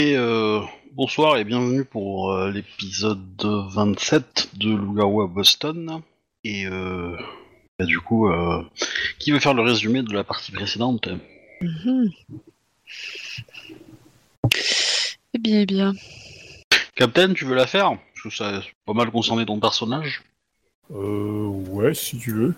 Et 0.00 0.16
euh, 0.16 0.62
bonsoir 0.92 1.36
et 1.36 1.44
bienvenue 1.44 1.84
pour 1.84 2.32
euh, 2.32 2.50
l'épisode 2.50 3.20
27 3.44 4.48
de 4.54 4.72
à 4.72 5.26
Boston. 5.26 6.00
Et 6.42 6.64
euh, 6.64 7.18
bah, 7.78 7.84
du 7.84 8.00
coup, 8.00 8.30
euh, 8.30 8.62
qui 9.18 9.30
veut 9.30 9.40
faire 9.40 9.52
le 9.52 9.60
résumé 9.60 10.02
de 10.02 10.14
la 10.14 10.24
partie 10.24 10.52
précédente? 10.52 11.10
Mhm. 11.60 12.10
Eh 15.34 15.38
bien, 15.38 15.60
eh 15.60 15.66
bien. 15.66 15.92
Captain, 16.94 17.34
tu 17.34 17.44
veux 17.44 17.54
la 17.54 17.66
faire? 17.66 17.90
Parce 17.90 18.22
que 18.22 18.30
ça 18.30 18.56
a 18.56 18.62
pas 18.86 18.94
mal 18.94 19.10
concerné 19.10 19.44
ton 19.44 19.60
personnage. 19.60 20.22
Euh, 20.94 21.46
ouais, 21.46 21.92
si 21.92 22.16
tu 22.16 22.32
veux. 22.32 22.54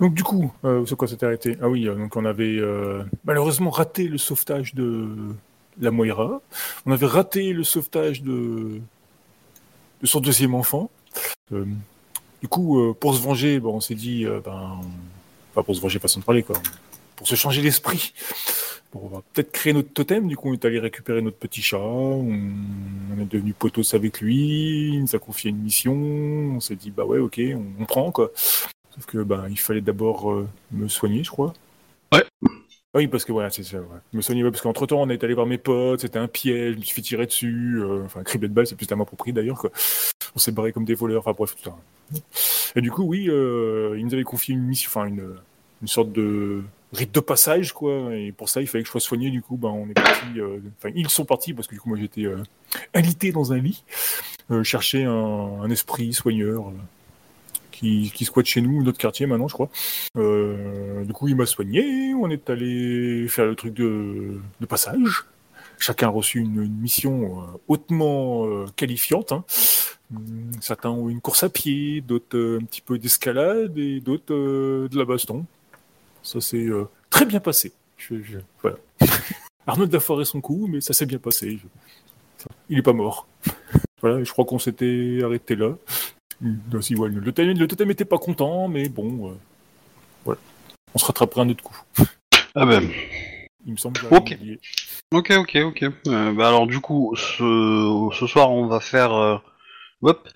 Donc 0.00 0.14
du 0.14 0.24
coup, 0.24 0.52
euh, 0.64 0.84
c'est 0.86 0.96
quoi 0.96 1.06
s'était 1.06 1.26
arrêté? 1.26 1.56
Ah 1.62 1.68
oui, 1.68 1.86
euh, 1.86 1.94
donc 1.94 2.16
on 2.16 2.24
avait 2.24 2.58
euh, 2.58 3.04
malheureusement 3.24 3.70
raté 3.70 4.08
le 4.08 4.18
sauvetage 4.18 4.74
de 4.74 5.36
la 5.80 5.90
Moira. 5.90 6.40
On 6.86 6.92
avait 6.92 7.06
raté 7.06 7.52
le 7.52 7.64
sauvetage 7.64 8.22
de, 8.22 8.80
son 10.04 10.20
deuxième 10.20 10.54
enfant. 10.54 10.90
Euh, 11.52 11.64
du 12.40 12.48
coup, 12.48 12.80
euh, 12.80 12.94
pour 12.98 13.14
se 13.14 13.20
venger, 13.20 13.60
bon, 13.60 13.76
on 13.76 13.80
s'est 13.80 13.94
dit, 13.94 14.26
euh, 14.26 14.40
ben, 14.44 14.80
pas 15.54 15.62
pour 15.62 15.74
se 15.74 15.80
venger 15.80 15.98
façon 15.98 16.20
de 16.20 16.24
parler 16.24 16.42
quoi, 16.42 16.60
pour 17.16 17.28
se 17.28 17.34
changer 17.34 17.62
l'esprit. 17.62 18.12
Bon, 18.92 19.00
on 19.04 19.08
va 19.08 19.22
peut-être 19.32 19.52
créer 19.52 19.72
notre 19.72 19.92
totem. 19.92 20.28
Du 20.28 20.36
coup, 20.36 20.50
on 20.50 20.52
est 20.52 20.64
allé 20.64 20.78
récupérer 20.78 21.22
notre 21.22 21.38
petit 21.38 21.62
chat. 21.62 21.78
On, 21.78 22.28
est 23.20 23.24
devenu 23.24 23.54
potos 23.54 23.94
avec 23.94 24.20
lui. 24.20 24.94
Il 24.94 25.02
nous 25.02 25.16
a 25.16 25.18
confié 25.18 25.50
une 25.50 25.62
mission. 25.62 25.94
On 25.94 26.60
s'est 26.60 26.76
dit, 26.76 26.90
bah 26.90 27.04
ouais, 27.04 27.18
ok, 27.18 27.40
on, 27.54 27.82
on 27.82 27.84
prend 27.86 28.10
quoi. 28.10 28.30
Sauf 28.94 29.06
que 29.06 29.18
ben, 29.22 29.46
il 29.48 29.58
fallait 29.58 29.80
d'abord 29.80 30.44
me 30.70 30.88
soigner, 30.88 31.24
je 31.24 31.30
crois. 31.30 31.54
Ouais. 32.12 32.24
Ah 32.94 32.98
Oui, 32.98 33.08
parce 33.08 33.24
que 33.24 33.32
voilà, 33.32 33.48
c'est 33.50 33.62
ça. 33.62 33.78
Ouais. 33.78 33.86
Me 34.12 34.20
ouais, 34.44 34.50
parce 34.50 34.60
qu'entre 34.60 34.86
temps, 34.86 35.00
on 35.00 35.08
est 35.08 35.24
allé 35.24 35.32
voir 35.34 35.46
mes 35.46 35.56
potes. 35.58 36.00
C'était 36.00 36.18
un 36.18 36.28
piège. 36.28 36.74
Je 36.74 36.78
me 36.78 36.82
suis 36.82 36.94
fait 36.94 37.00
tirer 37.02 37.26
dessus. 37.26 37.78
euh, 37.80 38.04
enfin, 38.04 38.22
criblé 38.22 38.48
de 38.48 38.52
balles, 38.54 38.66
c'est 38.66 38.76
plus 38.76 38.90
à 38.92 38.96
m'approprier 38.96 39.32
d'ailleurs. 39.32 39.58
Quoi. 39.58 39.70
On 40.34 40.38
s'est 40.38 40.52
barré 40.52 40.72
comme 40.72 40.84
des 40.84 40.94
voleurs. 40.94 41.20
Enfin 41.20 41.32
bref, 41.36 41.54
tout 41.56 41.70
ça. 41.70 41.76
Et 42.76 42.82
du 42.82 42.90
coup, 42.90 43.04
oui, 43.04 43.28
euh, 43.30 43.94
ils 43.98 44.04
nous 44.04 44.12
avaient 44.12 44.22
confié 44.24 44.54
une 44.54 44.62
mission, 44.62 44.90
enfin 44.90 45.06
une, 45.06 45.36
une 45.80 45.88
sorte 45.88 46.12
de 46.12 46.62
rite 46.92 47.14
de 47.14 47.20
passage, 47.20 47.72
quoi. 47.72 48.14
Et 48.14 48.30
pour 48.32 48.50
ça, 48.50 48.60
il 48.60 48.66
fallait 48.66 48.82
que 48.82 48.88
je 48.88 48.92
sois 48.92 49.00
soigné. 49.00 49.30
Du 49.30 49.40
coup, 49.40 49.56
ben, 49.56 49.68
on 49.68 49.88
est 49.88 49.94
parti. 49.94 50.38
euh, 50.38 50.58
Enfin, 50.78 50.92
ils 50.94 51.08
sont 51.08 51.24
partis 51.24 51.54
parce 51.54 51.66
que 51.68 51.74
du 51.74 51.80
coup, 51.80 51.88
moi, 51.88 51.98
j'étais 51.98 52.26
euh, 52.26 52.42
alité 52.92 53.32
dans 53.32 53.54
un 53.54 53.58
lit, 53.58 53.84
chercher 54.64 55.04
un, 55.04 55.70
esprit 55.70 56.12
soigneur 56.12 56.70
qui, 57.82 58.10
qui 58.14 58.24
squatte 58.24 58.46
chez 58.46 58.60
nous, 58.62 58.82
notre 58.82 58.96
quartier 58.98 59.26
maintenant, 59.26 59.48
je 59.48 59.54
crois. 59.54 59.68
Euh, 60.16 61.04
du 61.04 61.12
coup, 61.12 61.28
il 61.28 61.36
m'a 61.36 61.44
soigné. 61.46 62.14
On 62.14 62.30
est 62.30 62.48
allé 62.48 63.26
faire 63.28 63.44
le 63.46 63.54
truc 63.56 63.74
de, 63.74 64.38
de 64.60 64.66
passage. 64.66 65.24
Chacun 65.78 66.06
a 66.06 66.10
reçu 66.10 66.38
une, 66.38 66.62
une 66.62 66.78
mission 66.78 67.40
euh, 67.42 67.44
hautement 67.68 68.46
euh, 68.46 68.66
qualifiante. 68.76 69.32
Hein. 69.32 69.44
Hum, 70.14 70.50
Certains 70.60 70.90
ont 70.90 71.08
une 71.08 71.20
course 71.20 71.42
à 71.42 71.48
pied, 71.48 72.00
d'autres 72.00 72.58
un 72.60 72.64
petit 72.64 72.80
peu 72.80 72.98
d'escalade 72.98 73.76
et 73.76 74.00
d'autres 74.00 74.32
de 74.34 74.98
la 74.98 75.04
baston. 75.04 75.44
Ça 76.22 76.40
s'est 76.40 76.68
très 77.10 77.26
bien 77.26 77.40
passé. 77.40 77.72
Je, 77.98 78.22
je- 78.22 78.38
voilà. 78.62 78.76
Arnaud 79.66 79.92
a 79.94 80.00
foiré 80.00 80.24
son 80.24 80.40
coup, 80.40 80.66
mais 80.68 80.80
ça 80.80 80.92
s'est 80.92 81.06
bien 81.06 81.18
passé. 81.18 81.58
Je- 81.58 82.46
Il 82.68 82.78
est 82.78 82.82
pas 82.82 82.92
mort. 82.92 83.26
Voilà, 84.00 84.22
je 84.22 84.30
crois 84.32 84.44
qu'on 84.44 84.58
s'était 84.58 85.20
arrêté 85.24 85.54
là. 85.56 85.76
Ouais, 86.42 87.08
le, 87.08 87.22
totem, 87.22 87.56
le 87.56 87.68
totem 87.68 87.90
était 87.90 88.04
pas 88.04 88.18
content, 88.18 88.68
mais 88.68 88.88
bon, 88.88 89.30
euh, 89.30 89.34
voilà. 90.24 90.40
On 90.94 90.98
se 90.98 91.04
rattrapera 91.06 91.42
un 91.42 91.48
autre 91.50 91.62
coup. 91.62 91.76
Ah 92.54 92.66
ben, 92.66 92.88
Il 93.64 93.72
me 93.72 93.76
semble. 93.76 94.00
que 94.00 94.06
Ok. 94.14 94.32
oublié. 94.38 94.60
ok, 95.14 95.30
ok, 95.38 95.56
ok. 95.64 95.82
Euh, 96.08 96.32
bah 96.32 96.48
alors 96.48 96.66
du 96.66 96.80
coup, 96.80 97.14
ce, 97.16 98.08
ce 98.18 98.26
soir, 98.26 98.50
on 98.50 98.66
va 98.66 98.80
faire... 98.80 99.12
euh, 99.14 99.38
hop, 100.02 100.28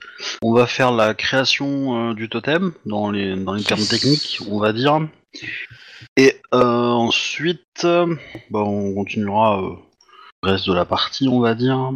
on 0.43 0.53
va 0.55 0.67
faire 0.67 0.93
la 0.93 1.13
création 1.15 2.11
euh, 2.11 2.15
du 2.15 2.29
totem 2.29 2.73
dans 2.87 3.11
les, 3.11 3.35
dans 3.37 3.55
les 3.55 3.65
termes 3.65 3.85
techniques, 3.85 4.39
on 4.49 4.61
va 4.61 4.73
dire. 4.73 5.01
Et 6.17 6.41
euh, 6.55 6.91
ensuite, 6.93 7.65
euh, 7.85 8.15
bah, 8.51 8.61
on 8.61 8.95
continuera 8.95 9.61
euh, 9.61 9.75
le 10.45 10.51
reste 10.53 10.69
de 10.69 10.73
la 10.73 10.85
partie, 10.85 11.29
on 11.29 11.41
va 11.41 11.55
dire. 11.55 11.93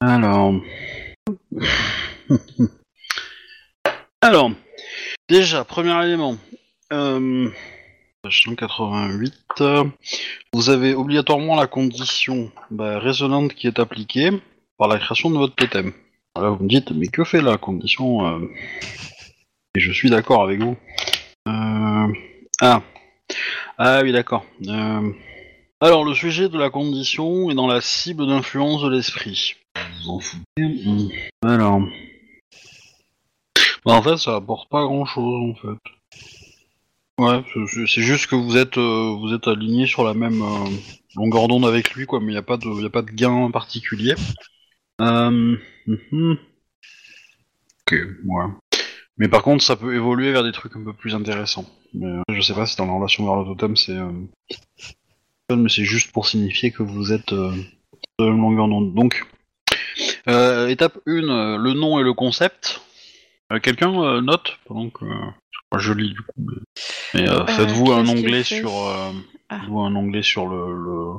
Alors. 0.00 0.54
Alors, 4.22 4.50
déjà, 5.28 5.64
premier 5.64 6.04
élément. 6.04 6.36
Page 6.90 8.42
188. 8.42 9.34
euh, 9.60 9.84
Vous 10.52 10.68
avez 10.68 10.94
obligatoirement 10.94 11.56
la 11.56 11.66
condition 11.66 12.52
bah, 12.70 12.98
résonante 12.98 13.54
qui 13.54 13.66
est 13.66 13.78
appliquée 13.78 14.30
par 14.76 14.88
la 14.88 14.98
création 14.98 15.30
de 15.30 15.36
votre 15.38 15.54
totem. 15.54 15.92
Alors 16.34 16.56
vous 16.58 16.64
me 16.64 16.68
dites, 16.68 16.90
mais 16.92 17.06
que 17.08 17.24
fait 17.24 17.40
la 17.40 17.56
condition 17.56 18.26
euh, 18.26 18.46
Et 19.74 19.80
je 19.80 19.90
suis 19.90 20.10
d'accord 20.10 20.42
avec 20.42 20.60
vous. 20.60 20.76
Euh, 21.48 22.06
Ah. 22.60 22.82
Ah 23.78 24.00
oui, 24.02 24.12
d'accord. 24.12 24.44
Alors, 25.80 26.04
le 26.04 26.12
sujet 26.12 26.50
de 26.50 26.58
la 26.58 26.68
condition 26.68 27.50
est 27.50 27.54
dans 27.54 27.66
la 27.66 27.80
cible 27.80 28.26
d'influence 28.26 28.82
de 28.82 28.90
l'esprit. 28.90 29.54
Vous 30.04 30.10
en 30.10 30.20
foutez. 30.20 31.14
Alors. 31.42 31.80
Bah, 33.84 33.92
en 33.92 34.02
fait, 34.02 34.16
ça 34.16 34.36
apporte 34.36 34.68
pas 34.70 34.84
grand 34.84 35.04
chose, 35.04 35.50
en 35.50 35.54
fait. 35.54 35.78
Ouais, 37.18 37.44
c'est- 37.86 38.00
juste 38.00 38.28
que 38.28 38.34
vous 38.34 38.56
êtes, 38.56 38.78
euh, 38.78 39.14
vous 39.18 39.34
êtes 39.34 39.46
aligné 39.46 39.86
sur 39.86 40.04
la 40.04 40.14
même 40.14 40.40
euh, 40.42 40.70
longueur 41.16 41.48
d'onde 41.48 41.66
avec 41.66 41.92
lui, 41.92 42.06
quoi, 42.06 42.18
mais 42.20 42.28
il 42.28 42.30
n'y 42.30 42.36
a, 42.38 42.42
pas 42.42 42.56
de- 42.56 42.86
a 42.86 42.90
pas 42.90 43.02
de 43.02 43.10
gain 43.10 43.50
particulier. 43.50 44.14
Euh, 45.00 45.56
mhm. 45.86 46.38
Ok, 47.82 47.92
ouais. 48.24 48.44
Mais 49.18 49.28
par 49.28 49.42
contre, 49.42 49.62
ça 49.64 49.76
peut 49.76 49.94
évoluer 49.94 50.32
vers 50.32 50.44
des 50.44 50.52
trucs 50.52 50.76
un 50.76 50.84
peu 50.84 50.92
plus 50.94 51.14
intéressants. 51.14 51.66
Mais 51.94 52.06
euh, 52.06 52.22
je 52.30 52.40
sais 52.40 52.54
pas 52.54 52.66
si 52.66 52.76
dans 52.76 52.86
la 52.86 52.92
relation 52.92 53.24
vers 53.26 53.36
le 53.36 53.44
totem, 53.44 53.76
c'est. 53.76 53.96
Mais 55.50 55.68
c'est 55.68 55.84
juste 55.84 56.12
pour 56.12 56.26
signifier 56.28 56.70
que 56.70 56.82
vous 56.82 57.12
êtes 57.12 57.34
de 57.34 57.52
la 58.18 58.26
même 58.26 58.40
longueur 58.40 58.68
d'onde. 58.68 58.94
Donc, 58.94 59.26
étape 60.26 60.98
1, 61.06 61.56
le 61.58 61.72
nom 61.74 61.98
et 61.98 62.02
le 62.02 62.14
concept. 62.14 62.80
Euh, 63.52 63.58
Quelqu'un 63.60 63.92
euh, 64.02 64.20
note 64.20 64.58
pendant 64.66 64.88
que. 64.90 65.04
Moi, 65.04 65.78
je 65.78 65.92
lis 65.92 66.10
du 66.10 66.20
coup. 66.22 66.32
Mais, 66.38 66.54
mais, 67.22 67.28
euh, 67.28 67.40
Euh, 67.42 67.46
faites-vous 67.46 67.92
un 67.92 68.06
onglet 68.08 68.42
sur. 68.42 68.70
euh, 68.70 69.12
Ah. 69.48 69.58
faites-vous 69.60 69.80
un 69.80 69.94
onglet 69.94 70.22
sur 70.22 70.46
le, 70.48 70.72
le- 70.72 71.18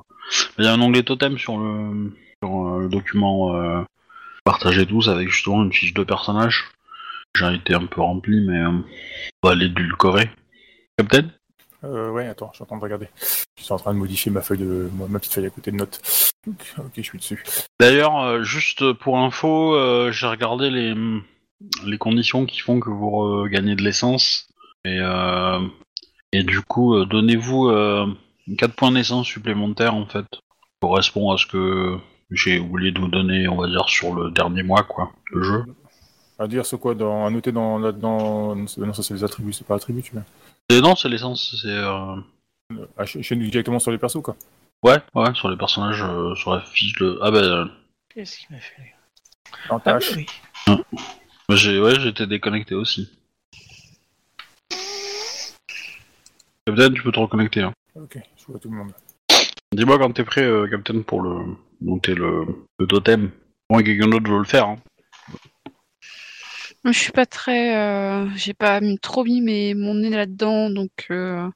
Il 0.58 0.66
y 0.66 0.68
a 0.68 0.74
un 0.74 0.82
onglet 0.82 1.04
totem 1.04 1.38
sur 1.38 1.58
le, 1.58 2.14
sur, 2.44 2.68
euh, 2.68 2.80
le 2.82 2.90
document 2.90 3.56
euh, 3.56 3.82
partagez 4.46 4.86
tous 4.86 5.10
avec 5.10 5.30
justement 5.30 5.64
une 5.64 5.74
fiche 5.74 5.94
de 5.94 6.04
personnage. 6.04 6.66
J'ai 7.36 7.54
été 7.56 7.74
un 7.74 7.86
peu 7.86 8.02
rempli, 8.02 8.42
mais 8.46 8.60
euh, 8.60 8.72
on 9.44 9.48
va 9.48 9.56
l'édulcorer. 9.56 10.30
Captain? 10.98 11.28
Euh, 11.84 12.10
ouais, 12.12 12.28
attends, 12.28 12.50
je 12.52 12.58
suis 12.58 12.64
en 12.64 12.68
train 12.68 12.78
de 12.78 12.84
regarder. 12.84 13.08
Je 13.58 13.64
suis 13.64 13.74
en 13.74 13.78
train 13.78 13.94
de 13.94 14.00
modifier 14.00 14.32
ma 14.32 14.42
feuille 14.42 14.60
de 14.60 14.90
ma 14.98 15.08
ma 15.08 15.20
petite 15.20 15.34
feuille 15.34 15.46
à 15.48 15.50
côté 15.50 15.72
de 15.72 15.78
notes. 15.78 16.02
Ok, 16.48 16.74
ok, 16.78 16.92
je 16.98 17.02
suis 17.02 17.18
dessus. 17.18 17.44
D'ailleurs, 17.80 18.18
euh, 18.20 18.44
juste 18.44 18.92
pour 18.94 19.18
info, 19.20 19.76
euh, 19.76 20.12
j'ai 20.12 20.28
regardé 20.28 20.70
les, 20.70 20.94
les 21.86 21.98
conditions 21.98 22.46
qui 22.46 22.60
font 22.60 22.80
que 22.80 22.90
vous 22.90 23.22
euh, 23.24 23.48
gagnez 23.48 23.76
de 23.76 23.82
l'essence. 23.84 24.48
Et, 24.86 24.98
euh, 25.00 25.60
et 26.32 26.44
du 26.44 26.62
coup, 26.62 26.96
euh, 26.96 27.06
donnez-vous 27.06 27.68
euh, 27.70 28.08
4 28.58 28.74
points 28.76 28.92
d'essence 28.92 29.28
supplémentaires 29.28 29.96
en 29.96 30.06
fait. 30.06 30.26
Correspond 30.82 31.32
à 31.32 31.38
ce 31.38 31.46
que 31.46 31.98
j'ai 32.32 32.60
oublié 32.60 32.92
de 32.92 33.00
vous 33.00 33.08
donner, 33.10 33.48
on 33.48 33.58
va 33.58 33.68
dire, 33.68 33.88
sur 33.90 34.14
le 34.16 34.32
dernier 34.32 34.64
mois, 34.64 34.84
quoi, 34.84 35.12
le 35.32 35.44
jeu. 35.44 35.64
À 36.40 36.48
dire, 36.48 36.66
c'est 36.66 36.80
quoi 36.80 36.96
dans, 36.96 37.26
À 37.26 37.30
noter 37.30 37.52
dans, 37.52 37.78
là- 37.78 37.92
dans. 37.92 38.56
Non, 38.56 38.66
ça, 38.94 39.04
c'est 39.04 39.14
les 39.14 39.24
attributs, 39.24 39.54
c'est 39.54 39.68
pas 39.68 39.76
attributs, 39.76 40.02
tu 40.02 40.14
vois. 40.14 40.24
Et 40.70 40.82
non, 40.82 40.96
c'est 40.96 41.10
l'essence, 41.10 41.56
c'est... 41.62 41.68
euh, 41.68 42.16
Ah, 42.98 43.06
chez 43.06 43.22
chez 43.22 43.36
nous, 43.36 43.48
directement 43.48 43.78
sur 43.78 43.92
les 43.92 44.00
persos, 44.00 44.22
quoi. 44.24 44.36
Ouais, 44.82 44.98
ouais, 45.14 45.36
sur 45.36 45.50
les 45.50 45.58
personnages, 45.58 46.02
euh, 46.02 46.34
sur 46.34 46.56
la 46.56 46.62
fiche 46.62 46.94
de... 46.94 47.20
Ah 47.22 47.30
bah, 47.30 47.38
euh, 47.40 47.66
Qu'est-ce 48.16 48.40
qu'il 48.40 48.56
m'a 48.56 48.60
fait 48.62 48.96
En 49.70 49.78
Ah 49.78 49.80
tâche. 49.82 50.16
oui. 50.16 50.26
J'ai 51.56 51.80
ouais, 51.80 52.00
j'étais 52.00 52.28
déconnecté 52.28 52.76
aussi. 52.76 53.10
Captain, 56.66 56.92
tu 56.94 57.02
peux 57.02 57.12
te 57.12 57.20
reconnecter. 57.20 57.62
Hein. 57.62 57.74
Ok, 57.96 58.18
je 58.38 58.46
vois 58.46 58.60
tout 58.60 58.70
le 58.70 58.78
monde. 58.78 58.94
Dis-moi 59.74 59.98
quand 59.98 60.12
t'es 60.12 60.24
prêt, 60.24 60.44
euh, 60.44 60.68
Captain, 60.68 61.02
pour 61.02 61.22
le 61.22 61.56
monter 61.82 62.14
le, 62.14 62.46
le 62.80 62.88
totem. 62.88 63.32
Moi, 63.70 63.84
quelqu'un 63.84 64.08
d'autre 64.10 64.30
veut 64.30 64.38
le 64.40 64.44
faire. 64.44 64.66
Hein. 64.68 64.80
Je 66.86 66.92
suis 66.92 67.12
pas 67.12 67.26
très. 67.26 67.76
euh, 67.78 68.28
J'ai 68.36 68.54
pas 68.54 68.82
mis- 68.82 69.00
trop 69.00 69.24
mis 69.24 69.42
mes... 69.42 69.74
mon 69.74 69.96
nez 69.96 70.10
là-dedans, 70.10 70.70
donc. 70.70 71.08
euh, 71.12 71.48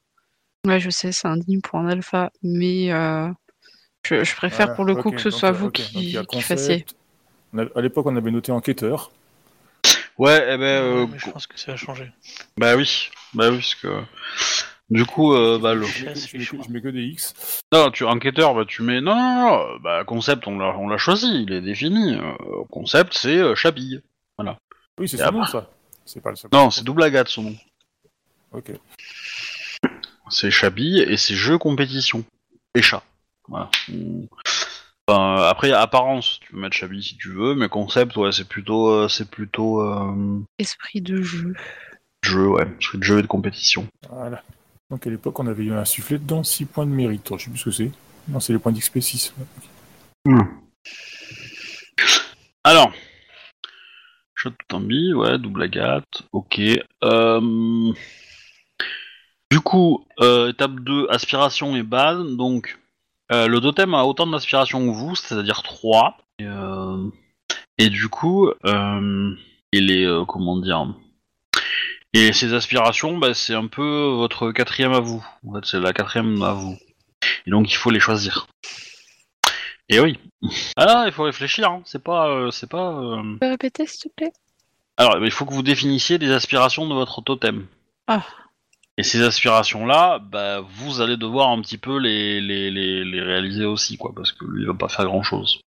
Ouais, 0.66 0.80
je 0.80 0.90
sais, 0.90 1.12
c'est 1.12 1.28
indigne 1.28 1.62
pour 1.62 1.78
un 1.78 1.88
alpha, 1.88 2.32
mais 2.42 2.92
euh, 2.92 3.30
je, 4.04 4.24
je 4.24 4.36
préfère 4.36 4.66
Voilà, 4.66 4.76
pour 4.76 4.86
le 4.86 4.96
coup 4.96 5.10
ok, 5.10 5.16
que 5.16 5.22
ce 5.22 5.30
donc, 5.30 5.40
soit 5.40 5.50
euh, 5.50 5.52
vous 5.52 5.68
ok, 5.68 5.78
donc 5.78 5.90
il 5.94 6.02
qui, 6.02 6.12
y 6.14 6.18
a 6.18 6.24
qui 6.24 6.42
fassiez. 6.42 6.78
concept. 6.86 6.96
On 7.54 7.60
a- 7.60 7.68
à 7.78 7.82
l'époque, 7.82 8.08
on 8.08 8.16
avait 8.16 8.32
noté 8.32 8.52
enquêteur. 8.52 9.12
Ouais, 10.18 10.44
eh 10.50 10.58
ben, 10.58 10.64
euh, 10.64 11.08
mais 11.08 11.20
je 11.20 11.30
pense 11.30 11.46
que 11.48 11.60
ça 11.60 11.74
a 11.74 11.76
changé. 11.76 12.12
bah 12.58 12.76
oui, 12.76 13.10
bah 13.34 13.50
oui, 13.50 13.58
parce 13.58 13.76
que 13.76 14.02
Du 14.90 15.06
coup, 15.06 15.34
euh, 15.34 15.58
bah, 15.60 15.74
le... 15.74 15.84
Je 15.84 16.06
mets, 16.06 16.14
que- 16.14 16.20
je 16.20 16.38
mets 16.38 16.46
que- 16.46 16.64
je 16.64 16.70
mets 16.72 16.82
que 16.82 16.88
des 16.90 17.04
X. 17.04 17.34
non, 17.74 17.90
tu 17.92 18.04
enquêteur, 18.06 18.54
bah, 18.54 18.66
tu 18.68 18.82
mets 18.84 19.02
non, 19.02 19.16
non, 19.16 19.50
non, 19.50 19.80
bah, 19.80 20.04
concept, 20.06 20.48
on 20.48 20.58
l'a, 20.60 20.78
on 20.78 20.88
l'a 20.88 20.98
choisi, 20.98 21.44
il 21.44 21.52
est 21.52 21.62
défini. 21.62 22.16
Euh, 22.16 22.34
concept, 22.70 23.14
c'est 23.18 23.38
euh, 23.38 23.56
Chabille. 23.56 24.02
Oui, 25.00 25.10
c'est 25.10 25.18
son 25.18 25.32
nom, 25.32 25.46
ça. 25.46 25.70
C'est 26.06 26.22
pas 26.22 26.30
le 26.30 26.36
seul. 26.36 26.50
Non, 26.54 26.70
c'est 26.70 26.84
double 26.84 27.04
agate 27.04 27.28
son 27.30 27.44
nom. 27.44 27.56
Ok. 28.54 28.72
C'est 30.30 30.52
Chabille 30.52 31.02
et 31.02 31.18
c'est 31.18 31.36
jeu 31.36 31.58
compétition. 31.58 32.24
Et 32.76 32.82
chat. 32.82 33.04
Voilà. 33.48 33.70
Enfin, 35.08 35.44
après, 35.48 35.72
apparence, 35.72 36.40
tu 36.42 36.52
peux 36.52 36.60
mettre 36.60 36.76
Chabille 36.76 37.04
si 37.04 37.16
tu 37.18 37.30
veux, 37.30 37.54
mais 37.54 37.70
concept, 37.70 38.18
ouais, 38.18 38.32
c'est 38.32 38.48
plutôt, 38.48 38.90
euh, 38.90 39.08
c'est 39.08 39.30
plutôt 39.30 39.82
euh, 39.82 40.42
Esprit 40.58 41.02
de 41.02 41.22
jeu. 41.22 41.54
jeu, 42.24 42.48
ouais, 42.48 42.66
c'est 42.80 42.98
de 42.98 43.04
jeu 43.04 43.20
et 43.20 43.22
de 43.22 43.28
compétition. 43.28 43.88
Voilà. 44.10 44.42
Donc 44.90 45.06
à 45.06 45.10
l'époque, 45.12 45.40
on 45.40 45.46
avait 45.48 45.64
eu 45.64 45.74
un 45.74 45.86
soufflet 45.86 46.18
dedans, 46.18 46.44
6 46.44 46.66
points 46.66 46.86
de 46.88 46.92
mérite. 46.92 47.30
Je 47.38 47.44
sais 47.44 47.50
plus 47.52 47.60
ce 47.60 47.66
que 47.66 47.72
c'est. 47.72 47.92
Non, 48.28 48.40
c'est 48.40 48.54
les 48.54 48.60
points 48.60 48.72
d'XP 48.72 49.00
6. 49.00 49.34
Alors, 52.64 52.92
shot 54.34 54.50
tout 54.52 54.76
en 54.76 54.80
bille, 54.80 55.14
ouais, 55.14 55.38
double 55.38 55.64
agate, 55.64 56.24
ok. 56.32 56.60
Euh, 57.04 57.94
Du 59.52 59.60
coup, 59.60 60.06
euh, 60.20 60.50
étape 60.50 60.80
2, 60.80 61.08
aspiration 61.12 61.76
et 61.76 61.84
base. 61.84 62.24
Donc, 62.36 62.80
euh, 63.32 63.48
le 63.48 63.60
totem 63.60 63.94
a 63.94 64.04
autant 64.04 64.28
d'aspiration 64.28 64.80
que 64.86 64.92
vous, 64.92 65.16
c'est-à-dire 65.16 65.64
3. 65.64 66.18
Et, 66.40 66.46
euh, 66.46 67.10
et 67.78 67.90
du 67.90 68.10
coup, 68.10 68.52
euh, 68.66 69.36
il 69.72 69.92
est, 69.92 70.08
comment 70.28 70.58
dire... 70.58 70.88
Et 72.14 72.32
ces 72.32 72.54
aspirations, 72.54 73.18
bah, 73.18 73.34
c'est 73.34 73.56
un 73.56 73.68
peu 73.68 74.08
votre 74.16 74.52
quatrième 74.52 74.94
à 74.94 75.02
vous. 75.02 75.26
En 75.46 75.56
fait, 75.56 75.66
c'est 75.66 75.80
la 75.82 75.92
quatrième 75.92 76.42
à 76.44 76.54
vous. 76.54 76.78
Et 77.46 77.52
donc, 77.52 77.70
il 77.72 77.76
faut 77.76 77.92
les 77.92 78.00
choisir. 78.00 78.48
Et 79.90 80.00
oui. 80.00 80.18
Ah 80.78 81.04
il 81.06 81.12
faut 81.12 81.24
réfléchir, 81.24 81.70
hein. 81.70 81.82
c'est 81.86 82.04
pas... 82.04 82.50
c'est 82.52 82.70
pas 82.70 83.22
Tu 83.22 83.40
peux 83.40 83.50
répéter, 83.50 83.86
s'il 83.86 84.10
te 84.12 84.16
plaît? 84.16 84.34
Alors, 84.98 85.18
il 85.24 85.32
faut 85.32 85.46
que 85.46 85.54
vous 85.54 85.62
définissiez 85.62 86.18
les 86.18 86.32
aspirations 86.32 86.88
de 86.88 86.94
votre 86.94 87.22
totem. 87.22 87.68
Ah. 88.08 88.24
Et 88.98 89.04
ces 89.04 89.22
aspirations-là, 89.24 90.20
bah, 90.20 90.62
vous 90.62 91.02
allez 91.02 91.18
devoir 91.18 91.50
un 91.50 91.62
petit 91.62 91.78
peu 91.78 91.98
les, 91.98 92.40
les, 92.40 92.72
les, 92.72 93.04
les 93.04 93.22
réaliser 93.22 93.66
aussi, 93.66 93.98
quoi, 93.98 94.14
parce 94.16 94.32
que 94.32 94.46
lui, 94.46 94.62
il 94.64 94.68
va 94.68 94.74
pas 94.74 94.88
faire 94.88 95.06
grand-chose. 95.06 95.60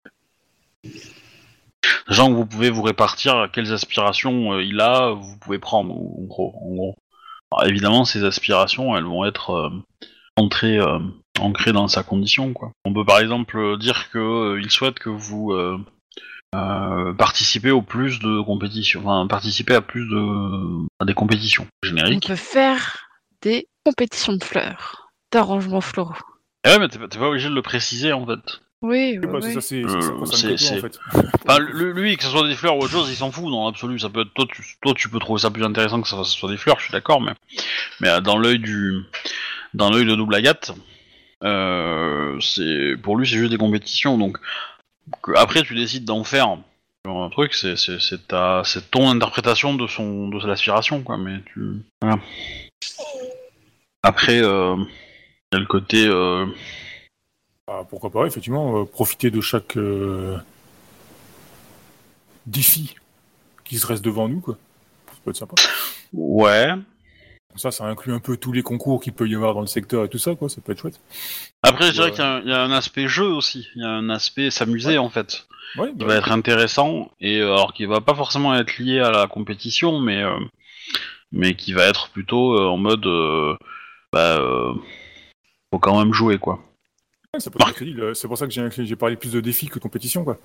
Sachant 2.07 2.29
que 2.29 2.35
vous 2.35 2.45
pouvez 2.45 2.69
vous 2.69 2.83
répartir 2.83 3.50
quelles 3.51 3.74
aspirations 3.74 4.53
euh, 4.53 4.63
il 4.63 4.79
a, 4.79 5.12
vous 5.12 5.38
pouvez 5.39 5.59
prendre, 5.59 5.94
en 5.94 6.24
gros. 6.24 6.53
En 6.62 6.74
gros. 6.75 6.95
Alors, 7.51 7.69
évidemment, 7.69 8.06
ces 8.06 8.24
aspirations, 8.24 8.95
elles 8.97 9.03
vont 9.03 9.25
être 9.25 9.50
euh, 9.51 9.69
entrées, 10.38 10.80
euh, 10.80 11.00
ancrées 11.39 11.73
dans 11.73 11.88
sa 11.89 12.03
condition, 12.03 12.53
quoi. 12.53 12.71
On 12.85 12.94
peut 12.94 13.06
par 13.06 13.19
exemple 13.19 13.77
dire 13.77 14.09
que 14.09 14.19
euh, 14.19 14.62
il 14.62 14.71
souhaite 14.71 15.00
que 15.00 15.09
vous 15.09 15.51
euh, 15.51 15.77
participez 17.18 17.71
au 17.71 17.81
plus 17.81 18.19
de 18.19 18.41
compétitions, 18.41 19.01
enfin 19.06 19.27
participer 19.27 19.75
à 19.75 19.81
plus 19.81 20.07
de 20.09 20.85
à 21.00 21.06
des 21.06 21.13
compétitions 21.13 21.68
On 21.83 21.88
génériques. 21.88 22.27
peut 22.27 22.35
faire 22.35 23.06
des 23.42 23.68
compétitions 23.86 24.34
de 24.34 24.44
fleurs, 24.44 25.10
d'arrangements 25.31 25.81
floraux. 25.81 26.13
Eh 26.66 26.69
ouais, 26.69 26.80
mais 26.80 26.88
t'es 26.89 27.00
pas, 27.00 27.28
obligé 27.28 27.50
de 27.50 27.54
le 27.54 27.62
préciser 27.62 28.13
en 28.13 28.25
fait. 28.25 28.62
Oui, 28.81 29.18
Oui, 29.22 29.28
bah, 29.28 29.42
ça, 29.42 29.62
c'est 29.62 29.84
Euh, 29.84 30.19
en 30.22 30.25
fait. 30.25 31.00
Enfin, 31.48 31.60
lui, 31.60 32.16
que 32.16 32.24
ce 32.24 32.30
soit 32.30 32.48
des 32.48 32.56
fleurs 32.56 32.78
ou 32.78 32.81
autre 32.81 32.92
chose, 32.92 33.10
il 33.10 33.16
s'en 33.16 33.31
fout 33.31 33.50
dans 33.50 33.66
l'absolu. 33.66 33.98
Ça 33.98 34.10
peut 34.10 34.22
être 34.22 34.34
toi, 34.34 34.45
tu, 34.48 34.62
toi, 34.81 34.94
tu 34.95 35.10
peux 35.10 35.18
trouver 35.18 35.39
ça 35.39 35.50
plus 35.50 35.63
intéressant 35.63 36.01
que 36.01 36.07
ça, 36.07 36.24
ce 36.24 36.38
soit 36.38 36.51
des 36.51 36.57
fleurs, 36.57 36.78
je 36.80 36.86
suis 36.86 36.92
d'accord, 36.92 37.22
mais 37.22 37.31
mais 38.01 38.10
euh, 38.10 38.22
dans 38.22 38.38
l'œil 38.38 38.60
du 38.60 39.01
dans 39.74 39.90
l'œil 39.90 40.06
de 40.06 40.16
double 40.16 40.36
agate, 40.36 40.74
euh, 41.44 42.40
c'est 42.40 42.95
pour 43.01 43.18
lui 43.18 43.28
c'est 43.28 43.38
juste 43.38 43.51
des 43.51 43.57
compétitions. 43.57 44.18
Donc 44.18 44.38
que 45.24 45.31
après 45.36 45.63
tu 45.63 45.74
décides 45.74 46.06
d'en 46.06 46.24
faire 46.24 46.57
un 47.06 47.30
truc, 47.30 47.54
c'est 47.54 47.78
c'est 47.78 48.92
ton 48.92 49.10
interprétation 49.10 49.74
de 49.74 49.88
son 49.88 50.28
de 50.28 50.45
l'aspiration 50.45 51.01
quoi. 51.01 51.18
Mais 51.18 51.40
tu 51.54 51.81
voilà. 52.01 52.19
Après 54.03 54.41
euh, 54.41 54.75
il 55.51 55.56
y 55.56 55.57
a 55.57 55.59
le 55.59 55.65
côté 55.65 56.06
euh, 56.07 56.45
Ah, 57.68 57.81
pourquoi 57.89 58.09
pas, 58.09 58.25
effectivement, 58.25 58.81
euh, 58.81 58.85
profiter 58.85 59.31
de 59.31 59.41
chaque 59.41 59.77
défi 62.45 62.95
qui 63.65 63.77
se 63.77 63.85
reste 63.88 64.03
devant 64.03 64.27
nous, 64.29 64.39
quoi. 64.39 64.57
Ça 65.07 65.13
peut 65.24 65.31
être 65.31 65.38
sympa. 65.38 65.56
ouais. 66.13 66.69
Ça, 67.56 67.71
ça 67.71 67.85
inclut 67.85 68.13
un 68.13 68.19
peu 68.19 68.38
tous 68.38 68.51
les 68.51 68.62
concours 68.62 69.01
qu'il 69.01 69.13
peut 69.13 69.27
y 69.27 69.33
avoir 69.33 69.56
dans 69.56 69.62
le 69.62 69.68
secteur 69.68 70.06
et 70.06 70.09
tout 70.09 70.19
ça, 70.19 70.35
quoi. 70.35 70.47
Ça 70.47 70.62
peut 70.62 70.73
être 70.73 70.80
chouette. 70.81 71.00
Après, 71.63 71.88
je 71.88 71.94
dirais 71.94 72.12
qu'il 72.12 72.19
y 72.19 72.23
a 72.23 72.33
un- 72.35 72.41
il 72.41 72.50
y, 72.50 72.53
a 72.53 72.62
un 72.62 72.71
aspect 72.71 73.07
jeu 73.07 73.25
aussi. 73.25 73.68
Il 73.75 73.81
y 73.81 73.85
a 73.85 73.89
un 73.89 74.09
aspect 74.12 74.51
s'amuser 74.51 75.00
en 75.00 75.09
fait. 75.09 75.47
Ouais, 75.75 75.89
qui 75.89 75.95
bah, 75.97 76.06
va 76.06 76.15
être 76.18 76.31
intéressant 76.31 77.12
et 77.19 77.41
alors 77.41 77.73
qui 77.73 77.85
va 77.85 78.00
pas 78.00 78.13
forcément 78.15 78.56
être 78.56 78.77
lié 78.77 79.00
à 79.00 79.09
la 79.12 79.27
compétition 79.27 80.00
mais 80.00 80.21
euh, 80.23 80.38
mais 81.31 81.56
qui 81.56 81.74
va 81.74 81.83
être 81.85 82.09
plutôt 82.09 82.56
euh, 82.56 82.68
en 82.68 82.77
mode 82.77 83.06
euh, 83.06 83.56
bah 84.13 84.38
euh, 84.39 84.74
faut 85.71 85.79
quand 85.79 86.00
même 86.00 86.13
jouer 86.13 86.38
quoi. 86.38 86.59
ouais, 87.33 87.39
C'est 87.39 87.51
pour 87.51 88.38
ça 88.38 88.47
que 88.47 88.51
j'ai 88.85 88.95
parlé 88.95 89.15
plus 89.15 89.31
de 89.31 89.41
défis 89.41 89.68
que 89.68 89.75
de 89.75 89.79
compétition, 89.79 90.24
quoi. 90.24 90.38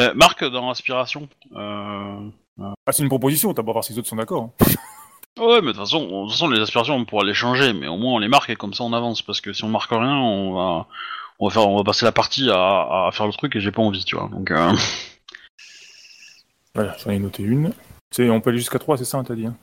Euh, 0.00 0.14
Marc 0.14 0.44
dans 0.44 0.70
Aspiration. 0.70 1.28
Euh... 1.54 2.28
Ah, 2.60 2.92
c'est 2.92 3.02
une 3.02 3.08
proposition, 3.08 3.52
t'as 3.54 3.62
pas 3.62 3.72
voir 3.72 3.84
si 3.84 3.92
les 3.92 3.98
autres 3.98 4.08
sont 4.08 4.16
d'accord. 4.16 4.50
hein. 4.60 4.64
Ouais 5.40 5.62
mais 5.62 5.68
de 5.68 5.72
toute 5.72 5.76
façon 5.78 6.28
façon 6.28 6.48
les 6.50 6.60
aspirations 6.60 6.94
on 6.94 7.06
pourra 7.06 7.24
les 7.24 7.32
changer 7.32 7.72
mais 7.72 7.88
au 7.88 7.96
moins 7.96 8.12
on 8.14 8.18
les 8.18 8.28
marque 8.28 8.50
et 8.50 8.56
comme 8.56 8.74
ça 8.74 8.84
on 8.84 8.92
avance 8.92 9.22
parce 9.22 9.40
que 9.40 9.54
si 9.54 9.64
on 9.64 9.68
marque 9.68 9.90
rien 9.90 10.14
on 10.14 10.52
va 10.52 10.86
on 11.38 11.48
va 11.48 11.52
faire 11.54 11.66
on 11.66 11.78
va 11.78 11.84
passer 11.84 12.04
la 12.04 12.12
partie 12.12 12.50
à, 12.50 13.06
à 13.06 13.10
faire 13.14 13.26
le 13.26 13.32
truc 13.32 13.56
et 13.56 13.60
j'ai 13.60 13.72
pas 13.72 13.80
envie 13.80 14.04
tu 14.04 14.14
vois 14.14 14.28
donc 14.28 14.50
euh... 14.50 14.72
Voilà, 16.74 16.94
j'en 17.02 17.10
ai 17.10 17.18
noté 17.18 17.42
une. 17.42 17.72
C'est, 18.12 18.30
on 18.30 18.40
peut 18.40 18.50
aller 18.50 18.58
jusqu'à 18.58 18.78
3, 18.78 18.98
c'est 18.98 19.04
ça, 19.04 19.22
t'as 19.26 19.34
dit 19.34 19.46
hein? 19.46 19.56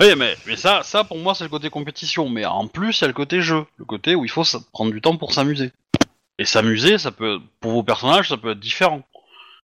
Oui, 0.00 0.06
mais, 0.16 0.36
mais 0.46 0.56
ça, 0.56 0.82
ça 0.82 1.04
pour 1.04 1.18
moi 1.18 1.32
c'est 1.34 1.44
le 1.44 1.50
côté 1.50 1.70
compétition, 1.70 2.28
mais 2.28 2.44
en 2.44 2.66
plus 2.66 2.98
il 2.98 3.02
y 3.02 3.04
a 3.04 3.08
le 3.08 3.12
côté 3.12 3.40
jeu, 3.40 3.64
le 3.76 3.84
côté 3.84 4.16
où 4.16 4.24
il 4.24 4.30
faut 4.30 4.42
prendre 4.72 4.90
du 4.90 5.00
temps 5.00 5.16
pour 5.16 5.32
s'amuser. 5.32 5.70
Et 6.38 6.44
s'amuser, 6.44 6.98
ça 6.98 7.12
peut, 7.12 7.38
pour 7.60 7.70
vos 7.70 7.84
personnages, 7.84 8.30
ça 8.30 8.36
peut 8.36 8.50
être 8.50 8.58
différent. 8.58 9.02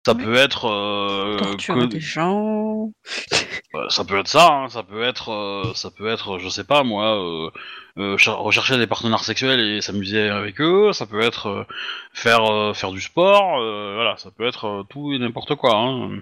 Ça 0.06 0.12
Oui. 0.12 0.22
peut 0.22 0.36
être, 0.36 0.66
euh, 0.68 1.36
Torturer 1.36 1.80
que- 1.80 1.86
des 1.86 2.00
gens. 2.00 2.92
ça 3.88 4.04
peut 4.04 4.16
être 4.20 4.28
ça, 4.28 4.46
hein, 4.52 4.68
ça 4.68 4.84
peut 4.84 5.02
être, 5.02 5.32
euh, 5.32 5.72
ça 5.74 5.90
peut 5.90 6.06
être, 6.06 6.38
je 6.38 6.48
sais 6.48 6.62
pas 6.62 6.84
moi, 6.84 7.20
euh, 7.20 7.50
euh, 7.98 8.16
cher- 8.16 8.38
rechercher 8.38 8.78
des 8.78 8.86
partenaires 8.86 9.24
sexuels 9.24 9.58
et 9.58 9.80
s'amuser 9.80 10.28
avec 10.28 10.60
eux. 10.60 10.92
Ça 10.92 11.06
peut 11.06 11.20
être 11.20 11.48
euh, 11.48 11.64
faire 12.12 12.44
euh, 12.48 12.72
faire 12.72 12.92
du 12.92 13.00
sport, 13.00 13.58
euh, 13.60 13.94
voilà, 13.96 14.16
ça 14.16 14.30
peut 14.30 14.46
être 14.46 14.66
euh, 14.68 14.82
tout 14.88 15.12
et 15.12 15.18
n'importe 15.18 15.56
quoi. 15.56 15.74
Hein. 15.74 16.20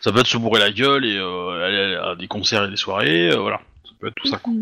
Ça 0.00 0.12
peut 0.12 0.20
être 0.20 0.28
se 0.28 0.36
bourrer 0.36 0.60
la 0.60 0.70
gueule 0.70 1.04
et 1.04 1.16
euh, 1.16 1.66
aller 1.66 1.96
à 1.96 2.14
des 2.14 2.28
concerts 2.28 2.66
et 2.66 2.70
des 2.70 2.76
soirées, 2.76 3.32
euh, 3.32 3.38
voilà. 3.40 3.60
Ça 3.84 3.90
peut 3.98 4.06
être 4.06 4.14
tout 4.14 4.28
ça. 4.28 4.38
Quoi. 4.38 4.52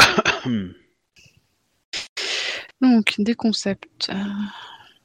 Donc, 2.80 3.14
des 3.18 3.34
concepts. 3.34 4.10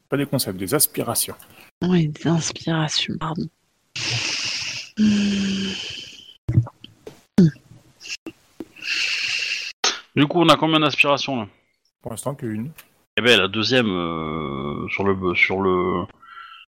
Pas 0.08 0.16
des 0.16 0.26
concepts, 0.28 0.58
des 0.58 0.74
aspirations. 0.74 1.36
Oui, 1.84 2.08
des 2.08 2.28
inspirations, 2.28 3.16
pardon. 3.20 3.48
Du 10.16 10.28
coup, 10.28 10.42
on 10.42 10.50
a 10.50 10.56
combien 10.58 10.80
d'aspirations 10.80 11.42
là? 11.42 11.48
Pour 12.02 12.12
l'instant, 12.12 12.36
qu'une. 12.36 12.72
Eh 13.18 13.22
ben 13.22 13.40
la 13.40 13.48
deuxième 13.48 13.88
euh, 13.90 14.88
sur 14.90 15.04
le 15.04 15.36
sur 15.36 15.62
le 15.62 16.04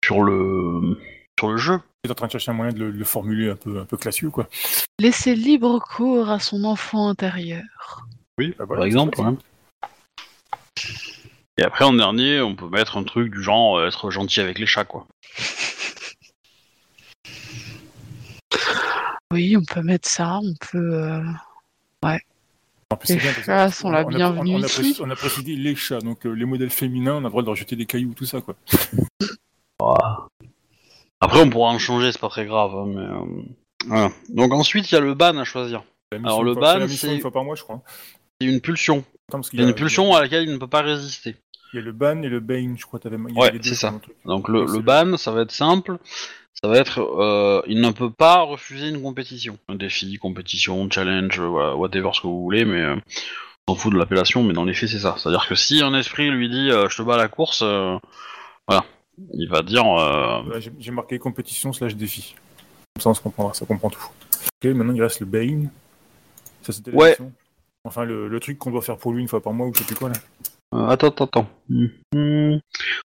sur 0.03 0.23
le 0.23 0.97
sur 1.37 1.49
le 1.49 1.57
jeu. 1.57 1.79
T'es 2.03 2.11
en 2.11 2.15
train 2.15 2.27
de 2.27 2.31
chercher 2.31 2.51
un 2.51 2.53
moyen 2.53 2.71
de 2.71 2.79
le, 2.79 2.91
le 2.91 3.05
formuler 3.05 3.49
un 3.49 3.55
peu, 3.55 3.79
un 3.79 3.85
peu 3.85 3.97
classieux, 3.97 4.29
quoi. 4.29 4.47
Laisser 4.99 5.35
libre 5.35 5.79
cours 5.79 6.29
à 6.29 6.39
son 6.39 6.63
enfant 6.63 7.09
intérieur. 7.09 8.07
Oui, 8.37 8.55
Ah, 8.57 8.63
voilà, 8.65 8.79
par 8.79 8.85
exemple. 8.85 9.19
ouais. 9.19 9.33
Et 11.59 11.63
après 11.63 11.83
en 11.83 11.91
dernier, 11.91 12.39
on 12.39 12.55
peut 12.55 12.69
mettre 12.69 12.95
un 12.95 13.03
truc 13.03 13.29
du 13.33 13.43
genre 13.43 13.79
euh, 13.79 13.87
être 13.87 14.11
gentil 14.11 14.39
avec 14.39 14.59
les 14.59 14.65
chats 14.65 14.85
quoi. 14.85 15.05
Oui, 19.31 19.55
on 19.55 19.63
peut 19.63 19.83
mettre 19.83 20.09
ça, 20.09 20.39
on 20.41 20.53
peut... 20.71 20.77
euh, 20.95 21.21
En 22.01 22.95
plus, 22.97 23.07
c'est 23.07 23.13
Les 23.15 23.19
bien, 23.19 23.31
parce 23.31 23.45
que 23.45 23.51
chats 23.51 23.69
sont 23.71 23.91
la 23.91 24.03
on 24.03 24.07
a- 24.07 24.15
bienvenue 24.15 24.55
on 24.55 24.63
a, 24.63 24.65
ici. 24.65 24.81
précisé- 24.81 25.01
on 25.05 25.09
a 25.11 25.15
précisé 25.15 25.55
les 25.55 25.75
chats, 25.75 25.99
donc 25.99 26.25
euh, 26.25 26.31
les 26.31 26.45
modèles 26.45 26.71
féminins, 26.71 27.13
on 27.13 27.19
a 27.19 27.23
le 27.25 27.29
droit 27.29 27.43
de 27.43 27.47
leur 27.47 27.55
jeter 27.55 27.75
des 27.75 27.85
cailloux, 27.85 28.15
tout 28.15 28.25
ça, 28.25 28.41
quoi. 28.41 28.55
Après 31.21 31.41
on 31.41 31.49
pourra 31.51 31.69
en 31.71 31.77
changer, 31.77 32.11
c'est 32.11 32.19
pas 32.21 32.29
très 32.29 32.45
grave. 32.47 32.71
hein, 32.73 32.85
mais 32.87 33.01
euh, 33.01 33.43
voilà. 33.85 34.09
Donc 34.29 34.51
ensuite 34.53 34.89
il 34.91 34.95
y 34.95 34.97
a 34.97 35.01
le 35.01 35.13
ban 35.13 35.37
à 35.37 35.43
choisir. 35.43 35.83
La 36.11 36.17
Alors, 36.23 36.43
le 36.43 36.53
une 36.53 36.57
fois- 36.57 36.61
ban, 36.63 36.73
c'est 36.73 36.79
la 36.79 36.87
mission 36.87 37.07
c'est- 37.09 37.15
une 37.15 37.21
fois 37.21 37.31
par 37.31 37.43
mois, 37.43 37.55
je 37.55 37.61
crois. 37.63 37.83
C'est 38.41 38.47
une 38.47 38.61
pulsion. 38.61 39.03
Attends, 39.27 39.37
parce 39.39 39.49
qu'il 39.51 39.59
Il 39.59 39.63
y 39.63 39.65
a 39.65 39.69
une 39.69 39.75
pulsion 39.75 40.15
à 40.15 40.21
laquelle 40.21 40.45
il 40.45 40.51
ne 40.53 40.57
peut 40.57 40.65
pas 40.67 40.81
résister. 40.81 41.35
Il 41.73 41.77
y 41.77 41.79
a 41.79 41.81
le 41.85 41.91
ban 41.91 42.21
et 42.23 42.29
le 42.29 42.39
bane, 42.39 42.75
je 42.77 42.85
crois. 42.85 42.99
T'avais, 42.99 43.17
il 43.29 43.35
y 43.35 43.39
Ouais, 43.39 43.51
c'est 43.61 43.75
ça. 43.75 43.93
Donc 44.25 44.47
le, 44.49 44.65
ban, 44.81 45.17
ça 45.17 45.31
va 45.31 45.41
être 45.41 45.51
simple. 45.51 45.97
ça 46.61 46.67
va 46.67 46.77
être, 46.77 46.99
euh, 46.99 47.61
il 47.67 47.79
ne 47.81 47.91
peut 47.91 48.09
pas 48.11 48.41
refuser 48.41 48.89
une 48.89 49.01
compétition, 49.01 49.57
un 49.67 49.75
défi, 49.75 50.17
compétition, 50.17 50.89
challenge, 50.89 51.39
euh, 51.39 51.47
voilà, 51.47 51.75
whatever 51.75 52.09
ce 52.13 52.21
que 52.21 52.27
vous 52.27 52.41
voulez, 52.41 52.65
mais 52.65 52.81
euh, 52.81 52.95
on 53.67 53.73
s'en 53.75 53.79
fout 53.79 53.93
de 53.93 53.97
l'appellation, 53.99 54.43
mais 54.43 54.53
dans 54.53 54.65
les 54.65 54.73
faits 54.73 54.89
c'est 54.89 54.99
ça. 54.99 55.15
C'est-à-dire 55.17 55.47
que 55.47 55.55
si 55.55 55.81
un 55.81 55.93
esprit 55.93 56.29
lui 56.29 56.49
dit 56.49 56.71
euh, 56.71 56.89
je 56.89 56.97
te 56.97 57.01
bats 57.03 57.15
à 57.15 57.17
la 57.17 57.27
course, 57.27 57.61
voilà, 57.61 58.83
il 59.33 59.47
va 59.49 59.61
dire 59.61 59.83
j'ai- 60.79 60.91
marqué 60.91 61.19
compétition 61.19 61.71
slash 61.71 61.95
défi. 61.95 62.35
Comme 62.95 63.03
ça, 63.03 63.09
on 63.11 63.13
se 63.13 63.21
comprendra, 63.21 63.53
ça 63.53 63.65
comprend 63.65 63.89
tout. 63.89 64.01
Ok, 64.63 64.71
maintenant 64.73 64.93
il 64.93 65.01
reste 65.03 65.19
le 65.19 65.27
Bane. 65.27 65.69
Ça, 66.63 66.73
c'était 66.73 66.91
Ouais. 66.91 67.15
Enfin, 67.85 68.03
le, 68.03 68.27
le 68.27 68.39
truc 68.41 68.57
qu'on 68.57 68.71
doit 68.71 68.81
faire 68.81 68.97
pour 68.97 69.13
lui 69.13 69.21
une 69.21 69.27
fois 69.29 69.41
par 69.41 69.53
mois 69.53 69.65
ou 69.67 69.73
je 69.73 69.79
sais 69.79 69.85
plus 69.85 69.95
quoi 69.95 70.09
là. 70.09 70.15
Euh, 70.73 70.87
attends, 70.87 71.07
attends, 71.07 71.25
attends. 71.25 71.49
Mhm. 71.69 72.59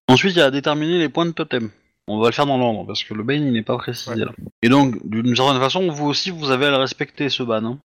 Ensuite, 0.07 0.33
il 0.35 0.39
y 0.39 0.41
a 0.41 0.45
à 0.45 0.51
déterminer 0.51 0.97
les 0.99 1.09
points 1.09 1.25
de 1.25 1.31
totem. 1.31 1.71
On 2.07 2.19
va 2.19 2.27
le 2.27 2.33
faire 2.33 2.45
dans 2.45 2.57
l'ordre, 2.59 2.85
parce 2.85 3.03
que 3.03 3.13
le 3.15 3.23
ban, 3.23 3.33
il 3.33 3.51
n'est 3.51 3.63
pas 3.63 3.77
précisé 3.77 4.11
Ouais. 4.11 4.25
là. 4.25 4.31
Et 4.61 4.69
donc, 4.69 4.95
d'une 5.09 5.35
certaine 5.35 5.59
façon, 5.59 5.89
vous 5.91 6.05
aussi, 6.05 6.29
vous 6.29 6.51
avez 6.51 6.67
à 6.67 6.71
le 6.71 6.77
respecter, 6.77 7.29
ce 7.29 7.41
ban. 7.43 7.63
hein. 7.65 7.79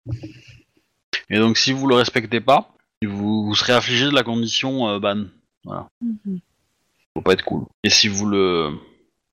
Et 1.30 1.38
donc, 1.38 1.58
si 1.58 1.72
vous 1.72 1.86
le 1.88 1.96
respectez 1.96 2.40
pas, 2.42 2.74
vous, 3.06 3.46
vous 3.46 3.56
serez 3.56 3.74
affligé 3.74 4.06
de 4.06 4.16
la 4.16 4.24
condition 4.24 4.90
euh, 4.90 5.00
ban. 5.00 5.26
Mhm. 6.02 6.40
Faut 7.14 7.22
pas 7.22 7.34
être 7.34 7.44
cool. 7.46 7.66
Et 7.84 7.90
si 7.92 8.08
vous 8.08 8.26
le... 8.28 8.72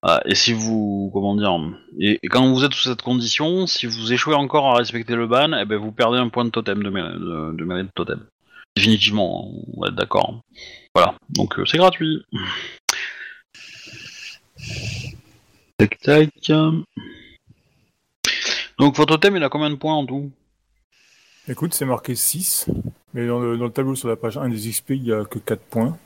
ah, 0.03 0.21
et 0.25 0.35
si 0.35 0.53
vous... 0.53 1.09
Comment 1.13 1.35
dire 1.35 1.55
et, 1.99 2.19
et 2.21 2.27
quand 2.27 2.51
vous 2.51 2.63
êtes 2.63 2.73
sous 2.73 2.89
cette 2.89 3.01
condition, 3.01 3.65
si 3.65 3.87
vous 3.87 4.13
échouez 4.13 4.35
encore 4.35 4.67
à 4.67 4.75
respecter 4.75 5.15
le 5.15 5.25
ban, 5.27 5.51
eh 5.59 5.65
ben, 5.65 5.77
vous 5.77 5.91
perdez 5.91 6.19
un 6.19 6.29
point 6.29 6.45
de 6.45 6.49
totem, 6.51 6.83
de, 6.83 6.89
mé- 6.91 7.13
de, 7.13 7.55
de 7.57 7.63
mérite 7.65 7.89
totem. 7.95 8.23
Définitivement, 8.75 9.51
on 9.73 9.81
va 9.81 9.87
être 9.87 9.95
d'accord. 9.95 10.41
Voilà, 10.93 11.15
donc 11.29 11.57
euh, 11.57 11.65
c'est 11.65 11.77
gratuit. 11.77 12.23
Tac 15.77 15.97
tac. 15.99 16.51
Donc 18.77 18.97
votre 18.97 19.17
thème 19.17 19.37
il 19.37 19.43
a 19.43 19.49
combien 19.49 19.69
de 19.69 19.75
points 19.75 19.95
en 19.95 20.05
tout? 20.05 20.31
Écoute, 21.47 21.73
c'est 21.75 21.85
marqué 21.85 22.15
6, 22.15 22.67
mais 23.13 23.27
dans 23.27 23.39
le, 23.39 23.69
tableau 23.69 23.95
sur 23.95 24.07
la 24.07 24.15
page 24.15 24.35
1 24.35 24.49
des 24.49 24.69
XP, 24.69 24.91
il 24.91 25.03
n'y 25.03 25.11
a 25.11 25.23
que 25.25 25.37
4 25.37 25.61
points. 25.61 25.97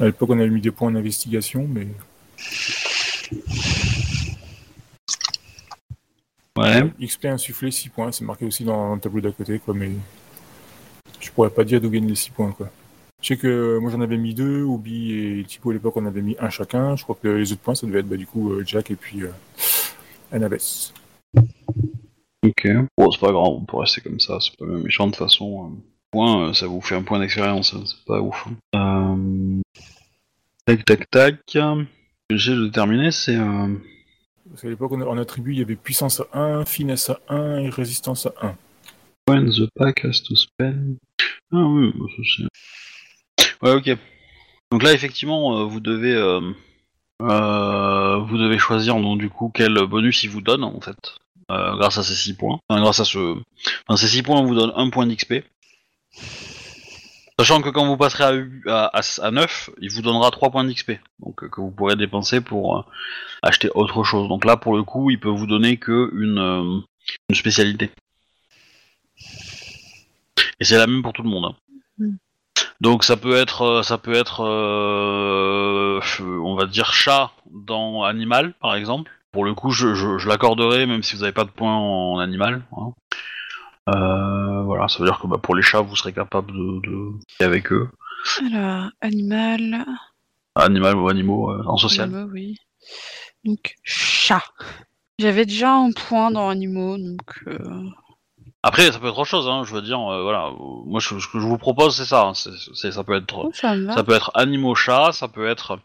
À 0.00 0.04
l'époque, 0.04 0.30
on 0.30 0.38
avait 0.38 0.50
mis 0.50 0.60
des 0.60 0.70
points 0.70 0.88
en 0.88 0.94
investigation, 0.94 1.66
mais 1.66 1.88
Ouais. 6.62 7.06
XP 7.06 7.26
insufflé 7.26 7.70
6 7.70 7.88
points, 7.88 8.12
c'est 8.12 8.24
marqué 8.24 8.44
aussi 8.44 8.64
dans, 8.64 8.94
le 8.94 9.00
tableau 9.00 9.20
d'à 9.20 9.32
côté, 9.32 9.58
quoi, 9.58 9.74
mais 9.74 9.90
je 11.20 11.30
pourrais 11.30 11.50
pas 11.50 11.64
dire 11.64 11.80
d'où 11.80 11.90
gagne 11.90 12.06
les 12.06 12.14
6 12.14 12.30
points, 12.30 12.52
quoi. 12.52 12.70
Je 13.22 13.28
sais 13.28 13.36
que 13.36 13.78
moi 13.78 13.90
j'en 13.92 14.00
avais 14.00 14.16
mis 14.16 14.34
deux, 14.34 14.62
Obi 14.64 15.12
et 15.12 15.44
Thibaut 15.44 15.70
à 15.70 15.74
l'époque 15.74 15.96
on 15.96 16.06
avait 16.06 16.22
mis 16.22 16.36
un 16.40 16.50
chacun. 16.50 16.96
Je 16.96 17.04
crois 17.04 17.16
que 17.22 17.28
les 17.28 17.52
autres 17.52 17.60
points 17.60 17.76
ça 17.76 17.86
devait 17.86 18.00
être 18.00 18.08
bah, 18.08 18.16
du 18.16 18.26
coup 18.26 18.50
euh, 18.50 18.64
Jack 18.66 18.90
et 18.90 18.96
puis 18.96 19.22
euh. 19.22 19.28
Ok. 22.44 22.66
Bon 22.98 23.10
c'est 23.12 23.20
pas 23.20 23.30
grave, 23.30 23.46
on 23.46 23.64
peut 23.64 23.76
rester 23.76 24.00
comme 24.00 24.18
ça, 24.18 24.38
c'est 24.40 24.56
pas 24.58 24.64
même 24.64 24.82
méchant 24.82 25.06
de 25.06 25.12
toute 25.12 25.20
façon. 25.20 25.66
euh. 25.66 25.76
Point, 26.10 26.48
euh, 26.48 26.52
ça 26.52 26.66
vous 26.66 26.80
fait 26.80 26.96
un 26.96 27.02
point 27.02 27.20
d'expérience, 27.20 27.72
hein, 27.74 27.84
c'est 27.86 28.04
pas 28.04 28.20
ouf. 28.20 28.44
hein. 28.74 29.16
Euh... 29.16 29.60
Tac 30.66 30.84
tac 30.84 31.08
tac. 31.10 31.58
J'ai 32.30 32.54
de 32.54 32.68
terminer 32.68 33.12
c'est... 33.12 33.36
Euh... 33.36 33.68
Parce 34.52 34.62
qu'à 34.62 34.68
l'époque 34.68 34.92
on 34.92 35.16
attribue, 35.16 35.52
il 35.52 35.60
y 35.60 35.62
avait 35.62 35.76
puissance 35.76 36.20
à 36.20 36.38
1, 36.38 36.66
finesse 36.66 37.08
à 37.08 37.18
1 37.30 37.56
et 37.60 37.70
résistance 37.70 38.26
à 38.26 38.34
1. 38.42 38.54
When 39.26 39.50
the 39.50 39.66
pack 39.76 40.04
has 40.04 40.20
to 40.28 40.36
spend. 40.36 40.98
Ah 41.52 41.64
oui, 41.64 41.90
bah, 41.94 42.04
c'est. 42.36 43.62
Ouais, 43.62 43.72
ok. 43.72 43.96
Donc 44.70 44.82
là, 44.82 44.92
effectivement, 44.92 45.58
euh, 45.58 45.64
vous 45.64 45.80
devez, 45.80 46.14
euh, 46.14 46.40
euh, 47.22 48.18
vous 48.18 48.36
devez 48.36 48.58
choisir 48.58 48.96
quel 49.54 49.74
bonus 49.86 50.22
il 50.24 50.30
vous 50.30 50.42
donne 50.42 50.64
en 50.64 50.80
fait, 50.82 51.16
grâce 51.48 51.96
à 51.96 52.02
ces 52.02 52.14
6 52.14 52.34
points. 52.34 52.58
Enfin, 52.68 52.82
grâce 52.82 53.00
à 53.00 53.06
ce, 53.06 53.38
enfin, 53.86 53.96
ces 53.96 54.08
6 54.08 54.22
points 54.22 54.42
vous 54.42 54.54
donnent 54.54 54.72
un 54.76 54.90
point 54.90 55.06
d'XP. 55.06 55.44
Sachant 57.42 57.60
que 57.60 57.70
quand 57.70 57.84
vous 57.86 57.96
passerez 57.96 58.22
à, 58.22 58.34
hu- 58.34 58.62
à, 58.68 58.84
à, 58.96 59.00
à 59.22 59.30
9, 59.32 59.70
il 59.80 59.90
vous 59.90 60.00
donnera 60.02 60.30
3 60.30 60.50
points 60.50 60.62
d'XP, 60.62 60.92
donc 61.18 61.42
euh, 61.42 61.48
que 61.48 61.60
vous 61.60 61.72
pourrez 61.72 61.96
dépenser 61.96 62.40
pour 62.40 62.78
euh, 62.78 62.82
acheter 63.42 63.68
autre 63.74 64.04
chose. 64.04 64.28
Donc 64.28 64.44
là, 64.44 64.56
pour 64.56 64.76
le 64.76 64.84
coup, 64.84 65.10
il 65.10 65.18
peut 65.18 65.28
vous 65.28 65.48
donner 65.48 65.76
que 65.76 66.08
une, 66.14 66.38
euh, 66.38 66.78
une 67.30 67.34
spécialité. 67.34 67.90
Et 70.60 70.64
c'est 70.64 70.76
la 70.78 70.86
même 70.86 71.02
pour 71.02 71.12
tout 71.12 71.24
le 71.24 71.28
monde. 71.30 71.46
hein. 71.46 71.56
Mm. 71.98 72.14
Donc 72.80 73.02
ça 73.02 73.16
peut 73.16 73.34
être, 73.34 73.82
ça 73.82 73.98
peut 73.98 74.14
être, 74.14 74.44
euh, 74.44 76.00
on 76.44 76.54
va 76.54 76.66
dire 76.66 76.92
chat 76.92 77.32
dans 77.50 78.04
animal 78.04 78.54
par 78.60 78.76
exemple. 78.76 79.10
Pour 79.32 79.44
le 79.44 79.54
coup, 79.54 79.72
je, 79.72 79.94
je, 79.94 80.18
je 80.18 80.28
l'accorderai 80.28 80.86
même 80.86 81.02
si 81.02 81.16
vous 81.16 81.22
n'avez 81.22 81.32
pas 81.32 81.44
de 81.44 81.50
points 81.50 81.74
en 81.76 82.20
animal. 82.20 82.62
hein. 82.76 82.92
Euh, 83.88 84.62
voilà, 84.62 84.86
ça 84.88 84.98
veut 85.00 85.06
dire 85.06 85.18
que 85.20 85.26
bah, 85.26 85.38
pour 85.42 85.54
les 85.56 85.62
chats, 85.62 85.80
vous 85.80 85.96
serez 85.96 86.12
capable 86.12 86.52
de, 86.52 86.80
de 86.88 87.44
avec 87.44 87.72
eux, 87.72 87.88
Alors, 88.52 88.90
animal. 89.00 89.84
animal 90.54 90.96
ou 90.96 91.08
animaux 91.08 91.50
euh, 91.50 91.62
en 91.66 91.76
social. 91.76 92.08
Animaux, 92.14 92.30
oui. 92.32 92.56
Donc, 93.44 93.74
chat. 93.82 94.42
J'avais 95.18 95.46
déjà 95.46 95.74
un 95.74 95.90
point 95.90 96.30
dans 96.30 96.48
animaux, 96.48 96.96
donc. 96.96 97.42
euh, 97.48 97.58
Après, 98.62 98.90
ça 98.92 98.98
peut 99.00 99.08
être 99.08 99.18
autre 99.18 99.28
chose. 99.28 99.48
Hein, 99.48 99.64
je 99.64 99.74
veux 99.74 99.82
dire, 99.82 99.98
voilà, 99.98 100.50
moi 100.86 101.00
ce 101.00 101.18
ce 101.18 101.26
que 101.28 101.40
je 101.40 101.46
vous 101.46 101.58
propose, 101.58 101.96
c'est 101.96 102.04
ça. 102.04 102.26
hein, 102.28 102.34
ça 102.34 103.04
peut 103.04 103.14
être 103.16 103.36
oh, 103.36 103.50
ça. 103.52 103.74
Ça 103.94 104.04
peut 104.04 104.14
être 104.14 104.30
animaux 104.34 104.74
chats, 104.76 105.10
ça 105.12 105.26
peut 105.28 105.48
être. 105.48 105.78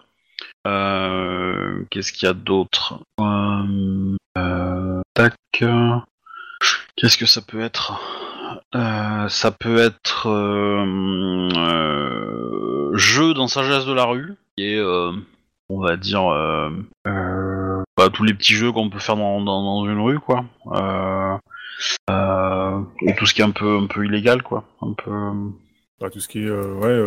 Qu'est-ce 1.90 2.12
qu'il 2.14 2.28
y 2.28 2.30
a 2.30 2.34
d'autre? 2.34 3.00
Tac. 5.16 5.64
Qu'est-ce 6.96 7.18
que 7.18 7.26
ça 7.26 7.42
peut 7.42 7.62
être? 7.62 7.94
Euh, 8.76 9.30
Ça 9.30 9.52
peut 9.52 9.78
être 9.78 10.28
euh, 10.28 11.50
euh, 11.56 12.98
jeu 12.98 13.34
dans 13.34 13.48
sagesse 13.48 13.86
de 13.86 13.94
la 13.94 14.06
rue, 14.06 14.36
euh, 14.60 15.12
on 15.70 15.80
va 15.80 15.96
dire, 15.98 16.24
bah, 17.98 18.10
tous 18.12 18.24
les 18.24 18.34
petits 18.34 18.54
jeux 18.56 18.72
qu'on 18.72 18.90
peut 18.90 19.00
faire 19.00 19.16
dans, 19.16 19.42
dans, 19.42 19.64
dans 19.64 19.86
une 19.86 20.00
rue, 20.00 20.20
quoi. 20.20 20.46
Et 23.02 23.16
tout 23.16 23.26
ce 23.26 23.34
qui 23.34 23.42
est 23.42 23.46
un 23.46 23.52
peu, 23.52 23.78
un 23.78 23.88
peu 23.88 24.06
illégal, 24.06 24.42
quoi. 24.44 24.64
Un 24.82 24.94
peu. 24.94 25.12
Bah, 26.00 26.10
tout 26.10 26.20
ce 26.20 26.28
qui 26.28 26.40
est, 26.44 26.50
ouais, 26.50 27.00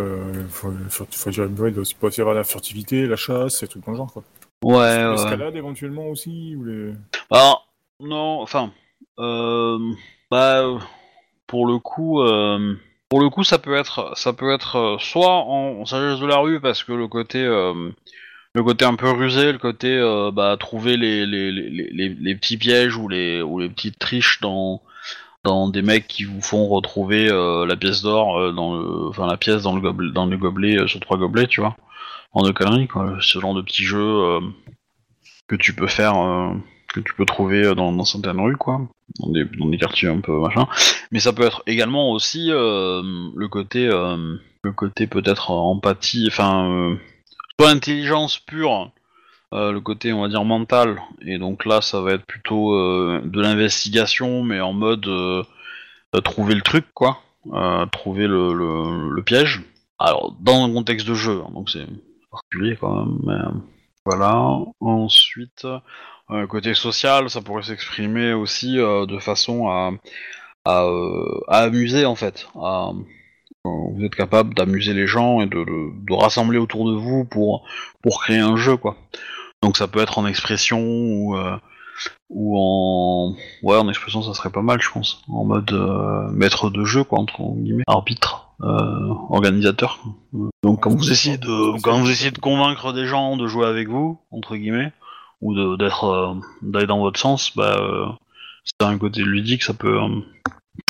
faut, 0.49 0.73
faut, 0.89 1.07
faut 1.11 1.31
dire, 1.31 1.49
ouais, 1.59 1.77
aussi 1.79 1.95
pas 1.95 2.11
faire 2.11 2.29
à 2.29 2.35
la 2.35 2.45
furtivité, 2.45 3.07
la 3.07 3.17
chasse, 3.17 3.59
ces 3.59 3.69
trucs 3.69 3.85
dans 3.85 3.93
le 3.93 3.99
genre, 3.99 4.13
quoi. 4.13 4.23
Ouais, 4.63 4.75
ouais. 4.77 5.11
L'escalade 5.13 5.57
éventuellement 5.57 6.09
aussi, 6.09 6.55
ou 6.57 6.65
les... 6.65 6.93
Alors, 7.31 7.67
non, 8.01 8.41
enfin, 8.43 8.73
bah, 10.31 10.61
euh, 10.61 10.79
pour 11.47 11.67
le 11.67 11.79
coup, 11.79 12.23
euh, 12.23 12.77
pour 13.09 13.21
le 13.21 13.29
coup, 13.29 13.45
ça 13.45 13.59
peut 13.59 13.75
être, 13.75 14.17
ça 14.17 14.33
peut 14.33 14.53
être 14.53 14.77
euh, 14.77 14.99
soit 14.99 15.31
en, 15.31 15.85
sagesse 15.85 16.21
de 16.21 16.27
la 16.27 16.39
rue 16.39 16.61
parce 16.61 16.85
que 16.85 16.93
le 16.93 17.09
côté, 17.09 17.43
le 17.43 18.63
côté 18.65 18.85
un 18.85 18.95
peu 18.95 19.11
rusé, 19.11 19.53
le 19.53 19.59
côté, 19.59 19.99
bah, 20.33 20.57
trouver 20.59 20.97
les, 20.97 21.27
les, 21.27 22.35
petits 22.35 22.57
pièges 22.57 22.97
ou 22.97 23.09
les, 23.09 23.43
petites 23.69 23.99
triches 23.99 24.41
dans, 24.41 24.81
des 25.69 25.83
mecs 25.83 26.07
qui 26.09 26.25
vous 26.25 26.43
font 26.43 26.69
retrouver 26.69 27.27
la 27.29 27.77
pièce 27.77 28.03
d'or 28.03 28.53
dans 28.53 28.75
le, 28.75 29.09
enfin 29.09 29.27
la 29.27 29.37
pièce 29.37 29.63
dans 29.63 29.75
le 29.75 29.81
gobelet, 29.81 30.13
dans 30.13 30.27
le 30.27 30.37
gobelet 30.37 30.87
sur 30.89 31.01
trois 31.01 31.19
gobelets, 31.19 31.47
tu 31.47 31.61
vois, 31.61 31.77
en 32.33 32.43
deux 32.43 32.53
conneries, 32.53 32.89
quoi. 32.89 33.17
Ce 33.21 33.39
genre 33.39 33.55
de 33.55 33.63
petits 33.63 33.85
jeux 33.85 33.99
euh, 33.99 34.41
que 35.49 35.57
tu 35.57 35.75
peux 35.75 35.87
faire. 35.87 36.15
Que 36.93 37.01
tu 37.01 37.15
peux 37.15 37.25
trouver 37.25 37.65
euh, 37.65 37.75
dans, 37.75 38.05
certaines 38.05 38.41
rues, 38.41 38.57
quoi, 38.57 38.81
dans 39.19 39.29
des, 39.31 39.79
quartiers 39.79 40.09
un 40.09 40.21
peu 40.21 40.39
machin. 40.41 40.67
Mais 41.11 41.21
ça 41.21 41.33
peut 41.33 41.45
être 41.45 41.63
également 41.67 42.11
aussi 42.11 42.51
euh, 42.51 43.03
le 43.35 43.49
côté, 43.49 43.89
euh, 43.89 44.37
le 44.63 44.73
côté 44.73 45.07
peut-être 45.07 45.51
empathie, 45.51 46.27
enfin, 46.29 46.71
euh, 46.71 46.97
soit 47.59 47.71
intelligence 47.71 48.39
pure, 48.39 48.91
le 49.53 49.79
côté 49.81 50.13
on 50.13 50.23
va 50.23 50.29
dire 50.29 50.45
mental. 50.45 51.01
Et 51.23 51.39
donc 51.39 51.65
là, 51.65 51.81
ça 51.81 52.01
va 52.01 52.13
être 52.13 52.27
plutôt 52.27 52.73
de 53.21 53.41
l'investigation, 53.41 54.43
mais 54.43 54.61
en 54.61 54.73
mode 54.73 55.09
trouver 56.25 56.55
le 56.55 56.63
truc, 56.63 56.87
quoi, 56.95 57.21
trouver 57.93 58.27
le, 58.27 59.23
piège. 59.25 59.63
Alors 59.99 60.35
dans 60.41 60.65
un 60.65 60.73
contexte 60.73 61.07
de 61.07 61.15
jeu, 61.15 61.43
hein, 61.45 61.51
donc 61.53 61.69
c'est 61.69 61.87
particulier 62.31 62.77
quand 62.81 63.07
même. 63.25 63.63
Voilà. 64.07 64.59
Ensuite. 64.81 65.67
Euh, 66.33 66.47
côté 66.47 66.75
social, 66.75 67.29
ça 67.29 67.41
pourrait 67.41 67.63
s'exprimer 67.63 68.33
aussi 68.33 68.79
euh, 68.79 69.07
de 69.07 69.19
façon 69.19 69.69
à, 69.69 69.91
à, 70.65 70.85
euh, 70.85 71.41
amuser 71.49 72.07
en 72.07 72.15
fait. 72.15 72.47
Euh, 72.57 72.93
vous 73.65 74.05
êtes 74.05 74.15
capable 74.15 74.55
d'amuser 74.55 74.95
les 74.95 75.07
gens 75.07 75.41
et 75.41 75.47
de, 75.47 75.65
de, 75.65 76.15
rassembler 76.15 76.59
autour 76.59 76.91
de 76.91 76.97
vous 76.97 77.25
pour, 77.25 77.67
pour 78.03 78.23
créer 78.23 78.39
un 78.39 78.57
jeu 78.57 78.77
quoi. 78.77 78.97
Donc 79.63 79.77
ça 79.77 79.89
peut 79.89 80.01
être 80.01 80.19
en 80.19 80.27
expression 80.27 80.81
ou, 80.81 81.37
ou 82.31 82.59
en 82.59 83.35
ouais 83.63 83.77
en 83.77 83.89
expression 83.91 84.23
ça 84.23 84.33
serait 84.33 84.51
pas 84.51 84.63
mal 84.63 84.81
je 84.81 84.91
pense. 84.91 85.23
En 85.29 85.45
mode 85.45 85.73
maître 86.33 86.71
de 86.71 86.85
jeu 86.85 87.05
quoi 87.05 87.19
entre 87.19 87.43
guillemets, 87.57 87.85
arbitre 87.87 88.55
organisateur. 88.61 90.03
Donc 90.63 90.85
quand 90.85 90.95
vous 90.95 91.13
essayez 91.13 91.37
de 91.37 91.79
quand 91.83 91.99
vous 91.99 92.11
essayez 92.11 92.31
de 92.31 92.39
convaincre 92.39 92.95
des 92.95 93.07
gens 93.07 93.37
de 93.37 93.47
jouer 93.47 93.67
avec 93.67 93.89
vous 93.89 94.19
entre 94.31 94.57
guillemets 94.57 94.93
ou 95.41 95.77
d'être 95.77 96.05
euh, 96.05 96.35
d'aller 96.63 96.87
dans 96.87 97.01
votre 97.01 97.19
sens, 97.19 97.57
bah 97.57 97.77
euh, 97.79 98.07
c'est 98.65 98.87
un 98.87 98.99
côté 98.99 99.23
ludique, 99.23 99.63
ça 99.63 99.75
peut 99.75 100.01
euh, 100.01 100.21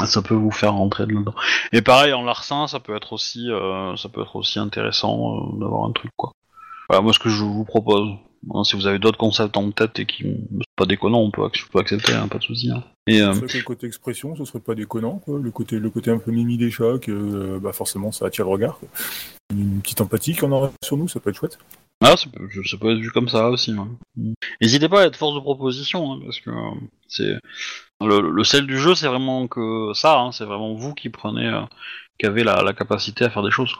ça 0.04 0.22
peut 0.22 0.34
vous 0.34 0.50
faire 0.50 0.74
rentrer 0.74 1.06
dedans. 1.06 1.34
Et 1.72 1.82
pareil 1.82 2.12
en 2.12 2.22
larcin, 2.24 2.66
ça 2.66 2.80
peut 2.80 2.96
être 2.96 3.12
aussi 3.12 3.50
euh, 3.50 3.96
ça 3.96 4.08
peut 4.08 4.22
être 4.22 4.36
aussi 4.36 4.58
intéressant 4.58 5.36
euh, 5.36 5.60
d'avoir 5.60 5.88
un 5.88 5.92
truc 5.92 6.10
quoi. 6.16 6.32
Moi 6.90 7.12
ce 7.12 7.18
que 7.18 7.28
je 7.28 7.44
vous 7.44 7.64
propose. 7.64 8.10
Hein, 8.54 8.64
si 8.64 8.74
vous 8.74 8.86
avez 8.86 8.98
d'autres 8.98 9.18
concepts 9.18 9.54
en 9.58 9.70
tête 9.70 9.98
et 9.98 10.06
qui 10.06 10.22
sont 10.22 10.38
pas 10.74 10.86
déconnants, 10.86 11.20
on 11.20 11.30
peut, 11.30 11.46
je 11.52 11.66
peux 11.70 11.78
accepter, 11.78 12.14
hein, 12.14 12.26
pas 12.26 12.38
de 12.38 12.42
souci. 12.42 12.70
hein. 12.70 12.82
Et 13.06 13.20
euh, 13.20 13.34
le 13.34 13.62
côté 13.62 13.86
expression, 13.86 14.34
ce 14.34 14.46
serait 14.46 14.60
pas 14.60 14.74
déconnant. 14.74 15.20
Le 15.28 15.50
côté, 15.50 15.76
un 16.10 16.18
peu 16.18 16.30
mimi 16.30 16.56
des 16.56 16.70
chats, 16.70 16.98
que, 16.98 17.12
euh, 17.12 17.58
bah 17.60 17.74
forcément, 17.74 18.12
ça 18.12 18.24
attire 18.24 18.46
le 18.46 18.52
regard. 18.52 18.78
Une 19.52 19.80
petite 19.82 20.00
empathie 20.00 20.34
qu'on 20.34 20.52
aurait 20.52 20.70
sur 20.82 20.96
nous, 20.96 21.06
ça 21.06 21.20
peut 21.20 21.28
être 21.28 21.36
chouette. 21.36 21.58
Ah, 22.02 22.16
ça 22.16 22.28
peut, 22.32 22.48
ça 22.64 22.76
peut 22.78 22.92
être 22.92 22.98
vu 22.98 23.10
comme 23.10 23.28
ça 23.28 23.48
aussi. 23.50 23.72
Mm. 23.72 24.32
N'hésitez 24.60 24.88
pas 24.88 25.02
à 25.02 25.06
être 25.06 25.16
force 25.16 25.34
de 25.34 25.40
proposition, 25.40 26.12
hein, 26.12 26.20
parce 26.24 26.40
que 26.40 26.50
euh, 26.50 26.70
c'est 27.08 27.38
le, 28.00 28.44
sel 28.44 28.66
du 28.66 28.78
jeu, 28.78 28.94
c'est 28.94 29.06
vraiment 29.08 29.46
que 29.48 29.92
ça. 29.94 30.18
hein, 30.18 30.32
c'est 30.32 30.44
vraiment 30.44 30.74
vous 30.74 30.94
qui 30.94 31.10
prenez, 31.10 31.46
euh, 31.46 31.62
qui 32.18 32.26
avez 32.26 32.42
la, 32.44 32.72
capacité 32.72 33.24
à 33.24 33.30
faire 33.30 33.42
des 33.42 33.50
choses. 33.50 33.74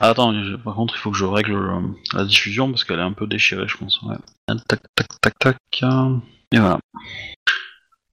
Ah, 0.00 0.10
attends, 0.10 0.32
par 0.64 0.74
contre, 0.74 0.94
il 0.94 0.98
faut 0.98 1.10
que 1.10 1.16
je 1.16 1.24
règle 1.24 1.54
euh, 1.54 1.80
la 2.14 2.24
diffusion 2.24 2.70
parce 2.70 2.84
qu'elle 2.84 3.00
est 3.00 3.02
un 3.02 3.12
peu 3.12 3.26
déchirée, 3.26 3.66
je 3.66 3.76
pense. 3.76 4.00
Ah, 4.48 4.54
Tac, 4.68 4.80
tac, 4.94 5.08
tac, 5.20 5.38
tac. 5.38 5.56
Et 6.52 6.58
voilà. 6.58 6.78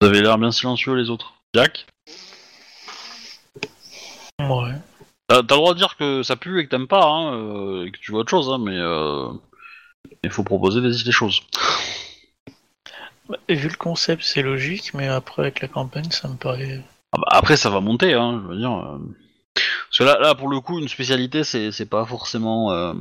Vous 0.02 0.08
avez 0.08 0.22
l'air 0.22 0.38
bien 0.38 0.52
silencieux 0.52 0.94
les 0.96 1.10
autres. 1.10 1.34
Jack, 1.54 1.86
Ouais. 4.40 4.74
T'as 5.28 5.36
t'as 5.44 5.56
le 5.56 5.60
droit 5.62 5.74
de 5.74 5.80
dire 5.80 5.98
que 5.98 6.24
ça 6.24 6.36
pue 6.36 6.60
et 6.60 6.66
que 6.66 6.70
t'aimes 6.70 6.88
pas, 6.88 7.04
hein, 7.06 7.34
euh, 7.36 7.86
et 7.86 7.92
que 7.92 7.98
tu 8.00 8.12
veux 8.12 8.20
autre 8.20 8.30
chose, 8.30 8.50
hein, 8.50 8.60
mais 8.60 8.78
euh, 8.78 9.28
il 10.24 10.30
faut 10.32 10.44
proposer 10.44 10.82
des, 10.82 11.04
des 11.04 11.12
choses. 11.12 11.42
Bah, 13.30 13.38
et 13.48 13.56
vu 13.56 13.70
le 13.70 13.76
concept, 13.78 14.24
c'est 14.24 14.42
logique, 14.44 14.94
mais 14.94 15.08
après, 15.08 15.42
avec 15.44 15.62
la 15.62 15.68
campagne, 15.68 16.12
ça 16.12 16.28
me 16.28 16.36
paraît. 16.36 16.84
Ah 17.12 17.18
bah, 17.20 17.28
après, 17.32 17.58
ça 17.58 17.70
va 17.70 17.80
monter, 17.82 18.14
hein, 18.14 18.42
je 18.44 18.50
veux 18.50 18.58
dire. 18.58 18.72
euh. 18.72 18.98
Parce 19.90 20.00
que 20.00 20.04
là, 20.04 20.20
là, 20.20 20.36
pour 20.36 20.50
le 20.50 20.60
coup, 20.60 20.80
une 20.80 20.88
spécialité, 20.90 21.44
c'est 21.44 21.72
c'est 21.72 21.86
pas 21.90 22.06
forcément 22.06 22.72
euh, 22.72 22.94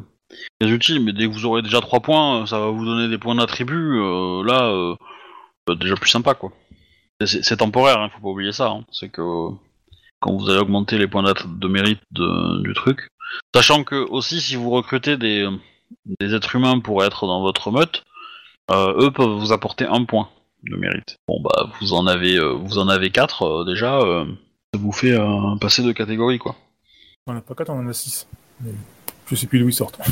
très 0.60 0.70
utile, 0.70 1.00
mais 1.04 1.12
dès 1.12 1.26
que 1.28 1.32
vous 1.32 1.46
aurez 1.46 1.62
déjà 1.62 1.80
3 1.80 2.00
points, 2.00 2.46
ça 2.46 2.58
va 2.60 2.68
vous 2.70 2.84
donner 2.84 3.08
des 3.08 3.18
points 3.18 3.34
d'attribut. 3.36 3.98
euh, 4.00 4.44
là, 4.44 4.64
euh, 4.70 4.94
euh, 5.70 5.74
déjà 5.76 5.96
plus 5.96 6.10
sympa, 6.10 6.34
quoi. 6.34 6.52
C'est 7.24 7.44
c'est 7.44 7.58
temporaire, 7.58 8.00
hein, 8.00 8.10
faut 8.14 8.20
pas 8.22 8.28
oublier 8.28 8.52
ça. 8.52 8.68
hein. 8.70 8.84
C'est 8.92 9.10
que 9.10 9.50
quand 10.24 10.34
vous 10.36 10.48
allez 10.48 10.58
augmenter 10.60 10.96
les 10.96 11.06
points 11.06 11.22
de 11.22 11.68
mérite 11.68 12.00
de- 12.12 12.62
du 12.62 12.72
truc, 12.72 13.08
sachant 13.54 13.84
que 13.84 13.96
aussi, 13.96 14.40
si 14.40 14.56
vous 14.56 14.70
recrutez 14.70 15.18
des, 15.18 15.46
des 16.18 16.34
êtres 16.34 16.56
humains 16.56 16.80
pour 16.80 17.04
être 17.04 17.26
dans 17.26 17.42
votre 17.42 17.70
meute, 17.70 18.04
euh, 18.70 18.94
eux 19.06 19.10
peuvent 19.10 19.36
vous 19.38 19.52
apporter 19.52 19.84
un 19.86 20.04
point 20.04 20.30
de 20.62 20.76
mérite. 20.76 21.18
Bon 21.28 21.42
bah 21.42 21.68
vous 21.78 21.92
en 21.92 22.06
avez 22.06 22.36
euh, 22.38 22.52
vous 22.54 22.78
en 22.78 22.88
avez 22.88 23.10
quatre 23.10 23.42
euh, 23.42 23.64
déjà, 23.66 23.98
euh, 23.98 24.24
ça 24.72 24.80
vous 24.80 24.92
fait 24.92 25.14
passer 25.60 25.82
de 25.82 25.92
catégorie 25.92 26.38
quoi. 26.38 26.56
On 27.26 27.34
en 27.34 27.36
a 27.36 27.42
pas 27.42 27.54
4, 27.54 27.68
on 27.68 27.80
en 27.80 27.88
a 27.88 27.92
6. 27.92 28.26
Je 29.26 29.34
sais 29.34 29.46
plus 29.46 29.58
d'où 29.60 29.68
ils 29.68 29.74
sortent. 29.74 29.98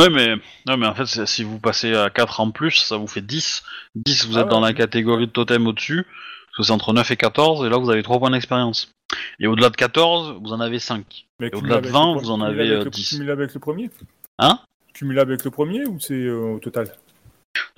Ouais 0.00 0.08
mais 0.08 0.34
non 0.66 0.78
mais 0.78 0.86
en 0.86 0.94
fait 0.94 1.26
si 1.26 1.44
vous 1.44 1.58
passez 1.58 1.94
à 1.94 2.08
4 2.08 2.40
en 2.40 2.50
plus, 2.52 2.70
ça 2.76 2.96
vous 2.96 3.06
fait 3.06 3.20
10. 3.20 3.62
10 3.96 4.26
vous 4.28 4.38
Ah 4.38 4.42
êtes 4.42 4.48
dans 4.48 4.62
ouais. 4.62 4.68
la 4.68 4.72
catégorie 4.72 5.26
de 5.26 5.30
totem 5.32 5.66
au-dessus, 5.66 6.06
parce 6.50 6.56
que 6.58 6.62
c'est 6.64 6.72
entre 6.72 6.92
9 6.92 7.10
et 7.10 7.16
14 7.16 7.64
et 7.64 7.68
là 7.68 7.78
vous 7.78 7.90
avez 7.90 8.02
3 8.02 8.18
points 8.18 8.30
d'expérience. 8.30 8.92
Et 9.38 9.46
au-delà 9.46 9.70
de 9.70 9.76
14, 9.76 10.36
vous 10.40 10.52
en 10.52 10.60
avez 10.60 10.78
5. 10.78 11.26
Mais 11.40 11.48
Et 11.48 11.54
au-delà 11.54 11.80
de 11.80 11.86
cumulable 11.86 11.88
20, 11.88 12.10
avec 12.10 12.14
le 12.14 12.26
vous 12.26 12.30
en 12.30 12.40
avez, 12.40 12.68
euh, 12.70 12.74
avec 12.74 12.84
le- 12.84 12.90
10. 12.90 13.10
Cumulable 13.10 13.42
avec 13.42 13.54
le 13.54 13.60
premier? 13.60 13.90
Hein? 14.38 14.60
Cumulable 14.94 15.32
avec 15.32 15.44
le 15.44 15.50
premier 15.50 15.86
ou 15.86 15.98
c'est 15.98 16.14
euh, 16.14 16.54
au 16.54 16.58
total? 16.58 16.92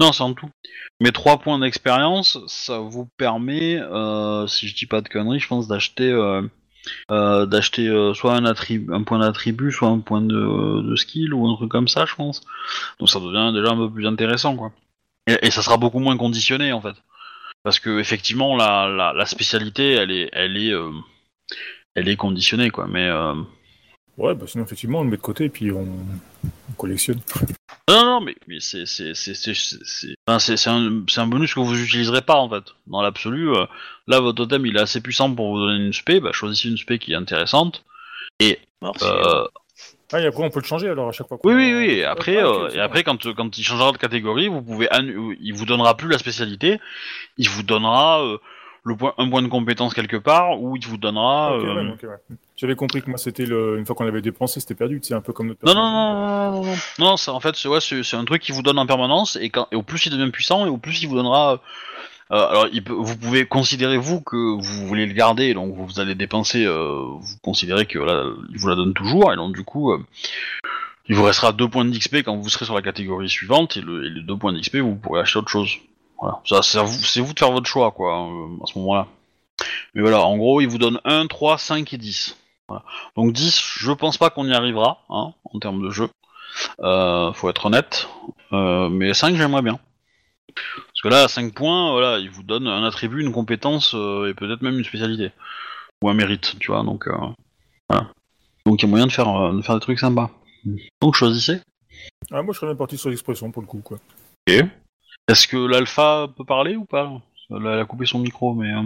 Non, 0.01 0.13
c'est 0.13 0.23
en 0.23 0.35
tout. 0.35 0.51
Mais 1.01 1.13
3 1.13 1.39
points 1.39 1.59
d'expérience, 1.59 2.39
ça 2.47 2.79
vous 2.79 3.09
permet, 3.17 3.79
euh, 3.81 4.47
si 4.47 4.69
je 4.69 4.75
dis 4.75 4.87
pas 4.87 5.01
de 5.01 5.09
conneries, 5.09 5.41
je 5.41 5.49
pense 5.49 5.69
d'acheter 5.69 6.11
euh, 6.11 7.47
d'acheter 7.47 7.87
soit 8.15 8.35
un, 8.35 9.03
point 9.05 9.19
d'attribut, 9.21 9.71
soit 9.71 9.89
un 9.89 10.01
point 10.01 10.21
de, 10.21 10.83
de 10.83 10.97
skill 10.97 11.33
ou 11.33 11.47
un 11.47 11.55
truc 11.57 11.71
comme 11.71 11.89
ça, 11.89 12.05
je 12.07 12.15
pense. 12.15 12.43
Donc 12.99 13.09
ça 13.09 13.21
devient 13.21 13.53
déjà 13.55 13.73
un 13.73 13.77
peu 13.77 13.91
plus 13.91 14.07
intéressant, 14.07 14.57
quoi. 14.57 14.73
Et, 15.29 15.37
et 15.47 15.51
ça 15.51 15.63
sera 15.63 15.77
beaucoup 15.77 16.01
moins 16.01 16.17
conditionné, 16.17 16.73
en 16.73 16.81
fait. 16.81 16.97
Parce 17.65 17.79
que 17.79 17.99
effectivement, 18.01 18.57
la, 18.57 18.89
la, 18.89 19.13
la 19.13 19.27
spécialité, 19.27 19.93
elle 19.93 20.11
est, 20.11 20.29
elle 20.33 20.57
est, 20.57 20.73
euh, 20.73 20.91
elle 21.95 22.09
est 22.09 22.17
conditionnée, 22.17 22.71
quoi. 22.71 22.87
Mais 22.89 23.07
euh, 23.09 23.35
Ouais, 24.19 24.35
bah 24.35 24.47
sinon, 24.47 24.65
effectivement, 24.65 25.01
on 25.01 25.05
le 25.05 25.11
met 25.11 25.17
de 25.17 25.23
côté 25.23 25.45
et 25.45 25.49
puis 25.49 25.73
on, 25.73 25.87
on 26.45 26.73
collectionne. 26.77 27.21
Non, 27.89 28.05
non, 28.05 28.21
mais, 28.21 28.37
mais 28.47 28.61
c'est 28.61 28.87
c'est 28.87 29.13
c'est 29.13 29.35
c'est 29.35 29.55
c'est 29.55 29.79
c'est- 29.85 30.15
enfin, 30.27 30.39
c'est- 30.39 30.57
c'est 30.57 30.71
un, 30.71 31.03
c'est 31.09 31.21
un 31.21 31.27
bonus 31.27 31.53
que 31.53 31.59
vous 31.61 31.83
utiliserez 31.83 32.23
pas 32.23 32.37
en 32.37 32.49
fait. 32.49 32.63
Dans 32.87 33.03
l'absolu, 33.03 33.51
euh, 33.51 33.67
là 34.07 34.21
votre 34.21 34.37
totem 34.37 34.65
il 34.67 34.77
est 34.77 34.81
assez 34.81 35.01
puissant 35.01 35.35
pour 35.35 35.53
vous 35.53 35.59
donner 35.67 35.85
une 35.87 35.93
spé, 35.93 36.21
bah 36.21 36.31
choisissez 36.33 36.69
une 36.69 36.77
spé 36.79 36.99
qui 37.01 37.13
est 37.13 37.17
intéressante. 37.17 37.85
Merci. 40.13 40.17
Euh, 40.17 40.19
Ah, 40.19 40.21
et 40.23 40.27
après, 40.27 40.43
on 40.45 40.51
peut 40.51 40.61
le 40.61 40.65
changer 40.67 40.89
alors 40.89 41.09
à 41.09 41.13
chaque 41.13 41.29
fois. 41.29 41.39
oui, 41.45 41.55
oui, 41.55 41.75
oui. 41.75 41.91
Et 41.95 42.05
après, 42.05 42.39
Ah, 42.39 42.47
euh, 42.47 42.71
et 42.71 42.81
après 42.81 43.03
quand 43.03 43.33
quand 43.35 43.59
il 43.59 43.65
changera 43.65 43.93
de 43.93 43.99
catégorie, 43.99 44.49
vous 44.49 44.63
pouvez 44.63 44.89
il 45.41 45.53
vous 45.55 45.67
donnera 45.67 45.97
plus 45.97 46.09
la 46.09 46.19
spécialité, 46.19 46.81
il 47.39 47.49
vous 47.49 47.63
donnera 47.63 48.23
euh, 48.23 48.39
le 48.85 48.97
point 48.97 49.15
un 49.19 49.29
point 49.29 49.43
de 49.43 49.49
compétence 49.49 49.95
quelque 49.95 50.17
part 50.17 50.61
ou 50.61 50.77
il 50.77 50.87
vous 50.87 50.97
donnera. 50.99 51.53
Euh, 51.55 51.75
ouais, 51.93 52.09
ouais. 52.09 52.37
J'avais 52.57 52.77
compris 52.77 53.03
que 53.03 53.09
moi, 53.11 53.19
c'était 53.19 53.45
le... 53.47 53.77
une 53.79 53.87
fois 53.87 53.97
qu'on 53.97 54.05
l'avait 54.05 54.23
dépensé, 54.23 54.61
c'était 54.61 54.75
perdu. 54.77 55.01
C'est 55.03 55.15
un 55.15 55.21
peu 55.21 55.33
comme 55.33 55.49
notre. 55.49 55.65
Non, 55.65 55.75
non, 55.75 55.91
non, 55.91 56.53
non, 56.53 56.63
non, 56.65 56.75
non, 56.99 57.15
en 57.35 57.41
fait, 57.41 57.57
c'est 57.57 57.69
ouais, 57.69 57.81
c'est 57.81 58.03
c'est 58.05 58.17
un 58.17 58.25
truc 58.25 58.41
qui 58.43 58.53
vous 58.53 58.63
donne 58.63 58.79
en 58.79 58.87
permanence 58.87 59.37
et, 59.41 59.51
quand, 59.51 59.67
et 59.73 59.77
au 59.77 59.83
plus 59.83 60.07
il 60.07 60.11
devient 60.17 60.31
puissant 60.31 60.67
et 60.67 60.69
au 60.69 60.77
plus 60.79 61.03
il 61.03 61.09
vous 61.09 61.17
donnera. 61.17 61.61
Euh, 62.33 62.49
alors, 62.49 62.67
vous 62.89 63.19
pouvez 63.19 63.45
considérer 63.45 63.99
vous 63.99 64.23
que 64.23 64.37
vous 64.37 64.87
voulez 64.87 65.05
le 65.05 65.13
garder, 65.13 65.53
donc 65.53 65.75
vous 65.77 66.01
allez 66.01 66.15
dépenser, 66.15 66.65
euh, 66.65 67.05
vous 67.21 67.37
considérez 67.43 67.85
que 67.85 67.99
là, 67.99 68.25
il 68.51 68.59
vous 68.59 68.69
la 68.69 68.75
donne 68.75 68.95
toujours 68.95 69.33
et 69.33 69.37
donc 69.37 69.55
du 69.55 69.65
coup, 69.65 69.93
euh, 69.93 69.99
il 71.09 71.15
vous 71.15 71.25
restera 71.25 71.53
deux 71.53 71.69
points 71.69 71.85
d'XP 71.85 72.23
quand 72.25 72.35
vous 72.37 72.49
serez 72.49 72.65
sur 72.65 72.75
la 72.75 72.81
catégorie 72.81 73.29
suivante 73.29 73.77
et, 73.77 73.83
le, 73.83 74.07
et 74.07 74.11
les 74.11 74.23
deux 74.23 74.37
points 74.37 74.55
d'XP 74.55 74.77
vous 74.77 74.95
pourrez 74.95 75.21
acheter 75.21 75.41
autre 75.41 75.51
chose. 75.51 75.77
Voilà, 76.19 76.41
ça, 76.47 76.63
c'est 76.63 76.79
à 76.79 76.83
vous, 76.85 77.05
c'est 77.05 77.21
vous 77.21 77.35
de 77.35 77.39
faire 77.39 77.53
votre 77.53 77.67
choix 77.67 77.91
quoi, 77.91 78.27
euh, 78.27 78.63
à 78.63 78.67
ce 78.67 78.79
moment-là. 78.79 79.09
Mais 79.95 80.01
voilà, 80.01 80.23
en 80.23 80.39
gros, 80.39 80.63
il 80.63 80.69
vous 80.69 80.79
donne 80.79 81.01
1, 81.05 81.27
3, 81.27 81.59
5 81.59 81.93
et 81.93 81.99
10. 81.99 82.39
Voilà. 82.67 82.83
Donc 83.15 83.35
10, 83.35 83.61
je 83.79 83.93
pense 83.93 84.17
pas 84.17 84.31
qu'on 84.31 84.47
y 84.47 84.55
arrivera, 84.55 85.05
hein, 85.11 85.35
en 85.53 85.59
termes 85.59 85.83
de 85.83 85.91
jeu. 85.91 86.09
Euh, 86.81 87.33
faut 87.35 87.51
être 87.51 87.67
honnête. 87.67 88.09
Mais 88.51 89.13
5, 89.13 89.37
j'aimerais 89.37 89.63
bien. 89.63 89.79
Parce 90.49 91.03
que 91.03 91.09
là, 91.09 91.25
à 91.25 91.29
5 91.29 91.55
points, 91.55 91.93
voilà, 91.93 92.19
il 92.19 92.31
vous 92.31 92.43
donne 92.43 92.67
un 92.67 92.85
attribut, 92.85 93.23
une 93.23 93.33
compétence 93.33 93.95
euh, 93.95 94.29
et 94.29 94.35
peut-être 94.35 94.63
même 94.63 94.79
une 94.79 94.85
spécialité. 94.85 95.33
Ou 96.03 96.09
un 96.11 96.15
mérite, 96.15 96.57
tu 96.59 96.71
vois, 96.73 96.83
donc 96.83 97.07
euh, 97.07 97.13
voilà. 97.89 98.09
Donc 98.67 98.83
il 98.83 98.87
y 98.87 98.89
a 98.89 98.91
moyen 98.91 99.07
de 99.07 99.13
faire, 99.13 99.29
euh, 99.29 99.53
de 99.57 99.63
faire 99.63 99.75
des 99.77 99.81
trucs 99.81 99.99
sympas. 99.99 100.31
Donc 101.01 101.15
choisissez. 101.15 101.61
Ah, 102.31 102.43
moi, 102.43 102.53
je 102.53 102.59
serais 102.59 102.69
bien 102.69 102.77
parti 102.77 102.99
sur 102.99 103.11
l'expression 103.11 103.51
pour 103.51 103.63
le 103.63 103.69
coup, 103.69 103.81
quoi. 103.81 103.99
Est-ce 104.47 105.47
que 105.49 105.57
l'alpha 105.57 106.29
peut 106.37 106.45
parler 106.45 106.77
ou 106.77 106.85
pas? 106.85 107.11
Elle 107.51 107.67
a 107.67 107.73
elle 107.75 107.81
a 107.81 107.85
coupé 107.85 108.07
son 108.07 108.19
micro, 108.19 108.55
mais... 108.55 108.73
euh, 108.73 108.83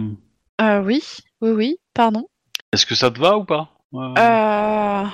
Euh, 0.61 0.81
oui, 0.83 1.01
oui, 1.41 1.51
oui, 1.51 1.77
pardon. 1.93 2.27
Est-ce 2.73 2.85
que 2.85 2.95
ça 2.95 3.09
te 3.11 3.19
va 3.19 3.37
ou 3.37 3.45
pas? 3.45 3.69
Euh, 3.93 4.13
Euh... 4.17 5.05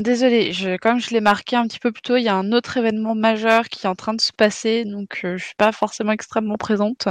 Désolée, 0.00 0.52
je, 0.52 0.76
comme 0.76 0.98
je 1.00 1.10
l'ai 1.10 1.20
marqué 1.20 1.56
un 1.56 1.66
petit 1.66 1.78
peu 1.78 1.92
plus 1.92 2.02
tôt, 2.02 2.16
il 2.16 2.22
y 2.22 2.28
a 2.28 2.34
un 2.34 2.52
autre 2.52 2.76
événement 2.76 3.14
majeur 3.14 3.68
qui 3.68 3.86
est 3.86 3.88
en 3.88 3.94
train 3.94 4.14
de 4.14 4.20
se 4.20 4.32
passer, 4.32 4.84
donc 4.84 5.20
euh, 5.24 5.36
je 5.36 5.44
suis 5.44 5.54
pas 5.56 5.72
forcément 5.72 6.12
extrêmement 6.12 6.56
présente. 6.56 7.08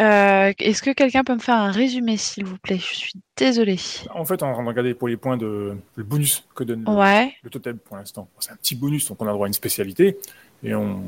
Euh, 0.00 0.52
Est-ce 0.58 0.82
que 0.82 0.90
quelqu'un 0.90 1.24
peut 1.24 1.34
me 1.34 1.38
faire 1.40 1.56
un 1.56 1.70
résumé, 1.70 2.16
s'il 2.18 2.44
vous 2.44 2.58
plaît? 2.58 2.78
Je 2.78 2.94
suis 2.94 3.12
désolée. 3.36 3.78
En 4.14 4.24
fait, 4.24 4.42
on 4.42 4.52
va 4.52 4.62
regarder 4.62 4.92
pour 4.94 5.08
les 5.08 5.16
points 5.16 5.36
de. 5.38 5.74
le 5.94 6.04
bonus 6.04 6.44
que 6.54 6.64
donne 6.64 6.84
le, 6.84 6.90
Ouais, 6.90 7.34
le 7.42 7.50
totem 7.50 7.78
pour 7.78 7.96
l'instant. 7.96 8.28
C'est 8.38 8.52
un 8.52 8.56
petit 8.56 8.74
bonus, 8.74 9.08
donc 9.08 9.22
on 9.22 9.26
a 9.26 9.32
droit 9.32 9.46
à 9.46 9.48
une 9.48 9.54
spécialité. 9.54 10.18
Et 10.62 10.74
on, 10.74 11.02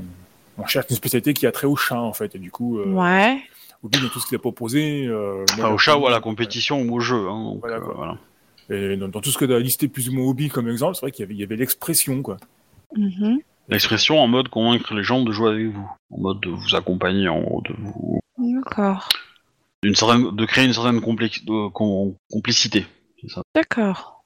on 0.56 0.66
cherche 0.66 0.86
une 0.88 0.96
spécialité 0.96 1.34
qui 1.34 1.46
a 1.46 1.52
trait 1.52 1.66
au 1.66 1.76
chat, 1.76 2.00
en 2.00 2.14
fait. 2.14 2.34
Et 2.34 2.38
du 2.38 2.50
coup, 2.50 2.78
euh, 2.78 2.86
ouais. 2.92 3.38
au 3.82 3.88
bout 3.88 4.00
de 4.00 4.08
tout 4.08 4.20
ce 4.20 4.26
qu'il 4.26 4.36
a 4.36 4.38
proposé. 4.38 5.04
euh, 5.06 5.44
enfin, 5.52 5.68
au 5.68 5.76
chat 5.78 5.96
ou 5.98 6.06
à 6.06 6.10
la 6.10 6.20
compétition 6.20 6.80
ou 6.80 6.94
au 6.96 7.00
jeu. 7.00 7.28
Hein, 7.28 7.44
donc, 7.44 7.60
Voilà, 7.60 7.76
euh, 7.76 7.92
voilà. 7.94 8.18
Et 8.70 8.96
dans, 8.96 9.08
dans 9.08 9.20
tout 9.20 9.30
ce 9.30 9.38
que 9.38 9.44
tu 9.44 9.54
as 9.54 9.58
listé 9.58 9.88
plus 9.88 10.08
ou 10.08 10.12
moins 10.14 10.26
hobby 10.26 10.48
comme 10.48 10.68
exemple, 10.68 10.94
c'est 10.94 11.00
vrai 11.02 11.10
qu'il 11.10 11.30
y 11.32 11.42
avait, 11.42 11.56
l'expression, 11.56 12.22
quoi. 12.22 12.36
mhm, 12.96 13.38
L'expression 13.68 14.18
en 14.18 14.28
mode 14.28 14.48
convaincre 14.48 14.94
les 14.94 15.02
gens 15.02 15.22
de 15.22 15.30
jouer 15.32 15.50
avec 15.50 15.66
vous, 15.66 15.90
en 16.10 16.18
mode 16.18 16.40
de 16.40 16.48
vous 16.50 16.74
accompagner, 16.74 17.28
en 17.28 17.40
gros, 17.40 17.62
de 17.62 17.74
vous, 17.78 18.20
D'accord. 18.38 19.08
certaine, 19.94 20.34
de 20.34 20.44
créer 20.46 20.64
une 20.66 20.72
certaine 20.72 21.00
complex- 21.00 21.44
de- 21.44 21.68
com- 21.70 22.14
complicité. 22.30 22.86
C'est 23.20 23.28
ça. 23.30 23.42
D'accord. 23.54 24.24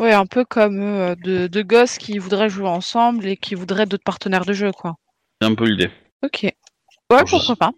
Ouais, 0.00 0.12
un 0.12 0.26
peu 0.26 0.44
comme 0.44 0.80
euh, 0.80 1.14
de, 1.14 1.46
de 1.46 1.62
gosses 1.62 1.98
qui 1.98 2.18
voudraient 2.18 2.48
jouer 2.48 2.68
ensemble 2.68 3.26
et 3.26 3.36
qui 3.36 3.54
voudraient 3.54 3.86
d'autres 3.86 4.04
partenaires 4.04 4.44
de 4.44 4.52
jeu, 4.52 4.72
quoi. 4.72 4.96
C'est 5.40 5.46
un 5.48 5.54
peu 5.54 5.64
l'idée. 5.66 5.90
Ok. 6.24 6.42
Ouais, 6.42 6.52
je 7.26 7.30
pourquoi 7.30 7.56
pas. 7.56 7.72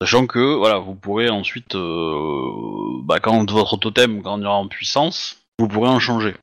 Sachant 0.00 0.26
que 0.26 0.54
voilà, 0.54 0.78
vous 0.78 0.94
pourrez 0.94 1.28
ensuite, 1.28 1.74
euh, 1.74 3.00
bah, 3.02 3.18
quand 3.20 3.50
votre 3.50 3.76
totem 3.76 4.20
grandira 4.20 4.54
en 4.54 4.68
puissance, 4.68 5.38
vous 5.58 5.66
pourrez 5.66 5.88
en 5.88 5.98
changer 5.98 6.36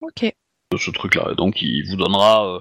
Ok. 0.00 0.32
de 0.72 0.78
ce 0.78 0.90
truc-là. 0.90 1.28
Et 1.32 1.34
Donc 1.34 1.60
il 1.60 1.82
vous 1.88 1.96
donnera, 1.96 2.46
euh, 2.46 2.60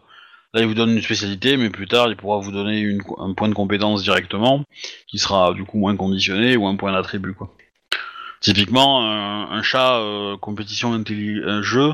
là 0.54 0.62
il 0.62 0.68
vous 0.68 0.74
donne 0.74 0.92
une 0.92 1.02
spécialité, 1.02 1.56
mais 1.56 1.70
plus 1.70 1.88
tard 1.88 2.10
il 2.10 2.18
pourra 2.18 2.40
vous 2.40 2.52
donner 2.52 2.80
une, 2.80 3.02
un 3.20 3.34
point 3.34 3.48
de 3.48 3.54
compétence 3.54 4.04
directement, 4.04 4.66
qui 5.08 5.18
sera 5.18 5.54
du 5.54 5.64
coup 5.64 5.78
moins 5.78 5.96
conditionné 5.96 6.58
ou 6.58 6.68
un 6.68 6.76
point 6.76 6.92
d'attribut 6.92 7.34
quoi. 7.34 7.54
Typiquement, 8.42 9.02
un, 9.10 9.50
un 9.50 9.62
chat 9.62 10.00
euh, 10.00 10.36
compétition 10.36 10.94
intelli- 10.98 11.42
un 11.48 11.62
jeu 11.62 11.94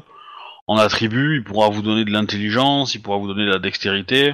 en 0.65 0.77
attribut, 0.77 1.35
il 1.37 1.43
pourra 1.43 1.69
vous 1.69 1.83
donner 1.83 2.03
de 2.03 2.11
l'intelligence, 2.11 2.95
il 2.95 3.01
pourra 3.03 3.17
vous 3.17 3.27
donner 3.27 3.45
de 3.45 3.51
la 3.51 3.59
dextérité, 3.59 4.33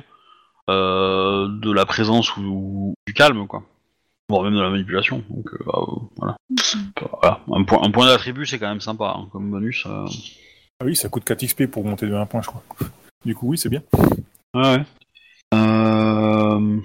euh, 0.69 1.49
de 1.49 1.71
la 1.73 1.85
présence 1.85 2.37
ou, 2.37 2.41
ou 2.43 2.93
du 3.05 3.13
calme 3.13 3.45
quoi. 3.47 3.63
Voire 4.29 4.43
même 4.43 4.55
de 4.55 4.61
la 4.61 4.69
manipulation. 4.69 5.23
Donc 5.29 5.53
euh, 5.53 5.57
bah, 5.65 5.73
euh, 5.77 5.95
voilà. 6.17 6.37
Voilà. 7.21 7.41
Un 7.51 7.63
point, 7.63 7.83
un 7.83 7.91
point 7.91 8.05
d'attribut 8.07 8.45
c'est 8.45 8.59
quand 8.59 8.69
même 8.69 8.81
sympa 8.81 9.15
hein, 9.17 9.27
comme 9.31 9.51
bonus. 9.51 9.85
euh. 9.85 10.05
Ah 10.79 10.85
oui, 10.85 10.95
ça 10.95 11.09
coûte 11.09 11.23
4 11.23 11.45
XP 11.45 11.67
pour 11.67 11.85
monter 11.85 12.07
de 12.07 12.13
1 12.13 12.25
point, 12.25 12.41
je 12.41 12.47
crois. 12.47 12.63
Du 13.23 13.33
coup, 13.35 13.49
oui, 13.49 13.57
c'est 13.57 13.69
bien. 13.69 13.81
Ouais. 14.53 14.83
Euh... 15.53 16.79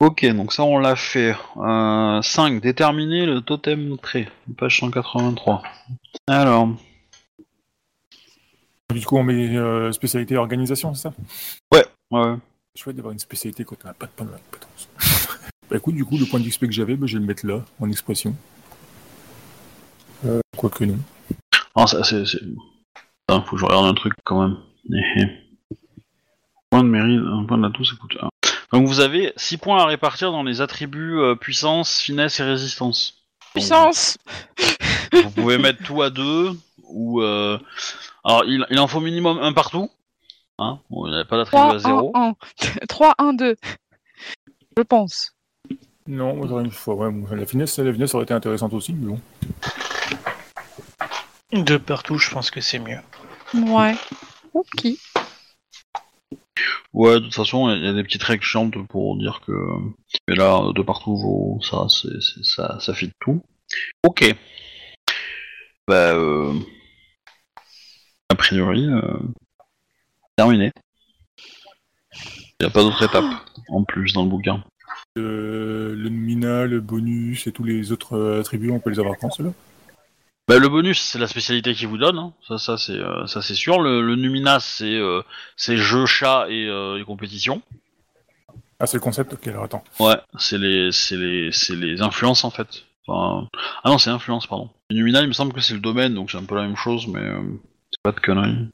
Ok, 0.00 0.24
donc 0.26 0.52
ça 0.52 0.64
on 0.64 0.78
l'a 0.78 0.96
fait. 0.96 1.34
Euh, 1.56 2.22
5. 2.22 2.60
Déterminer 2.60 3.26
le 3.26 3.40
totem 3.40 3.96
trait. 3.98 4.28
Page 4.56 4.80
183. 4.80 5.62
Alors. 6.28 6.68
Du 8.92 9.06
coup, 9.06 9.16
on 9.16 9.22
met 9.22 9.56
euh, 9.56 9.90
spécialité 9.92 10.36
organisation, 10.36 10.92
c'est 10.94 11.02
ça? 11.02 11.14
Ouais, 11.72 11.86
ouais. 12.10 12.34
Chouette 12.76 12.96
d'avoir 12.96 13.12
une 13.12 13.18
spécialité 13.18 13.64
quand 13.64 13.76
on 13.84 13.88
n'a 13.88 13.94
pas 13.94 14.06
de 14.06 14.10
point 14.12 14.26
de 14.26 14.32
compétence. 14.32 14.88
Bah 15.72 15.78
écoute, 15.78 15.94
du 15.94 16.04
coup, 16.04 16.18
le 16.18 16.26
point 16.26 16.38
d'XP 16.38 16.66
que 16.66 16.72
j'avais, 16.72 16.96
bah, 16.96 17.06
je 17.06 17.14
vais 17.14 17.20
le 17.20 17.26
mettre 17.26 17.46
là, 17.46 17.64
en 17.80 17.88
expression. 17.88 18.36
Euh, 20.26 20.40
Quoique 20.54 20.84
non. 20.84 20.98
Non, 21.74 21.86
ça 21.86 22.04
c'est. 22.04 22.24
Attends, 23.26 23.42
faut 23.44 23.56
que 23.56 23.60
je 23.60 23.64
regarde 23.64 23.86
un 23.86 23.94
truc 23.94 24.12
quand 24.22 24.42
même. 24.42 24.58
Point 26.68 26.84
de 26.84 26.88
mérite, 26.90 27.22
un 27.26 27.44
point 27.46 27.56
d'atout, 27.56 27.84
ça 27.84 27.96
coûte 27.98 28.18
1. 28.20 28.28
Donc 28.74 28.86
vous 28.86 29.00
avez 29.00 29.32
6 29.36 29.56
points 29.56 29.80
à 29.80 29.86
répartir 29.86 30.30
dans 30.30 30.42
les 30.42 30.60
attributs 30.60 31.18
euh, 31.18 31.36
puissance, 31.36 32.00
finesse 32.00 32.38
et 32.40 32.42
résistance. 32.42 33.14
Donc, 33.40 33.62
Puissance 33.62 34.18
Vous 35.14 35.30
pouvez 35.30 35.56
mettre 35.56 35.82
tout 35.82 36.02
à 36.02 36.10
2 36.10 36.50
ou. 36.84 37.22
Euh... 37.22 37.58
Alors 38.24 38.44
il, 38.44 38.66
il 38.68 38.78
en 38.78 38.88
faut 38.88 39.00
minimum 39.00 39.38
un 39.38 39.54
partout. 39.54 39.90
Hein 40.58 40.80
bon, 40.90 41.06
il 41.06 41.14
n'y 41.14 41.18
a 41.18 41.24
pas 41.24 41.38
d'attribut 41.38 41.62
3, 41.62 41.74
à 41.74 41.78
0. 41.78 42.12
1, 42.14 42.28
1. 42.28 42.34
3, 42.90 43.14
1, 43.16 43.32
2. 43.32 43.56
Je 44.76 44.82
pense. 44.82 45.32
Non, 46.06 46.34
moi 46.36 46.46
j'aurais 46.48 46.64
une 46.64 46.70
fois. 46.70 46.94
Ouais, 46.96 47.36
la 47.36 47.46
finesse, 47.46 47.78
la 47.78 47.92
finesse 47.92 48.14
aurait 48.14 48.24
été 48.24 48.34
intéressante 48.34 48.72
aussi, 48.74 48.92
mais 48.92 49.06
bon. 49.14 49.20
De 51.52 51.76
partout, 51.76 52.18
je 52.18 52.30
pense 52.30 52.50
que 52.50 52.60
c'est 52.60 52.78
mieux. 52.78 53.00
Ouais. 53.54 53.94
Ok. 54.54 54.86
Ouais, 56.92 57.14
de 57.14 57.20
toute 57.20 57.34
façon, 57.34 57.70
il 57.70 57.82
y 57.84 57.88
a 57.88 57.92
des 57.94 58.02
petites 58.02 58.22
règles 58.22 58.42
chiantes 58.44 58.74
pour 58.88 59.16
dire 59.16 59.40
que. 59.46 59.52
Mais 60.28 60.34
là, 60.34 60.60
de 60.74 60.82
partout, 60.82 61.16
vos- 61.16 61.58
ça, 61.62 61.86
c'est, 61.88 62.20
c'est- 62.20 62.44
ça, 62.44 62.78
ça 62.80 62.94
fit 62.94 63.10
tout. 63.20 63.40
Ok. 64.04 64.34
Bah, 65.88 66.12
euh... 66.14 66.52
a 68.28 68.34
priori, 68.34 68.86
euh... 68.86 69.18
terminé. 70.36 70.72
Il 72.60 72.64
n'y 72.64 72.66
a 72.66 72.70
pas 72.70 72.82
d'autre 72.82 73.02
étape 73.02 73.24
en 73.68 73.84
plus 73.84 74.12
dans 74.12 74.22
le 74.22 74.28
bouquin. 74.30 74.62
Le, 75.16 75.91
le 76.02 76.10
nominal, 76.10 76.70
le 76.70 76.80
bonus 76.80 77.46
et 77.46 77.52
tous 77.52 77.64
les 77.64 77.92
autres 77.92 78.16
euh, 78.16 78.40
attributs, 78.40 78.70
on 78.70 78.80
peut 78.80 78.90
les 78.90 79.00
avoir 79.00 79.16
quand, 79.18 79.30
ceux-là? 79.30 79.52
Bah, 80.48 80.58
le 80.58 80.68
bonus, 80.68 81.00
c'est 81.00 81.18
la 81.18 81.28
spécialité 81.28 81.72
qu'il 81.72 81.86
vous 81.88 81.98
donne, 81.98 82.18
hein. 82.18 82.32
ça, 82.46 82.58
ça 82.58 82.76
c'est, 82.76 82.98
euh, 82.98 83.26
ça 83.26 83.40
c'est 83.40 83.54
sûr. 83.54 83.80
Le, 83.80 84.02
le 84.02 84.16
Numinas, 84.16 84.60
c'est, 84.60 84.96
euh, 84.96 85.22
c'est 85.56 85.76
jeu, 85.76 86.04
chat 86.04 86.46
et, 86.50 86.66
euh, 86.66 87.00
et 87.00 87.04
compétition. 87.04 87.62
Ah, 88.80 88.86
c'est 88.86 88.96
le 88.96 89.02
concept? 89.02 89.34
Ok, 89.34 89.46
alors 89.46 89.64
attends. 89.64 89.84
Ouais, 90.00 90.16
c'est 90.38 90.58
les, 90.58 90.90
c'est 90.90 91.16
les, 91.16 91.52
c'est 91.52 91.76
les 91.76 92.02
influences 92.02 92.42
en 92.44 92.50
fait. 92.50 92.84
Enfin, 93.06 93.48
ah 93.84 93.88
non, 93.88 93.98
c'est 93.98 94.10
influence, 94.10 94.46
pardon. 94.46 94.70
Le 94.90 94.96
Numinal, 94.96 95.24
il 95.24 95.28
me 95.28 95.32
semble 95.32 95.52
que 95.52 95.60
c'est 95.60 95.74
le 95.74 95.80
domaine, 95.80 96.14
donc 96.14 96.30
c'est 96.30 96.38
un 96.38 96.44
peu 96.44 96.56
la 96.56 96.62
même 96.62 96.76
chose, 96.76 97.06
mais 97.06 97.22
c'est 97.90 98.02
pas 98.02 98.12
de 98.12 98.20
conneries. 98.20 98.68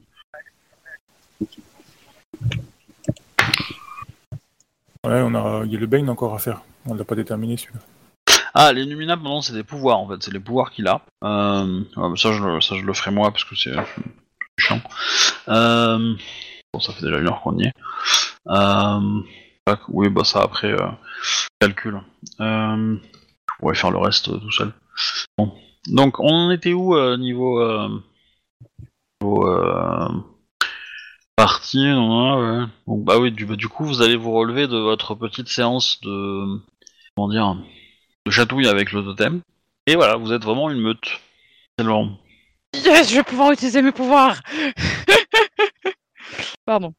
Ouais, 5.04 5.22
on 5.22 5.34
a, 5.34 5.64
il 5.64 5.72
y 5.72 5.76
a 5.76 5.78
le 5.78 5.86
Bane 5.86 6.08
encore 6.10 6.34
à 6.34 6.38
faire. 6.38 6.62
On 6.88 6.94
l'a 6.94 7.04
pas 7.04 7.14
déterminé 7.14 7.56
celui-là. 7.56 7.80
Ah, 8.54 8.72
les 8.72 8.86
Numinables, 8.86 9.22
non, 9.22 9.42
c'est 9.42 9.52
des 9.52 9.62
pouvoirs 9.62 9.98
en 9.98 10.08
fait, 10.08 10.22
c'est 10.22 10.32
les 10.32 10.40
pouvoirs 10.40 10.70
qu'il 10.70 10.88
a. 10.88 11.02
Euh, 11.22 11.84
ça, 12.16 12.32
je, 12.32 12.60
ça, 12.60 12.76
je 12.76 12.84
le 12.84 12.94
ferai 12.94 13.10
moi 13.10 13.30
parce 13.30 13.44
que 13.44 13.54
c'est 13.54 13.74
chiant. 14.58 14.80
Euh, 15.48 16.14
bon, 16.72 16.80
ça 16.80 16.92
fait 16.94 17.04
déjà 17.04 17.18
une 17.18 17.28
heure 17.28 17.42
qu'on 17.42 17.58
y 17.58 17.66
est. 17.66 17.72
Euh, 18.48 19.20
oui, 19.88 20.08
bah 20.08 20.24
ça 20.24 20.40
après, 20.40 20.74
calcul. 21.60 22.00
Je 22.38 22.96
pourrais 23.58 23.74
faire 23.74 23.90
le 23.90 23.98
reste 23.98 24.24
tout 24.24 24.52
seul. 24.52 24.72
Bon. 25.36 25.52
Donc, 25.86 26.18
on 26.20 26.32
en 26.32 26.50
était 26.50 26.72
où 26.72 26.96
niveau. 27.16 27.62
Niveau 29.20 29.46
partie 31.36 31.92
bah 32.86 33.18
oui, 33.18 33.30
du, 33.30 33.46
bah, 33.46 33.56
du 33.56 33.68
coup, 33.68 33.84
vous 33.84 34.02
allez 34.02 34.16
vous 34.16 34.32
relever 34.32 34.66
de 34.66 34.76
votre 34.76 35.14
petite 35.14 35.48
séance 35.48 36.00
de. 36.02 36.60
Comment 37.18 37.30
dire 37.30 37.56
de 38.26 38.30
chatouille 38.30 38.68
avec 38.68 38.92
le 38.92 39.02
totem. 39.02 39.40
Et 39.88 39.96
voilà, 39.96 40.14
vous 40.14 40.32
êtes 40.32 40.44
vraiment 40.44 40.70
une 40.70 40.80
meute. 40.80 41.18
C'est 41.76 41.84
long. 41.84 42.16
Yes, 42.76 43.10
je 43.10 43.16
vais 43.16 43.24
pouvoir 43.24 43.50
utiliser 43.50 43.82
mes 43.82 43.90
pouvoirs 43.90 44.40
Pardon. 46.64 46.94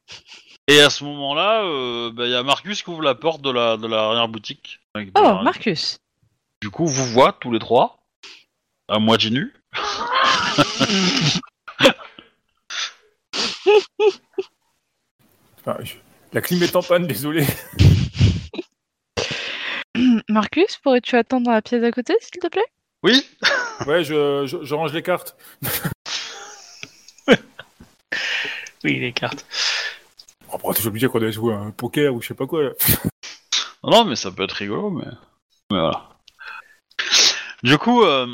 Et 0.68 0.78
à 0.82 0.90
ce 0.90 1.04
moment-là, 1.04 1.62
euh, 1.64 2.12
bah, 2.12 2.26
il 2.26 2.32
y 2.32 2.34
a 2.34 2.42
Marcus 2.42 2.82
qui 2.82 2.90
ouvre 2.90 3.00
la 3.00 3.14
porte 3.14 3.40
de 3.40 3.50
la 3.50 3.78
de 3.78 3.86
l'arrière-boutique. 3.86 4.80
Oh, 4.94 5.00
la- 5.14 5.40
Marcus. 5.42 5.96
Du 6.60 6.68
coup, 6.68 6.86
vous 6.86 7.06
voit 7.06 7.32
tous 7.32 7.50
les 7.50 7.58
trois, 7.58 8.02
à 8.88 8.98
moitié 8.98 9.30
nus. 9.30 9.54
Enfin, 15.60 15.78
je- 15.82 15.94
La 16.34 16.42
clim 16.42 16.62
est 16.62 16.76
en 16.76 16.82
panne, 16.82 17.06
désolé. 17.06 17.46
Marcus, 20.28 20.76
pourrais-tu 20.82 21.16
attendre 21.16 21.46
dans 21.46 21.52
la 21.52 21.62
pièce 21.62 21.80
d'à 21.80 21.90
côté, 21.92 22.14
s'il 22.20 22.40
te 22.40 22.48
plaît? 22.48 22.66
Oui 23.02 23.24
Ouais, 23.86 24.04
je, 24.04 24.46
je, 24.46 24.62
je 24.64 24.74
range 24.74 24.92
les 24.92 25.02
cartes. 25.02 25.36
Oui, 28.82 28.98
les 28.98 29.12
cartes. 29.12 29.44
Oh, 30.48 30.54
Après, 30.54 30.72
t'es 30.72 30.86
obligé 30.86 31.06
qu'on 31.06 31.18
doit 31.18 31.30
jouer 31.30 31.52
à 31.54 31.58
un 31.58 31.70
poker 31.70 32.14
ou 32.14 32.22
je 32.22 32.28
sais 32.28 32.34
pas 32.34 32.46
quoi. 32.46 32.62
là. 32.62 32.70
Non, 33.84 33.90
non, 33.92 34.04
mais 34.06 34.16
ça 34.16 34.30
peut 34.30 34.44
être 34.44 34.52
rigolo, 34.52 34.90
mais... 34.90 35.04
mais 35.70 35.78
voilà. 35.80 36.08
Du 37.62 37.76
coup, 37.76 38.02
euh... 38.04 38.26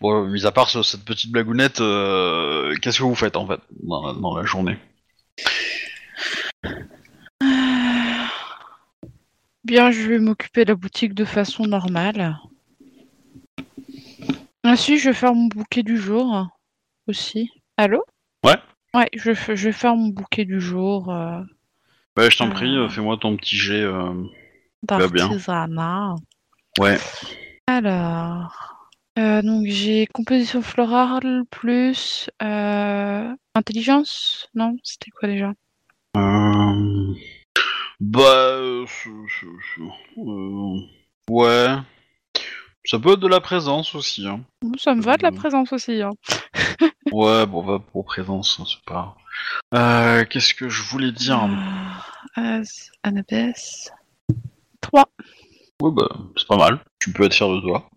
bon, 0.00 0.26
mis 0.28 0.46
à 0.46 0.52
part 0.52 0.70
ce- 0.70 0.84
cette 0.84 1.04
petite 1.04 1.32
blagounette, 1.32 1.80
euh, 1.80 2.72
qu'est-ce 2.80 2.98
que 2.98 3.02
vous 3.02 3.16
faites 3.16 3.36
en 3.36 3.46
fait 3.48 3.60
dans 3.82 4.06
la, 4.06 4.12
dans 4.12 4.36
la 4.36 4.44
journée? 4.44 4.78
Bien, 9.64 9.90
je 9.90 10.08
vais 10.08 10.18
m'occuper 10.18 10.64
de 10.64 10.70
la 10.72 10.74
boutique 10.74 11.14
de 11.14 11.24
façon 11.24 11.64
normale. 11.64 12.38
Ainsi, 14.62 14.98
je 14.98 15.08
vais 15.08 15.14
faire 15.14 15.34
mon 15.34 15.46
bouquet 15.46 15.82
du 15.82 15.96
jour 15.96 16.48
aussi. 17.06 17.50
Allô? 17.78 18.04
Ouais. 18.44 18.56
Ouais, 18.94 19.08
je, 19.14 19.30
vais 19.30 19.72
faire 19.72 19.96
mon 19.96 20.08
bouquet 20.08 20.44
du 20.44 20.60
jour 20.60 21.10
euh, 21.10 21.40
Bah, 22.14 22.28
je 22.28 22.36
t'en 22.36 22.50
prie, 22.50 22.76
Euh. 22.76 22.88
fais-moi 22.88 23.16
ton 23.16 23.36
petit 23.36 23.56
jet. 23.56 23.82
euh, 23.82 24.12
va 24.88 25.08
bien. 25.08 25.28
d'artisanat. 25.28 26.14
Ouais. 26.78 26.98
Alors, 27.66 28.90
euh, 29.18 29.40
donc 29.40 29.66
j'ai 29.66 30.06
composition 30.08 30.60
florale 30.60 31.44
plus 31.50 32.28
euh, 32.42 33.34
intelligence? 33.54 34.48
Non, 34.54 34.76
c'était 34.82 35.10
quoi 35.10 35.28
déjà? 35.28 35.54
Bah, 38.06 38.20
euh, 38.22 38.84
euh, 40.18 40.76
ouais. 41.30 41.68
Ça 42.84 42.98
peut 42.98 43.12
être 43.14 43.20
de 43.20 43.28
la 43.28 43.40
présence 43.40 43.94
aussi. 43.94 44.28
Hein. 44.28 44.44
Ça 44.78 44.94
me 44.94 45.00
va 45.00 45.16
de 45.16 45.22
la 45.22 45.30
Euh. 45.30 45.32
présence 45.32 45.72
aussi. 45.72 46.02
hein. 46.02 46.12
Ouais, 47.12 47.46
bon, 47.46 47.62
va 47.62 47.78
pour 47.78 48.04
présence, 48.04 48.58
hein, 48.60 48.64
c'est 48.66 48.84
pas. 48.84 49.14
Euh, 49.74 50.24
Qu'est-ce 50.24 50.52
que 50.54 50.68
je 50.68 50.82
voulais 50.82 51.12
dire? 51.12 51.48
As- 52.34 52.90
Annabeth. 53.02 53.92
3. 54.80 55.04
Ouais, 55.80 55.90
bah, 55.92 56.08
c'est 56.36 56.46
pas 56.48 56.56
mal. 56.56 56.80
Tu 56.98 57.12
peux 57.12 57.24
être 57.24 57.34
fier 57.34 57.48
de 57.48 57.60
toi. 57.60 57.88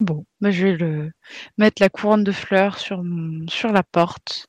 Bon, 0.00 0.24
bah, 0.40 0.50
je 0.50 0.66
vais 0.66 0.76
le 0.76 1.10
mettre 1.58 1.82
la 1.82 1.88
couronne 1.88 2.24
de 2.24 2.32
fleurs 2.32 2.78
sur, 2.78 3.02
sur 3.48 3.70
la 3.72 3.82
porte. 3.82 4.46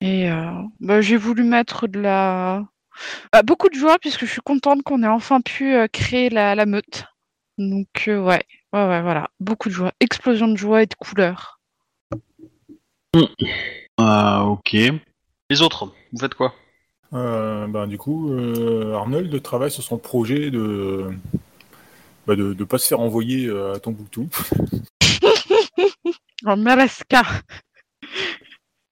Et 0.00 0.30
euh, 0.30 0.50
bah, 0.80 1.00
j'ai 1.00 1.16
voulu 1.16 1.42
mettre 1.42 1.86
de 1.88 1.98
la... 2.00 2.64
bah, 3.32 3.42
beaucoup 3.42 3.68
de 3.68 3.74
joie 3.74 3.98
puisque 3.98 4.24
je 4.24 4.30
suis 4.30 4.40
contente 4.40 4.82
qu'on 4.82 5.02
ait 5.02 5.08
enfin 5.08 5.40
pu 5.40 5.74
euh, 5.74 5.86
créer 5.88 6.30
la, 6.30 6.54
la 6.54 6.66
meute. 6.66 7.04
Donc, 7.58 7.88
euh, 8.08 8.20
ouais. 8.20 8.42
Ouais, 8.72 8.86
ouais, 8.86 9.02
voilà. 9.02 9.30
Beaucoup 9.40 9.68
de 9.68 9.74
joie. 9.74 9.92
Explosion 10.00 10.48
de 10.48 10.56
joie 10.56 10.82
et 10.82 10.86
de 10.86 10.94
couleurs. 10.94 11.60
Euh, 13.16 14.38
ok. 14.40 14.76
Les 15.48 15.62
autres, 15.62 15.92
vous 16.12 16.18
faites 16.18 16.34
quoi? 16.34 16.54
Euh, 17.12 17.66
ben, 17.68 17.86
du 17.86 17.98
coup, 17.98 18.32
euh, 18.32 18.94
Arnold 18.94 19.42
travaille 19.42 19.70
sur 19.70 19.82
son 19.82 19.96
projet 19.96 20.50
de 20.50 21.08
bah, 22.26 22.34
de, 22.34 22.52
de 22.52 22.64
pas 22.64 22.78
se 22.78 22.88
faire 22.88 23.00
envoyer 23.00 23.46
euh, 23.46 23.74
à 23.74 23.78
Tombouctou. 23.78 24.28
En 26.44 26.66
Alaska. 26.66 27.22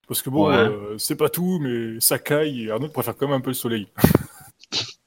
Parce 0.08 0.20
que 0.22 0.30
bon, 0.30 0.48
Ouais. 0.48 0.54
euh, 0.56 0.98
c'est 0.98 1.16
pas 1.16 1.28
tout, 1.28 1.58
mais 1.60 1.98
ça 2.00 2.18
caille 2.18 2.64
et 2.66 2.70
Arnold 2.70 2.92
préfère 2.92 3.16
quand 3.16 3.26
même 3.26 3.36
un 3.36 3.40
peu 3.40 3.50
le 3.50 3.54
soleil. 3.54 3.88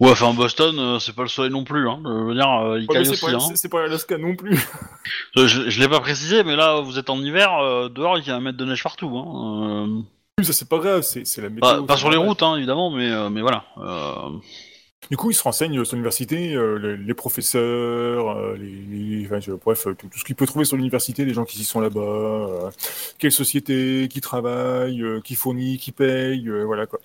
Ouais, 0.00 0.10
enfin 0.10 0.34
Boston, 0.34 0.76
euh, 0.80 0.98
c'est 0.98 1.14
pas 1.14 1.22
le 1.22 1.28
soleil 1.28 1.52
non 1.52 1.62
plus. 1.62 1.88
Hein. 1.88 2.00
Je 2.04 2.10
veux 2.10 2.34
dire, 2.34 2.50
euh, 2.50 2.80
il 2.80 2.88
Ouais, 2.88 2.94
caille 2.96 3.06
c'est 3.06 3.12
aussi. 3.12 3.24
pas, 3.26 3.32
Hein. 3.36 3.54
c'est- 3.54 3.68
pas 3.68 3.82
l'Alaska 3.82 4.18
non 4.18 4.34
plus. 4.34 4.56
Je, 5.36 5.46
je 5.70 5.80
l'ai 5.80 5.88
pas 5.88 6.00
précisé, 6.00 6.42
mais 6.42 6.56
là, 6.56 6.80
vous 6.80 6.98
êtes 6.98 7.08
en 7.10 7.18
hiver, 7.22 7.88
dehors, 7.90 8.18
il 8.18 8.26
y 8.26 8.30
a 8.30 8.36
un 8.36 8.40
mètre 8.40 8.58
de 8.58 8.64
neige 8.64 8.82
partout. 8.82 9.16
Hein. 9.16 10.02
Ça 10.42 10.52
c'est 10.52 10.68
pas 10.68 10.78
grave, 10.78 11.02
c'est 11.02 11.40
la 11.40 11.48
météo. 11.48 11.84
pas 11.84 11.96
sur 11.96 12.10
les 12.10 12.16
routes, 12.16 12.42
hein, 12.42 12.56
évidemment, 12.56 12.90
mais, 12.90 13.30
mais 13.30 13.40
voilà. 13.40 13.64
Euh, 15.04 15.08
Du 15.10 15.16
coup, 15.16 15.30
il 15.30 15.34
se 15.34 15.42
renseigne 15.42 15.84
sur 15.84 15.94
l'université, 15.96 16.54
euh, 16.54 16.78
les, 16.78 16.96
les 16.96 17.14
professeurs, 17.14 18.30
euh, 18.30 18.56
les, 18.56 18.70
les- 19.20 19.26
enfin, 19.26 19.38
bref, 19.64 19.84
tout, 19.98 20.08
tout 20.08 20.18
ce 20.18 20.24
qu'il 20.24 20.34
peut 20.34 20.46
trouver 20.46 20.64
sur 20.64 20.76
l'université, 20.76 21.24
les 21.24 21.34
gens 21.34 21.44
qui 21.44 21.60
y 21.60 21.64
sont 21.64 21.80
là-bas, 21.80 22.00
euh, 22.00 22.70
quelle 23.18 23.32
société, 23.32 24.08
qui 24.08 24.20
travaille, 24.20 25.02
euh, 25.02 25.20
qui 25.20 25.34
fournit, 25.34 25.78
qui 25.78 25.92
paye, 25.92 26.48
euh, 26.48 26.64
voilà 26.64 26.86
quoi. 26.86 27.00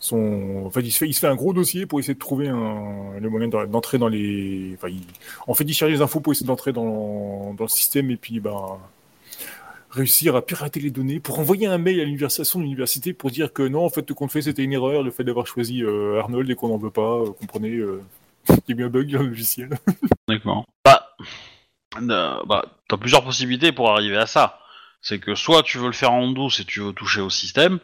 Son, 0.00 0.64
en 0.66 0.70
fait, 0.70 0.82
il 0.82 0.92
se 0.92 0.98
fait, 0.98 1.08
il 1.08 1.14
se 1.14 1.20
fait 1.20 1.28
un 1.28 1.36
gros 1.36 1.52
dossier 1.54 1.86
pour 1.86 2.00
essayer 2.00 2.14
de 2.14 2.18
trouver 2.20 2.48
un, 2.48 3.18
le 3.20 3.30
moyen 3.30 3.48
d'en- 3.48 3.66
d'entrer 3.66 3.98
dans 3.98 4.08
les. 4.08 4.72
Enfin, 4.76 4.88
il- 4.88 5.02
en 5.48 5.54
fait, 5.54 5.64
il 5.64 5.74
cherche 5.74 5.92
des 5.92 6.02
infos 6.02 6.20
pour 6.20 6.32
essayer 6.34 6.46
d'entrer 6.46 6.72
dans, 6.72 7.54
dans 7.54 7.64
le 7.64 7.68
système 7.68 8.10
et 8.10 8.16
puis, 8.18 8.40
ben, 8.40 8.52
réussir 9.90 10.36
à 10.36 10.42
pirater 10.42 10.80
les 10.80 10.90
données 10.90 11.20
pour 11.20 11.38
envoyer 11.38 11.66
un 11.66 11.78
mail 11.78 12.00
à 12.00 12.04
l'université, 12.04 12.42
à 12.42 12.44
son 12.44 12.62
université 12.62 13.12
pour 13.12 13.30
dire 13.30 13.52
que 13.52 13.62
non, 13.62 13.84
en 13.84 13.88
fait, 13.88 14.04
ce 14.08 14.12
qu'on 14.12 14.28
fait, 14.28 14.42
c'était 14.42 14.62
une 14.62 14.72
erreur, 14.72 15.02
le 15.02 15.10
fait 15.10 15.24
d'avoir 15.24 15.46
choisi 15.46 15.82
euh, 15.82 16.20
Arnold 16.20 16.50
et 16.50 16.54
qu'on 16.54 16.68
n'en 16.68 16.78
veut 16.78 16.90
pas, 16.90 17.20
euh, 17.20 17.32
comprenez, 17.32 17.76
euh, 17.76 18.02
qu'il 18.66 18.76
y 18.76 18.78
a 18.78 18.82
eu 18.82 18.86
un 18.86 18.90
bug 18.90 19.10
dans 19.10 19.22
le 19.22 19.28
logiciel. 19.28 19.70
D'accord. 20.28 20.66
Bah, 20.84 21.16
euh, 21.96 22.40
bah, 22.46 22.64
t'as 22.88 22.96
plusieurs 22.96 23.24
possibilités 23.24 23.72
pour 23.72 23.90
arriver 23.90 24.16
à 24.16 24.26
ça. 24.26 24.60
C'est 25.00 25.20
que 25.20 25.34
soit 25.34 25.62
tu 25.62 25.78
veux 25.78 25.86
le 25.86 25.92
faire 25.92 26.12
en 26.12 26.28
douce 26.28 26.60
et 26.60 26.64
tu 26.64 26.80
veux 26.80 26.92
toucher 26.92 27.20
au 27.20 27.30
système, 27.30 27.78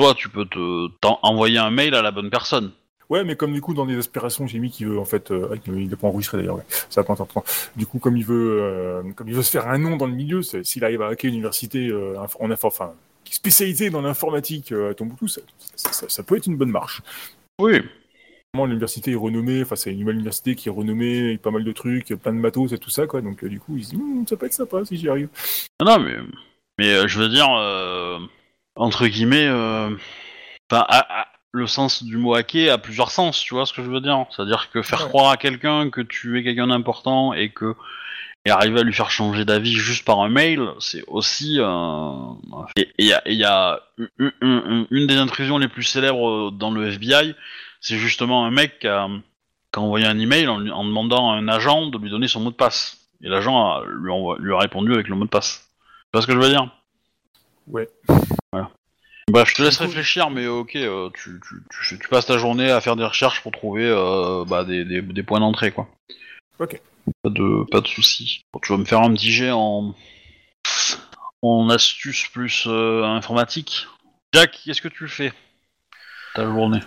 soit 0.00 0.14
tu 0.14 0.28
peux 0.28 0.46
te 0.46 0.88
envoyer 1.22 1.58
un 1.58 1.70
mail 1.70 1.94
à 1.94 2.02
la 2.02 2.10
bonne 2.10 2.30
personne. 2.30 2.72
Ouais, 3.10 3.24
mais 3.24 3.36
comme 3.36 3.54
du 3.54 3.60
coup, 3.62 3.72
dans 3.72 3.86
les 3.86 3.96
aspirations, 3.96 4.46
j'ai 4.46 4.58
mis 4.58 4.70
qu'il 4.70 4.86
veut, 4.88 4.98
en 4.98 5.04
fait, 5.06 5.30
euh, 5.30 5.56
il 5.66 5.88
n'a 5.88 5.96
pas 5.96 6.08
enregistré 6.08 6.36
d'ailleurs, 6.38 6.56
ouais, 6.56 6.64
ça 6.90 7.00
va 7.02 7.14
pas. 7.16 7.26
Du 7.74 7.86
coup, 7.86 7.98
comme 7.98 8.16
il 8.18 8.24
veut, 8.24 8.58
euh, 8.60 9.02
comme 9.16 9.28
il 9.28 9.34
veut 9.34 9.42
se 9.42 9.50
faire 9.50 9.66
un 9.68 9.78
nom 9.78 9.96
dans 9.96 10.06
le 10.06 10.12
milieu, 10.12 10.42
s'il 10.42 10.84
arrive 10.84 11.00
à 11.00 11.08
hacker 11.08 11.28
une 11.28 11.34
université 11.36 11.88
euh, 11.88 12.18
en 12.38 12.50
enfin, 12.50 12.92
spécialisée 13.30 13.88
dans 13.90 14.02
l'informatique 14.02 14.72
euh, 14.72 14.90
à 14.90 14.94
Tombouctou, 14.94 15.26
ça, 15.28 15.40
ça, 15.74 15.92
ça- 15.92 16.08
ça 16.08 16.22
peut 16.22 16.36
être 16.36 16.46
une 16.46 16.56
bonne 16.56 16.70
marche. 16.70 17.00
Oui. 17.60 17.80
L'université 18.54 19.12
est 19.12 19.16
renommée, 19.16 19.62
enfin, 19.62 19.76
c'est 19.76 19.92
une 19.92 20.00
nouvelle 20.00 20.16
université 20.16 20.54
qui 20.56 20.68
est 20.68 20.72
renommée, 20.72 21.28
avec 21.28 21.42
pas 21.42 21.50
mal 21.52 21.62
de 21.64 21.72
trucs, 21.72 22.08
plein 22.08 22.32
de 22.32 22.38
matos 22.38 22.72
et 22.72 22.78
tout 22.78 22.90
ça, 22.90 23.06
quoi. 23.06 23.20
Donc, 23.20 23.44
euh, 23.44 23.48
du 23.48 23.60
coup, 23.60 23.76
il 23.76 23.84
se 23.84 23.90
dit, 23.90 23.96
Hum, 23.96 24.26
ça 24.28 24.36
peut 24.36 24.46
être 24.46 24.52
sympa 24.52 24.84
si 24.84 24.96
j'y 24.96 25.08
arrive. 25.08 25.28
Non, 25.80 25.92
non, 25.92 25.98
mais, 26.04 26.16
mais 26.78 26.92
euh, 26.94 27.06
je 27.08 27.20
veux 27.20 27.28
dire, 27.28 27.46
euh, 27.56 28.18
entre 28.74 29.06
guillemets, 29.06 29.46
enfin, 29.48 30.84
à- 30.88 31.22
à- 31.22 31.26
le 31.52 31.66
sens 31.66 32.02
du 32.02 32.16
mot 32.18 32.34
hacker 32.34 32.72
a 32.74 32.78
plusieurs 32.78 33.10
sens, 33.10 33.40
tu 33.40 33.54
vois 33.54 33.64
ce 33.66 33.72
que 33.72 33.82
je 33.82 33.90
veux 33.90 34.00
dire 34.00 34.26
C'est-à-dire 34.30 34.70
que 34.70 34.82
faire 34.82 35.02
Ouais. 35.04 35.08
croire 35.08 35.30
à 35.30 35.36
quelqu'un 35.36 35.90
que 35.90 36.00
tu 36.00 36.38
es 36.38 36.42
quelqu'un 36.44 36.66
d'important 36.68 37.32
et 37.32 37.50
que 37.50 37.74
et 38.44 38.50
arriver 38.50 38.80
à 38.80 38.82
lui 38.82 38.92
faire 38.94 39.10
changer 39.10 39.44
d'avis 39.44 39.72
juste 39.74 40.04
par 40.06 40.20
un 40.20 40.28
mail, 40.28 40.70
c'est 40.78 41.04
aussi 41.08 41.56
euh, 41.58 42.12
et 42.76 42.88
il 42.98 43.06
y 43.06 43.12
a, 43.12 43.20
et 43.26 43.34
y 43.34 43.44
a 43.44 43.80
une, 44.18 44.32
une- 44.40 44.86
une 44.90 45.06
des 45.06 45.16
intrusions 45.16 45.58
les 45.58 45.68
plus 45.68 45.82
célèbres 45.82 46.28
euh, 46.28 46.50
dans 46.50 46.70
le 46.70 46.86
FBI, 46.92 47.34
c'est 47.80 47.98
justement 47.98 48.46
un 48.46 48.50
mec 48.50 48.78
qui 48.78 48.86
a, 48.88 49.08
qui 49.72 49.78
a 49.78 49.82
envoyé 49.82 50.06
un 50.06 50.18
email 50.18 50.46
en, 50.48 50.60
demandant 50.60 51.30
à 51.32 51.34
un 51.34 51.48
agent 51.48 51.86
de 51.88 51.98
lui 51.98 52.10
donner 52.10 52.28
son 52.28 52.40
mot 52.40 52.50
de 52.50 52.54
passe. 52.56 52.98
Et 53.22 53.28
l'agent 53.28 53.58
a- 53.72 53.84
lui, 53.86 54.10
envoie- 54.12 54.36
lui 54.38 54.54
a 54.54 54.58
répondu 54.58 54.94
avec 54.94 55.08
le 55.08 55.16
mot 55.16 55.24
de 55.24 55.30
passe. 55.30 55.68
Tu 56.04 56.10
vois 56.14 56.22
ce 56.22 56.26
que 56.26 56.32
je 56.32 56.38
veux 56.38 56.48
dire? 56.48 56.70
Ouais. 57.66 57.88
Bah, 59.28 59.44
je 59.46 59.54
te 59.54 59.62
laisse 59.62 59.76
réfléchir, 59.76 60.30
mais 60.30 60.46
ok, 60.46 60.76
euh, 60.76 61.10
tu, 61.14 61.38
tu, 61.46 61.56
tu, 61.70 61.98
tu 61.98 62.08
passes 62.08 62.26
ta 62.26 62.38
journée 62.38 62.70
à 62.70 62.80
faire 62.80 62.96
des 62.96 63.04
recherches 63.04 63.42
pour 63.42 63.52
trouver 63.52 63.84
euh, 63.84 64.44
bah, 64.46 64.64
des, 64.64 64.84
des, 64.84 65.02
des 65.02 65.22
points 65.22 65.40
d'entrée, 65.40 65.70
quoi. 65.70 65.88
Ok. 66.58 66.80
Pas 67.22 67.30
de, 67.30 67.64
pas 67.70 67.80
de 67.80 67.86
soucis. 67.86 68.42
Bon, 68.52 68.60
tu 68.60 68.72
vas 68.72 68.78
me 68.78 68.84
faire 68.84 69.00
un 69.00 69.12
petit 69.12 69.30
jet 69.30 69.50
en, 69.50 69.94
en 71.42 71.68
astuce 71.70 72.26
plus 72.28 72.64
euh, 72.66 73.04
informatique. 73.04 73.86
Jack, 74.34 74.58
qu'est-ce 74.64 74.80
que 74.80 74.88
tu 74.88 75.06
fais? 75.08 75.32
Ta 76.34 76.44
journée 76.44 76.80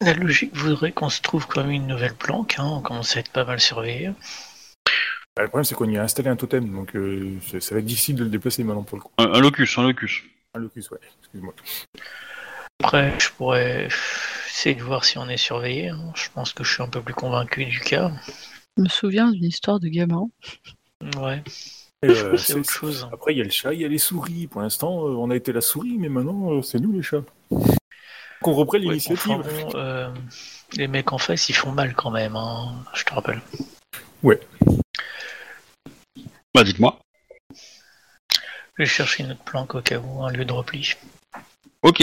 La 0.00 0.14
logique 0.14 0.54
voudrait 0.56 0.92
qu'on 0.92 1.08
se 1.10 1.20
trouve 1.20 1.46
comme 1.46 1.70
une 1.70 1.86
nouvelle 1.86 2.14
planque, 2.14 2.56
hein, 2.58 2.64
on 2.66 2.80
commence 2.80 3.16
à 3.16 3.20
être 3.20 3.30
pas 3.32 3.44
mal 3.44 3.60
surveillé. 3.60 4.10
Bah, 5.36 5.42
le 5.42 5.48
problème, 5.48 5.64
c'est 5.64 5.74
qu'on 5.74 5.88
y 5.90 5.96
a 5.98 6.02
installé 6.02 6.28
un 6.28 6.36
totem, 6.36 6.70
donc 6.70 6.94
euh, 6.96 7.38
ça 7.50 7.60
ça 7.60 7.74
va 7.74 7.80
être 7.80 7.86
difficile 7.86 8.16
de 8.16 8.24
le 8.24 8.30
déplacer 8.30 8.64
maintenant 8.64 8.82
pour 8.82 8.98
le 8.98 9.02
coup. 9.02 9.12
un, 9.18 9.32
un 9.32 9.40
locus, 9.40 9.76
un 9.78 9.82
locus. 9.82 10.22
Un 10.54 10.60
locus, 10.60 10.90
ouais, 10.90 10.98
excuse-moi. 11.20 11.54
Après, 12.82 13.18
je 13.18 13.30
pourrais 13.30 13.88
essayer 14.48 14.74
de 14.74 14.82
voir 14.82 15.04
si 15.04 15.18
on 15.18 15.28
est 15.28 15.36
surveillé. 15.36 15.88
hein. 15.88 16.12
Je 16.14 16.28
pense 16.32 16.52
que 16.52 16.64
je 16.64 16.72
suis 16.72 16.82
un 16.82 16.88
peu 16.88 17.00
plus 17.02 17.14
convaincu 17.14 17.64
du 17.64 17.80
cas. 17.80 18.12
Je 18.76 18.82
me 18.82 18.88
souviens 18.88 19.30
d'une 19.30 19.44
histoire 19.44 19.80
de 19.80 19.88
gamin. 19.88 20.28
Ouais, 21.16 21.42
euh, 22.04 22.36
c'est 22.36 22.54
autre 22.54 22.70
chose. 22.70 23.08
Après, 23.12 23.32
il 23.34 23.38
y 23.38 23.40
a 23.40 23.44
le 23.44 23.50
chat, 23.50 23.72
il 23.74 23.80
y 23.80 23.84
a 23.84 23.88
les 23.88 23.98
souris. 23.98 24.46
Pour 24.46 24.60
l'instant, 24.60 25.06
euh, 25.06 25.12
on 25.16 25.30
a 25.30 25.36
été 25.36 25.52
la 25.52 25.60
souris, 25.60 25.96
mais 25.98 26.08
maintenant, 26.08 26.52
euh, 26.52 26.62
c'est 26.62 26.78
nous 26.78 26.92
les 26.92 27.02
chats. 27.02 27.24
Qu'on 28.42 28.52
reprenne 28.52 28.82
Ouais, 28.82 28.88
l'initiative. 28.90 29.32
enfin 29.32 29.42
bon, 29.42 29.70
euh, 29.74 30.10
les 30.76 30.86
mecs 30.86 31.12
en 31.12 31.18
face, 31.18 31.48
ils 31.48 31.54
font 31.54 31.72
mal 31.72 31.94
quand 31.94 32.10
même, 32.10 32.36
hein, 32.36 32.74
je 32.94 33.04
te 33.04 33.14
rappelle. 33.14 33.40
Bah, 36.54 36.62
dites-moi. 36.62 36.98
Je 38.76 38.82
vais 38.82 38.88
chercher 38.88 39.22
une 39.22 39.32
autre 39.32 39.44
planque 39.44 39.74
au 39.74 39.80
cas 39.80 39.98
où, 39.98 40.24
un 40.24 40.30
lieu 40.30 40.44
de 40.44 40.52
repli. 40.52 40.94
Ok. 41.82 42.02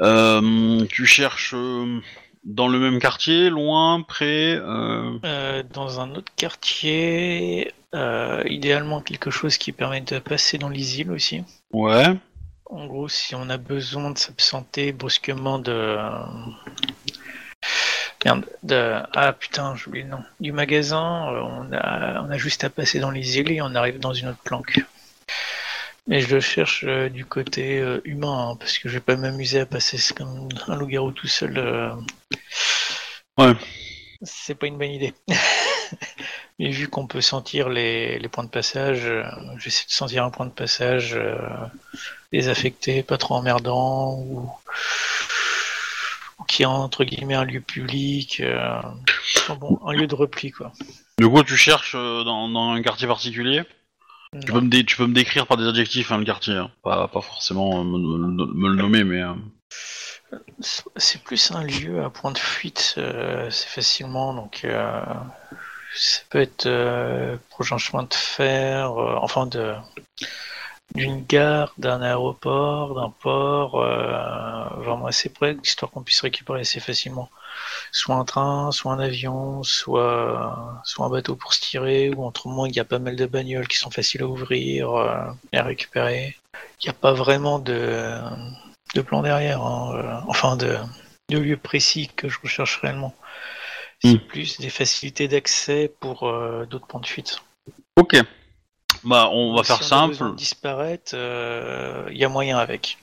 Euh, 0.00 0.86
tu 0.86 1.04
cherches 1.06 1.54
euh, 1.54 2.00
dans 2.44 2.68
le 2.68 2.78
même 2.78 3.00
quartier, 3.00 3.50
loin, 3.50 4.02
près 4.02 4.54
euh... 4.54 5.62
Dans 5.72 6.00
un 6.00 6.14
autre 6.14 6.32
quartier, 6.36 7.72
idéalement 7.92 9.00
quelque 9.00 9.30
chose 9.30 9.58
qui 9.58 9.72
permet 9.72 10.00
de 10.02 10.20
passer 10.20 10.58
dans 10.58 10.68
les 10.68 11.00
îles 11.00 11.10
aussi. 11.10 11.42
Ouais. 11.72 12.16
En 12.66 12.86
gros, 12.86 13.08
si 13.08 13.34
on 13.34 13.50
a 13.50 13.56
besoin 13.56 14.10
de 14.12 14.18
s'absenter 14.18 14.92
brusquement 14.92 15.58
de... 15.58 15.96
Merde, 18.24 18.44
de... 18.62 18.94
Ah 19.12 19.32
putain, 19.32 19.74
j'ai 19.76 19.86
oublié 19.86 20.04
le 20.04 20.10
nom. 20.10 20.24
Du 20.40 20.52
magasin, 20.52 21.32
euh, 21.32 21.40
on 21.40 21.72
a, 21.72 22.22
on 22.22 22.30
a 22.30 22.38
juste 22.38 22.64
à 22.64 22.70
passer 22.70 22.98
dans 22.98 23.10
les 23.10 23.38
îles 23.38 23.52
et 23.52 23.62
on 23.62 23.74
arrive 23.74 24.00
dans 24.00 24.12
une 24.12 24.28
autre 24.28 24.42
planque. 24.44 24.80
Mais 26.08 26.20
je 26.20 26.34
le 26.34 26.40
cherche 26.40 26.84
euh, 26.88 27.10
du 27.10 27.24
côté 27.26 27.78
euh, 27.78 28.00
humain, 28.04 28.50
hein, 28.50 28.56
parce 28.56 28.78
que 28.78 28.88
je 28.88 28.94
vais 28.94 29.00
pas 29.00 29.16
m'amuser 29.16 29.60
à 29.60 29.66
passer 29.66 29.98
comme 30.14 30.48
un 30.66 30.76
loup-garou 30.76 31.12
tout 31.12 31.28
seul. 31.28 31.58
euh. 31.58 31.94
Ouais. 33.36 33.54
C'est 34.22 34.54
pas 34.54 34.66
une 34.66 34.78
bonne 34.78 34.90
idée. 34.90 35.14
Mais 36.58 36.70
vu 36.70 36.88
qu'on 36.88 37.06
peut 37.06 37.20
sentir 37.20 37.68
les, 37.68 38.18
les 38.18 38.28
points 38.28 38.42
de 38.42 38.48
passage, 38.48 39.08
j'essaie 39.58 39.86
de 39.86 39.92
sentir 39.92 40.24
un 40.24 40.30
point 40.30 40.46
de 40.46 40.50
passage 40.50 41.16
désaffecté, 42.32 43.04
pas 43.04 43.16
trop 43.16 43.36
emmerdant, 43.36 44.14
ou 44.18 44.50
qui 46.46 46.62
est 46.62 46.66
entre 46.66 47.04
guillemets 47.04 47.34
un 47.34 47.44
lieu 47.44 47.60
public, 47.60 48.40
euh, 48.40 48.80
bon, 49.60 49.78
un 49.84 49.92
lieu 49.92 50.06
de 50.06 50.14
repli 50.14 50.50
quoi. 50.50 50.72
Du 51.18 51.28
coup, 51.28 51.42
tu 51.42 51.56
cherches 51.56 51.94
euh, 51.96 52.22
dans, 52.24 52.48
dans 52.48 52.70
un 52.70 52.82
quartier 52.82 53.08
particulier? 53.08 53.64
Tu 54.40 54.52
peux, 54.52 54.60
me 54.60 54.68
dé- 54.68 54.84
tu 54.84 54.96
peux 54.96 55.06
me 55.06 55.14
décrire 55.14 55.46
par 55.46 55.56
des 55.56 55.66
adjectifs 55.66 56.12
hein, 56.12 56.18
le 56.18 56.24
quartier, 56.24 56.54
hein. 56.54 56.70
pas, 56.82 57.08
pas 57.08 57.22
forcément 57.22 57.80
euh, 57.80 57.84
me, 57.84 57.98
me- 57.98 58.54
me 58.54 58.68
le 58.68 58.76
nommer, 58.76 59.02
mais... 59.04 59.22
C'est 60.96 61.22
plus 61.22 61.50
un 61.52 61.64
lieu 61.64 62.04
à 62.04 62.10
point 62.10 62.30
de 62.32 62.38
fuite, 62.38 62.94
c'est 62.96 63.68
facilement, 63.68 64.34
donc 64.34 64.66
ça 65.94 66.20
peut 66.28 66.40
être 66.40 66.68
proche 67.48 67.70
d'un 67.70 67.78
chemin 67.78 68.02
de 68.02 68.12
fer, 68.12 68.92
enfin 68.92 69.46
de 69.46 69.74
d'une 70.94 71.24
gare, 71.24 71.74
d'un 71.78 72.00
aéroport, 72.02 72.94
d'un 72.94 73.10
port, 73.10 73.80
euh, 73.80 74.82
vraiment 74.82 75.06
assez 75.06 75.28
près, 75.28 75.56
histoire 75.62 75.90
qu'on 75.90 76.02
puisse 76.02 76.20
récupérer 76.20 76.60
assez 76.60 76.80
facilement. 76.80 77.28
Soit 77.92 78.14
un 78.14 78.24
train, 78.24 78.70
soit 78.72 78.92
un 78.92 78.98
avion, 78.98 79.62
soit, 79.62 80.80
soit 80.84 81.06
un 81.06 81.10
bateau 81.10 81.36
pour 81.36 81.52
se 81.54 81.60
tirer, 81.60 82.10
ou 82.10 82.24
entre 82.24 82.48
moins 82.48 82.68
il 82.68 82.74
y 82.76 82.80
a 82.80 82.84
pas 82.84 82.98
mal 82.98 83.16
de 83.16 83.26
bagnoles 83.26 83.68
qui 83.68 83.76
sont 83.76 83.90
faciles 83.90 84.22
à 84.22 84.26
ouvrir 84.26 84.94
euh, 84.94 85.26
et 85.52 85.58
à 85.58 85.62
récupérer. 85.64 86.36
Il 86.80 86.84
n'y 86.86 86.90
a 86.90 86.94
pas 86.94 87.12
vraiment 87.12 87.58
de, 87.58 88.14
de 88.94 89.00
plan 89.02 89.22
derrière, 89.22 89.62
hein, 89.62 89.94
euh, 89.96 90.20
enfin 90.28 90.56
de, 90.56 90.76
de 91.30 91.38
lieu 91.38 91.56
précis 91.56 92.10
que 92.16 92.28
je 92.28 92.38
recherche 92.42 92.78
réellement. 92.78 93.14
C'est 94.00 94.14
Hmm. 94.14 94.18
plus 94.28 94.60
des 94.60 94.70
facilités 94.70 95.26
d'accès 95.26 95.92
pour 95.98 96.22
euh, 96.28 96.66
d'autres 96.66 96.86
points 96.86 97.00
de 97.00 97.06
fuite. 97.06 97.40
Ok. 97.96 98.16
Bah, 99.04 99.28
on 99.32 99.54
va 99.54 99.62
Si 99.62 99.68
faire 99.68 99.78
on 99.80 99.84
a 99.84 100.14
simple. 100.14 100.34
disparaître, 100.36 101.12
euh, 101.14 102.06
il 102.10 102.16
y 102.18 102.24
a 102.24 102.28
moyen 102.28 102.58
avec. 102.58 102.98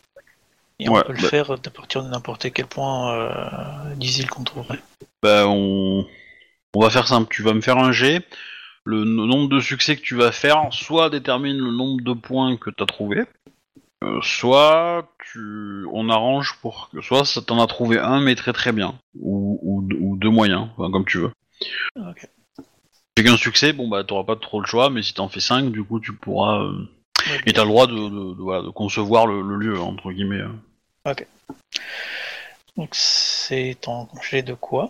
Et 0.79 0.89
Ouais, 0.89 0.99
on 0.99 1.03
peut 1.03 1.13
le 1.13 1.21
bah- 1.21 1.29
faire 1.29 1.51
à 1.51 1.57
partir 1.57 2.03
de 2.03 2.09
n'importe 2.09 2.51
quel 2.51 2.65
point 2.65 3.13
euh, 3.15 3.95
d'isile 3.95 4.29
qu'on 4.29 4.43
trouverait. 4.43 4.79
Bah, 5.23 5.47
on... 5.47 6.05
on 6.73 6.79
va 6.81 6.89
faire 6.89 7.07
simple. 7.07 7.33
Tu 7.33 7.43
vas 7.43 7.53
me 7.53 7.61
faire 7.61 7.77
un 7.77 7.91
G. 7.91 8.19
Le 8.83 9.03
nombre 9.03 9.49
de 9.49 9.59
succès 9.59 9.95
que 9.95 10.01
tu 10.01 10.15
vas 10.15 10.31
faire, 10.31 10.67
soit 10.71 11.09
détermine 11.09 11.57
le 11.57 11.71
nombre 11.71 12.03
de 12.03 12.13
points 12.13 12.55
que 12.55 12.69
tu 12.69 12.83
as 12.83 12.85
trouvé, 12.85 13.23
euh, 14.03 14.19
soit 14.21 15.09
tu... 15.31 15.85
on 15.91 16.07
arrange 16.09 16.53
pour 16.61 16.89
que 16.93 17.01
soit 17.01 17.25
ça 17.25 17.41
t'en 17.41 17.59
as 17.63 17.65
trouvé 17.65 17.97
un 17.97 18.19
mais 18.19 18.35
très 18.35 18.53
très 18.53 18.71
bien, 18.71 18.93
ou, 19.19 19.57
ou, 19.63 19.87
ou 19.99 20.17
deux 20.17 20.29
moyens, 20.29 20.67
enfin, 20.77 20.91
comme 20.91 21.05
tu 21.05 21.17
veux. 21.17 21.31
Ok. 21.95 22.27
Fais 23.17 23.23
qu'un 23.23 23.37
succès, 23.37 23.71
bon 23.73 23.87
bah 23.87 24.03
t'auras 24.03 24.25
pas 24.25 24.35
trop 24.35 24.59
le 24.59 24.65
choix, 24.67 24.89
mais 24.89 25.01
si 25.01 25.13
t'en 25.13 25.29
fais 25.29 25.39
5, 25.39 25.71
du 25.71 25.83
coup 25.83 25.99
tu 25.99 26.13
pourras. 26.13 26.59
euh, 26.63 26.87
Et 27.45 27.53
t'as 27.53 27.63
le 27.63 27.69
droit 27.69 27.87
de, 27.87 27.93
de, 27.93 28.33
de- 28.35 28.41
voilà, 28.41 28.61
de 28.63 28.69
concevoir 28.69 29.25
le, 29.25 29.41
le 29.41 29.55
lieu, 29.55 29.79
entre 29.79 30.11
guillemets. 30.11 30.41
euh. 30.41 31.13
Donc 32.75 32.89
c'est 32.93 33.87
en 33.87 34.05
congé 34.05 34.41
de 34.41 34.53
quoi? 34.53 34.89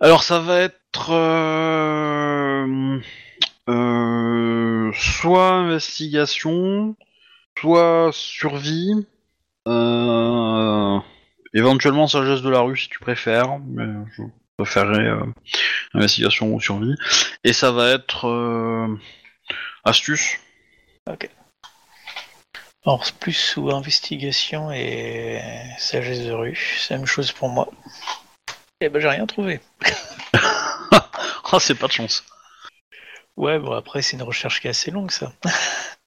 Alors 0.00 0.22
ça 0.24 0.40
va 0.40 0.58
être 0.60 1.10
euh, 1.12 2.98
euh, 3.68 4.90
soit 4.94 5.50
investigation, 5.52 6.96
soit 7.58 8.10
survie, 8.12 9.06
euh, 9.68 10.98
éventuellement 11.54 12.08
sagesse 12.08 12.42
de 12.42 12.50
la 12.50 12.60
rue 12.60 12.76
si 12.76 12.88
tu 12.88 12.98
préfères, 12.98 13.58
mais 13.60 13.84
je 14.16 14.22
préférerais 14.60 15.06
euh, 15.06 15.24
investigation 15.94 16.52
ou 16.52 16.60
survie. 16.60 16.94
Et 17.44 17.52
ça 17.52 17.72
va 17.72 17.90
être 17.90 18.28
euh, 18.28 18.98
astuce. 19.84 20.38
Alors 22.84 23.04
c'est 23.04 23.16
plus 23.16 23.32
sous 23.32 23.70
investigation 23.70 24.72
et 24.72 25.40
sagesse 25.78 26.24
de 26.26 26.32
rue, 26.32 26.58
c'est 26.78 26.94
la 26.94 26.98
même 26.98 27.06
chose 27.06 27.32
pour 27.32 27.48
moi. 27.48 27.68
Eh 28.80 28.88
ben 28.88 29.00
j'ai 29.00 29.08
rien 29.08 29.26
trouvé. 29.26 29.60
Ah 31.52 31.58
c'est 31.58 31.74
pas 31.74 31.88
de 31.88 31.92
chance. 31.92 32.24
Ouais 33.36 33.58
bon 33.58 33.72
après 33.72 34.02
c'est 34.02 34.16
une 34.16 34.22
recherche 34.22 34.60
qui 34.60 34.68
est 34.68 34.70
assez 34.70 34.90
longue 34.90 35.10
ça. 35.10 35.32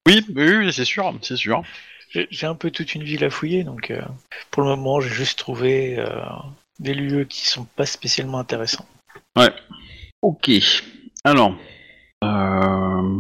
Oui, 0.05 0.25
oui, 0.35 0.73
c'est 0.73 0.85
sûr, 0.85 1.13
c'est 1.21 1.35
sûr. 1.37 1.63
J'ai 2.09 2.27
j'ai 2.31 2.45
un 2.47 2.55
peu 2.55 2.71
toute 2.71 2.95
une 2.95 3.03
ville 3.03 3.25
à 3.25 3.29
fouiller 3.29 3.65
donc 3.65 3.91
euh, 3.91 4.01
pour 4.51 4.63
le 4.63 4.69
moment 4.69 5.01
j'ai 5.01 5.09
juste 5.09 5.39
trouvé 5.39 5.99
euh, 5.99 6.25
des 6.79 6.93
lieux 6.93 7.23
qui 7.25 7.45
sont 7.45 7.65
pas 7.65 7.86
spécialement 7.86 8.39
intéressants. 8.39 8.86
Ok. 10.21 10.49
Alors, 11.25 11.55
euh, 12.23 13.19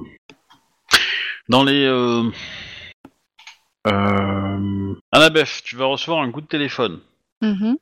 dans 1.49 1.63
les 1.63 1.85
euh, 1.85 2.23
euh, 3.87 4.95
Annabeth, 5.11 5.61
tu 5.65 5.75
vas 5.75 5.85
recevoir 5.85 6.21
un 6.21 6.31
coup 6.31 6.41
de 6.41 6.47
téléphone. 6.47 6.99
Mhm. 7.41 7.77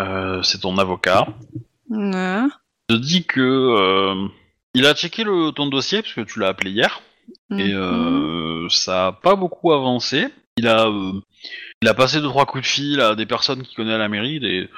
Euh, 0.00 0.42
c'est 0.42 0.58
ton 0.60 0.76
avocat. 0.78 1.26
Ouais. 1.88 2.42
Il 2.88 2.96
te 2.96 3.00
dit 3.00 3.24
que 3.24 3.40
euh, 3.40 4.26
il 4.74 4.86
a 4.86 4.94
checké 4.94 5.22
le, 5.24 5.52
ton 5.52 5.66
dossier 5.66 6.02
parce 6.02 6.14
que 6.14 6.20
tu 6.22 6.40
l'as 6.40 6.48
appelé 6.48 6.70
hier 6.72 7.00
et 7.56 7.72
Mhm. 7.72 8.68
ça 8.70 9.06
a 9.08 9.12
pas 9.12 9.36
beaucoup 9.36 9.72
avancé. 9.72 10.28
Il 10.56 10.66
a 10.68 10.86
euh, 10.88 11.12
il 11.82 11.88
a 11.88 11.94
passé 11.94 12.20
deux 12.20 12.28
trois 12.28 12.46
coups 12.46 12.62
de 12.62 12.68
fil 12.68 13.00
à 13.00 13.14
des 13.14 13.26
personnes 13.26 13.62
qui 13.62 13.74
connaissent 13.74 13.98
la 13.98 14.08
mairie, 14.08 14.40
des 14.40 14.68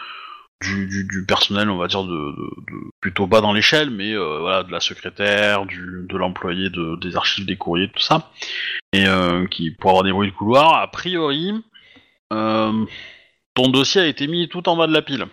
du, 0.62 0.86
du, 0.86 1.04
du 1.04 1.24
personnel, 1.26 1.68
on 1.70 1.76
va 1.76 1.86
dire, 1.86 2.04
de, 2.04 2.08
de- 2.10 2.60
de- 2.70 2.90
plutôt 3.00 3.26
bas 3.26 3.40
dans 3.40 3.52
l'échelle, 3.52 3.90
mais 3.90 4.12
euh, 4.12 4.38
voilà, 4.40 4.62
de 4.62 4.72
la 4.72 4.80
secrétaire, 4.80 5.66
du, 5.66 6.06
de 6.08 6.16
l'employé 6.16 6.70
de, 6.70 6.96
des 7.00 7.14
archives 7.16 7.44
des 7.46 7.56
courriers, 7.56 7.90
tout 7.90 8.00
ça, 8.02 8.30
et 8.92 9.06
euh, 9.06 9.46
qui 9.46 9.70
pour 9.70 9.90
avoir 9.90 10.04
des 10.04 10.12
bruits 10.12 10.30
de 10.30 10.34
couloir. 10.34 10.74
A 10.80 10.90
priori, 10.90 11.52
euh, 12.32 12.84
ton 13.54 13.68
dossier 13.68 14.00
a 14.00 14.06
été 14.06 14.26
mis 14.26 14.48
tout 14.48 14.68
en 14.68 14.76
bas 14.76 14.86
de 14.86 14.92
la 14.92 15.02
pile. 15.02 15.26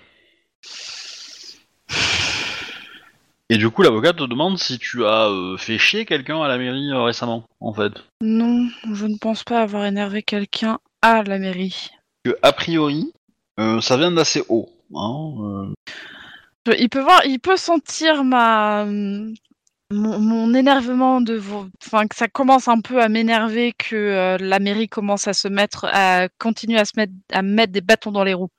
Et 3.49 3.57
du 3.57 3.69
coup, 3.69 3.83
l'avocat 3.83 4.13
te 4.13 4.23
demande 4.23 4.57
si 4.57 4.79
tu 4.79 5.05
as 5.05 5.29
fait 5.57 5.77
chier 5.77 6.05
quelqu'un 6.05 6.41
à 6.41 6.47
la 6.47 6.57
mairie 6.57 6.91
récemment, 6.93 7.45
en 7.59 7.73
fait. 7.73 7.91
Non, 8.21 8.67
je 8.93 9.05
ne 9.05 9.17
pense 9.17 9.43
pas 9.43 9.61
avoir 9.61 9.85
énervé 9.85 10.23
quelqu'un 10.23 10.79
à 11.01 11.23
la 11.23 11.37
mairie. 11.37 11.89
Que, 12.23 12.35
a 12.41 12.51
priori, 12.51 13.11
ça 13.81 13.97
vient 13.97 14.11
d'assez 14.11 14.43
haut. 14.49 14.69
Hein, 14.95 15.73
euh, 16.67 16.75
Il 16.77 16.89
peut 16.89 17.01
voir, 17.01 17.25
il 17.25 17.39
peut 17.39 17.57
sentir 17.57 18.23
ma 18.23 18.85
mon, 18.85 20.19
mon 20.19 20.53
énervement 20.55 21.21
de 21.21 21.39
enfin 21.85 22.07
que 22.07 22.15
ça 22.15 22.27
commence 22.27 22.67
un 22.67 22.81
peu 22.81 23.01
à 23.01 23.09
m'énerver 23.09 23.73
que 23.73 23.95
euh, 23.95 24.37
la 24.39 24.59
mairie 24.59 24.89
commence 24.89 25.27
à 25.27 25.33
se 25.33 25.47
mettre 25.47 25.85
à 25.85 26.29
continuer 26.39 26.79
à 26.79 26.85
se 26.85 26.93
mettre 26.97 27.13
à 27.31 27.41
mettre 27.41 27.73
des 27.73 27.81
bâtons 27.81 28.11
dans 28.11 28.23
les 28.23 28.33
roues. 28.33 28.49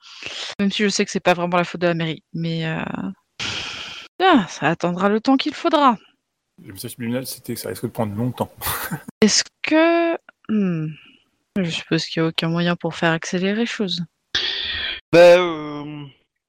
Même 0.59 0.71
si 0.71 0.83
je 0.83 0.89
sais 0.89 1.03
que 1.03 1.11
c'est 1.11 1.19
pas 1.19 1.33
vraiment 1.33 1.57
la 1.57 1.63
faute 1.63 1.81
de 1.81 1.87
la 1.87 1.93
mairie, 1.93 2.23
mais 2.33 2.65
euh, 2.65 2.79
ah, 4.21 4.45
ça 4.47 4.69
attendra 4.69 5.09
le 5.09 5.19
temps 5.19 5.35
qu'il 5.35 5.53
faudra. 5.53 5.97
Le 6.63 6.71
message 6.71 6.91
subliminal, 6.91 7.25
c'était 7.25 7.55
que 7.55 7.59
ça 7.59 7.67
risque 7.67 7.83
de 7.83 7.89
prendre 7.89 8.15
longtemps. 8.15 8.49
Est-ce 9.21 9.43
que 9.61 10.15
Hmm. 10.47 10.89
je 11.57 11.69
suppose 11.69 12.05
qu'il 12.05 12.21
n'y 12.21 12.27
a 12.27 12.29
aucun 12.29 12.49
moyen 12.49 12.75
pour 12.75 12.95
faire 12.95 13.11
accélérer 13.11 13.55
les 13.55 13.65
choses. 13.65 14.03
Ben, 15.11 15.39
euh, 15.39 16.05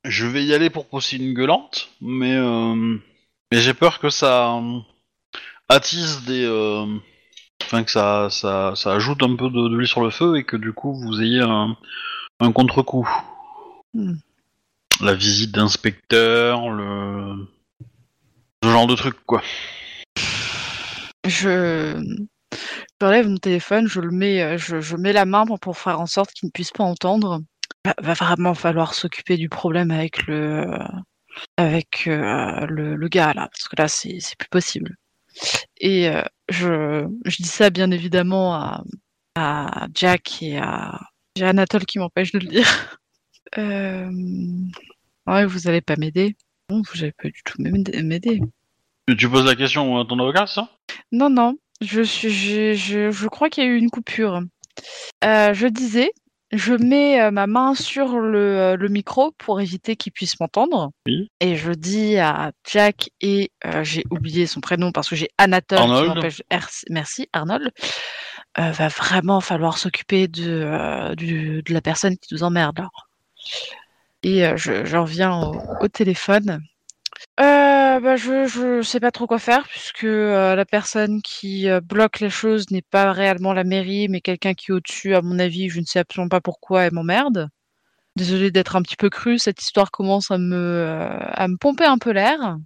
je 0.08 0.26
vais 0.26 0.44
y 0.44 0.54
aller 0.54 0.70
pour 0.70 0.86
pousser 0.88 1.16
une 1.16 1.34
gueulante, 1.34 1.90
mais, 2.00 2.34
euh, 2.34 2.74
mais 3.52 3.60
j'ai 3.60 3.74
peur 3.74 3.98
que 3.98 4.10
ça 4.10 4.54
euh, 4.56 4.78
attise 5.68 6.24
des. 6.24 6.44
euh, 6.44 6.86
Enfin, 7.62 7.82
que 7.84 7.90
ça, 7.90 8.28
ça, 8.30 8.74
ça 8.76 8.92
ajoute 8.94 9.22
un 9.22 9.34
peu 9.34 9.48
de- 9.50 9.68
d'huile 9.68 9.88
sur 9.88 10.02
le 10.02 10.10
feu 10.10 10.36
et 10.36 10.44
que 10.44 10.56
du 10.56 10.72
coup 10.74 10.94
vous 10.94 11.20
ayez 11.22 11.40
un, 11.40 11.74
un 12.38 12.52
contre-coup. 12.52 13.08
Hmm. 13.94 14.16
La 15.00 15.14
visite 15.14 15.52
d'inspecteur, 15.52 16.68
le. 16.70 17.48
Ce 18.62 18.68
genre 18.68 18.86
de 18.86 18.94
truc, 18.94 19.16
quoi. 19.26 19.42
Je 21.26 21.98
j'enlève 23.00 23.28
mon 23.28 23.36
téléphone, 23.38 23.88
je 23.88 24.00
le 24.00 24.10
mets, 24.10 24.58
je, 24.58 24.80
je 24.80 24.96
mets 24.96 25.12
la 25.12 25.24
main 25.24 25.44
pour, 25.46 25.58
pour 25.58 25.78
faire 25.78 26.00
en 26.00 26.06
sorte 26.06 26.32
qu'il 26.32 26.46
ne 26.46 26.52
puisse 26.52 26.70
pas 26.70 26.84
entendre. 26.84 27.40
Va, 27.86 27.94
va 28.02 28.14
vraiment 28.14 28.54
falloir 28.54 28.94
s'occuper 28.94 29.36
du 29.36 29.48
problème 29.48 29.92
avec 29.92 30.26
le 30.26 30.66
avec 31.56 32.08
euh, 32.08 32.66
le, 32.66 32.96
le 32.96 33.08
gars 33.08 33.32
là, 33.32 33.48
parce 33.52 33.68
que 33.68 33.76
là 33.76 33.86
c'est 33.86 34.18
plus 34.36 34.48
possible. 34.48 34.96
Et 35.78 36.08
euh, 36.08 36.22
je, 36.48 37.06
je 37.24 37.36
dis 37.36 37.48
ça 37.48 37.70
bien 37.70 37.92
évidemment 37.92 38.54
à, 38.54 38.82
à 39.36 39.86
Jack 39.94 40.42
et 40.42 40.58
à 40.58 40.98
j'ai 41.36 41.44
Anatole 41.44 41.86
qui 41.86 42.00
m'empêche 42.00 42.32
de 42.32 42.40
le 42.40 42.46
dire. 42.46 42.66
Euh, 43.58 44.10
ouais, 45.28 45.46
vous 45.46 45.68
allez 45.68 45.80
pas 45.80 45.94
m'aider. 45.96 46.36
Non, 46.68 46.82
vous 46.92 47.04
allez 47.04 47.12
pas 47.12 47.28
du 47.28 47.40
tout 47.44 47.62
m'aider. 47.62 48.40
Tu, 49.16 49.30
poses 49.30 49.46
la 49.46 49.54
question 49.54 49.98
à 49.98 50.04
ton 50.04 50.18
avocat, 50.18 50.48
ça? 50.48 50.68
Non, 51.12 51.30
non, 51.30 51.56
je 51.80 52.02
suis, 52.02 52.28
je, 52.28 52.74
je, 52.74 53.12
je 53.12 53.28
crois 53.28 53.48
qu'il 53.48 53.62
y 53.62 53.66
a 53.68 53.70
eu 53.70 53.76
une 53.76 53.88
coupure. 53.88 54.42
Je 55.22 55.68
disais, 55.68 56.10
je 56.56 56.74
mets 56.74 57.20
euh, 57.20 57.30
ma 57.30 57.46
main 57.46 57.74
sur 57.74 58.18
le, 58.18 58.38
euh, 58.38 58.76
le 58.76 58.88
micro 58.88 59.32
pour 59.38 59.60
éviter 59.60 59.96
qu'il 59.96 60.12
puisse 60.12 60.38
m'entendre. 60.40 60.90
Oui. 61.06 61.30
Et 61.40 61.56
je 61.56 61.72
dis 61.72 62.16
à 62.18 62.52
Jack 62.70 63.10
et 63.20 63.50
euh, 63.64 63.84
j'ai 63.84 64.04
oublié 64.10 64.46
son 64.46 64.60
prénom 64.60 64.92
parce 64.92 65.08
que 65.08 65.16
j'ai 65.16 65.28
Anatole 65.38 65.78
qui 65.78 65.84
Arnold. 65.84 66.14
m'empêche. 66.16 66.42
Er- 66.50 66.84
Merci, 66.90 67.28
Arnold. 67.32 67.70
Euh, 68.58 68.70
va 68.70 68.88
vraiment 68.88 69.40
falloir 69.40 69.76
s'occuper 69.78 70.28
de, 70.28 70.44
euh, 70.50 71.14
du- 71.14 71.62
de 71.62 71.72
la 71.74 71.80
personne 71.82 72.16
qui 72.16 72.32
nous 72.34 72.42
emmerde 72.42 72.78
là. 72.78 72.88
Et 74.22 74.46
euh, 74.46 74.56
je, 74.56 74.84
j'en 74.84 75.04
viens 75.04 75.38
au, 75.40 75.60
au 75.80 75.88
téléphone. 75.88 76.60
Euh, 77.38 78.00
bah, 78.00 78.16
je, 78.16 78.46
je 78.46 78.80
sais 78.80 79.00
pas 79.00 79.10
trop 79.10 79.26
quoi 79.26 79.38
faire 79.38 79.68
puisque 79.68 80.04
euh, 80.04 80.54
la 80.54 80.64
personne 80.64 81.20
qui 81.20 81.68
euh, 81.68 81.80
bloque 81.82 82.20
les 82.20 82.30
choses 82.30 82.70
n'est 82.70 82.80
pas 82.82 83.12
réellement 83.12 83.52
la 83.52 83.64
mairie 83.64 84.08
mais 84.08 84.22
quelqu'un 84.22 84.54
qui 84.54 84.70
est 84.70 84.74
au-dessus 84.74 85.14
à 85.14 85.20
mon 85.20 85.38
avis 85.38 85.68
je 85.68 85.80
ne 85.80 85.84
sais 85.84 85.98
absolument 85.98 86.30
pas 86.30 86.40
pourquoi 86.40 86.84
elle 86.84 86.94
m'emmerde. 86.94 87.48
Désolée 88.16 88.50
d'être 88.50 88.76
un 88.76 88.82
petit 88.82 88.96
peu 88.96 89.10
crue 89.10 89.38
cette 89.38 89.60
histoire 89.60 89.90
commence 89.90 90.30
à 90.30 90.38
me 90.38 90.96
à 91.10 91.48
me 91.48 91.56
pomper 91.58 91.84
un 91.84 91.98
peu 91.98 92.12
l'air. 92.12 92.56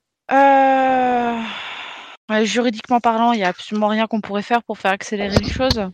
Juridiquement 2.44 3.00
parlant 3.00 3.32
il 3.32 3.40
y 3.40 3.44
a 3.44 3.48
absolument 3.48 3.88
rien 3.88 4.06
qu'on 4.06 4.20
pourrait 4.20 4.42
faire 4.42 4.62
pour 4.62 4.78
faire 4.78 4.92
accélérer 4.92 5.36
les 5.36 5.50
choses. 5.50 5.90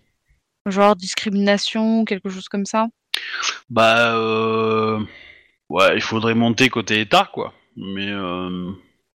Genre 0.67 0.97
discrimination 0.97 2.05
quelque 2.05 2.29
chose 2.29 2.49
comme 2.49 2.67
ça. 2.67 2.89
Bah, 3.71 4.19
ouais, 5.71 5.95
il 5.95 6.03
faudrait 6.03 6.35
monter 6.35 6.69
côté 6.69 7.01
État, 7.01 7.31
quoi. 7.33 7.55
Mais, 7.77 8.09
euh... 8.09 8.71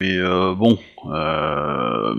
mais 0.02 0.18
euh, 0.18 0.56
bon, 0.56 0.78
euh... 1.06 2.16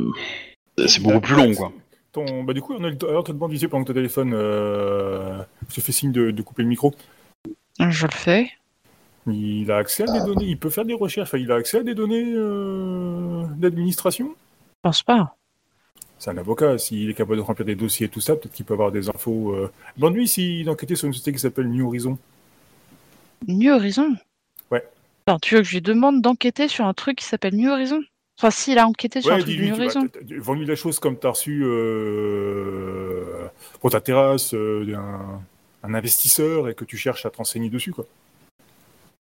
c'est 0.87 1.03
beaucoup 1.03 1.21
plus 1.21 1.35
long, 1.35 1.55
quoi. 1.55 1.73
Ton... 2.13 2.45
Bah, 2.45 2.53
du 2.53 2.63
coup, 2.63 2.75
Arnold, 2.75 3.03
alors 3.05 3.25
te 3.25 3.33
demande 3.33 3.53
ici 3.53 3.67
pendant 3.67 3.85
que 3.85 3.89
ton 3.89 3.95
téléphone 3.95 4.33
euh... 4.35 5.43
te 5.75 5.81
fait 5.81 5.93
signe 5.93 6.13
de, 6.13 6.31
de 6.31 6.43
couper 6.43 6.63
le 6.63 6.69
micro. 6.69 6.95
je 7.81 8.07
le 8.07 8.13
fais 8.13 8.51
Il 9.27 9.71
a 9.71 9.79
accès 9.79 10.09
à 10.09 10.13
des 10.13 10.25
données, 10.25 10.47
il 10.47 10.59
peut 10.59 10.71
faire 10.71 10.85
des 10.85 10.95
recherches, 10.95 11.29
enfin, 11.29 11.39
il 11.39 11.51
a 11.51 11.57
accès 11.57 11.79
à 11.79 11.83
des 11.83 11.95
données 11.95 12.33
euh, 12.35 13.45
d'administration 13.57 14.29
Je 14.37 14.81
pense 14.83 15.03
pas. 15.03 15.35
C'est 16.21 16.31
un 16.31 16.39
avocat, 16.39 16.79
s'il 16.79 17.11
est 17.11 17.15
capable 17.15 17.37
de 17.37 17.43
remplir 17.43 17.67
des 17.67 17.77
dossiers 17.77 18.07
et 18.07 18.09
tout 18.09 18.21
ça, 18.21 18.35
peut-être 18.35 18.53
qu'il 18.53 18.65
peut 18.65 18.75
avoir 18.75 18.91
des 18.91 19.09
infos. 19.09 19.53
Euh... 19.55 19.71
Demande-lui 19.97 20.27
s'il 20.27 20.69
enquêtait 20.71 20.97
sur 20.97 21.07
une 21.07 21.13
société 21.13 21.33
qui 21.33 21.39
s'appelle 21.39 21.69
New 21.69 21.87
Horizon. 21.87 22.19
New 23.47 23.73
Horizon? 23.73 24.17
Tu 25.41 25.55
veux 25.57 25.61
que 25.61 25.67
je 25.69 25.75
lui 25.75 25.83
demande 25.83 26.23
d'enquêter 26.23 26.69
sur 26.69 26.87
un 26.87 26.95
truc 26.95 27.19
qui 27.19 27.25
s'appelle 27.27 27.55
New 27.55 27.71
Horizon? 27.71 28.01
Enfin, 28.39 28.51
s'il 28.51 28.79
a 28.79 28.87
enquêté 28.87 29.21
sur 29.21 29.33
un 29.33 29.35
Ouais, 29.35 29.43
truc 29.43 29.51
de 29.57 29.57
dis-lui, 29.57 29.71
New 29.71 29.77
tu 29.77 29.83
Horizon. 29.83 30.09
vends-lui 30.39 30.65
la 30.65 30.77
chose 30.77 30.99
comme 31.01 31.19
t'as 31.19 31.31
reçu 31.31 31.63
euh, 31.65 33.47
pour 33.81 33.91
ta 33.91 34.01
terrasse 34.01 34.55
euh, 34.55 34.95
un, 34.97 35.43
un 35.83 35.95
investisseur 35.95 36.69
et 36.69 36.75
que 36.75 36.85
tu 36.85 36.97
cherches 36.97 37.27
à 37.27 37.31
te 37.31 37.37
renseigner 37.39 37.69
dessus, 37.69 37.93
quoi. 37.93 38.07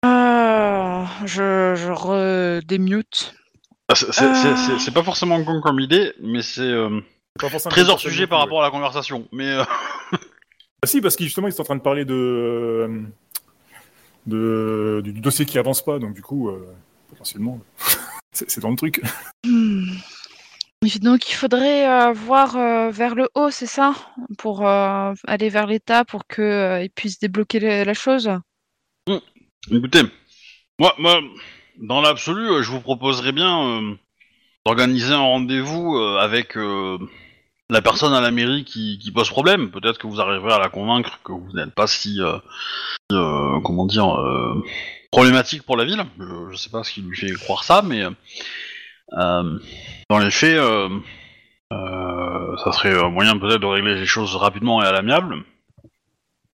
Ah, 0.01 1.05
je, 1.25 1.75
je 1.75 1.91
redémute. 1.91 3.35
Ah, 3.89 3.95
c'est- 3.95 4.33
c'est- 4.79 4.93
pas 4.93 5.03
forcément 5.03 5.43
con 5.43 5.61
comme 5.61 5.79
idée, 5.79 6.13
mais 6.21 6.41
c'est 6.41 6.61
euh, 6.61 6.99
personne 7.39 7.97
sujet 7.97 8.27
par 8.27 8.39
rapport 8.39 8.61
à 8.61 8.65
la 8.65 8.71
conversation. 8.71 9.27
Mais 9.31 9.49
euh, 9.51 9.63
Ah 10.83 10.87
si, 10.87 10.99
parce 10.99 11.15
qu'ils 11.15 11.27
justement, 11.27 11.47
ils 11.47 11.53
sont 11.53 11.61
en 11.61 11.65
train 11.65 11.75
de 11.77 11.81
parler 11.81 12.03
de, 12.03 12.13
euh, 12.13 13.01
de 14.25 15.01
du, 15.03 15.13
du 15.13 15.21
dossier 15.21 15.45
qui 15.45 15.57
avance 15.57 15.83
pas, 15.83 15.99
donc 15.99 16.13
du 16.13 16.21
coup, 16.21 16.49
euh, 16.49 16.65
potentiellement, 17.09 17.59
c'est 18.31 18.59
dans 18.59 18.69
le 18.69 18.75
truc. 18.75 19.01
Hmm. 19.45 19.85
Donc, 21.01 21.29
il 21.29 21.35
faudrait 21.35 21.87
euh, 21.87 22.11
voir 22.11 22.57
euh, 22.57 22.89
vers 22.91 23.15
le 23.15 23.29
haut, 23.35 23.49
c'est 23.49 23.65
ça? 23.67 23.93
Pour 24.37 24.67
euh, 24.67 25.13
aller 25.25 25.47
vers 25.47 25.65
l'État 25.65 26.03
pour 26.03 26.27
qu'il 26.27 26.89
puisse 26.93 27.19
débloquer 27.19 27.59
la, 27.61 27.85
la 27.85 27.93
chose? 27.93 28.29
Écoutez, 29.71 30.01
moi, 30.79 30.93
moi, 30.97 31.21
dans 31.77 32.01
l'absolu, 32.01 32.49
euh, 32.49 32.61
je 32.63 32.71
vous 32.71 32.81
proposerais 32.81 33.31
bien 33.31 33.65
euh, 33.65 33.95
d'organiser 34.65 35.13
un 35.13 35.21
rendez-vous 35.21 35.95
euh, 35.95 36.17
avec 36.19 36.57
euh, 36.57 36.97
la 37.73 37.81
personne 37.81 38.13
à 38.13 38.21
la 38.21 38.31
mairie 38.31 38.63
qui, 38.63 39.11
pose 39.13 39.29
problème. 39.29 39.71
Peut-être 39.71 39.97
que 39.97 40.07
vous 40.07 40.21
arriverez 40.21 40.53
à 40.53 40.59
la 40.59 40.69
convaincre 40.69 41.19
que 41.23 41.31
vous 41.31 41.51
n'êtes 41.53 41.73
pas 41.73 41.87
si, 41.87 42.21
euh, 42.21 42.37
euh, 43.11 43.59
comment 43.61 43.85
dire, 43.85 44.15
euh, 44.15 44.63
problématique 45.11 45.63
pour 45.63 45.75
la 45.75 45.83
ville. 45.83 46.03
Je, 46.19 46.51
je 46.51 46.55
sais 46.55 46.69
pas 46.69 46.83
ce 46.83 46.93
qui 46.93 47.01
lui 47.01 47.17
fait 47.17 47.33
croire 47.33 47.63
ça, 47.63 47.81
mais 47.81 48.03
dans 49.11 50.19
les 50.19 50.31
faits, 50.31 50.59
ça 51.69 52.71
serait 52.71 52.97
un 52.97 53.09
moyen 53.09 53.37
peut-être 53.37 53.61
de 53.61 53.65
régler 53.65 53.95
les 53.95 54.05
choses 54.05 54.35
rapidement 54.35 54.81
et 54.83 54.85
à 54.85 54.91
l'amiable. 54.91 55.43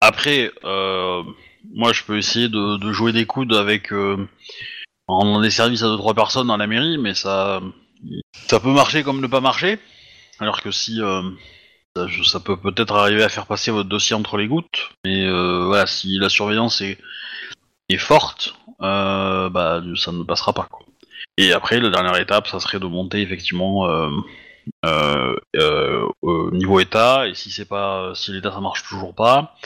Après, 0.00 0.52
moi, 0.62 1.92
je 1.92 2.04
peux 2.04 2.16
essayer 2.16 2.48
de, 2.48 2.92
jouer 2.92 3.12
des 3.12 3.26
coudes 3.26 3.54
avec 3.54 3.92
en 3.92 5.18
rendant 5.20 5.40
des 5.40 5.50
services 5.50 5.82
à 5.82 5.86
deux 5.86 5.96
trois 5.96 6.14
personnes 6.14 6.46
dans 6.46 6.56
la 6.56 6.68
mairie, 6.68 6.96
mais 6.98 7.14
ça, 7.14 7.60
ça 8.46 8.60
peut 8.60 8.72
marcher 8.72 9.02
comme 9.02 9.20
ne 9.20 9.26
pas 9.26 9.40
marcher. 9.40 9.80
Alors 10.40 10.62
que 10.62 10.70
si 10.70 11.02
euh, 11.02 11.22
ça, 11.96 12.06
ça 12.24 12.40
peut 12.40 12.56
peut-être 12.56 12.94
arriver 12.94 13.24
à 13.24 13.28
faire 13.28 13.46
passer 13.46 13.70
votre 13.70 13.88
dossier 13.88 14.14
entre 14.14 14.36
les 14.36 14.46
gouttes, 14.46 14.90
mais 15.04 15.24
euh, 15.26 15.64
voilà, 15.66 15.86
si 15.86 16.18
la 16.18 16.28
surveillance 16.28 16.80
est, 16.80 16.98
est 17.88 17.98
forte, 17.98 18.54
euh, 18.80 19.48
bah 19.50 19.82
ça 19.96 20.12
ne 20.12 20.22
passera 20.22 20.52
pas. 20.52 20.68
Quoi. 20.70 20.86
Et 21.36 21.52
après, 21.52 21.80
la 21.80 21.90
dernière 21.90 22.16
étape, 22.16 22.46
ça 22.48 22.60
serait 22.60 22.80
de 22.80 22.86
monter 22.86 23.20
effectivement 23.20 23.88
euh, 23.88 24.10
euh, 24.84 25.36
euh, 25.56 26.06
au 26.22 26.50
niveau 26.50 26.80
État, 26.80 27.26
et 27.26 27.34
si 27.34 27.50
c'est 27.50 27.68
pas, 27.68 28.12
si 28.14 28.32
l'État 28.32 28.52
ça 28.52 28.60
marche 28.60 28.84
toujours 28.88 29.14
pas, 29.14 29.56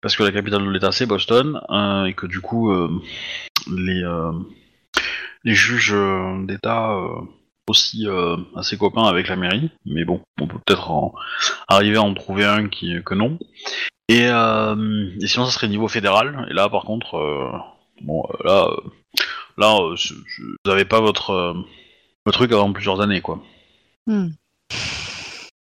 parce 0.00 0.16
que 0.16 0.22
la 0.22 0.32
capitale 0.32 0.64
de 0.64 0.70
l'État 0.70 0.90
c'est 0.92 1.06
Boston, 1.06 1.60
et 2.08 2.14
que 2.14 2.26
du 2.26 2.40
coup 2.40 2.72
les 3.70 4.02
les 5.44 5.54
juges 5.54 5.94
d'État 6.46 6.96
aussi 7.68 8.06
euh, 8.08 8.36
assez 8.56 8.76
copains 8.76 9.04
avec 9.04 9.28
la 9.28 9.36
mairie, 9.36 9.70
mais 9.86 10.04
bon, 10.04 10.20
on 10.40 10.46
peut 10.46 10.58
peut-être 10.66 10.90
en- 10.90 11.14
arriver 11.68 11.96
à 11.96 12.02
en 12.02 12.14
trouver 12.14 12.44
un 12.44 12.68
qui 12.68 12.94
que 13.04 13.14
non. 13.14 13.38
Et, 14.08 14.26
euh, 14.26 15.10
et 15.20 15.26
sinon, 15.26 15.46
ça 15.46 15.52
serait 15.52 15.68
niveau 15.68 15.88
fédéral. 15.88 16.46
Et 16.50 16.54
là, 16.54 16.68
par 16.68 16.84
contre, 16.84 17.14
euh, 17.16 17.50
bon, 18.02 18.24
euh, 18.24 18.44
là, 18.44 18.68
là, 19.58 19.94
je- 19.96 20.14
je- 20.26 20.42
vous 20.42 20.70
n'avez 20.70 20.84
pas 20.84 21.00
votre 21.00 21.54
votre 22.24 22.38
truc 22.38 22.52
avant 22.52 22.72
plusieurs 22.72 23.00
années, 23.00 23.20
quoi. 23.20 23.42
Hmm. 24.06 24.28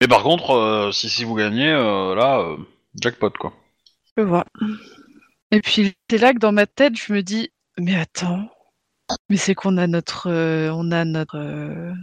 Mais 0.01 0.07
par 0.07 0.23
contre, 0.23 0.89
si 0.93 1.09
si 1.09 1.23
vous 1.23 1.35
gagnez, 1.35 1.71
là, 1.71 2.55
jackpot, 2.99 3.31
quoi. 3.39 3.53
Je 4.17 4.23
vois. 4.23 4.45
Et 5.51 5.61
puis, 5.61 5.93
c'est 6.09 6.17
là 6.17 6.33
que 6.33 6.39
dans 6.39 6.51
ma 6.51 6.65
tête, 6.65 6.95
je 6.97 7.13
me 7.13 7.21
dis, 7.21 7.51
mais 7.77 7.95
attends, 7.95 8.49
mais 9.30 9.38
c'est 9.38 9.55
qu'on 9.55 9.78
a 9.78 9.88
notre, 9.88 10.28
euh, 10.30 10.72
on 10.74 10.91
a 10.91 11.05
notre, 11.05 11.38
euh, 11.38 11.93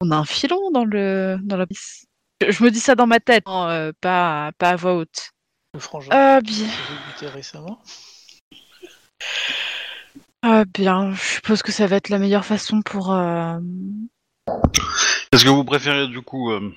on 0.00 0.10
a 0.10 0.16
un 0.16 0.24
filon 0.24 0.70
dans 0.70 0.84
le, 0.84 1.38
dans 1.42 1.56
la 1.56 1.66
piste. 1.66 2.06
Je, 2.40 2.50
je 2.50 2.64
me 2.64 2.70
dis 2.70 2.80
ça 2.80 2.94
dans 2.94 3.06
ma 3.06 3.20
tête, 3.20 3.44
hein, 3.46 3.68
euh, 3.70 3.92
pas, 4.00 4.50
pas 4.58 4.70
à 4.70 4.76
voix 4.76 4.94
haute. 4.94 5.30
Le 5.74 5.80
frangin 5.80 6.08
Ah 6.10 6.40
bien, 6.40 6.66
récemment. 7.22 7.80
ah 10.42 10.64
bien. 10.64 11.12
Je 11.12 11.20
suppose 11.34 11.62
que 11.62 11.72
ça 11.72 11.86
va 11.86 11.96
être 11.96 12.08
la 12.08 12.18
meilleure 12.18 12.44
façon 12.44 12.82
pour. 12.82 13.12
euh, 13.12 13.58
Est-ce 15.32 15.44
que 15.44 15.50
vous 15.50 15.64
préférez 15.64 16.08
du 16.08 16.22
coup 16.22 16.50
euh, 16.50 16.74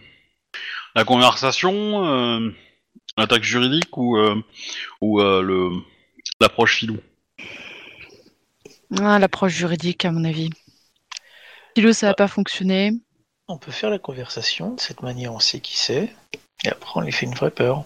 la 0.95 1.05
conversation, 1.05 2.05
euh, 2.05 2.49
l'attaque 3.17 3.43
juridique 3.43 3.97
ou 3.97 4.17
euh, 4.17 4.35
ou 5.01 5.21
euh, 5.21 5.41
le 5.41 5.71
l'approche 6.39 6.75
filou? 6.77 6.97
Ah, 8.99 9.19
l'approche 9.19 9.53
juridique, 9.53 10.05
à 10.05 10.11
mon 10.11 10.23
avis. 10.23 10.49
Philo, 11.75 11.93
ça 11.93 12.07
va 12.07 12.13
pas 12.13 12.27
fonctionner. 12.27 12.93
On 13.47 13.57
peut 13.57 13.71
faire 13.71 13.89
la 13.89 13.99
conversation, 13.99 14.75
de 14.75 14.79
cette 14.79 15.01
manière 15.01 15.33
on 15.33 15.39
sait 15.39 15.59
qui 15.59 15.75
c'est, 15.77 16.13
et 16.63 16.69
après 16.69 16.91
on 16.95 17.01
lui 17.01 17.11
fait 17.11 17.25
une 17.25 17.33
vraie 17.33 17.51
peur. 17.51 17.83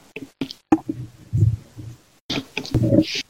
Je, 3.02 3.22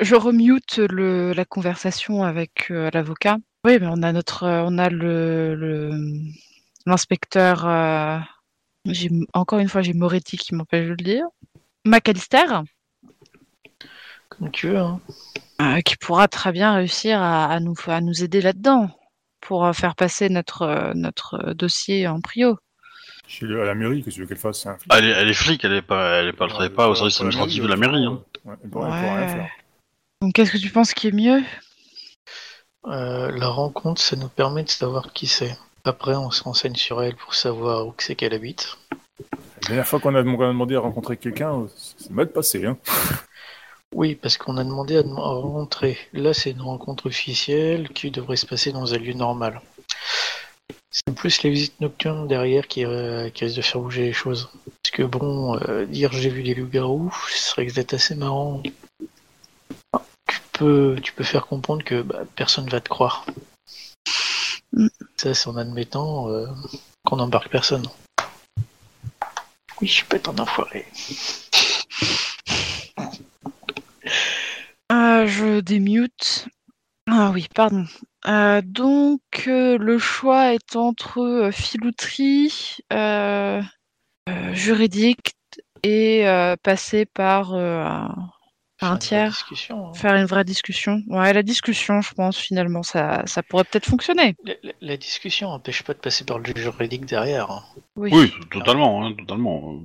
je 0.00 0.14
remute 0.14 0.76
le, 0.78 1.32
la 1.32 1.44
conversation 1.44 2.22
avec 2.22 2.70
euh, 2.70 2.90
l'avocat. 2.92 3.38
Oui, 3.64 3.78
mais 3.80 3.86
on 3.88 4.02
a 4.02 4.12
notre, 4.12 4.44
euh, 4.44 4.64
on 4.66 4.78
a 4.78 4.88
le, 4.88 5.98
l'inspecteur. 6.86 7.66
euh, 7.66 8.18
j'ai 8.86 9.10
encore 9.34 9.58
une 9.58 9.68
fois, 9.68 9.82
j'ai 9.82 9.92
Moretti 9.94 10.36
qui 10.36 10.54
m'empêche 10.54 10.86
de 10.86 10.90
le 10.90 10.96
dire. 10.96 11.26
McAllister, 11.84 12.44
Comme 14.28 14.50
tu 14.50 14.68
veux, 14.68 14.78
hein. 14.78 15.00
Euh, 15.62 15.80
qui 15.80 15.96
pourra 15.96 16.28
très 16.28 16.52
bien 16.52 16.74
réussir 16.74 17.20
à, 17.20 17.46
à 17.46 17.60
nous, 17.60 17.74
à 17.86 18.00
nous 18.00 18.22
aider 18.24 18.40
là-dedans 18.40 18.90
pour 19.40 19.64
euh, 19.66 19.72
faire 19.72 19.94
passer 19.94 20.28
notre, 20.28 20.62
euh, 20.62 20.92
notre 20.94 21.52
dossier 21.54 22.06
en 22.08 22.20
prio. 22.20 22.58
Chez 23.26 23.46
le- 23.46 23.62
à 23.62 23.64
la 23.66 23.74
mairie, 23.74 24.02
qu'est-ce 24.02 24.10
que 24.10 24.14
tu 24.16 24.20
veux 24.22 24.26
qu'elle 24.26 24.36
fasse 24.38 24.60
c'est 24.62 24.68
un 24.68 24.76
flic. 24.76 24.92
elle 24.94 25.04
est, 25.06 25.10
elle 25.10 25.28
est 25.30 25.34
flic, 25.34 25.64
elle 25.64 25.72
est 25.74 25.82
pas, 25.82 26.16
elle 26.20 26.28
est 26.28 26.32
pas, 26.32 26.44
elle 26.44 26.50
travaille 26.50 26.70
pas 26.70 26.88
au 26.88 26.94
service 26.94 27.20
administratif 27.20 27.62
de 27.62 27.68
la 27.68 27.76
mairie. 27.76 28.04
Hein. 28.04 28.20
ouais, 28.44 28.54
elle 28.62 28.70
pourra- 28.70 28.86
elle 28.86 29.02
pourra 29.02 29.16
rien 29.16 29.28
faire. 29.28 29.50
Donc, 30.20 30.34
qu'est-ce 30.34 30.52
que 30.52 30.58
tu 30.58 30.70
penses 30.70 30.92
qui 30.94 31.08
est 31.08 31.12
mieux? 31.12 31.42
Euh, 32.86 33.30
la 33.30 33.48
rencontre, 33.48 34.00
ça 34.00 34.16
nous 34.16 34.28
permet 34.28 34.64
de 34.64 34.68
savoir 34.68 35.12
qui 35.12 35.26
c'est. 35.26 35.56
Après, 35.84 36.14
on 36.14 36.30
se 36.30 36.42
renseigne 36.42 36.74
sur 36.74 37.02
elle 37.02 37.16
pour 37.16 37.34
savoir 37.34 37.86
où 37.86 37.94
c'est 37.98 38.14
qu'elle 38.14 38.34
habite. 38.34 38.76
La 39.62 39.68
dernière 39.68 39.86
fois 39.86 40.00
qu'on 40.00 40.14
a, 40.14 40.22
demandé 40.22 40.74
à 40.76 40.80
rencontrer 40.80 41.16
quelqu'un, 41.16 41.66
c'est 41.76 42.10
mal 42.10 42.28
passé. 42.30 42.66
Hein. 42.66 42.76
Oui, 44.02 44.16
parce 44.16 44.36
qu'on 44.36 44.56
a 44.56 44.64
demandé 44.64 44.96
à, 44.96 45.02
rentrer. 45.02 45.96
Là, 46.12 46.34
c'est 46.34 46.50
une 46.50 46.62
rencontre 46.62 47.06
officielle 47.06 47.88
qui 47.90 48.10
devrait 48.10 48.34
se 48.34 48.46
passer 48.46 48.72
dans 48.72 48.94
un 48.94 48.98
lieu 48.98 49.12
normal. 49.12 49.62
C'est 50.90 51.14
plus 51.14 51.44
les 51.44 51.50
visites 51.50 51.80
nocturnes 51.80 52.26
derrière 52.26 52.66
qui, 52.66 52.84
euh, 52.84 53.30
qui 53.30 53.44
risquent 53.44 53.58
de 53.58 53.62
faire 53.62 53.80
bouger 53.80 54.02
les 54.02 54.12
choses. 54.12 54.50
Parce 54.64 54.90
que 54.90 55.04
bon, 55.04 55.56
euh, 55.68 55.86
dire 55.86 56.10
j'ai 56.10 56.30
vu 56.30 56.42
des 56.42 56.56
loups-garous, 56.56 57.14
ce 57.30 57.50
serait 57.50 57.66
peut-être 57.66 57.94
assez 57.94 58.16
marrant. 58.16 58.60
Tu 60.26 60.40
peux, 60.50 60.96
tu 61.00 61.12
peux 61.12 61.22
faire 61.22 61.46
comprendre 61.46 61.84
que 61.84 62.02
bah, 62.02 62.24
personne 62.34 62.68
va 62.68 62.80
te 62.80 62.88
croire. 62.88 63.24
Mm. 64.72 64.88
Ça, 65.16 65.32
c'est 65.32 65.48
en 65.48 65.56
admettant 65.56 66.28
euh, 66.28 66.48
qu'on 67.04 67.18
n'embarque 67.18 67.50
personne. 67.50 67.86
Oui, 69.80 69.86
je 69.86 70.04
peux 70.06 70.16
être 70.16 70.30
un 70.30 70.38
enfoiré. 70.40 70.88
Euh, 74.92 75.11
je 75.26 75.60
démute. 75.60 76.48
Ah 77.08 77.30
oui, 77.32 77.46
pardon. 77.54 77.84
Euh, 78.28 78.62
donc, 78.64 79.20
euh, 79.48 79.76
le 79.78 79.98
choix 79.98 80.54
est 80.54 80.76
entre 80.76 81.18
euh, 81.20 81.50
filouterie, 81.50 82.76
euh, 82.92 83.60
euh, 84.28 84.54
juridique 84.54 85.32
et 85.82 86.26
euh, 86.28 86.54
passer 86.62 87.04
par 87.06 87.54
euh, 87.54 87.82
un- 87.84 88.30
Faire 88.78 88.88
un 88.90 88.94
une 88.94 88.98
vraie 88.98 88.98
tiers. 89.00 89.30
discussion, 89.30 89.88
hein. 89.88 89.92
faire 89.94 90.14
une 90.16 90.26
vraie 90.26 90.44
discussion. 90.44 91.02
Ouais, 91.08 91.32
la 91.32 91.42
discussion, 91.42 92.00
je 92.00 92.14
pense, 92.14 92.38
finalement, 92.38 92.82
ça, 92.82 93.22
ça 93.26 93.42
pourrait 93.42 93.64
peut-être 93.64 93.86
fonctionner. 93.86 94.34
La, 94.44 94.54
la- 94.62 94.72
la 94.80 94.96
discussion 94.96 95.50
n'empêche 95.50 95.82
pas 95.82 95.94
de 95.94 95.98
passer 95.98 96.24
par 96.24 96.38
le 96.38 96.52
juridique 96.56 97.04
derrière. 97.06 97.50
hein. 97.50 97.62
Oui. 97.96 98.10
Oui, 98.12 98.32
totalement, 98.50 99.04
hein, 99.06 99.12
totalement. 99.18 99.80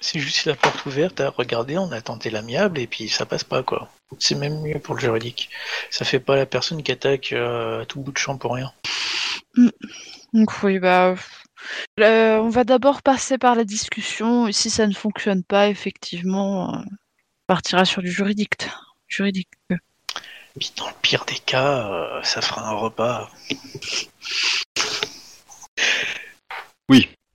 C'est 0.00 0.20
juste 0.20 0.44
la 0.44 0.54
porte 0.54 0.86
ouverte, 0.86 1.20
à 1.20 1.30
regarder, 1.30 1.76
on 1.78 1.90
a 1.92 2.00
tenté 2.00 2.30
l'amiable 2.30 2.78
et 2.78 2.86
puis 2.86 3.08
ça 3.08 3.26
passe 3.26 3.44
pas 3.44 3.62
quoi. 3.62 3.90
C'est 4.18 4.36
même 4.36 4.62
mieux 4.62 4.78
pour 4.78 4.94
le 4.94 5.00
juridique. 5.00 5.50
Ça 5.90 6.04
fait 6.04 6.20
pas 6.20 6.36
la 6.36 6.46
personne 6.46 6.82
qui 6.82 6.92
attaque 6.92 7.32
euh, 7.32 7.82
à 7.82 7.86
tout 7.86 8.00
bout 8.00 8.12
de 8.12 8.18
champ 8.18 8.38
pour 8.38 8.54
rien. 8.54 8.72
Donc 10.32 10.62
oui, 10.62 10.78
bah, 10.78 11.14
euh, 12.00 12.36
on 12.38 12.48
va 12.48 12.64
d'abord 12.64 13.02
passer 13.02 13.38
par 13.38 13.54
la 13.54 13.64
discussion. 13.64 14.46
Et 14.46 14.52
si 14.52 14.70
ça 14.70 14.86
ne 14.86 14.94
fonctionne 14.94 15.42
pas, 15.42 15.68
effectivement, 15.68 16.74
euh, 16.74 16.78
on 16.78 16.84
partira 17.46 17.84
sur 17.84 18.02
du 18.02 18.10
juridique. 18.10 18.68
Juridique. 19.08 19.48
Puis 20.58 20.72
dans 20.76 20.88
le 20.88 20.94
pire 21.02 21.24
des 21.24 21.38
cas, 21.38 21.88
euh, 21.90 22.22
ça 22.22 22.40
fera 22.40 22.68
un 22.68 22.74
repas. 22.74 23.30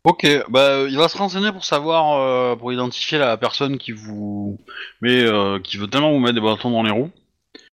Ok, 0.05 0.27
bah 0.49 0.83
il 0.89 0.97
va 0.97 1.07
se 1.07 1.17
renseigner 1.17 1.53
pour 1.53 1.63
savoir, 1.63 2.19
euh, 2.19 2.57
pour 2.57 2.73
identifier 2.73 3.17
la 3.17 3.37
personne 3.37 3.77
qui 3.77 3.93
vous 3.93 4.59
met, 4.99 5.23
euh, 5.23 5.59
qui 5.59 5.77
veut 5.77 5.87
tellement 5.87 6.11
vous 6.11 6.19
mettre 6.19 6.35
des 6.35 6.41
bâtons 6.41 6.71
dans 6.71 6.83
les 6.83 6.91
roues. 6.91 7.11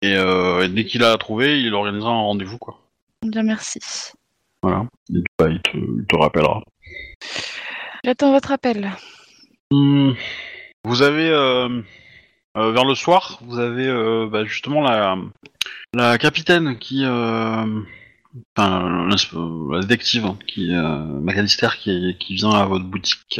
Et, 0.01 0.15
euh, 0.15 0.63
et 0.63 0.69
dès 0.69 0.85
qu'il 0.85 1.03
a 1.03 1.15
trouvé, 1.17 1.61
il 1.61 1.73
organisera 1.75 2.11
un 2.11 2.21
rendez-vous 2.21 2.57
quoi. 2.57 2.79
Bien, 3.21 3.43
merci. 3.43 3.79
Voilà. 4.63 4.87
Et, 5.13 5.19
bah, 5.37 5.49
il, 5.49 5.61
te, 5.61 5.77
il 5.77 6.05
te 6.07 6.15
rappellera. 6.15 6.63
J'attends 8.03 8.31
votre 8.31 8.51
appel. 8.51 8.89
Hmm. 9.69 10.13
Vous 10.83 11.03
avez 11.03 11.29
euh, 11.29 11.81
vers 12.55 12.85
le 12.85 12.95
soir, 12.95 13.37
vous 13.41 13.59
avez 13.59 13.87
bah, 14.29 14.45
justement 14.45 14.81
la 14.81 15.15
la 15.93 16.17
capitaine 16.17 16.79
qui, 16.79 17.05
enfin 18.55 19.07
la, 19.07 19.81
détective 19.81 20.33
qui, 20.47 20.73
euh, 20.73 20.99
McAllister 21.21 21.69
qui, 21.79 22.17
qui 22.19 22.35
vient 22.35 22.51
à 22.51 22.65
votre 22.65 22.85
boutique. 22.85 23.39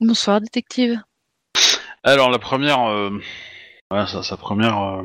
Bonsoir, 0.00 0.40
détective. 0.40 1.00
Alors 2.02 2.30
la 2.30 2.38
première, 2.38 2.82
euh, 2.84 3.10
ouais, 3.90 4.06
sa, 4.06 4.22
sa 4.22 4.36
première, 4.36 4.78
euh, 4.78 5.02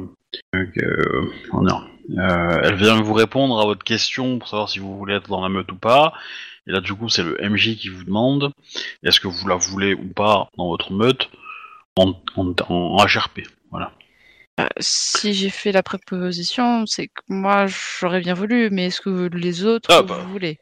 euh, 0.56 1.32
euh, 1.54 2.62
elle 2.64 2.76
vient 2.76 3.02
vous 3.02 3.14
répondre 3.14 3.60
à 3.60 3.66
votre 3.66 3.84
question 3.84 4.40
pour 4.40 4.48
savoir 4.48 4.70
si 4.70 4.80
vous 4.80 4.98
voulez 4.98 5.16
être 5.16 5.30
dans 5.30 5.42
la 5.42 5.50
meute 5.50 5.72
ou 5.72 5.76
pas. 5.76 6.14
Et 6.68 6.72
là 6.72 6.82
du 6.82 6.94
coup 6.94 7.10
c'est 7.10 7.24
le 7.24 7.38
MJ 7.42 7.78
qui 7.78 7.90
vous 7.90 8.04
demande 8.04 8.52
est-ce 9.04 9.20
que 9.20 9.28
vous 9.28 9.48
la 9.48 9.56
voulez 9.56 9.94
ou 9.94 10.08
pas 10.08 10.50
dans 10.58 10.68
votre 10.68 10.92
meute 10.92 11.30
en, 11.96 12.14
en, 12.36 12.54
en 12.68 13.06
HRP. 13.06 13.42
Voilà. 13.72 13.94
Euh, 14.60 14.68
si 14.80 15.34
j'ai 15.34 15.50
fait 15.50 15.72
la 15.72 15.84
préposition, 15.84 16.86
c'est 16.86 17.08
que 17.08 17.22
moi 17.30 17.66
j'aurais 17.68 18.20
bien 18.20 18.34
voulu, 18.34 18.70
mais 18.72 18.88
est-ce 18.88 19.02
que 19.02 19.30
les 19.34 19.64
autres 19.66 19.90
Ah, 19.92 20.02
bah. 20.02 20.20
vous 20.26 20.32
voulez 20.32 20.60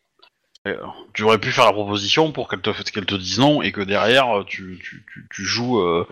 Euh, 0.67 0.75
tu 1.13 1.23
aurais 1.23 1.39
pu 1.39 1.51
faire 1.51 1.65
la 1.65 1.71
proposition 1.73 2.31
pour 2.31 2.47
qu'elle 2.49 2.59
te, 2.61 2.69
qu'elle 2.91 3.05
te 3.05 3.15
dise 3.15 3.39
non 3.39 3.61
et 3.61 3.71
que 3.71 3.81
derrière 3.81 4.43
tu, 4.45 4.77
tu, 4.83 5.03
tu, 5.11 5.25
tu 5.31 5.43
joues 5.45 5.79
euh, 5.79 6.05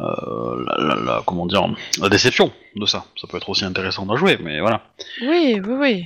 euh, 0.00 0.64
la, 0.66 0.84
la- 0.94 1.00
la- 1.02 1.22
comment 1.26 1.46
dire 1.46 1.66
la 2.00 2.08
déception 2.10 2.52
de 2.76 2.86
ça. 2.86 3.06
Ça 3.20 3.26
peut 3.26 3.38
être 3.38 3.48
aussi 3.48 3.64
intéressant 3.64 4.08
à 4.10 4.16
jouer, 4.16 4.36
mais 4.40 4.60
voilà. 4.60 4.82
Oui, 5.22 5.60
oui, 5.64 5.74
oui. 5.78 6.04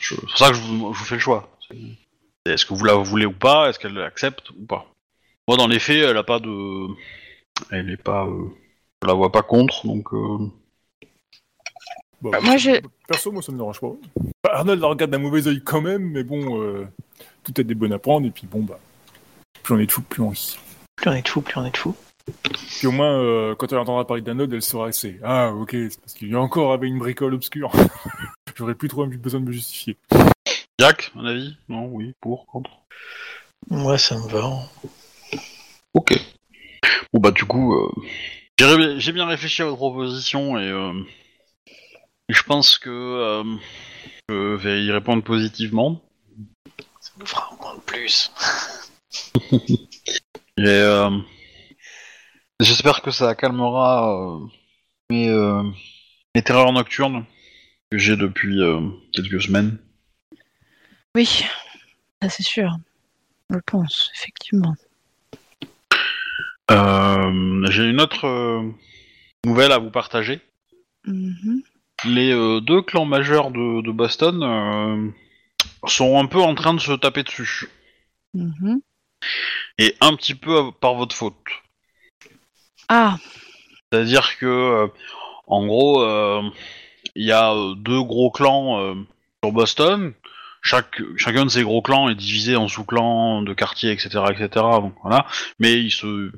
Je- 0.00 0.14
C'est 0.14 0.20
pour 0.22 0.38
ça 0.38 0.48
que 0.48 0.54
je 0.56 0.60
vous, 0.60 0.94
je 0.94 0.98
vous 0.98 1.04
fais 1.04 1.14
le 1.16 1.20
choix. 1.20 1.50
C'est- 1.68 2.50
Est-ce 2.52 2.64
que 2.64 2.72
vous 2.74 2.84
la 2.84 2.94
voulez 2.94 3.26
ou 3.26 3.32
pas? 3.32 3.68
Est-ce 3.68 3.78
qu'elle 3.78 3.92
l'accepte 3.94 4.48
ou 4.50 4.64
pas? 4.66 4.86
Moi, 5.46 5.56
dans 5.58 5.66
les 5.68 5.78
faits, 5.78 6.02
elle 6.08 6.16
a 6.16 6.22
pas 6.24 6.40
de, 6.40 6.86
elle 7.70 7.90
est 7.90 8.02
pas, 8.02 8.24
euh, 8.26 8.48
je 9.02 9.06
la 9.08 9.14
vois 9.14 9.30
pas 9.32 9.42
contre, 9.42 9.86
donc. 9.86 10.12
euh, 10.12 10.38
Bon, 12.20 12.30
Bah, 12.32 12.40
moi, 12.42 12.56
j'ai- 12.56 12.82
Perso, 13.06 13.30
moi, 13.30 13.42
ça 13.42 13.52
me 13.52 13.58
dérange 13.58 13.80
pas. 13.80 13.92
Bah, 14.42 14.50
Arnold 14.54 14.80
la 14.80 14.88
regarde 14.88 15.10
d'un 15.12 15.18
mauvais 15.18 15.46
oeil 15.46 15.62
quand 15.62 15.80
même, 15.80 16.10
mais 16.10 16.24
bon, 16.24 16.60
euh, 16.60 16.84
tout 17.44 17.60
est 17.60 17.64
des 17.64 17.76
bonnes 17.76 17.92
à 17.92 17.98
prendre, 18.00 18.26
et 18.26 18.30
puis 18.30 18.46
bon, 18.48 18.60
bah, 18.62 18.80
plus 19.62 19.74
on 19.74 19.78
est 19.78 19.86
de 19.86 19.92
fou, 19.92 20.02
plus 20.02 20.20
on 20.22 20.30
rit. 20.30 20.58
Plus 20.96 21.08
on 21.10 21.12
est 21.12 21.22
de 21.22 21.28
fous, 21.28 21.42
plus 21.42 21.58
on 21.60 21.64
est 21.64 21.70
de 21.70 21.76
fous. 21.76 21.94
Puis 22.78 22.86
au 22.88 22.90
moins, 22.90 23.20
euh, 23.22 23.54
quand 23.54 23.72
elle 23.72 23.78
entendra 23.78 24.04
parler 24.06 24.22
d'Arnold, 24.22 24.52
elle 24.52 24.62
saura 24.62 24.90
que 24.90 24.96
c'est 24.96 25.20
Ah, 25.22 25.52
ok, 25.52 25.70
c'est 25.70 26.00
parce 26.00 26.14
qu'il 26.14 26.28
y 26.28 26.34
a 26.34 26.40
encore 26.40 26.72
avec 26.72 26.88
une 26.90 26.98
bricole 26.98 27.34
obscure. 27.34 27.70
J'aurais 28.56 28.74
plus 28.74 28.88
trop 28.88 29.06
besoin 29.06 29.40
de 29.40 29.46
me 29.46 29.52
justifier. 29.52 29.96
Jack, 30.80 31.12
un 31.14 31.24
avis? 31.24 31.56
Non, 31.68 31.86
oui, 31.86 32.14
pour, 32.20 32.46
contre. 32.46 32.70
Moi, 33.70 33.96
ça 33.96 34.16
me 34.16 34.26
va. 34.28 34.50
Ok. 35.94 36.14
Bon 37.12 37.20
bah 37.20 37.30
du 37.30 37.44
coup, 37.44 37.74
euh, 37.74 37.90
j'ai 38.58 39.12
bien 39.12 39.26
réfléchi 39.26 39.62
à 39.62 39.66
votre 39.66 39.76
proposition 39.76 40.58
et, 40.58 40.68
euh, 40.68 40.92
je 42.28 42.42
pense 42.42 42.78
que 42.78 42.90
euh, 42.90 43.44
je 44.28 44.54
vais 44.56 44.84
y 44.84 44.90
répondre 44.90 45.22
positivement. 45.22 46.02
Ça 47.00 47.12
nous 47.18 47.26
fera 47.26 47.50
un 47.52 47.56
point 47.56 47.74
de 47.76 47.80
plus. 47.80 48.30
Et 50.58 50.66
euh, 50.66 51.10
j'espère 52.58 53.00
que 53.00 53.12
ça 53.12 53.36
calmera 53.36 54.12
euh, 54.12 54.40
mes, 55.08 55.28
euh, 55.28 55.62
mes 56.34 56.42
terreurs 56.42 56.72
nocturnes 56.72 57.24
que 57.92 57.98
j'ai 57.98 58.16
depuis 58.16 58.60
euh, 58.60 58.80
quelques 59.12 59.40
semaines. 59.40 59.78
Oui, 61.14 61.44
c'est 62.28 62.42
sûr. 62.42 62.76
Je 63.50 63.58
pense, 63.64 64.10
effectivement. 64.16 64.74
Euh, 66.70 67.66
j'ai 67.70 67.84
une 67.84 68.00
autre 68.00 68.26
euh, 68.26 68.62
nouvelle 69.44 69.72
à 69.72 69.78
vous 69.78 69.90
partager. 69.90 70.40
Mhm. 71.06 71.62
Les 72.04 72.32
euh, 72.32 72.60
deux 72.60 72.82
clans 72.82 73.06
majeurs 73.06 73.50
de, 73.50 73.82
de 73.82 73.90
Boston 73.90 75.12
sont 75.86 76.18
un 76.18 76.26
peu 76.26 76.40
en 76.40 76.54
train 76.54 76.74
de 76.74 76.80
se 76.80 76.92
taper 76.92 77.22
dessus. 77.22 77.68
Mhm. 78.34 78.80
Et 79.78 79.94
un 80.00 80.14
petit 80.14 80.34
peu 80.34 80.70
par 80.72 80.94
votre 80.94 81.14
faute. 81.14 81.36
Ah, 82.88 83.16
C'est-à-dire 83.90 84.38
que, 84.38 84.88
en 85.46 85.66
gros, 85.66 86.04
il 87.14 87.24
y 87.24 87.32
a 87.32 87.54
deux 87.76 88.02
gros 88.02 88.30
clans 88.30 88.96
sur 89.42 89.52
Boston. 89.52 90.14
Chaque, 90.62 91.00
chacun 91.16 91.44
de 91.44 91.50
ces 91.50 91.62
gros 91.62 91.82
clans 91.82 92.08
est 92.08 92.14
divisé 92.14 92.56
en 92.56 92.68
sous-clans, 92.68 93.42
de 93.42 93.54
quartiers, 93.54 93.92
etc., 93.92 94.08
etc. 94.30 94.48
Donc 94.54 94.94
voilà. 95.02 95.26
Mais 95.58 95.74
ils 95.80 95.90
se 95.90 96.30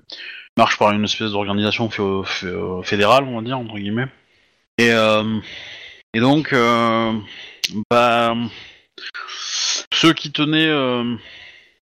marchent 0.57 0.79
par 0.79 0.93
une 0.93 1.05
espèce 1.05 1.31
d'organisation 1.33 1.89
fé- 1.91 2.03
fé- 2.25 2.81
fédérale, 2.83 3.25
on 3.25 3.37
va 3.37 3.43
dire 3.43 3.59
entre 3.59 3.77
guillemets. 3.77 4.09
Et, 4.79 4.93
euh, 4.93 5.39
et 6.15 6.21
donc, 6.21 6.53
euh, 6.53 7.13
bah, 7.91 8.35
ceux 9.93 10.13
qui 10.13 10.33
tenaient 10.33 10.69
euh, 10.69 11.17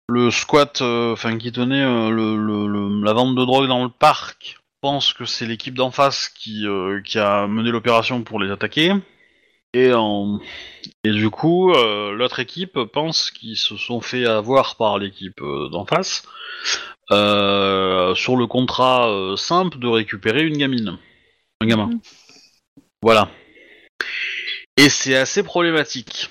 le 0.09 0.31
squat, 0.31 0.81
euh, 0.83 1.13
enfin 1.13 1.37
qui 1.39 1.53
tenaient 1.53 1.85
la 1.85 3.13
vente 3.13 3.35
de 3.35 3.45
drogue 3.45 3.69
dans 3.69 3.85
le 3.85 3.91
parc, 3.91 4.59
pense 4.81 5.13
que 5.13 5.25
c'est 5.25 5.47
l'équipe 5.47 5.75
d'en 5.75 5.91
face 5.91 6.29
qui, 6.29 6.67
qui 7.05 7.19
a 7.19 7.47
mené 7.47 7.71
l'opération 7.71 8.23
pour 8.23 8.41
les 8.41 8.51
attaquer. 8.51 8.93
Et, 9.75 9.93
en- 9.93 10.41
et 11.05 11.11
du 11.11 11.29
coup, 11.31 11.73
euh, 11.73 12.13
l'autre 12.13 12.39
équipe 12.41 12.79
pense 12.93 13.31
qu'ils 13.31 13.57
se 13.57 13.77
sont 13.77 14.01
fait 14.01 14.25
avoir 14.27 14.77
par 14.77 14.99
l'équipe 14.99 15.41
euh, 15.43 15.69
d'en 15.69 15.85
face 15.85 16.23
euh, 17.11 18.15
sur 18.15 18.37
le 18.37 18.47
contrat 18.47 19.09
euh, 19.11 19.37
simple 19.37 19.79
de 19.79 19.87
récupérer 19.87 20.43
une 20.45 20.57
gamine. 20.57 20.99
Un 21.61 21.67
gamin. 21.67 21.87
Mhm. 21.89 22.01
Voilà. 23.03 23.29
Et 24.77 24.89
c'est 24.89 25.17
assez 25.17 25.43
problématique 25.43 26.31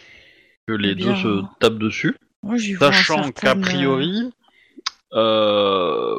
que 0.67 0.73
les 0.73 0.91
Eh 0.91 0.95
deux 0.95 1.15
se 1.15 1.41
tapent 1.59 1.77
dessus. 1.77 2.15
moi 2.43 2.55
Sachant 2.79 3.27
euh, 3.43 3.55
priori, 3.61 4.31
euh, 5.13 6.15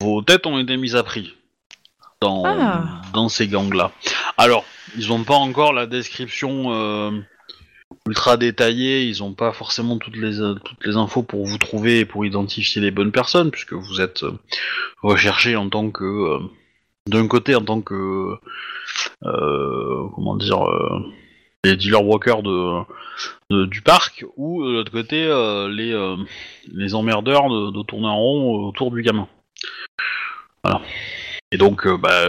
vos 0.00 0.22
têtes 0.22 0.46
ont 0.46 0.58
été 0.58 0.76
mises 0.76 0.96
à 0.96 1.02
prix 1.02 1.34
dans, 2.20 2.42
Ah. 2.46 3.02
dans 3.12 3.28
ces 3.28 3.46
gangs-là. 3.48 3.92
Alors, 4.36 4.64
ils 4.96 5.08
n'ont 5.08 5.24
pas 5.24 5.34
encore 5.34 5.72
la 5.72 5.86
description 5.86 6.72
euh, 6.72 7.10
ultra 8.06 8.36
détaillée, 8.36 9.02
ils 9.02 9.20
n'ont 9.20 9.34
pas 9.34 9.52
forcément 9.52 9.98
toutes 9.98 10.16
les, 10.16 10.40
euh, 10.40 10.54
toutes 10.54 10.84
les 10.86 10.96
infos 10.96 11.22
pour 11.22 11.44
vous 11.44 11.58
trouver 11.58 12.00
et 12.00 12.04
pour 12.04 12.24
identifier 12.24 12.80
les 12.80 12.90
bonnes 12.90 13.12
personnes, 13.12 13.50
puisque 13.50 13.74
vous 13.74 14.00
êtes 14.00 14.22
euh, 14.22 14.32
recherché 15.02 15.56
en 15.56 15.68
tant 15.68 15.90
que... 15.90 16.38
d'un 17.08 17.28
côté 17.28 17.54
en 17.54 17.64
tant 17.64 17.80
que... 17.80 18.34
comment 19.22 20.36
dire... 20.36 20.64
les 21.64 21.76
dealer 21.76 22.02
brokers 22.02 22.42
de, 22.42 23.66
du 23.66 23.82
parc 23.82 24.24
ou 24.36 24.64
de 24.64 24.72
l'autre 24.74 24.92
côté 24.92 25.26
les, 25.70 26.16
les 26.72 26.94
emmerdeurs 26.94 27.48
de, 27.48 27.72
de 27.72 27.82
tourner 27.82 28.06
en 28.06 28.16
rond 28.16 28.68
autour 28.68 28.92
du 28.92 29.02
gamin. 29.02 29.26
Voilà. 30.62 30.80
Et 31.50 31.56
donc, 31.56 31.88
bah, 31.88 32.28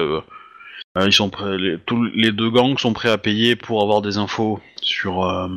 euh, 0.98 1.02
euh, 1.02 1.08
ils 1.08 1.14
sont 1.14 1.30
prêts, 1.30 1.58
les, 1.58 1.78
tous 1.80 2.04
les 2.04 2.32
deux 2.32 2.50
gangs 2.50 2.78
sont 2.78 2.94
prêts 2.94 3.10
à 3.10 3.18
payer 3.18 3.56
pour 3.56 3.82
avoir 3.82 4.02
des 4.02 4.18
infos 4.18 4.60
sur, 4.82 5.24
euh, 5.24 5.48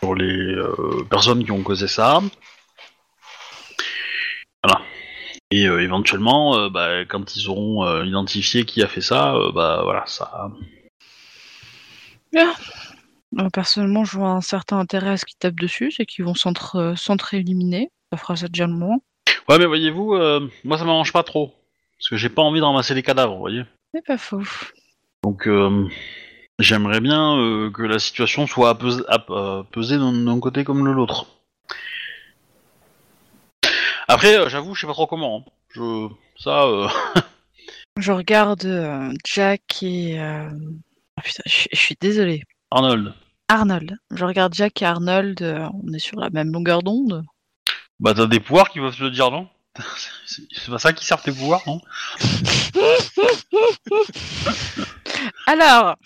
sur 0.00 0.14
les 0.14 0.54
euh, 0.54 1.04
personnes 1.08 1.44
qui 1.44 1.52
ont 1.52 1.62
causé 1.62 1.86
ça. 1.88 2.20
Voilà. 4.62 4.80
Et 5.52 5.66
euh, 5.68 5.80
éventuellement, 5.80 6.68
bah, 6.70 7.04
quand 7.04 7.36
ils 7.36 7.48
auront 7.48 8.02
identifié 8.02 8.64
qui 8.64 8.82
a 8.82 8.88
fait 8.88 9.00
ça, 9.00 9.36
bah 9.54 9.82
voilà, 9.84 10.04
ça. 10.06 10.50
Euh, 12.34 13.48
Personnellement, 13.52 14.04
je 14.04 14.16
vois 14.16 14.30
un 14.30 14.40
certain 14.40 14.78
intérêt 14.78 15.10
à 15.10 15.16
ce 15.16 15.24
qu'ils 15.26 15.38
tapent 15.38 15.60
dessus, 15.60 15.92
c'est 15.92 16.06
qu'ils 16.06 16.24
vont 16.24 16.34
s'entre- 16.34 16.94
s'entre-éliminer. 16.96 17.90
Ça 18.10 18.18
fera 18.18 18.34
ça 18.34 18.48
déjà 18.48 18.66
le 18.66 18.72
moment. 18.72 19.00
Ouais, 19.48 19.58
mais 19.58 19.66
voyez-vous, 19.66 20.16
moi 20.64 20.78
ça 20.78 20.84
m'arrange 20.84 21.12
pas 21.12 21.22
trop. 21.22 21.54
Parce 21.98 22.08
que 22.08 22.16
j'ai 22.16 22.28
pas 22.28 22.42
envie 22.42 22.60
de 22.60 22.64
ramasser 22.64 22.94
les 22.94 23.02
cadavres, 23.02 23.34
vous 23.34 23.40
voyez. 23.40 23.62
C'est 23.94 24.04
pas 24.04 24.18
faux. 24.18 24.42
Donc, 25.24 25.46
euh, 25.48 25.88
j'aimerais 26.58 27.00
bien 27.00 27.36
euh, 27.38 27.70
que 27.70 27.82
la 27.82 27.98
situation 27.98 28.46
soit 28.46 28.70
apes- 28.74 29.04
ap- 29.08 29.30
euh, 29.30 29.62
pesée 29.64 29.96
d'un 29.98 30.12
d'un 30.12 30.38
côté 30.40 30.64
comme 30.64 30.84
de 30.84 30.90
l'autre. 30.90 31.26
Après, 34.08 34.38
euh, 34.38 34.48
j'avoue, 34.48 34.74
je 34.74 34.82
sais 34.82 34.86
pas 34.86 34.92
trop 34.92 35.06
comment. 35.06 35.44
hein. 35.46 35.50
Je... 35.70 36.08
Ça, 36.38 36.64
euh, 36.64 36.88
Je 37.98 38.12
regarde 38.12 38.64
euh, 38.66 39.12
Jack 39.24 39.82
et. 39.82 40.20
euh, 40.20 40.50
ah, 41.16 41.22
putain, 41.22 41.42
je 41.46 41.66
je 41.72 41.78
suis 41.78 41.96
désolée. 42.00 42.42
Arnold, 42.70 43.14
Arnold. 43.48 43.96
Je 44.14 44.24
regarde 44.24 44.52
Jack 44.54 44.82
et 44.82 44.84
Arnold. 44.84 45.40
euh, 45.42 45.66
on 45.82 45.92
est 45.92 45.98
sur 45.98 46.20
la 46.20 46.28
même 46.30 46.52
longueur 46.52 46.82
d'onde. 46.82 47.24
bah 48.00 48.12
t'as 48.14 48.26
des 48.26 48.40
pouvoirs 48.40 48.68
qui 48.70 48.80
peuvent 48.80 48.96
te 48.96 49.08
dire 49.08 49.30
non? 49.30 49.48
C'est 50.26 50.70
pas 50.70 50.78
ça 50.78 50.92
qui 50.92 51.04
sert 51.04 51.22
tes 51.22 51.32
pouvoirs, 51.32 51.62
non 51.66 51.80
Alors, 55.46 55.96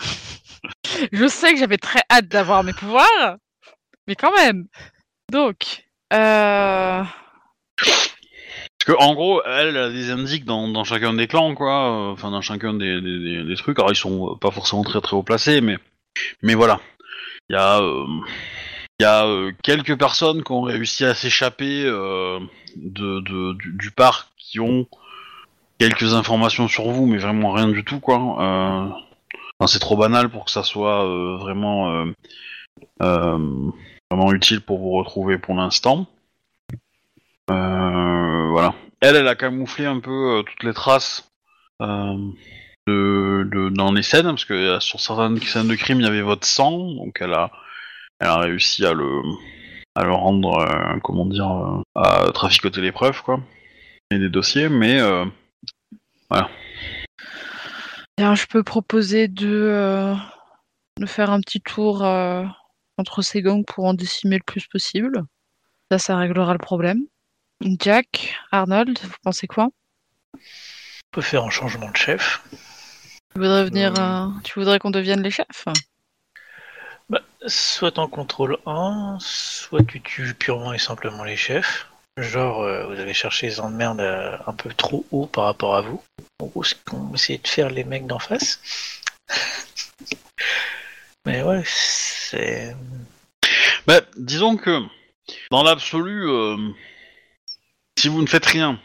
je 1.13 1.27
sais 1.27 1.53
que 1.53 1.59
j'avais 1.59 1.79
très 1.79 2.03
hâte 2.11 2.29
d'avoir 2.29 2.63
mes 2.63 2.73
pouvoirs, 2.73 3.37
mais 4.07 4.15
quand 4.15 4.35
même. 4.37 4.67
Donc, 5.33 5.85
euh... 6.13 7.03
Parce 7.77 8.87
que 8.87 8.93
en 9.03 9.15
gros, 9.15 9.43
elle 9.45 9.77
a 9.77 9.91
des 9.91 10.11
indices 10.11 10.45
dans, 10.45 10.69
dans 10.69 10.85
chacun 10.85 11.15
des 11.15 11.27
clans, 11.27 11.55
quoi. 11.55 12.11
Enfin, 12.13 12.31
dans 12.31 12.41
chacun 12.41 12.75
des, 12.75 13.01
des, 13.01 13.19
des- 13.19 13.45
des 13.45 13.57
trucs. 13.57 13.79
Alors, 13.79 13.93
ils 13.93 13.97
sont 13.97 14.37
pas 14.37 14.51
forcément 14.51 14.85
très 14.85 15.01
très 15.01 15.17
haut 15.17 15.23
placés, 15.23 15.61
mais 15.61 15.79
mais 16.43 16.55
voilà. 16.55 16.81
Il 17.49 17.55
y 17.55 17.57
a 17.57 17.81
euh, 17.81 18.05
il 19.01 19.05
y 19.05 19.07
a 19.07 19.25
euh, 19.25 19.53
quelques 19.63 19.99
personnes 19.99 20.45
qui 20.45 20.53
ont 20.53 20.61
réussi 20.61 21.07
à 21.07 21.15
s'échapper 21.15 21.85
euh, 21.87 22.39
du, 22.77 23.91
parc, 23.97 24.29
qui 24.37 24.61
ont 24.61 24.87
quelques 25.79 26.13
informations 26.13 26.69
sur 26.69 26.91
vous, 26.91 27.07
mais 27.07 27.17
vraiment 27.17 27.53
rien 27.53 27.69
du 27.69 27.83
tout, 27.83 27.99
quoi. 27.99 28.37
Euh, 29.59 29.67
c'est 29.67 29.79
trop 29.79 29.97
banal 29.97 30.29
pour 30.29 30.45
que 30.45 30.51
ça 30.51 30.65
soit 30.65 31.03
vraiment 31.39 32.05
utile 34.33 34.61
pour 34.61 34.79
vous 34.79 34.91
retrouver 34.91 35.39
pour 35.39 35.55
l'instant. 35.55 36.07
Voilà. 37.49 38.75
Elle, 39.01 39.17
elle 39.17 39.29
a 39.29 39.35
camouflé 39.35 39.87
un 39.87 40.01
peu 40.01 40.43
toutes 40.47 40.63
les 40.63 40.75
traces 40.75 41.31
dans 41.79 42.33
les 42.87 44.03
scènes, 44.03 44.25
parce 44.25 44.45
que 44.45 44.79
sur 44.81 45.01
certaines 45.01 45.41
scènes 45.41 45.69
de 45.69 45.75
crime, 45.75 46.01
il 46.01 46.05
y 46.05 46.09
avait 46.09 46.21
votre 46.21 46.47
sang, 46.47 46.93
donc 46.93 47.17
elle 47.21 47.33
a, 47.33 47.51
elle 48.21 48.29
a 48.29 48.39
réussi 48.39 48.85
à 48.87 48.93
le, 48.93 49.23
à 49.95 50.05
le 50.05 50.13
rendre, 50.13 50.59
euh, 50.59 50.99
comment 51.03 51.27
dire, 51.27 51.51
euh, 51.51 51.83
à 51.95 52.31
traficoter 52.33 52.81
les 52.81 52.93
preuves, 52.93 53.23
quoi, 53.23 53.41
et 54.11 54.19
des 54.19 54.29
dossiers, 54.29 54.69
mais 54.69 55.01
euh, 55.01 55.25
bien, 58.17 58.35
je 58.35 58.47
peux 58.47 58.63
proposer 58.63 59.29
de, 59.29 59.49
euh, 59.49 60.15
de 60.99 61.07
faire 61.07 61.31
un 61.31 61.41
petit 61.41 61.61
tour 61.61 62.05
euh, 62.05 62.45
entre 62.99 63.23
ces 63.23 63.43
gangs 63.43 63.65
pour 63.65 63.87
en 63.87 63.95
décimer 63.95 64.37
le 64.37 64.45
plus 64.45 64.67
possible. 64.67 65.23
Ça, 65.91 65.99
ça 65.99 66.17
réglera 66.17 66.53
le 66.53 66.59
problème. 66.59 67.01
Jack, 67.63 68.37
Arnold, 68.53 68.99
vous 69.03 69.17
pensez 69.23 69.47
quoi? 69.47 69.71
On 70.35 70.39
peut 71.13 71.21
faire 71.21 71.45
un 71.45 71.51
changement 71.51 71.91
de 71.91 71.97
chef. 71.97 72.43
Tu 73.35 73.41
voudrais 73.41 73.65
venir, 73.65 73.95
Euh. 73.99 74.27
euh, 74.27 74.29
tu 74.45 74.59
voudrais 74.59 74.79
qu'on 74.79 74.91
devienne 74.91 75.23
les 75.23 75.31
chefs? 75.31 75.65
Bah, 77.11 77.23
soit 77.49 77.99
en 77.99 78.07
contrôle 78.07 78.59
1, 78.67 79.19
soit 79.21 79.83
tu 79.83 80.01
tues 80.01 80.33
purement 80.35 80.73
et 80.73 80.79
simplement 80.79 81.25
les 81.25 81.37
chefs. 81.37 81.89
Genre, 82.17 82.63
euh, 82.63 82.87
vous 82.87 83.01
avez 83.01 83.15
cherché 83.15 83.49
les 83.49 83.59
emmerdes 83.59 84.01
euh, 84.01 84.37
un 84.47 84.53
peu 84.53 84.73
trop 84.73 85.05
haut 85.11 85.27
par 85.27 85.45
rapport 85.45 85.75
à 85.75 85.81
vous. 85.81 86.01
En 86.41 86.47
gros, 86.47 86.63
ce 86.63 86.77
qu'on 86.87 87.13
essayait 87.13 87.41
de 87.41 87.49
faire 87.49 87.69
les 87.69 87.83
mecs 87.83 88.07
d'en 88.07 88.21
face. 88.21 88.61
Mais 91.27 91.43
ouais, 91.43 91.63
c'est. 91.67 92.77
bah, 93.87 94.01
disons 94.17 94.57
que 94.57 94.81
dans 95.51 95.65
l'absolu, 95.65 96.29
euh, 96.29 96.57
si 97.99 98.09
vous 98.09 98.23
ne 98.23 98.29
faites 98.29 98.47
rien 98.47 98.81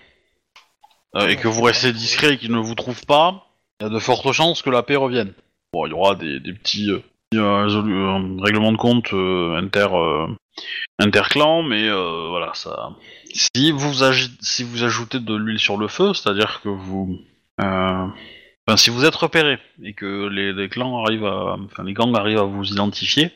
et 1.30 1.38
que 1.38 1.47
vous 1.47 1.61
restez 1.61 1.93
discret 1.93 2.34
et 2.34 2.38
qu'ils 2.38 2.51
ne 2.51 2.59
vous 2.59 2.76
trouvent 2.76 3.05
pas, 3.05 3.47
il 3.80 3.84
y 3.86 3.88
a 3.88 3.89
de 3.89 3.99
fortes 3.99 4.34
chances 4.34 4.61
que 4.61 4.69
la 4.69 4.84
paix 4.84 4.97
revienne. 4.97 5.34
Bon, 5.71 5.86
il 5.86 5.91
y 5.91 5.93
aura 5.93 6.15
des, 6.15 6.41
petits 6.41 6.91
euh, 7.38 8.38
règlements 8.39 8.71
de 8.71 8.77
compte 8.77 9.13
euh, 9.13 9.55
inter 9.55 9.88
euh, 9.93 10.27
interclans, 10.99 11.63
mais 11.63 11.88
euh, 11.88 12.27
voilà, 12.29 12.51
ça. 12.53 12.91
Si 13.33 13.71
vous 13.71 14.03
ajoutez 14.03 15.19
de 15.19 15.36
l'huile 15.36 15.59
sur 15.59 15.77
le 15.77 15.88
feu, 15.88 16.13
c'est-à-dire 16.13 16.61
que 16.61 16.69
vous, 16.69 17.19
enfin, 17.59 18.13
si 18.77 18.89
vous 18.89 19.05
êtes 19.05 19.15
repéré 19.15 19.59
et 19.83 19.93
que 19.93 20.27
les, 20.27 20.69
clans 20.69 21.03
arrivent 21.03 21.25
à, 21.25 21.57
enfin, 21.65 21.83
les 21.83 21.93
gangs 21.93 22.15
arrivent 22.15 22.39
à 22.39 22.43
vous 22.43 22.65
identifier, 22.71 23.31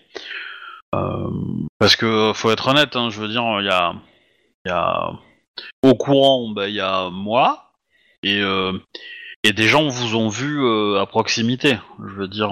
parce 0.91 1.95
que 1.97 2.31
faut 2.33 2.51
être 2.51 2.69
honnête, 2.69 2.95
hein, 2.95 3.09
je 3.09 3.19
veux 3.19 3.27
dire, 3.27 3.43
il 3.59 3.65
y 3.65 3.69
a, 3.69 3.93
y 4.65 4.69
a 4.69 5.11
au 5.83 5.95
courant, 5.95 6.49
ben, 6.49 6.67
il 6.67 6.75
y 6.75 6.81
a 6.81 7.09
moi 7.09 7.73
et 8.23 8.41
et 9.43 9.53
des 9.53 9.67
gens 9.67 9.87
vous 9.87 10.15
ont 10.15 10.29
vu 10.29 10.65
à 10.97 11.05
proximité. 11.05 11.77
Je 11.99 12.13
veux 12.13 12.27
dire, 12.29 12.51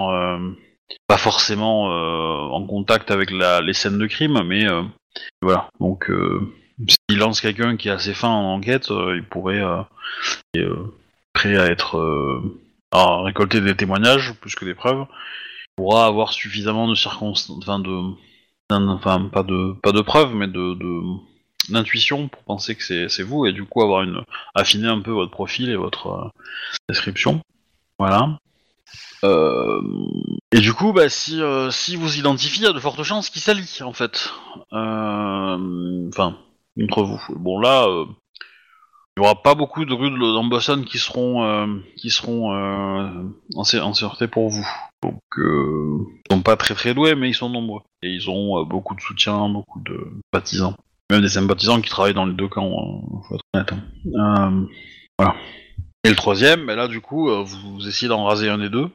pas 1.08 1.18
forcément 1.18 1.92
euh, 1.92 2.50
en 2.52 2.66
contact 2.66 3.12
avec 3.12 3.32
la, 3.32 3.62
les 3.62 3.74
scènes 3.74 3.98
de 3.98 4.08
crime, 4.08 4.42
mais 4.46 4.68
euh, 4.68 4.84
voilà. 5.42 5.70
Donc, 5.80 6.10
euh, 6.10 6.54
s'il 6.88 7.20
lance 7.20 7.42
quelqu'un 7.42 7.78
qui 7.78 7.90
est 7.90 7.92
assez 7.92 8.14
fin 8.14 8.30
en 8.30 8.54
enquête, 8.54 8.90
il 8.90 9.24
pourrait 9.24 9.62
euh, 10.56 10.76
prêt 11.34 11.58
à 11.58 11.66
être 11.66 12.42
à 12.92 13.22
récolter 13.24 13.62
des 13.62 13.76
témoignages 13.76 14.34
plus 14.40 14.56
que 14.56 14.66
des 14.66 14.76
preuves. 14.76 15.06
Il 15.10 15.84
pourra 15.84 16.06
avoir 16.06 16.34
suffisamment 16.34 16.88
de 16.88 16.96
circonstances, 16.96 17.68
enfin 17.68 19.30
pas 19.32 19.44
de 19.44 19.74
pas 19.82 19.92
de 19.92 20.02
preuves, 20.02 20.34
mais 20.34 20.48
de, 20.48 20.74
de 20.76 21.02
d'intuition 21.70 22.30
pour 22.30 22.44
penser 22.44 22.76
que 22.76 23.08
c'est 23.10 23.24
vous 23.24 23.46
et 23.46 23.52
du 23.52 23.66
coup 23.66 23.82
avoir 23.82 24.04
une 24.04 24.24
affiner 24.56 24.88
un 24.88 25.02
peu 25.02 25.12
votre 25.12 25.32
profil 25.32 25.70
et 25.70 25.76
votre 25.76 26.32
description. 26.88 27.42
Voilà. 28.00 28.38
Euh, 29.24 29.82
et 30.52 30.60
du 30.60 30.74
coup, 30.74 30.94
bah, 30.94 31.10
si, 31.10 31.42
euh, 31.42 31.72
si 31.72 31.96
vous 31.96 32.18
identifiez, 32.18 32.64
il 32.64 32.68
y 32.68 32.70
a 32.70 32.74
de 32.74 32.80
fortes 32.80 33.04
chances 33.04 33.30
qu'il 33.30 33.42
s'allie, 33.42 33.80
en 33.82 33.94
fait. 33.94 34.32
Euh, 34.74 36.08
Enfin, 36.10 36.38
entre 36.82 37.04
vous. 37.04 37.20
Bon, 37.36 37.60
là, 37.60 37.88
il 39.18 39.22
y 39.22 39.26
aura 39.26 39.42
pas 39.42 39.56
beaucoup 39.56 39.86
de 39.86 39.94
rues 39.94 40.12
Boston 40.50 40.86
qui 40.86 41.00
seront, 41.00 41.82
qui 41.98 42.10
seront 42.12 42.52
en, 43.56 43.64
sé- 43.64 43.80
en 43.80 43.94
sûreté 43.94 44.28
pour 44.28 44.50
vous. 44.50 44.68
Donc, 45.04 45.20
euh, 45.38 45.98
ils 46.30 46.34
sont 46.36 46.42
pas 46.42 46.56
très 46.56 46.76
très 46.76 46.94
doués, 46.94 47.16
mais 47.16 47.30
ils 47.30 47.34
sont 47.36 47.50
nombreux. 47.50 47.82
Et 48.04 48.10
ils 48.10 48.30
ont 48.30 48.64
beaucoup 48.66 48.96
de 48.96 49.02
soutien, 49.02 49.50
beaucoup 49.50 49.80
de 49.82 49.98
sympathisants. 50.34 50.76
Même 51.10 51.22
des 51.22 51.30
sympathisants 51.30 51.82
qui 51.82 51.90
travaillent 51.90 52.14
dans 52.14 52.26
les 52.26 52.34
deux 52.36 52.48
camps, 52.50 52.68
hein, 52.68 53.22
faut 53.28 53.36
être 53.36 53.44
honnête. 53.54 53.74
hein. 54.18 54.66
Voilà. 55.18 55.36
Et 56.08 56.10
le 56.10 56.16
troisième, 56.16 56.66
ben 56.66 56.78
là, 56.78 56.88
du 56.88 57.02
coup, 57.02 57.30
euh, 57.30 57.44
vous, 57.44 57.74
vous 57.74 57.88
essayez 57.90 58.08
d'en 58.08 58.24
raser 58.24 58.48
un 58.48 58.60
des 58.60 58.70
deux. 58.70 58.90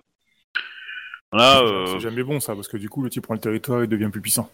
Là, 1.31 1.61
euh, 1.61 1.85
C'est 1.85 2.01
jamais 2.01 2.23
bon 2.23 2.41
ça, 2.41 2.55
parce 2.55 2.69
que 2.69 2.79
du 2.79 2.89
coup, 2.89 3.03
le 3.03 3.11
type 3.11 3.25
prend 3.25 3.35
le 3.35 3.41
territoire 3.41 3.83
et 3.83 3.87
devient 3.87 4.09
plus 4.11 4.23
puissant. 4.23 4.49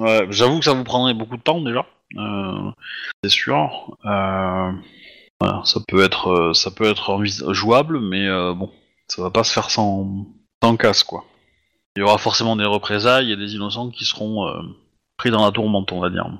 ouais, 0.00 0.28
j'avoue 0.30 0.60
que 0.60 0.64
ça 0.64 0.74
vous 0.74 0.84
prendrait 0.84 1.14
beaucoup 1.14 1.36
de 1.36 1.42
temps 1.42 1.60
déjà. 1.60 1.86
Euh, 2.16 2.70
c'est 3.24 3.30
sûr. 3.30 3.96
Euh, 4.04 4.70
voilà, 5.40 5.62
ça 5.64 5.80
peut 5.88 6.04
être, 6.04 6.52
ça 6.54 6.70
peut 6.70 6.84
être 6.84 7.24
jouable, 7.52 7.98
mais 7.98 8.28
euh, 8.28 8.54
bon, 8.54 8.70
ça 9.08 9.20
va 9.22 9.30
pas 9.30 9.42
se 9.42 9.52
faire 9.52 9.68
sans, 9.68 10.24
sans 10.62 10.76
casse, 10.76 11.02
quoi. 11.02 11.24
Il 11.96 12.00
y 12.00 12.02
aura 12.04 12.18
forcément 12.18 12.54
des 12.54 12.64
représailles 12.64 13.32
et 13.32 13.36
des 13.36 13.56
innocents 13.56 13.90
qui 13.90 14.04
seront 14.04 14.46
pris 15.16 15.32
dans 15.32 15.44
la 15.44 15.50
tourmente, 15.50 15.90
on 15.90 15.98
va 15.98 16.10
dire. 16.10 16.30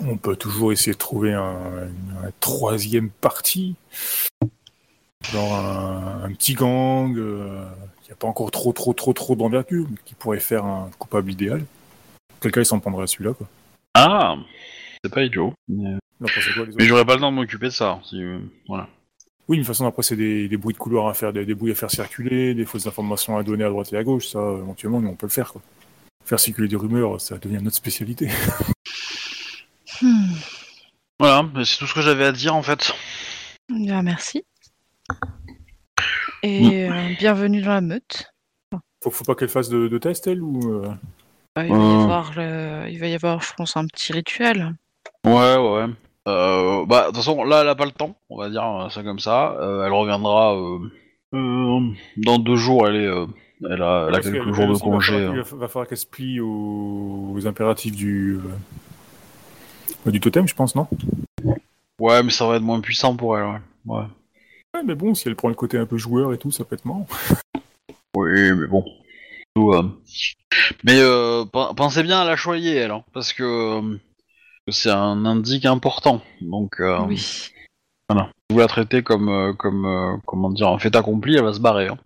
On 0.00 0.16
peut 0.16 0.36
toujours 0.36 0.72
essayer 0.72 0.92
de 0.92 0.98
trouver 0.98 1.32
un, 1.32 1.52
une- 1.86 2.32
troisième 2.40 3.10
parti, 3.10 3.74
genre 5.32 5.54
un, 5.54 6.24
un 6.24 6.32
petit 6.32 6.54
gang 6.54 7.16
euh, 7.18 7.64
qui 8.02 8.10
n'a 8.10 8.16
pas 8.16 8.26
encore 8.26 8.50
trop 8.50 8.72
trop 8.72 8.92
trop 8.94 9.12
trop 9.12 9.36
d'envergure, 9.36 9.86
mais 9.90 9.96
qui 10.04 10.14
pourrait 10.14 10.40
faire 10.40 10.64
un 10.64 10.90
coupable 10.98 11.30
idéal. 11.30 11.64
Quelqu'un 12.40 12.62
il 12.62 12.66
s'en 12.66 12.80
prendrait 12.80 13.04
à 13.04 13.06
celui-là 13.06 13.34
quoi. 13.34 13.46
Ah, 13.94 14.36
c'est 15.04 15.12
pas 15.12 15.22
idiot. 15.22 15.52
Mais, 15.68 15.96
j'aurais 16.78 17.04
pas 17.04 17.14
le 17.14 17.20
temps 17.20 17.30
de 17.30 17.36
m'occuper 17.36 17.66
de 17.66 17.70
ça. 17.72 18.00
Si, 18.04 18.22
euh, 18.22 18.38
voilà. 18.68 18.88
Oui, 19.48 19.56
mais 19.58 19.62
de 19.62 19.66
toute 19.66 19.74
façon 19.74 19.86
après 19.86 20.02
c'est 20.02 20.16
des, 20.16 20.48
des 20.48 20.56
bruits 20.56 20.72
de 20.74 20.78
couloir 20.78 21.08
à 21.08 21.14
faire, 21.14 21.32
des, 21.32 21.44
des 21.44 21.54
bruits 21.54 21.72
à 21.72 21.74
faire 21.74 21.90
circuler, 21.90 22.54
des 22.54 22.64
fausses 22.64 22.86
informations 22.86 23.36
à 23.36 23.42
donner 23.42 23.64
à 23.64 23.68
droite 23.68 23.92
et 23.92 23.96
à 23.96 24.02
gauche, 24.04 24.28
ça 24.28 24.38
éventuellement 24.38 25.00
nous 25.00 25.08
on 25.10 25.16
peut 25.16 25.26
le 25.26 25.32
faire 25.32 25.52
quoi. 25.52 25.60
Faire 26.24 26.40
circuler 26.40 26.68
des 26.68 26.76
rumeurs, 26.76 27.20
ça 27.20 27.36
devient 27.38 27.58
notre 27.62 27.76
spécialité. 27.76 28.28
Hmm. 30.02 30.34
Voilà, 31.20 31.44
c'est 31.64 31.78
tout 31.78 31.86
ce 31.86 31.94
que 31.94 32.00
j'avais 32.00 32.24
à 32.24 32.32
dire 32.32 32.54
en 32.56 32.62
fait. 32.62 32.92
Bien, 33.68 34.02
merci. 34.02 34.42
Et 36.42 36.88
euh, 36.88 37.14
bienvenue 37.18 37.62
dans 37.62 37.74
la 37.74 37.80
meute. 37.80 38.32
Faut, 39.02 39.10
faut 39.10 39.24
pas 39.24 39.34
qu'elle 39.34 39.48
fasse 39.48 39.68
de, 39.68 39.86
de 39.88 39.98
test 39.98 40.26
elle 40.26 40.42
ou 40.42 40.58
euh, 40.72 40.88
il, 41.56 41.62
va 41.62 41.66
y 41.66 41.70
Euh. 41.70 42.02
avoir 42.02 42.32
le... 42.36 42.88
il 42.90 42.98
va 42.98 43.06
y 43.06 43.14
avoir, 43.14 43.40
je 43.42 43.52
pense, 43.54 43.76
un 43.76 43.86
petit 43.86 44.12
rituel. 44.12 44.74
Ouais, 45.24 45.56
ouais. 45.56 45.86
Euh, 46.28 46.84
bah, 46.86 47.02
de 47.02 47.06
toute 47.08 47.16
façon, 47.16 47.44
là, 47.44 47.60
elle 47.62 47.68
a 47.68 47.74
pas 47.74 47.84
le 47.84 47.90
temps, 47.92 48.16
on 48.30 48.38
va 48.38 48.48
dire 48.50 48.88
ça 48.90 49.02
comme 49.02 49.18
ça. 49.20 49.52
Euh, 49.60 49.84
elle 49.84 49.92
reviendra 49.92 50.56
euh, 50.56 50.78
euh, 51.34 51.80
dans 52.16 52.38
deux 52.38 52.56
jours. 52.56 52.88
Elle 52.88 52.96
est, 52.96 53.06
euh, 53.06 53.26
elle 53.64 53.82
a, 53.82 54.06
elle 54.08 54.14
a 54.14 54.18
Parce 54.18 54.30
quelques 54.30 54.52
jours 54.52 54.64
elle 54.64 54.72
de 54.72 54.78
congé. 54.78 55.14
hein. 55.24 55.32
Il 55.34 55.42
va 55.42 55.56
va 55.56 55.68
falloir 55.68 55.86
qu'elle 55.86 55.98
se 55.98 56.06
plie 56.06 56.40
aux, 56.40 57.32
aux 57.34 57.46
impératifs 57.46 57.94
du, 57.94 58.34
euh, 58.36 58.40
du 60.10 60.20
totem, 60.20 60.46
je 60.48 60.54
pense, 60.54 60.74
non 60.74 60.88
Ouais, 61.98 62.22
mais 62.22 62.30
ça 62.30 62.46
va 62.46 62.56
être 62.56 62.62
moins 62.62 62.80
puissant 62.80 63.14
pour 63.16 63.38
elle. 63.38 63.44
Ouais. 63.44 63.60
ouais. 63.86 64.04
Ouais, 64.74 64.82
mais 64.84 64.94
bon, 64.94 65.14
si 65.14 65.28
elle 65.28 65.36
prend 65.36 65.48
le 65.48 65.54
côté 65.54 65.78
un 65.78 65.86
peu 65.86 65.98
joueur 65.98 66.32
et 66.32 66.38
tout, 66.38 66.50
ça 66.50 66.64
peut 66.64 66.74
être 66.74 66.84
marrant. 66.84 67.06
Oui, 68.14 68.52
mais 68.52 68.66
bon. 68.66 68.84
Tout, 69.54 69.72
euh, 69.72 69.82
Mais 70.84 70.98
euh, 71.00 71.46
pen- 71.46 71.74
pensez 71.74 72.02
bien 72.02 72.20
à 72.20 72.24
la 72.26 72.36
choyer, 72.36 72.74
elle, 72.76 72.90
hein, 72.90 73.04
parce 73.14 73.32
que 73.32 73.42
euh, 73.42 73.98
c'est 74.70 74.90
un 74.90 75.24
indique 75.24 75.64
important. 75.64 76.20
Donc, 76.42 76.78
euh, 76.80 77.00
Oui. 77.06 77.16
si 77.16 77.50
vous 78.50 78.58
la 78.58 78.66
traitez 78.66 79.02
comme, 79.02 79.30
euh, 79.30 79.54
comme 79.54 79.86
euh, 79.86 80.16
comment 80.26 80.50
dire, 80.50 80.68
un 80.68 80.78
fait 80.78 80.94
accompli, 80.94 81.36
elle 81.36 81.44
va 81.44 81.54
se 81.54 81.60
barrer. 81.60 81.88
hein. 81.88 81.96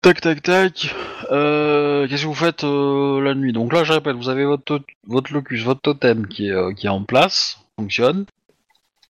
Tac, 0.00 0.20
tac, 0.20 0.42
tac. 0.42 0.94
Euh, 1.30 2.06
Qu'est-ce 2.06 2.22
que 2.22 2.28
vous 2.28 2.34
faites 2.34 2.64
euh, 2.64 3.20
la 3.20 3.34
nuit? 3.34 3.52
Donc 3.52 3.72
là, 3.72 3.84
je 3.84 3.92
répète, 3.92 4.16
vous 4.16 4.28
avez 4.28 4.44
votre, 4.44 4.80
votre 5.06 5.32
locus, 5.32 5.64
votre 5.64 5.80
totem 5.80 6.26
qui 6.28 6.48
est, 6.48 6.52
euh, 6.52 6.72
qui 6.72 6.86
est 6.86 6.90
en 6.90 7.02
place, 7.02 7.60
fonctionne. 7.76 8.24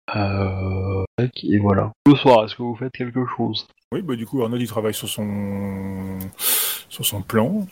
Tac, 0.08 1.44
et 1.44 1.60
voilà. 1.60 1.92
Le 2.06 2.16
soir, 2.16 2.46
est-ce 2.46 2.56
que 2.56 2.64
vous 2.64 2.76
faites 2.76 2.94
quelque 2.94 3.26
chose? 3.36 3.68
Oui, 3.92 4.02
bah 4.02 4.16
du 4.16 4.26
coup, 4.26 4.42
Arnold, 4.42 4.62
il 4.62 4.68
travaille 4.68 4.94
sur 4.94 5.10
son, 5.10 6.20
sur 6.38 7.06
son 7.06 7.22
plan. 7.22 7.68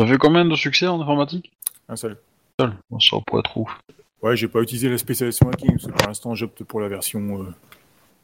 Ça 0.00 0.06
fait 0.06 0.18
combien 0.18 0.44
de 0.44 0.54
succès 0.56 0.88
en 0.88 1.00
informatique? 1.00 1.52
Un 1.88 1.96
seul. 1.96 2.18
Seul. 2.58 2.72
Ça 3.00 3.16
pourrait 3.26 3.40
être 3.40 3.56
ouf. 3.56 3.70
Ouais, 4.22 4.36
j'ai 4.36 4.48
pas 4.48 4.60
utilisé 4.60 4.88
la 4.88 4.98
spécialisation 4.98 5.48
hacking, 5.50 5.70
parce 5.72 5.86
que 5.86 5.92
pour 5.92 6.08
l'instant, 6.08 6.34
j'opte 6.34 6.64
pour 6.64 6.80
la 6.80 6.88
version 6.88 7.46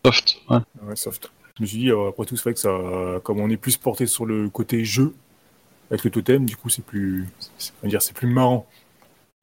Soft, 0.04 0.38
ouais. 0.50 0.58
ouais, 0.82 0.96
soft. 0.96 1.30
Je 1.57 1.62
me 1.62 1.66
suis 1.66 1.78
dit, 1.78 1.90
euh, 1.90 2.09
après 2.09 2.26
tout, 2.26 2.36
c'est 2.36 2.42
vrai 2.44 2.54
que 2.54 2.61
ça, 2.61 3.20
comme 3.24 3.40
on 3.40 3.48
est 3.48 3.57
plus 3.57 3.76
porté 3.76 4.07
sur 4.07 4.26
le 4.26 4.48
côté 4.50 4.84
jeu, 4.84 5.14
avec 5.90 6.04
le 6.04 6.11
totem, 6.11 6.44
du 6.44 6.57
coup, 6.57 6.68
c'est 6.68 6.84
plus, 6.84 7.26
c'est- 7.59 7.72
on 7.82 7.86
va 7.86 7.88
dire, 7.90 8.02
c'est 8.02 8.14
plus 8.14 8.26
marrant. 8.28 8.66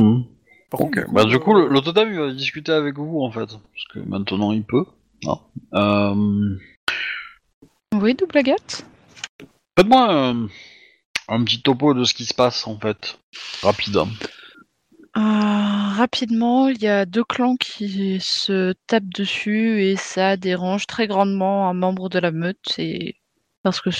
Mhm. 0.01 0.26
Par 0.70 0.82
Ok, 0.82 0.95
contre, 0.95 1.11
bah 1.14 1.26
du 1.26 1.39
coup, 1.39 1.55
euh, 1.55 1.68
le, 1.68 1.74
le 1.74 1.82
totem 1.82 2.11
il 2.11 2.20
va 2.20 2.32
discuter 2.32 2.72
avec 2.72 2.97
vous 2.97 3.22
en 3.22 3.32
fait, 3.32 3.45
parce 3.47 3.86
que 3.93 3.99
maintenant 3.99 4.51
il 4.51 4.64
peut. 4.64 4.86
Non. 5.24 5.39
Euh, 5.74 6.57
Oui, 7.95 8.16
double 8.16 8.38
agate 8.39 8.84
Faites-moi 9.78 10.11
euh, 10.14 10.47
un 11.30 11.43
petit 11.43 11.61
topo 11.61 11.93
de 11.93 12.03
ce 12.03 12.14
qui 12.16 12.26
se 12.26 12.34
passe 12.34 12.66
en 12.68 12.80
fait, 12.80 13.20
rapide. 13.61 13.99
Euh, 15.16 15.22
rapidement, 15.22 16.68
il 16.70 16.82
y 16.82 16.88
a 16.88 17.05
deux 17.05 17.24
clans 17.24 17.55
qui 17.55 18.20
se 18.20 18.74
tapent 18.88 19.14
dessus 19.14 19.84
et 19.84 19.95
ça 19.95 20.38
dérange 20.38 20.88
très 20.88 21.05
grandement 21.07 21.70
un 21.70 21.74
membre 21.74 22.09
de 22.09 22.18
la 22.20 22.32
meute 22.32 22.74
et 22.80 23.16
parce 23.61 23.80
que 23.80 23.91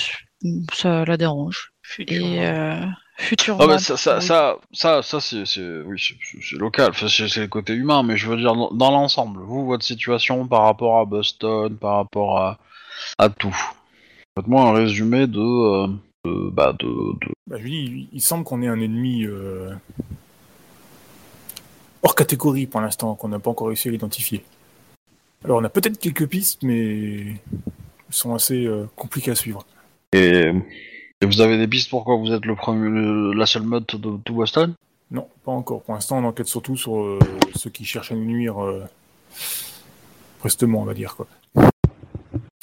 ça 0.72 1.04
la 1.04 1.16
dérange. 1.16 1.72
Futurement. 1.82 2.34
Et 2.34 2.46
euh, 2.46 2.86
futurement. 3.16 3.62
Ah 3.62 3.66
bah 3.68 3.78
ça, 3.78 3.96
ça, 3.96 4.16
oui. 4.16 4.22
ça, 4.24 4.56
ça, 4.72 5.02
ça, 5.02 5.20
c'est, 5.20 5.46
c'est, 5.46 5.80
oui, 5.82 6.02
c'est, 6.40 6.56
local, 6.56 6.90
enfin, 6.90 7.06
c'est, 7.08 7.28
c'est 7.28 7.42
le 7.42 7.46
côté 7.48 7.74
humain, 7.74 8.02
mais 8.02 8.16
je 8.16 8.28
veux 8.28 8.36
dire 8.36 8.54
dans, 8.54 8.70
dans 8.72 8.90
l'ensemble. 8.90 9.40
Vous, 9.42 9.64
votre 9.66 9.84
situation 9.84 10.48
par 10.48 10.62
rapport 10.62 10.98
à 10.98 11.04
Boston, 11.04 11.76
par 11.76 11.96
rapport 11.96 12.38
à, 12.38 12.58
à 13.18 13.28
tout. 13.28 13.56
Faites-moi 14.36 14.62
un 14.62 14.72
résumé 14.72 15.26
de, 15.28 15.38
euh, 15.38 15.86
de, 16.24 16.50
bah, 16.50 16.72
de, 16.72 16.86
de- 16.86 17.32
Bah, 17.46 17.56
je 17.58 17.62
lui 17.62 17.70
dis, 17.70 17.76
il- 17.84 18.08
il 18.14 18.20
semble 18.20 18.42
qu'on 18.42 18.62
ait 18.62 18.68
un 18.68 18.80
ennemi 18.80 19.24
euh, 19.26 19.70
hors 22.04 22.14
catégorie 22.14 22.66
pour 22.66 22.80
l'instant, 22.80 23.14
qu'on 23.16 23.28
n'a 23.28 23.38
pas 23.40 23.50
encore 23.50 23.68
réussi 23.68 23.88
à 23.88 23.92
identifier. 23.92 24.44
Alors, 25.44 25.58
on 25.58 25.64
a 25.64 25.68
peut-être 25.68 25.98
quelques 25.98 26.28
pistes, 26.28 26.62
mais 26.62 27.26
elles 27.26 27.38
sont 28.10 28.34
assez 28.34 28.64
euh, 28.66 28.86
compliquées 28.94 29.32
à 29.32 29.34
suivre. 29.34 29.66
Et, 30.12 30.52
et 31.20 31.26
vous 31.26 31.40
avez 31.40 31.58
des 31.58 31.66
pistes 31.66 31.90
pourquoi 31.90 32.16
vous 32.16 32.30
êtes 32.32 32.44
le 32.46 32.54
premier, 32.54 32.88
le- 32.88 33.32
la 33.32 33.46
seule 33.46 33.64
meute 33.64 33.96
de 33.96 34.16
tout 34.24 34.34
Boston? 34.34 34.74
Non, 35.10 35.28
pas 35.44 35.52
encore. 35.52 35.82
Pour 35.82 35.94
l'instant, 35.94 36.18
on 36.18 36.24
enquête 36.24 36.46
surtout 36.46 36.76
sur 36.76 37.00
euh, 37.00 37.18
ceux 37.54 37.70
qui 37.70 37.84
cherchent 37.84 38.12
à 38.12 38.14
nous 38.14 38.24
nuire 38.24 38.62
euh, 38.62 38.84
prestement, 40.38 40.82
on 40.82 40.84
va 40.84 40.94
dire. 40.94 41.16
quoi. 41.16 41.26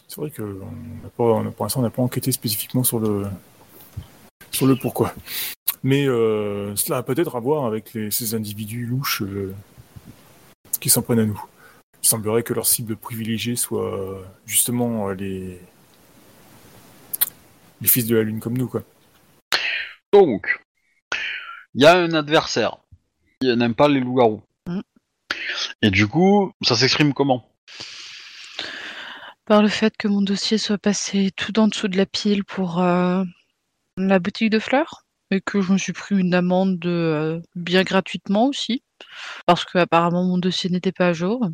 C'est 0.07 0.17
vrai 0.17 0.29
que 0.31 0.41
on 0.41 1.03
n'a 1.03 1.09
pas, 1.15 1.23
on 1.23 1.47
a- 1.47 1.51
pour 1.51 1.65
l'instant, 1.65 1.81
on 1.81 1.83
n'a 1.83 1.89
pas 1.89 2.01
enquêté 2.01 2.31
spécifiquement 2.31 2.83
sur 2.83 2.99
le, 2.99 3.25
sur 4.51 4.67
le 4.67 4.75
pourquoi. 4.75 5.13
Mais 5.83 6.07
euh, 6.07 6.75
cela 6.75 6.97
a 6.97 7.03
peut-être 7.03 7.35
à 7.35 7.39
voir 7.39 7.65
avec 7.65 7.93
les- 7.93 8.11
ces 8.11 8.35
individus 8.35 8.85
louches 8.85 9.23
euh, 9.23 9.53
qui 10.79 10.89
s'en 10.89 11.01
prennent 11.01 11.19
à 11.19 11.25
nous. 11.25 11.43
Il 12.03 12.07
semblerait 12.07 12.43
que 12.43 12.53
leur 12.53 12.65
cible 12.65 12.95
privilégiée 12.95 13.55
soit 13.55 13.93
euh, 13.93 14.23
justement 14.45 15.09
euh, 15.09 15.13
les, 15.13 15.59
les 17.81 17.87
fils 17.87 18.05
de 18.05 18.15
la 18.15 18.23
Lune 18.23 18.39
comme 18.39 18.57
nous. 18.57 18.67
quoi. 18.67 18.83
Donc, 20.13 20.59
il 21.73 21.81
y 21.83 21.85
a 21.85 21.97
un 21.97 22.13
adversaire 22.13 22.77
qui 23.39 23.55
n'aime 23.55 23.75
pas 23.75 23.87
les 23.87 23.99
loups-garous. 23.99 24.41
Mm. 24.67 24.81
Et 25.81 25.89
du 25.89 26.07
coup, 26.07 26.51
ça 26.61 26.75
s'exprime 26.75 27.13
comment? 27.13 27.47
Par 29.45 29.61
le 29.61 29.69
fait 29.69 29.95
que 29.97 30.07
mon 30.07 30.21
dossier 30.21 30.57
soit 30.57 30.77
passé 30.77 31.31
tout 31.35 31.57
en 31.59 31.67
dessous 31.67 31.87
de 31.87 31.97
la 31.97 32.05
pile 32.05 32.43
pour 32.43 32.81
euh, 32.81 33.23
la 34.07 34.19
boutique 34.19 34.49
de 34.49 34.59
fleurs 34.59 35.05
et 35.31 35.41
que 35.41 35.61
je 35.61 35.71
me 35.73 35.77
suis 35.77 35.93
pris 35.93 36.17
une 36.17 36.33
amende 36.33 36.77
de, 36.79 36.89
euh, 36.89 37.39
bien 37.55 37.83
gratuitement 37.83 38.47
aussi 38.47 38.83
parce 39.45 39.65
que 39.65 39.77
apparemment 39.77 40.23
mon 40.23 40.37
dossier 40.37 40.69
n'était 40.69 40.91
pas 40.91 41.07
à 41.07 41.13
jour. 41.13 41.47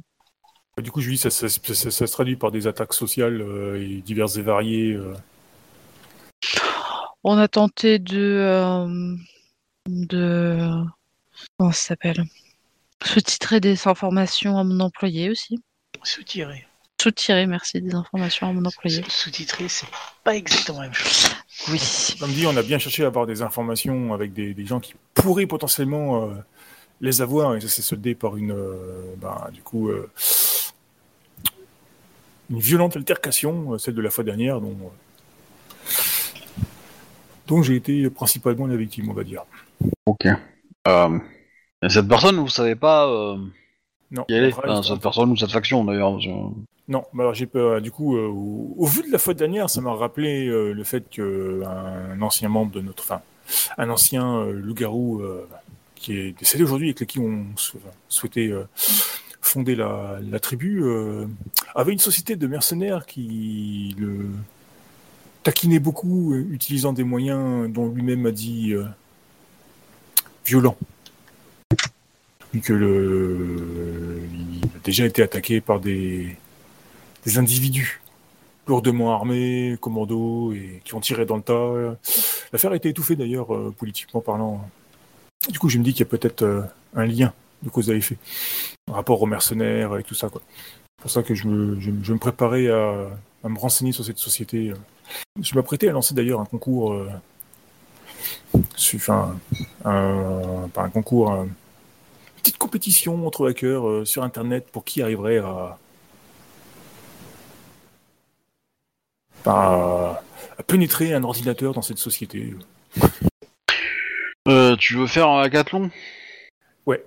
Du 0.82 0.92
coup, 0.92 1.02
dis, 1.02 1.18
ça, 1.18 1.32
ça, 1.32 1.50
ça- 1.50 1.74
ça- 1.74 1.92
ça 1.92 2.06
se 2.08 2.12
traduit 2.12 2.36
par 2.36 2.52
des 2.52 2.68
attaques 2.68 2.94
sociales 2.94 3.42
euh, 3.42 3.82
et 3.82 4.02
diverses 4.02 4.38
et 4.38 4.44
variées. 4.44 4.94
euh. 4.94 5.16
On 7.24 7.38
a 7.38 7.48
tenté 7.48 7.98
de 7.98 8.20
euh, 8.20 9.16
de 9.88 10.60
comment 11.58 11.72
ça 11.72 11.80
s'appelle? 11.90 12.24
Sous-titrer 13.04 13.60
des 13.60 13.88
informations 13.88 14.58
à 14.60 14.64
mon 14.64 14.80
employé 14.80 15.30
aussi. 15.32 15.60
Sous-tiré. 16.04 16.67
Sous-tirer, 17.08 17.48
merci, 17.48 17.82
des 17.82 17.96
informations 17.96 18.50
à 18.50 18.52
mon 18.52 18.66
employé. 18.66 19.02
Sous-titré, 19.08 19.70
c'est 19.70 19.88
pas 20.26 20.36
exactement 20.36 20.80
la 20.80 20.88
même 20.88 20.94
chose. 20.94 21.30
Oui. 21.72 21.80
Comme 22.20 22.32
dit, 22.32 22.46
on 22.46 22.58
a 22.58 22.62
bien 22.62 22.80
cherché 22.80 23.06
à 23.06 23.08
avoir 23.08 23.26
des 23.26 23.42
informations 23.42 24.14
avec 24.14 24.34
des, 24.34 24.54
des 24.54 24.66
gens 24.66 24.82
qui 24.82 24.94
pourraient 25.14 25.48
potentiellement 25.48 26.24
euh, 26.24 26.34
les 27.00 27.22
avoir, 27.22 27.56
et 27.56 27.62
ça 27.62 27.70
s'est 27.70 27.82
soldé 27.82 28.14
par 28.14 28.36
une, 28.36 28.52
euh, 28.52 29.16
ben, 29.22 29.48
du 29.54 29.62
coup, 29.62 29.88
euh, 29.88 30.10
une 32.50 32.60
violente 32.60 32.98
altercation, 32.98 33.76
euh, 33.76 33.78
celle 33.78 33.96
de 33.96 34.02
la 34.02 34.10
fois 34.10 34.26
dernière, 34.26 34.60
dont, 34.60 34.76
dont 37.48 37.64
j'ai 37.64 37.78
été 37.78 38.10
principalement 38.10 38.68
la 38.68 38.76
victime, 38.76 39.10
on 39.10 39.14
va 39.14 39.24
dire. 39.24 39.44
Ok. 40.06 40.28
Euh, 40.90 41.20
et 41.82 41.88
cette 41.88 42.10
personne, 42.10 42.36
vous 42.36 42.50
savez 42.50 42.76
pas 42.76 43.08
euh, 43.08 43.38
Non, 44.12 44.26
Enfin, 44.30 44.84
Cette 44.84 45.00
personne 45.00 45.32
ou 45.32 45.38
cette 45.38 45.52
faction 45.54 45.86
d'ailleurs. 45.86 46.20
Non, 46.90 47.04
bah 47.14 47.24
alors 47.24 47.34
j'ai 47.34 47.48
peur. 47.48 47.82
Du 47.82 47.92
coup, 47.92 48.16
euh, 48.16 48.28
au, 48.28 48.86
vu 48.86 49.04
de 49.04 49.12
la 49.12 49.18
fois 49.18 49.34
dernière, 49.34 49.70
ça 49.70 49.82
m'a 49.82 49.94
rappelé 49.94 50.48
euh, 50.48 50.72
le 50.72 50.84
fait 50.86 51.10
que 51.10 51.62
un 51.66 52.22
ancien 52.22 52.48
membre 52.48 52.72
de 52.72 52.82
notre, 52.82 53.04
enfin, 53.04 53.22
un 53.78 53.90
ancien 53.90 54.38
euh, 54.38 54.54
loup-garou 54.54 55.22
qui 55.96 56.18
est 56.18 56.40
décédé 56.40 56.64
aujourd'hui 56.64 56.90
et 56.90 56.96
avec 56.96 57.08
qui 57.10 57.20
on 57.20 57.46
sou- 57.56 57.80
souhaitait 58.08 58.54
fonder 59.42 59.76
la, 59.76 60.20
tribu 60.40 60.84
avait 61.76 61.92
une 61.94 62.00
société 62.00 62.36
de 62.36 62.48
mercenaires 62.48 63.06
qui 63.06 63.96
le 64.00 64.28
taquinait 65.44 65.80
beaucoup, 65.80 66.36
utilisant 66.36 66.94
des 66.94 67.04
moyens 67.04 67.70
dont 67.72 67.90
lui-même 67.90 68.26
a 68.28 68.32
dit 68.32 68.74
violents. 70.46 70.78
Que 72.64 72.74
le, 72.74 74.20
il 74.34 74.66
a 74.66 74.80
déjà 74.84 75.06
été 75.06 75.22
attaqué 75.22 75.62
par 75.62 75.80
des 75.80 76.36
des 77.28 77.38
individus 77.38 78.00
lourdement 78.68 79.14
armés, 79.14 79.78
commandos, 79.82 80.54
et 80.54 80.82
qui 80.86 80.94
ont 80.96 81.02
tiré 81.02 81.26
dans 81.26 81.36
le 81.36 81.42
tas. 81.42 81.98
L'affaire 82.54 82.72
a 82.72 82.76
été 82.78 82.90
étouffée 82.90 83.16
d'ailleurs, 83.18 83.54
euh, 83.54 83.74
politiquement 83.78 84.22
parlant. 84.22 84.62
Du 85.50 85.60
coup, 85.60 85.68
je 85.70 85.78
me 85.78 85.84
dis 85.84 85.92
qu'il 85.92 86.06
y 86.06 86.08
a 86.08 86.10
peut-être 86.10 86.44
euh, 86.44 86.62
un 86.96 87.06
lien 87.06 87.34
de 87.64 87.70
cause 87.70 87.90
à 87.90 87.96
effet, 87.96 88.18
rapport 88.90 89.22
aux 89.22 89.26
mercenaires 89.26 89.98
et 89.98 90.04
tout 90.04 90.16
ça. 90.16 90.30
C'est 90.32 91.02
pour 91.02 91.12
ça 91.12 91.22
que 91.24 91.34
je 91.36 91.48
me, 91.48 92.18
préparais 92.18 92.68
à, 92.70 93.10
me 93.44 93.58
renseigner 93.60 93.92
sur 93.92 94.06
cette 94.06 94.20
société. 94.20 94.74
Je 95.42 95.56
m'apprêtais 95.56 95.90
à 95.90 95.92
lancer 95.92 96.14
d'ailleurs 96.14 96.40
un 96.40 96.46
concours, 96.46 96.94
euh, 96.94 97.10
enfin, 98.96 99.38
un, 99.86 100.70
pas 100.74 100.84
un 100.84 100.90
concours, 100.90 101.32
un- 101.32 101.44
une 101.44 102.42
petite 102.42 102.58
compétition 102.58 103.26
entre 103.28 103.50
hackers 103.50 103.88
euh, 103.88 104.06
sur 104.06 104.24
Internet 104.24 104.68
pour 104.72 104.86
qui 104.86 105.02
arriverait 105.02 105.40
à, 105.40 105.78
à, 109.46 110.22
à 110.58 110.64
pénétrer 110.64 111.14
un 111.14 111.24
ordinateur 111.24 111.74
dans 111.74 111.82
cette 111.82 111.98
société. 111.98 112.54
Euh, 114.48 114.76
tu 114.78 114.96
veux 114.96 115.08
faire 115.08 115.28
un 115.28 115.42
hackathon? 115.42 115.90
Ouais. 116.86 117.04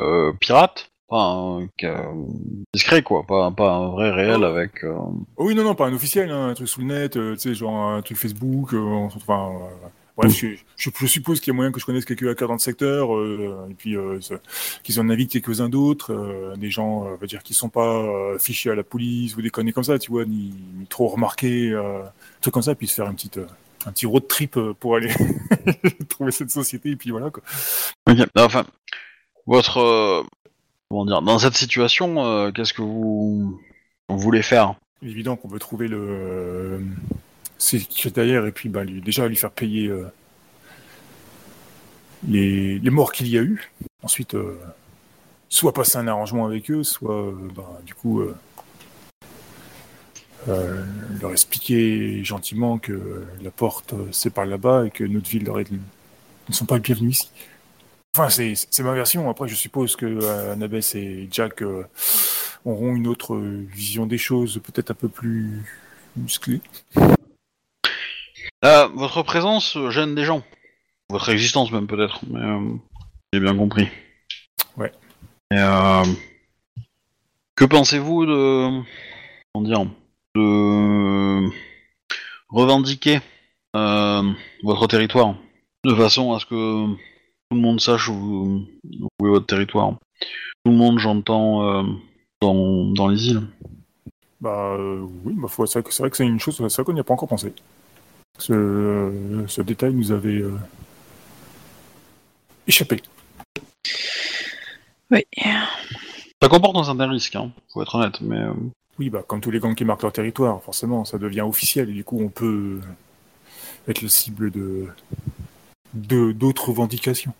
Euh, 0.00 0.32
pirate, 0.40 0.88
Enfin, 1.08 1.60
euh, 1.62 1.66
que- 1.78 2.66
discret 2.74 3.02
quoi, 3.02 3.24
pas, 3.26 3.50
pas 3.50 3.70
un 3.72 3.88
vrai 3.90 4.10
réel 4.10 4.42
avec. 4.42 4.82
euh, 4.84 4.96
Oh 5.36 5.46
oui, 5.46 5.54
non, 5.54 5.62
non, 5.62 5.74
pas 5.74 5.86
un 5.86 5.94
officiel, 5.94 6.30
hein, 6.30 6.48
un 6.48 6.54
truc 6.54 6.66
sous 6.68 6.80
le 6.80 6.86
net, 6.86 7.16
euh, 7.16 7.34
tu 7.34 7.40
sais, 7.40 7.54
genre 7.54 7.74
un 7.90 8.02
truc 8.02 8.16
Facebook, 8.16 8.72
euh, 8.74 8.80
enfin, 9.14 9.52
euh, 9.60 9.88
bref, 10.16 10.32
je, 10.32 10.48
je- 10.76 10.90
je 10.94 11.06
suppose 11.06 11.40
qu'il 11.40 11.52
y 11.52 11.54
a 11.54 11.56
moyen 11.56 11.72
que 11.72 11.80
je 11.80 11.84
connaisse 11.86 12.04
quelques 12.04 12.26
hackers 12.26 12.48
dans 12.48 12.54
le 12.54 12.60
secteur, 12.60 13.14
euh, 13.16 13.66
et 13.70 13.74
puis 13.74 13.96
euh, 13.96 14.18
qu'ils 14.82 15.00
en 15.00 15.08
invitent 15.10 15.30
quelques-uns 15.32 15.68
d'autres, 15.68 16.12
euh, 16.12 16.56
des 16.56 16.70
gens, 16.70 17.02
on 17.04 17.16
va 17.16 17.26
dire, 17.26 17.42
qui 17.42 17.54
sont 17.54 17.68
pas 17.68 18.04
fichés 18.38 18.70
à 18.70 18.74
la 18.74 18.82
police 18.84 19.36
ou 19.36 19.42
des 19.42 19.50
conneries 19.50 19.72
comme 19.72 19.84
ça, 19.84 19.98
tu 19.98 20.10
vois, 20.10 20.24
ni, 20.24 20.54
ni 20.74 20.86
trop 20.86 21.08
remarqués, 21.08 21.70
euh, 21.70 22.02
un 22.02 22.40
truc 22.40 22.54
comme 22.54 22.62
ça, 22.62 22.74
puis 22.74 22.86
se 22.86 22.94
faire 22.94 23.06
une 23.06 23.14
petite, 23.16 23.40
un 23.86 23.92
petit 23.92 24.06
road 24.06 24.26
trip 24.28 24.58
pour 24.80 24.96
aller 24.96 25.12
trouver 26.08 26.30
cette 26.32 26.50
société, 26.50 26.90
et 26.90 26.96
puis 26.96 27.10
voilà, 27.10 27.30
quoi. 27.30 27.42
Enfin, 28.36 28.64
votre 29.46 30.24
comment 30.88 31.06
dire, 31.06 31.22
dans 31.22 31.38
cette 31.38 31.56
situation, 31.56 32.52
qu'est-ce 32.52 32.72
que 32.72 32.82
vous, 32.82 33.60
vous 34.08 34.18
voulez 34.18 34.42
faire? 34.42 34.74
Évident 35.02 35.36
qu'on 35.36 35.48
veut 35.48 35.58
trouver 35.58 35.88
le 35.88 36.80
euh, 37.54 37.78
secrétaire 37.78 38.46
et 38.46 38.52
puis 38.52 38.68
lui, 38.68 39.00
déjà 39.00 39.28
lui 39.28 39.36
faire 39.36 39.50
payer 39.50 39.88
euh, 39.88 40.06
les, 42.28 42.80
morts 42.90 43.12
qu'il 43.12 43.28
y 43.28 43.38
a 43.38 43.42
eu. 43.42 43.70
Ensuite, 44.02 44.34
euh, 44.34 44.58
soit 45.48 45.72
passer 45.72 45.98
un 45.98 46.08
arrangement 46.08 46.46
avec 46.46 46.70
eux, 46.70 46.84
soit 46.84 47.28
euh, 47.28 47.32
bah, 47.54 47.80
du 47.84 47.94
coup 47.94 48.22
leur 50.46 51.32
expliquer 51.32 52.22
gentiment 52.22 52.76
que 52.76 53.24
la 53.42 53.50
porte 53.50 53.94
c'est 54.12 54.28
par 54.28 54.44
là-bas 54.44 54.84
et 54.86 54.90
que 54.90 55.02
notre 55.02 55.26
ville 55.26 55.50
ne 55.50 56.52
sont 56.52 56.66
pas 56.66 56.74
les 56.74 56.82
bienvenus 56.82 57.20
ici. 57.20 57.30
Enfin, 58.14 58.28
c'est 58.28 58.52
c'est 58.70 58.82
ma 58.82 58.92
version. 58.92 59.30
Après, 59.30 59.48
je 59.48 59.54
suppose 59.54 59.96
que 59.96 60.22
Annabeth 60.52 60.94
et 60.96 61.28
Jack 61.30 61.64
auront 62.66 62.94
une 62.94 63.06
autre 63.06 63.38
vision 63.38 64.04
des 64.04 64.18
choses, 64.18 64.60
peut-être 64.62 64.90
un 64.90 64.94
peu 64.94 65.08
plus 65.08 65.62
musclée. 66.16 66.60
Euh, 68.64 68.88
Votre 68.94 69.22
présence 69.22 69.76
euh, 69.76 69.90
gêne 69.90 70.14
des 70.14 70.24
gens. 70.24 70.42
Votre 71.10 71.28
existence 71.28 71.70
même 71.70 71.86
peut-être, 71.86 72.20
mais 72.30 72.40
euh, 72.40 72.76
j'ai 73.32 73.40
bien 73.40 73.56
compris. 73.56 73.88
Ouais. 74.76 74.90
Et, 75.50 75.58
euh, 75.58 76.04
que 77.56 77.64
pensez-vous 77.64 78.24
de 78.24 78.82
comment 79.52 79.66
dire 79.66 79.86
de 80.34 81.48
revendiquer 82.48 83.20
votre 83.74 84.86
territoire? 84.86 85.34
De 85.84 85.94
façon 85.94 86.32
à 86.32 86.40
ce 86.40 86.46
que 86.46 86.86
tout 86.86 87.56
le 87.56 87.60
monde 87.60 87.80
sache 87.80 88.08
où, 88.08 88.62
est 88.90 89.28
votre 89.28 89.46
territoire. 89.46 89.92
Tout 90.64 90.72
le 90.72 90.76
monde, 90.78 90.98
j'entends, 90.98 91.84
dans, 92.40 92.86
dans 92.86 93.08
les 93.08 93.28
îles. 93.28 93.42
Bah 94.40 94.76
euh, 94.78 95.06
oui, 95.24 95.34
bah, 95.36 95.48
faut- 95.48 95.66
c'est 95.66 95.78
vrai 95.80 95.88
que 95.88 95.94
c'est 95.94 96.02
vrai 96.02 96.10
que 96.10 96.16
c'est 96.16 96.26
une 96.26 96.40
chose, 96.40 96.56
c'est 96.56 96.74
vrai 96.74 96.84
qu'on 96.84 96.92
n'y 96.92 97.00
a 97.00 97.04
pas 97.04 97.14
encore 97.14 97.28
pensé. 97.28 97.52
Ce, 98.38 98.52
euh, 98.52 99.46
ce 99.46 99.62
détail 99.62 99.94
nous 99.94 100.12
avait 100.12 100.40
euh, 100.42 100.56
échappé. 102.66 103.00
Oui. 105.10 105.24
Ça 106.42 106.48
comporte 106.48 106.76
un 106.76 106.84
certain 106.84 107.08
risque, 107.08 107.36
hein, 107.36 107.52
faut 107.72 107.82
être 107.82 107.94
honnête, 107.94 108.20
mais 108.20 108.38
euh, 108.38 108.52
Oui, 108.98 109.08
bah 109.10 109.22
comme 109.26 109.40
tous 109.40 109.50
les 109.50 109.60
gangs 109.60 109.74
qui 109.74 109.84
marquent 109.84 110.02
leur 110.02 110.12
territoire, 110.12 110.62
forcément, 110.62 111.04
ça 111.04 111.18
devient 111.18 111.42
officiel 111.42 111.88
et 111.90 111.92
du 111.92 112.04
coup 112.04 112.20
on 112.20 112.28
peut 112.28 112.80
être 113.88 114.02
la 114.02 114.08
cible 114.08 114.50
de 114.50 114.86
de- 115.94 116.32
d'autres 116.32 116.70
revendications. 116.70 117.32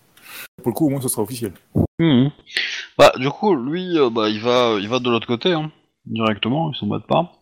Pour 0.59 0.69
le 0.69 0.73
coup, 0.75 0.87
au 0.87 0.91
moins, 0.91 1.01
ce 1.01 1.09
sera 1.09 1.23
officiel. 1.23 1.53
Mhm. 1.99 2.31
Bah, 2.97 3.13
du 3.17 3.29
coup, 3.29 3.55
lui, 3.57 3.99
euh, 3.99 4.11
bah, 4.11 4.29
il 4.29 4.41
va, 4.41 4.79
il 4.81 4.89
va 4.89 5.01
de 5.01 5.11
l'autre 5.11 5.27
côté, 5.27 5.53
hein, 5.53 5.71
directement, 6.07 6.71
il 6.73 6.77
s'en 6.77 6.87
bat 6.87 7.01
pas. 7.01 7.33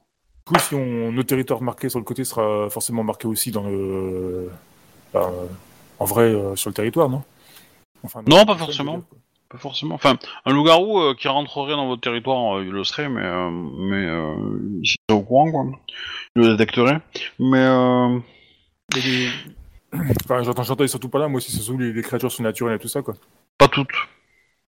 Du 0.46 0.52
coup, 0.54 0.58
si 0.60 0.74
on, 0.74 1.12
notre 1.12 1.28
territoire 1.28 1.62
marqué 1.62 1.88
sur 1.88 1.98
le 1.98 2.04
côté 2.04 2.24
sera 2.24 2.68
forcément 2.68 3.04
marqué 3.04 3.26
aussi 3.28 3.50
dans 3.52 3.62
le, 3.68 4.50
bah, 5.12 5.30
en 5.98 6.04
vrai, 6.04 6.24
euh, 6.24 6.56
sur 6.56 6.70
le 6.70 6.74
territoire, 6.74 7.08
non? 7.08 7.22
Enfin, 8.02 8.22
Non, 8.26 8.44
pas 8.44 8.56
forcément. 8.56 8.94
dire. 8.98 9.02
Pas 9.48 9.58
forcément. 9.58 9.94
Enfin, 9.94 10.16
un 10.46 10.52
loup-garou 10.52 10.98
euh, 11.00 11.14
qui 11.14 11.28
rentrerait 11.28 11.72
dans 11.76 11.86
votre 11.86 12.00
territoire, 12.00 12.56
euh, 12.56 12.64
il 12.64 12.70
le 12.70 12.82
serait, 12.84 13.08
mais, 13.08 13.22
euh, 13.22 13.50
mais 13.50 14.06
euh, 14.06 14.34
il 14.82 14.86
serait 14.88 15.18
au 15.20 15.22
courant, 15.22 15.50
quoi. 15.50 15.66
Il 16.34 16.42
le 16.42 16.48
détecterait. 16.56 16.98
Mais, 17.38 17.58
euh, 17.62 18.18
les- 18.96 19.28
Enfin, 20.24 20.42
j'entends, 20.42 20.62
j'entends 20.62 20.86
surtout 20.88 21.10
pas 21.10 21.18
là, 21.18 21.28
moi 21.28 21.36
aussi, 21.36 21.52
c'est 21.52 21.58
surtout 21.60 21.78
les, 21.78 21.92
les 21.92 22.02
créatures 22.02 22.32
surnaturelles 22.32 22.76
et 22.76 22.78
tout 22.78 22.88
ça, 22.88 23.02
quoi. 23.02 23.14
pas 23.58 23.68
toutes. 23.68 23.92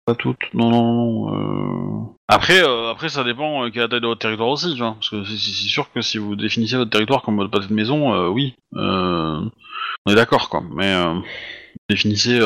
Pas 0.05 0.15
toutes. 0.15 0.53
Non, 0.53 0.69
non, 0.69 0.93
non. 0.93 1.33
euh. 1.33 2.13
Après, 2.27 2.61
euh, 2.61 2.89
après, 2.91 3.07
ça 3.07 3.23
dépend 3.23 3.63
euh, 3.63 3.69
quelle 3.69 3.83
la 3.83 3.87
taille 3.87 4.01
de 4.01 4.07
votre 4.07 4.19
territoire 4.19 4.49
aussi, 4.49 4.73
tu 4.73 4.79
vois. 4.79 4.95
Parce 4.95 5.09
que 5.09 5.23
c'est, 5.23 5.37
sûr 5.37 5.91
que 5.93 6.01
si 6.01 6.17
vous 6.17 6.35
définissez 6.35 6.75
votre 6.75 6.91
territoire 6.91 7.21
comme 7.21 7.37
votre 7.37 7.51
pâté 7.51 7.67
de 7.67 7.73
maison, 7.73 8.13
euh, 8.13 8.27
oui. 8.27 8.55
Euh, 8.75 9.39
on 10.05 10.11
est 10.11 10.15
d'accord, 10.15 10.49
quoi. 10.49 10.61
Mais 10.75 10.93
euh, 10.93 11.15
définissez 11.89 12.41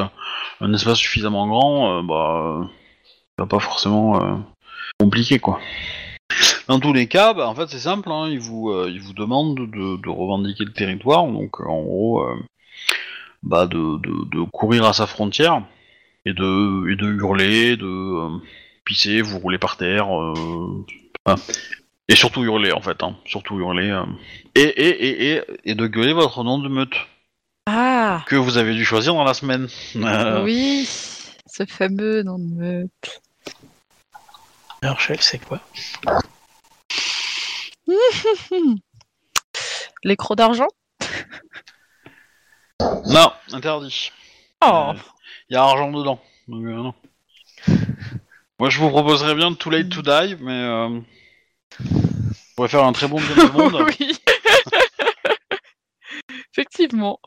un 0.62 0.74
espace 0.74 1.00
suffisamment 1.00 1.48
grand, 1.48 2.04
bah, 2.04 2.62
euh, 3.40 3.46
pas 3.48 3.60
forcément 3.60 4.22
euh, 4.22 4.36
compliqué, 5.00 5.40
quoi. 5.40 5.60
Dans 6.68 6.80
tous 6.80 6.94
les 6.94 7.08
cas, 7.08 7.34
bah, 7.34 7.48
en 7.48 7.56
fait, 7.56 7.70
c'est 7.70 7.80
simple. 7.80 8.12
Hein, 8.12 8.28
ils 8.30 8.40
vous, 8.40 8.70
euh, 8.70 8.88
ils 8.92 9.02
vous 9.02 9.14
demandent 9.14 9.56
de, 9.58 9.98
de 9.98 10.10
revendiquer 10.10 10.64
le 10.64 10.74
territoire, 10.74 11.26
donc 11.26 11.60
en 11.62 11.82
gros, 11.82 12.24
bah, 13.42 13.66
de, 13.66 13.98
de 13.98 14.44
courir 14.52 14.86
à 14.86 14.94
sa 14.94 15.08
frontière 15.08 15.64
et 16.28 16.34
de, 16.34 16.90
et 16.92 16.96
de 16.96 17.08
hurler, 17.14 17.78
de 17.78 17.86
euh, 17.86 18.38
pisser, 18.84 19.22
vous 19.22 19.40
rouler 19.40 19.58
par 19.58 19.78
terre, 19.78 20.08
euh, 20.14 20.84
et 22.10 22.16
surtout 22.16 22.44
hurler 22.44 22.72
en 22.74 22.82
fait, 22.82 23.02
hein, 23.02 23.16
surtout 23.26 23.58
hurler, 23.60 23.90
euh, 23.90 24.04
et, 24.56 24.62
et, 24.62 25.08
et, 25.08 25.32
et, 25.36 25.42
et 25.64 25.76
de 25.76 25.88
gueuler 25.88 26.14
votre 26.14 26.44
nom 26.44 26.60
de 26.60 26.68
meute 26.68 26.96
Ah 27.66 28.24
que 28.28 28.36
vous 28.36 28.58
avez 28.58 28.74
dû 28.74 28.84
choisir 28.84 29.14
dans 29.14 29.24
la 29.24 29.34
semaine. 29.34 29.68
Euh, 29.96 30.44
Oui, 30.46 30.86
ce 30.86 31.66
fameux 31.66 32.24
nom 32.24 32.40
de 32.40 32.54
meute. 32.56 33.22
Alors, 34.82 35.00
chef, 35.00 35.22
c'est 35.22 35.40
quoi? 35.40 35.62
Les 40.04 40.16
crocs 40.18 40.38
d'argent? 40.38 40.68
Non, 43.06 43.32
interdit. 43.54 44.12
Oh 44.64 44.92
Il 44.94 45.00
y 45.50 45.56
a 45.56 45.64
argent 45.64 45.92
dedans. 45.92 46.20
Donc, 46.48 46.66
euh, 46.66 46.72
non. 46.74 46.94
Moi 48.60 48.70
je 48.70 48.80
vous 48.80 48.90
proposerais 48.90 49.36
bien 49.36 49.54
Too 49.54 49.70
Late 49.70 49.90
to 49.90 50.02
Die, 50.02 50.36
mais 50.42 50.52
euh, 50.64 50.88
on 50.90 51.04
pourrait 52.56 52.70
faire 52.70 52.84
un 52.86 52.94
très 52.94 53.08
bon 53.08 53.20
bien 53.20 53.46
du 53.46 53.52
monde. 53.52 53.86
Oui 54.00 54.18
Effectivement. 56.52 57.20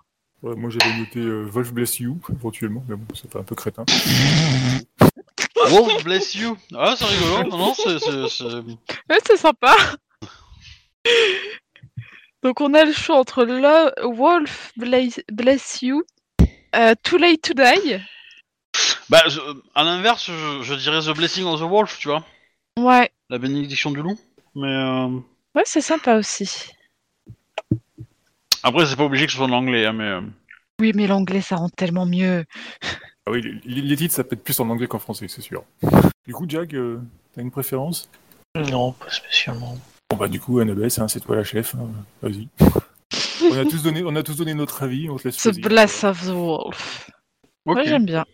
Ouais, 0.43 0.57
moi, 0.57 0.71
j'avais 0.71 0.97
noté 0.99 1.21
euh, 1.21 1.43
Wolf 1.45 1.73
Bless 1.73 2.01
You, 2.01 2.19
éventuellement, 2.31 2.83
mais 2.89 2.97
bon, 2.97 3.15
ça 3.15 3.29
fait 3.31 3.39
un 3.39 3.43
peu 3.45 3.55
crétin. 3.55 3.85
Wolf 5.69 6.03
bless 6.03 6.35
you. 6.35 6.57
Ah 6.75 6.95
c'est 6.99 7.05
rigolo. 7.05 7.49
Non, 7.51 7.59
non, 7.59 7.75
c'est- 7.75 7.99
c'est- 7.99 8.29
c'est... 8.29 8.45
Ouais, 8.45 9.19
c'est 9.25 9.37
sympa. 9.37 9.77
Donc 12.43 12.61
on 12.61 12.73
a 12.75 12.85
le 12.85 12.93
choix 12.93 13.19
entre 13.19 13.45
Lo- 13.45 14.13
Wolf 14.17 14.73
Bless, 14.77 15.21
Bless 15.31 15.83
You, 15.83 16.03
euh, 16.75 16.95
Too 17.03 17.19
Late 17.19 17.43
to 17.43 17.55
Die. 17.55 18.01
Bah, 19.09 19.23
je- 19.29 19.41
à 19.75 19.83
l'inverse, 19.85 20.27
je, 20.27 20.63
je 20.63 20.75
dirais 20.75 21.01
The 21.01 21.17
Blessing 21.17 21.45
of 21.45 21.61
the 21.61 21.65
Wolf, 21.65 21.99
tu 21.99 22.09
vois. 22.09 22.25
Ouais, 22.79 23.11
La 23.29 23.39
bénédiction 23.39 23.91
du 23.91 24.01
loup. 24.03 24.19
Mais 24.55 24.69
euh, 24.69 25.09
ouais, 25.55 25.63
c'est 25.65 25.81
sympa 25.81 26.17
aussi. 26.17 26.71
après, 28.63 28.87
c'est 28.87 28.97
pas 28.97 29.05
obligé 29.05 29.27
que 29.27 29.33
ce 29.33 29.39
soit 29.39 29.47
en 29.47 29.53
anglais, 29.53 29.87
hein, 29.87 29.93
mais. 29.93 30.05
euh, 30.05 30.21
Oui, 30.81 30.93
mais 30.95 31.07
l'anglais 31.07 31.41
ça 31.41 31.57
rend 31.57 31.69
tellement 31.69 32.07
mieux. 32.07 32.45
Ah 33.27 33.33
oui, 33.33 33.43
les, 33.65 33.81
les 33.83 33.97
titres, 33.97 34.15
ça 34.15 34.25
peut 34.25 34.35
être 34.35 34.45
plus 34.45 34.59
en 34.61 34.69
anglais 34.71 34.87
qu'en 34.87 34.99
français, 34.99 35.29
c'est 35.29 35.43
sûr. 35.43 35.65
Du 36.27 36.33
coup, 36.33 36.47
Jack, 36.49 36.75
euh, 36.75 37.01
t'as 37.35 37.43
une 37.43 37.51
préférence? 37.51 38.09
Non, 38.57 38.93
pas 38.93 39.11
spécialement. 39.11 39.79
Bon, 40.11 40.17
bah, 40.17 40.29
du 40.29 40.41
coup, 40.41 40.59
Annabeth, 40.59 40.99
hein, 40.99 41.09
c'est 41.09 41.21
toi 41.21 41.37
la 41.37 41.45
chef, 41.45 41.75
hein, 41.75 41.89
vas-y. 42.23 42.49
On, 43.43 43.59
a 43.59 43.65
tous 43.65 43.83
donné, 43.83 44.03
on 44.05 44.17
a 44.17 44.23
tous 44.23 44.37
donné 44.37 44.55
notre 44.55 44.83
avis, 44.83 45.09
on 45.09 45.17
te 45.17 45.29
laisse 45.29 45.37
The. 45.37 45.61
Bless 45.61 46.05
of 46.05 46.25
the 46.27 46.31
Wolf. 46.31 47.11
Moi 47.67 47.83
j'aime 47.85 48.07
bien. 48.07 48.25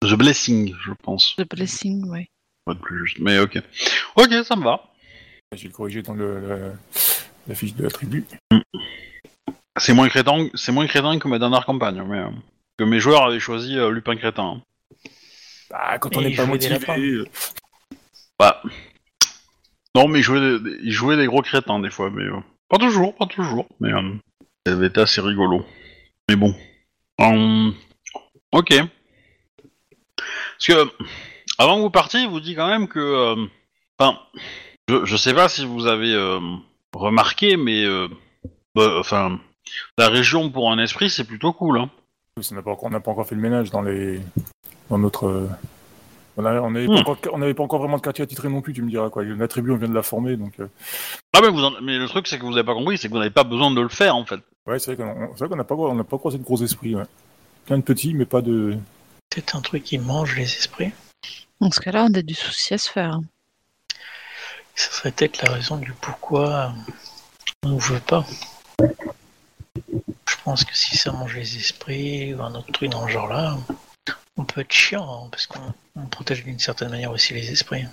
The 0.00 0.14
Blessing, 0.14 0.74
je 0.80 0.92
pense. 1.02 1.34
The 1.36 1.48
Blessing, 1.48 2.08
ouais. 2.08 2.28
Pas 2.64 2.74
de 2.74 2.78
plus 2.78 3.06
juste. 3.06 3.18
Mais 3.20 3.38
ok. 3.38 3.60
Ok, 4.16 4.32
ça 4.44 4.56
me 4.56 4.64
va. 4.64 4.84
J'ai 5.52 5.68
le 5.68 5.74
corrigé 5.74 6.02
dans 6.02 6.14
le, 6.14 6.48
la, 6.48 6.58
la 7.48 7.54
fiche 7.54 7.74
de 7.74 7.82
la 7.82 7.90
tribu. 7.90 8.24
C'est 9.78 9.94
moins 9.94 10.08
crétin, 10.08 10.48
c'est 10.54 10.72
moins 10.72 10.86
crétin 10.86 11.18
que 11.18 11.28
ma 11.28 11.38
dernière 11.38 11.64
campagne, 11.64 12.02
mais 12.06 12.18
euh, 12.18 12.30
que 12.76 12.84
mes 12.84 13.00
joueurs 13.00 13.24
avaient 13.24 13.40
choisi 13.40 13.78
euh, 13.78 13.90
Lupin 13.90 14.16
crétin. 14.16 14.62
Bah, 15.70 15.98
quand 15.98 16.16
on 16.16 16.20
n'est 16.20 16.34
pas 16.34 16.46
motivé... 16.46 16.78
euh, 16.88 17.26
Bah. 18.38 18.62
Non, 19.94 20.06
mais 20.06 20.20
ils 20.20 20.22
jouaient, 20.22 20.58
des, 20.60 20.78
ils 20.82 20.92
jouaient 20.92 21.16
des 21.16 21.26
gros 21.26 21.42
crétins 21.42 21.80
des 21.80 21.90
fois, 21.90 22.10
mais 22.10 22.24
euh, 22.24 22.36
pas 22.68 22.78
toujours, 22.78 23.14
pas 23.14 23.26
toujours. 23.26 23.66
Mais 23.80 23.92
euh, 23.92 24.90
ça 24.94 25.02
assez 25.02 25.20
rigolo. 25.20 25.64
Mais 26.28 26.36
bon. 26.36 26.54
Hum, 27.18 27.74
ok. 28.52 28.74
Parce 30.16 30.66
que 30.66 30.90
avant 31.58 31.76
que 31.76 31.82
vous 31.82 31.90
partiez, 31.90 32.20
il 32.20 32.28
vous 32.28 32.40
dit 32.40 32.54
quand 32.54 32.68
même 32.68 32.88
que, 32.88 32.98
euh, 32.98 33.46
enfin, 33.98 34.18
je, 34.88 35.04
je 35.04 35.16
sais 35.16 35.34
pas 35.34 35.48
si 35.48 35.66
vous 35.66 35.86
avez 35.86 36.14
euh, 36.14 36.38
remarqué, 36.94 37.56
mais 37.56 37.84
euh, 37.84 38.08
bah, 38.74 38.98
enfin, 38.98 39.40
la 39.96 40.08
région 40.08 40.50
pour 40.50 40.70
un 40.70 40.78
esprit, 40.78 41.10
c'est 41.10 41.24
plutôt 41.24 41.52
cool. 41.52 41.78
Hein. 41.78 41.90
On 42.36 42.54
n'a 42.90 43.00
pas 43.00 43.10
encore 43.10 43.26
fait 43.26 43.34
le 43.34 43.40
ménage 43.40 43.70
dans 43.70 43.82
les 43.82 44.20
dans 44.90 44.98
notre. 44.98 45.48
On 46.38 46.70
n'avait 46.70 46.86
Hmm. 46.86 47.02
pas, 47.04 47.10
encore- 47.10 47.68
pas 47.68 47.78
vraiment 47.78 47.96
de 47.96 48.02
quartier 48.02 48.22
attitré 48.22 48.48
non 48.48 48.60
plus, 48.60 48.72
tu 48.72 48.82
me 48.82 48.88
diras 48.88 49.10
quoi. 49.10 49.24
La 49.24 49.48
tribu, 49.48 49.72
on 49.72 49.76
vient 49.76 49.88
de 49.88 49.94
la 49.94 50.02
former, 50.04 50.36
donc. 50.36 50.52
euh, 50.60 50.68
Ah 51.34 51.40
mais, 51.42 51.48
vous 51.48 51.62
en- 51.64 51.80
mais 51.82 51.98
le 51.98 52.06
truc, 52.08 52.26
c'est 52.28 52.38
que 52.38 52.44
vous 52.44 52.52
avez 52.52 52.64
pas 52.64 52.74
compris, 52.74 52.96
c'est 52.96 53.08
que 53.08 53.12
vous 53.12 53.18
n'avez 53.18 53.30
pas 53.30 53.44
besoin 53.44 53.70
de 53.72 53.80
le 53.80 53.88
faire 53.88 54.14
en 54.16 54.24
fait. 54.24 54.40
Ouais, 54.66 54.78
c'est 54.78 54.94
vrai 54.94 55.04
qu'on 55.48 55.56
n'a 55.56 55.64
pas, 55.64 55.74
on 55.74 55.94
n'a 55.94 56.04
pas 56.04 56.16
croisé 56.18 56.38
de 56.38 56.44
gros 56.44 56.62
esprits, 56.62 56.94
ouais. 56.94 57.04
Plein 57.66 57.78
de 57.78 57.82
petits, 57.82 58.14
mais 58.14 58.24
pas 58.24 58.40
de. 58.40 58.76
C'est 59.34 59.54
un 59.54 59.60
truc 59.60 59.82
qui 59.84 59.98
mange 59.98 60.36
les 60.36 60.44
esprits. 60.44 60.92
Dans 61.60 61.70
ce 61.70 61.80
cas-là, 61.80 62.06
on 62.08 62.14
a 62.14 62.22
du 62.22 62.34
souci 62.34 62.72
à 62.74 62.78
se 62.78 62.90
faire. 62.90 63.18
Ça 64.76 64.90
serait 64.92 65.10
peut-être 65.10 65.42
la 65.44 65.52
raison 65.54 65.76
du 65.76 65.92
pourquoi 66.00 66.72
on 67.64 67.70
ne 67.70 67.80
veut 67.80 67.98
pas. 68.00 68.24
Je 68.80 70.36
pense 70.44 70.64
que 70.64 70.74
si 70.76 70.96
ça 70.96 71.10
mange 71.12 71.34
les 71.34 71.56
esprits 71.56 72.32
ou 72.34 72.42
un 72.42 72.54
autre 72.54 72.70
truc 72.72 72.90
dans 72.90 73.04
le 73.04 73.10
genre 73.12 73.26
là, 73.28 73.56
on 74.38 74.44
peut 74.44 74.60
être 74.60 74.72
chiant 74.72 75.24
hein, 75.24 75.28
parce 75.30 75.46
qu'on 75.46 75.74
on 75.96 76.06
protège 76.06 76.44
d'une 76.44 76.58
certaine 76.58 76.90
manière 76.90 77.10
aussi 77.10 77.34
les 77.34 77.50
esprits. 77.50 77.84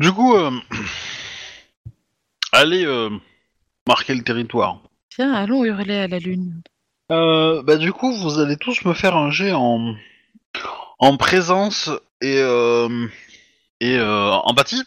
Du 0.00 0.12
coup, 0.12 0.34
euh, 0.34 0.50
allez 2.52 2.84
euh, 2.84 3.10
marquer 3.86 4.14
le 4.14 4.24
territoire. 4.24 4.80
Tiens, 5.10 5.32
allons 5.32 5.64
hurler 5.64 5.98
à 5.98 6.08
la 6.08 6.18
lune. 6.18 6.60
Euh, 7.12 7.62
bah 7.62 7.76
du 7.76 7.92
coup, 7.92 8.12
vous 8.12 8.40
allez 8.40 8.56
tous 8.56 8.84
me 8.84 8.94
faire 8.94 9.16
un 9.16 9.30
jet 9.30 9.52
en 9.52 9.94
en 10.98 11.16
présence 11.16 11.90
et 12.20 12.38
euh, 12.38 13.06
et 13.80 13.96
euh, 13.96 14.30
empathie. 14.32 14.82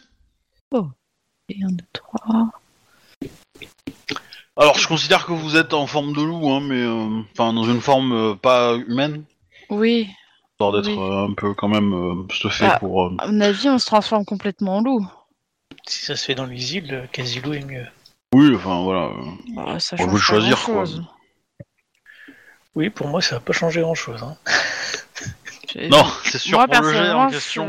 Et 1.48 1.62
un, 1.64 1.68
deux, 1.68 1.84
trois. 1.92 2.50
Alors, 4.56 4.76
je 4.78 4.88
considère 4.88 5.24
que 5.26 5.32
vous 5.32 5.56
êtes 5.56 5.72
en 5.72 5.86
forme 5.86 6.12
de 6.12 6.22
loup, 6.22 6.50
hein, 6.50 6.60
mais 6.60 6.82
euh, 6.82 7.22
enfin 7.32 7.52
dans 7.52 7.64
une 7.64 7.80
forme 7.80 8.12
euh, 8.12 8.34
pas 8.34 8.74
humaine, 8.74 9.24
Oui, 9.70 10.08
histoire 10.52 10.72
d'être 10.72 10.88
Oui. 10.88 10.98
euh, 10.98 11.26
un 11.28 11.32
peu 11.34 11.54
quand 11.54 11.68
même 11.68 11.92
euh, 11.94 12.26
stuffé 12.34 12.66
Ah. 12.68 12.78
pour. 12.78 13.04
euh, 13.06 13.14
à 13.18 13.28
mon 13.28 13.40
avis, 13.40 13.68
on 13.68 13.78
se 13.78 13.86
transforme 13.86 14.24
complètement 14.24 14.78
en 14.78 14.82
loup. 14.82 15.06
Si 15.86 16.04
ça 16.04 16.16
se 16.16 16.24
fait 16.26 16.34
dans 16.34 16.44
les 16.46 16.74
îles, 16.76 16.90
le 16.90 17.06
Casilou 17.06 17.54
est 17.54 17.64
mieux. 17.64 17.86
Oui, 18.34 18.54
enfin 18.54 18.82
voilà. 18.82 19.10
Bah, 19.54 19.78
ça 19.80 19.96
On 20.00 20.06
veut 20.06 20.18
choisir, 20.18 20.56
grand-chose. 20.56 21.04
Oui, 22.74 22.90
pour 22.90 23.08
moi 23.08 23.22
ça 23.22 23.36
va 23.36 23.40
pas 23.40 23.52
changer 23.52 23.80
grand 23.80 23.94
chose. 23.94 24.22
Hein. 24.22 24.36
Non, 25.90 26.04
c'est 26.24 26.38
sûr 26.38 26.58
Moi, 26.58 26.66
pour 26.68 26.82
le 26.82 27.12
en 27.14 27.28
question. 27.30 27.66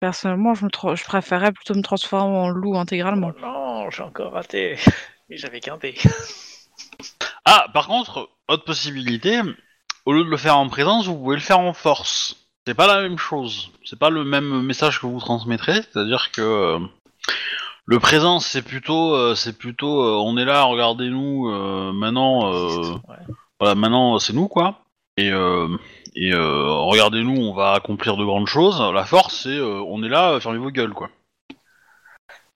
Personnellement, 0.00 0.54
je, 0.54 0.64
me 0.64 0.70
tra- 0.70 0.96
je 0.96 1.04
préférerais 1.04 1.52
plutôt 1.52 1.74
me 1.74 1.82
transformer 1.82 2.36
en 2.36 2.48
loup 2.48 2.76
intégralement. 2.78 3.32
Oh 3.36 3.40
non, 3.42 3.90
j'ai 3.90 4.02
encore 4.02 4.32
raté. 4.32 4.76
Et 5.28 5.36
j'avais 5.36 5.60
qu'un 5.60 5.76
dé. 5.76 5.94
Ah, 7.44 7.66
par 7.72 7.86
contre, 7.86 8.30
autre 8.48 8.64
possibilité, 8.64 9.40
au 10.06 10.12
lieu 10.12 10.24
de 10.24 10.28
le 10.30 10.36
faire 10.36 10.56
en 10.56 10.68
présence, 10.68 11.06
vous 11.06 11.16
pouvez 11.16 11.36
le 11.36 11.42
faire 11.42 11.60
en 11.60 11.72
force. 11.72 12.36
C'est 12.66 12.74
pas 12.74 12.86
la 12.86 13.02
même 13.02 13.18
chose. 13.18 13.70
C'est 13.84 13.98
pas 13.98 14.10
le 14.10 14.24
même 14.24 14.62
message 14.62 15.00
que 15.00 15.06
vous 15.06 15.18
transmettrez, 15.20 15.82
c'est-à-dire 15.82 16.30
que 16.32 16.40
euh, 16.42 16.78
le 17.86 17.98
présence 17.98 18.46
c'est 18.46 18.62
plutôt, 18.62 19.14
euh, 19.14 19.34
c'est 19.34 19.56
plutôt, 19.56 20.02
euh, 20.04 20.22
on 20.24 20.36
est 20.36 20.44
là, 20.44 20.62
regardez-nous. 20.64 21.48
euh, 21.50 21.92
maintenant, 21.92 22.52
euh, 22.52 22.92
Ouais. 23.08 23.16
voilà, 23.58 23.74
maintenant 23.74 24.18
c'est 24.18 24.32
nous 24.34 24.48
quoi. 24.48 24.80
Et, 25.16 25.30
euh, 25.30 25.68
et 26.14 26.32
euh, 26.32 26.68
regardez-nous, 26.72 27.36
on 27.40 27.54
va 27.54 27.72
accomplir 27.72 28.16
de 28.16 28.24
grandes 28.24 28.46
choses. 28.46 28.80
La 28.92 29.04
force, 29.04 29.42
c'est, 29.42 29.48
euh, 29.50 29.82
on 29.86 30.02
est 30.02 30.08
là, 30.08 30.38
fermez 30.40 30.58
vos 30.58 30.70
gueules 30.70 30.94
quoi. 30.94 31.10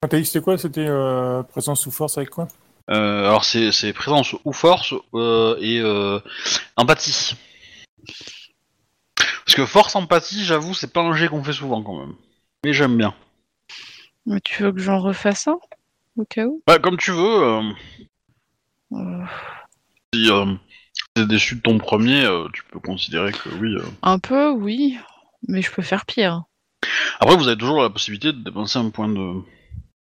Ah, 0.02 0.08
T'as 0.08 0.16
dit 0.16 0.22
que 0.22 0.28
c'était 0.28 0.42
quoi? 0.44 0.58
C'était 0.58 0.86
euh, 0.86 1.42
présence 1.42 1.80
sous 1.82 1.90
force 1.90 2.18
avec 2.18 2.30
quoi? 2.30 2.48
Euh, 2.90 3.26
alors 3.28 3.44
c'est, 3.44 3.72
c'est 3.72 3.92
présence 3.94 4.34
ou 4.44 4.52
force 4.52 4.94
euh, 5.14 5.56
et 5.60 5.80
euh, 5.80 6.18
empathie. 6.76 7.34
Parce 9.46 9.54
que 9.56 9.66
force 9.66 9.96
empathie, 9.96 10.44
j'avoue, 10.44 10.74
c'est 10.74 10.92
pas 10.92 11.00
un 11.00 11.14
jet 11.14 11.28
qu'on 11.28 11.42
fait 11.44 11.52
souvent 11.52 11.82
quand 11.82 11.98
même. 11.98 12.14
Mais 12.64 12.72
j'aime 12.72 12.96
bien. 12.96 13.14
Mais 14.26 14.40
tu 14.40 14.62
veux 14.62 14.72
que 14.72 14.80
j'en 14.80 15.00
refasse 15.00 15.48
un 15.48 15.58
Au 16.16 16.24
cas 16.24 16.44
où? 16.46 16.62
Bah, 16.66 16.78
comme 16.78 16.96
tu 16.96 17.10
veux. 17.12 17.42
euh, 17.42 17.62
Euh, 18.92 19.24
si 20.14 20.30
euh, 20.30 20.54
t'es 21.14 21.26
déçu 21.26 21.56
de 21.56 21.60
ton 21.60 21.78
premier, 21.78 22.24
euh, 22.24 22.48
tu 22.52 22.64
peux 22.64 22.80
considérer 22.80 23.32
que 23.32 23.48
oui. 23.60 23.74
euh. 23.76 23.84
Un 24.02 24.18
peu, 24.18 24.50
oui. 24.50 24.98
Mais 25.48 25.62
je 25.62 25.70
peux 25.70 25.82
faire 25.82 26.06
pire. 26.06 26.44
Après, 27.20 27.36
vous 27.36 27.46
avez 27.48 27.56
toujours 27.56 27.82
la 27.82 27.90
possibilité 27.90 28.32
de 28.32 28.38
dépenser 28.42 28.78
un 28.78 28.90
point 28.90 29.08
de 29.08 29.40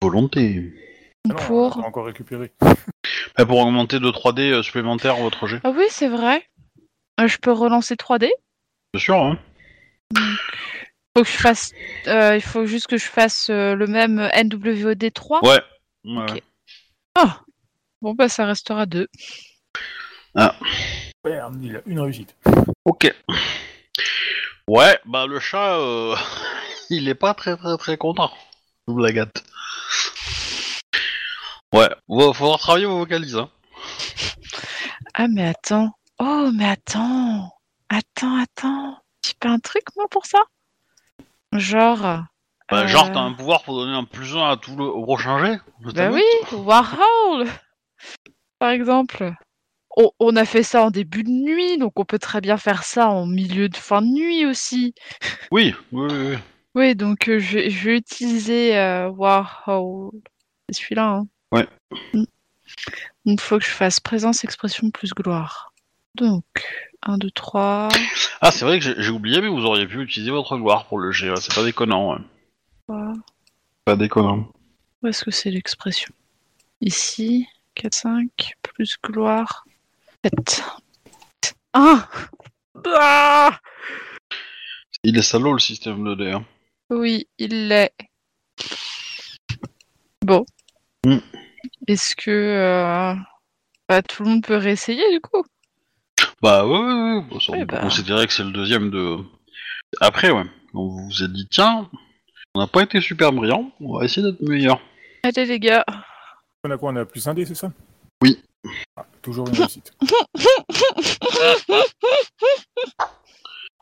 volonté. 0.01 0.73
Ah 1.25 1.29
non, 1.29 1.35
on 1.35 1.47
Pour. 1.47 1.81
va 1.81 1.87
encore 1.87 2.07
récupérer. 2.07 2.53
Bah, 3.39 3.47
pour 3.47 3.59
augmenter 3.59 3.99
de 3.99 4.11
3D 4.11 4.41
euh, 4.53 4.63
supplémentaires 4.63 5.17
votre 5.17 5.47
jet. 5.47 5.59
Ah 5.65 5.71
oui, 5.75 5.85
c'est 5.89 6.09
vrai. 6.09 6.47
Euh, 7.19 7.27
je 7.27 7.39
peux 7.39 7.51
relancer 7.53 7.95
3D 7.95 8.29
Bien 8.93 9.01
sûr, 9.01 9.17
hein. 9.17 9.39
faut 11.17 11.23
que 11.25 11.29
je 11.29 11.37
fasse, 11.39 11.73
euh, 12.09 12.37
Il 12.37 12.43
faut 12.43 12.67
juste 12.67 12.89
que 12.89 12.99
je 12.99 13.07
fasse 13.07 13.49
euh, 13.49 13.75
le 13.75 13.87
même 13.87 14.29
NWOD 14.37 15.13
3 15.15 15.41
Ouais. 15.45 15.61
ouais. 16.05 16.31
Ok. 16.33 16.43
Ah 17.15 17.41
Bon, 18.03 18.13
bah 18.15 18.29
ça 18.29 18.45
restera 18.45 18.85
2. 18.85 19.09
Merde, 20.35 21.59
il 21.63 21.77
a 21.77 21.81
une 21.87 22.01
réussite. 22.01 22.35
Ok. 22.85 23.15
Ouais, 24.67 24.99
bah 25.05 25.27
le 25.27 25.39
chat, 25.41 25.77
euh, 25.77 26.17
il 26.91 27.09
est 27.09 27.15
pas 27.15 27.35
très 27.35 27.57
très 27.57 27.77
très 27.77 27.97
content. 27.97 28.31
Vous 28.87 28.99
la 28.99 29.13
gâte. 29.13 29.45
Ouais, 31.75 31.89
va 32.09 32.33
falloir 32.33 32.59
travailler 32.59 32.87
vos 32.87 32.99
vocalises. 32.99 33.37
Hein. 33.37 33.51
Ah, 35.15 35.27
mais 35.29 35.49
attends. 35.49 35.91
Oh, 36.19 36.51
mais 36.55 36.69
attends. 36.69 37.51
Attends, 37.89 38.39
attends. 38.43 38.99
Tu 39.23 39.35
pas 39.35 39.51
un 39.51 39.59
truc, 39.59 39.85
moi, 39.97 40.07
pour 40.11 40.27
ça? 40.27 40.41
Genre. 41.53 41.99
Bah, 42.01 42.27
euh, 42.73 42.87
Genre, 42.87 43.13
t'as 43.13 43.21
un 43.21 43.33
pouvoir 43.33 43.63
pour 43.63 43.75
donner 43.75 43.95
un 43.97 44.05
plus 44.05 44.37
1 44.37 44.51
à 44.51 44.57
tout 44.57 44.77
le 44.77 44.85
au 44.85 45.03
prochain 45.05 45.39
jet 45.39 45.61
Bah 45.95 46.11
oui, 46.11 46.23
Warhol 46.53 47.47
Par 48.59 48.71
exemple. 48.71 49.35
On, 49.97 50.11
on 50.21 50.37
a 50.37 50.45
fait 50.45 50.63
ça 50.63 50.85
en 50.85 50.91
début 50.91 51.23
de 51.23 51.31
nuit, 51.31 51.77
donc 51.79 51.99
on 52.01 52.05
peut 52.05 52.19
très 52.19 52.41
bien 52.41 52.57
faire 52.57 52.83
ça 52.83 53.09
en 53.09 53.27
milieu 53.27 53.69
de 53.69 53.77
fin 53.77 54.01
de 54.03 54.07
nuit 54.07 54.47
aussi. 54.47 54.95
Oui, 55.51 55.75
oui, 55.93 56.09
oui. 56.11 56.37
oui. 56.75 56.95
Donc 56.95 57.29
euh, 57.29 57.39
je, 57.39 57.59
vais- 57.59 57.71
je 57.71 57.85
vais 57.91 57.97
utiliser 57.99 58.77
euh, 58.79 59.09
Warhol. 59.11 60.11
C'est 60.71 60.81
celui-là, 60.83 61.09
hein. 61.09 61.27
Ouais. 61.53 61.67
Mm. 62.15 62.25
Donc 63.27 63.39
il 63.39 63.41
faut 63.41 63.59
que 63.59 63.65
je 63.65 63.71
fasse 63.71 64.01
présence, 64.01 64.45
expression 64.45 64.91
plus 64.91 65.13
gloire. 65.13 65.73
Donc, 66.15 66.45
1, 67.03 67.17
2, 67.19 67.31
3. 67.31 67.89
Ah, 68.43 68.51
c'est 68.51 68.65
vrai 68.67 68.79
que 68.79 69.01
j'ai 69.01 69.11
oublié, 69.11 69.41
mais 69.41 69.49
vous 69.49 69.65
auriez 69.65 69.87
pu 69.87 70.03
utiliser 70.03 70.31
votre 70.31 70.57
gloire 70.59 70.87
pour 70.87 70.99
le 70.99 71.09
ouais, 71.09 71.41
C'est 71.41 71.55
pas 71.55 71.65
déconnant. 71.65 72.19
Ouais. 72.89 72.97
Pas 73.85 73.97
déconnant. 73.97 74.49
Où 75.03 75.07
est-ce 75.07 75.25
que 75.25 75.31
c'est 75.31 75.51
l'expression? 75.51 76.13
Ici, 76.83 77.47
4, 77.75 77.95
5, 77.95 78.53
plus 78.63 78.97
gloire, 79.03 79.65
7. 80.25 80.65
1 81.75 82.07
ah 82.95 83.59
Il 85.03 85.17
est 85.19 85.23
salaud 85.23 85.53
le 85.53 85.59
système 85.59 86.05
de 86.05 86.15
dé. 86.15 86.31
Hein. 86.33 86.45
Oui, 86.91 87.27
il 87.39 87.69
l'est. 87.69 87.93
Bon. 90.25 90.45
Hmm. 91.05 91.19
Est-ce 91.89 92.15
que 92.15 92.31
euh, 92.31 93.15
bah, 93.89 94.03
tout 94.03 94.23
le 94.23 94.29
monde 94.31 94.43
peut 94.47 94.57
réessayer 94.57 95.11
du 95.13 95.21
coup? 95.21 95.43
Bah 96.41 96.67
ouais, 96.67 96.79
ouais, 96.79 97.15
ouais. 97.17 97.23
Bon, 97.29 97.41
ça, 97.41 97.53
on 97.53 97.55
Ouais, 97.57 97.67
peut 97.67 97.77
bah. 97.77 97.83
considérer 97.83 98.27
que 98.27 98.33
c'est 98.33 98.45
le 98.45 98.53
deuxième 98.53 98.91
de. 98.91 99.19
Après, 100.01 100.31
ouais. 100.31 100.45
Donc 100.75 100.91
vous 100.93 101.07
vous 101.09 101.23
êtes 101.23 101.33
dit, 101.33 101.49
tiens, 101.51 101.91
on 102.55 102.61
n'a 102.61 102.67
pas 102.67 102.83
été 102.83 103.01
super 103.01 103.33
brillant, 103.33 103.73
on 103.81 103.99
va 103.99 104.05
essayer 104.05 104.23
d'être 104.23 104.41
meilleur. 104.43 104.81
Allez 105.25 105.47
les 105.47 105.59
gars. 105.61 105.85
On 106.65 106.71
a 106.71 106.79
quoi 106.79 106.93
On 106.93 106.97
a 106.97 107.05
plus 107.05 107.27
un 107.27 107.35
dé, 107.35 107.45
c'est 107.45 107.55
ça? 107.57 107.73
Oui. 108.23 108.41
Ah, 108.97 109.05
toujours 109.23 109.49
une 109.49 109.55
réussite. 109.57 109.93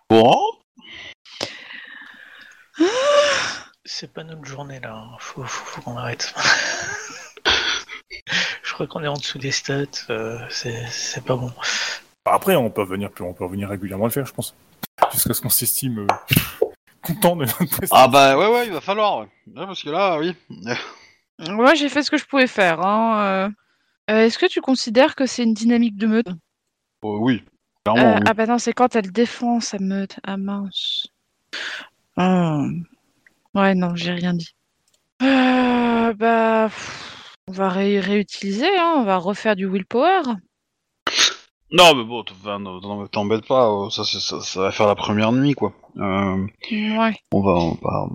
Bon, 0.09 0.37
C'est 3.85 4.13
pas 4.13 4.25
notre 4.25 4.45
journée 4.45 4.81
là, 4.81 5.05
faut, 5.21 5.45
faut, 5.45 5.65
faut 5.65 5.83
qu'on 5.83 5.97
arrête. 5.97 6.35
Je 8.63 8.73
crois 8.75 8.87
qu'on 8.89 9.05
est 9.05 9.09
en 9.09 9.15
dessous 9.15 9.39
des 9.39 9.53
stats, 9.53 9.85
euh, 10.11 10.39
c'est 10.49 11.25
pas 11.25 11.37
bon. 11.37 11.53
Après, 12.25 12.57
on 12.57 12.71
peut 12.71 12.83
venir, 12.85 13.11
on 13.21 13.33
peut 13.33 13.45
revenir 13.45 13.69
régulièrement 13.69 14.07
le 14.07 14.11
faire, 14.11 14.27
je 14.27 14.33
pense. 14.33 14.55
Jusqu'à 15.13 15.33
ce 15.35 15.41
qu'on 15.41 15.49
s'estime 15.49 16.01
euh, 16.01 16.07
content 17.03 17.37
de 17.37 17.45
notre 17.45 17.57
prestation. 17.59 17.97
ah 17.97 18.09
bah 18.09 18.37
ouais, 18.37 18.49
ouais, 18.49 18.67
il 18.67 18.73
va 18.73 18.81
falloir. 18.81 19.19
Ouais, 19.21 19.29
Ouais, 19.55 19.67
parce 19.67 19.83
que 19.83 19.91
là, 19.91 20.19
oui. 20.19 20.35
Moi 21.39 21.75
j'ai 21.75 21.89
fait 21.89 22.03
ce 22.03 22.11
que 22.11 22.19
je 22.19 22.25
pouvais 22.27 22.47
faire. 22.49 22.81
Hein. 22.81 23.23
euh. 23.25 23.49
Euh, 24.11 24.27
Est-ce 24.27 24.39
que 24.39 24.47
tu 24.47 24.61
considères 24.61 25.15
que 25.15 25.27
c'est 25.27 25.45
une 25.45 25.55
dynamique 25.55 25.97
de 25.97 26.07
meute? 26.07 26.29
Euh, 26.29 26.33
oui, 27.19 27.43
Euh, 27.89 27.93
clairement. 27.95 28.15
oui. 28.17 28.23
Ah 28.27 28.35
bah 28.35 28.47
non, 28.47 28.59
c'est 28.59 28.73
quand 28.73 28.97
elle 28.97 29.11
défend 29.13 29.61
sa 29.61 29.79
meute. 29.79 30.19
Ah 30.25 30.37
mince. 30.37 31.07
Ah. 32.17 32.63
Ouais, 33.55 33.75
non, 33.75 33.95
j'ai 33.95 34.13
rien 34.13 34.35
dit. 34.35 34.55
Euh, 35.23 36.13
bah, 36.15 36.67
pff, 36.69 37.37
on 37.49 37.53
va 37.53 37.69
ré- 37.69 38.01
réutiliser, 38.01 38.69
hein, 38.79 38.95
on 38.99 39.05
va 39.05 39.17
refaire 39.17 39.57
du 39.57 39.67
willpower. 39.67 40.23
Non, 41.73 41.95
mais 41.95 42.03
bon, 42.05 42.25
t'embête 43.13 43.47
pas, 43.47 43.69
euh, 43.71 43.91
ça, 43.91 44.05
ça, 44.05 44.41
ça 44.41 44.61
va 44.61 44.73
faire 44.73 44.89
la 44.89 44.97
première 44.97 45.31
nuit, 45.31 45.55
quoi. 45.55 45.73
Euh, 45.99 46.47
Ouais. 46.73 47.15
on 47.33 47.43
va, 47.43 47.53
on 47.53 47.79
va... 47.81 48.09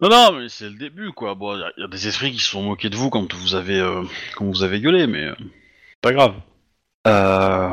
Non, 0.00 0.08
non, 0.08 0.32
mais 0.32 0.48
c'est 0.48 0.68
le 0.70 0.76
début, 0.76 1.10
quoi. 1.12 1.34
Bon, 1.34 1.54
il 1.56 1.60
y, 1.60 1.62
a- 1.62 1.72
y 1.76 1.84
a 1.84 1.88
des 1.88 2.08
esprits 2.08 2.32
qui 2.32 2.38
se 2.38 2.48
sont 2.50 2.62
moqués 2.62 2.88
de 2.88 2.96
vous 2.96 3.10
quand 3.10 3.32
vous 3.34 3.54
avez, 3.54 3.78
euh, 3.78 4.02
quand 4.36 4.46
vous 4.46 4.62
avez 4.62 4.80
gueulé, 4.80 5.06
mais 5.06 5.24
euh, 5.26 5.34
pas 6.00 6.12
grave. 6.12 6.34
Euh... 7.06 7.70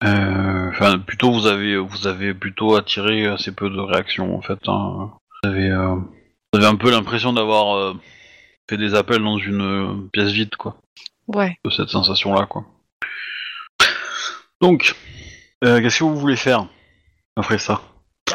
Enfin, 0.00 0.98
plutôt 1.00 1.32
vous 1.32 1.46
avez, 1.46 1.76
vous 1.76 2.06
avez 2.06 2.32
plutôt 2.32 2.76
attiré 2.76 3.26
assez 3.26 3.52
peu 3.52 3.68
de 3.68 3.80
réactions, 3.80 4.36
en 4.36 4.42
fait. 4.42 4.58
hein. 4.68 5.10
Vous 5.42 5.50
avez, 5.50 5.70
vous 5.74 6.58
avez 6.58 6.66
un 6.66 6.76
peu 6.76 6.90
l'impression 6.90 7.32
d'avoir 7.32 7.96
fait 8.70 8.76
des 8.76 8.94
appels 8.94 9.22
dans 9.22 9.38
une 9.38 10.08
pièce 10.12 10.30
vide, 10.30 10.54
quoi. 10.56 10.76
Ouais. 11.26 11.58
De 11.64 11.70
cette 11.70 11.88
sensation-là, 11.88 12.46
quoi. 12.46 12.64
Donc, 14.60 14.94
qu'est-ce 15.62 15.98
que 15.98 16.04
vous 16.04 16.16
voulez 16.18 16.36
faire 16.36 16.66
après 17.36 17.58
ça? 17.58 17.80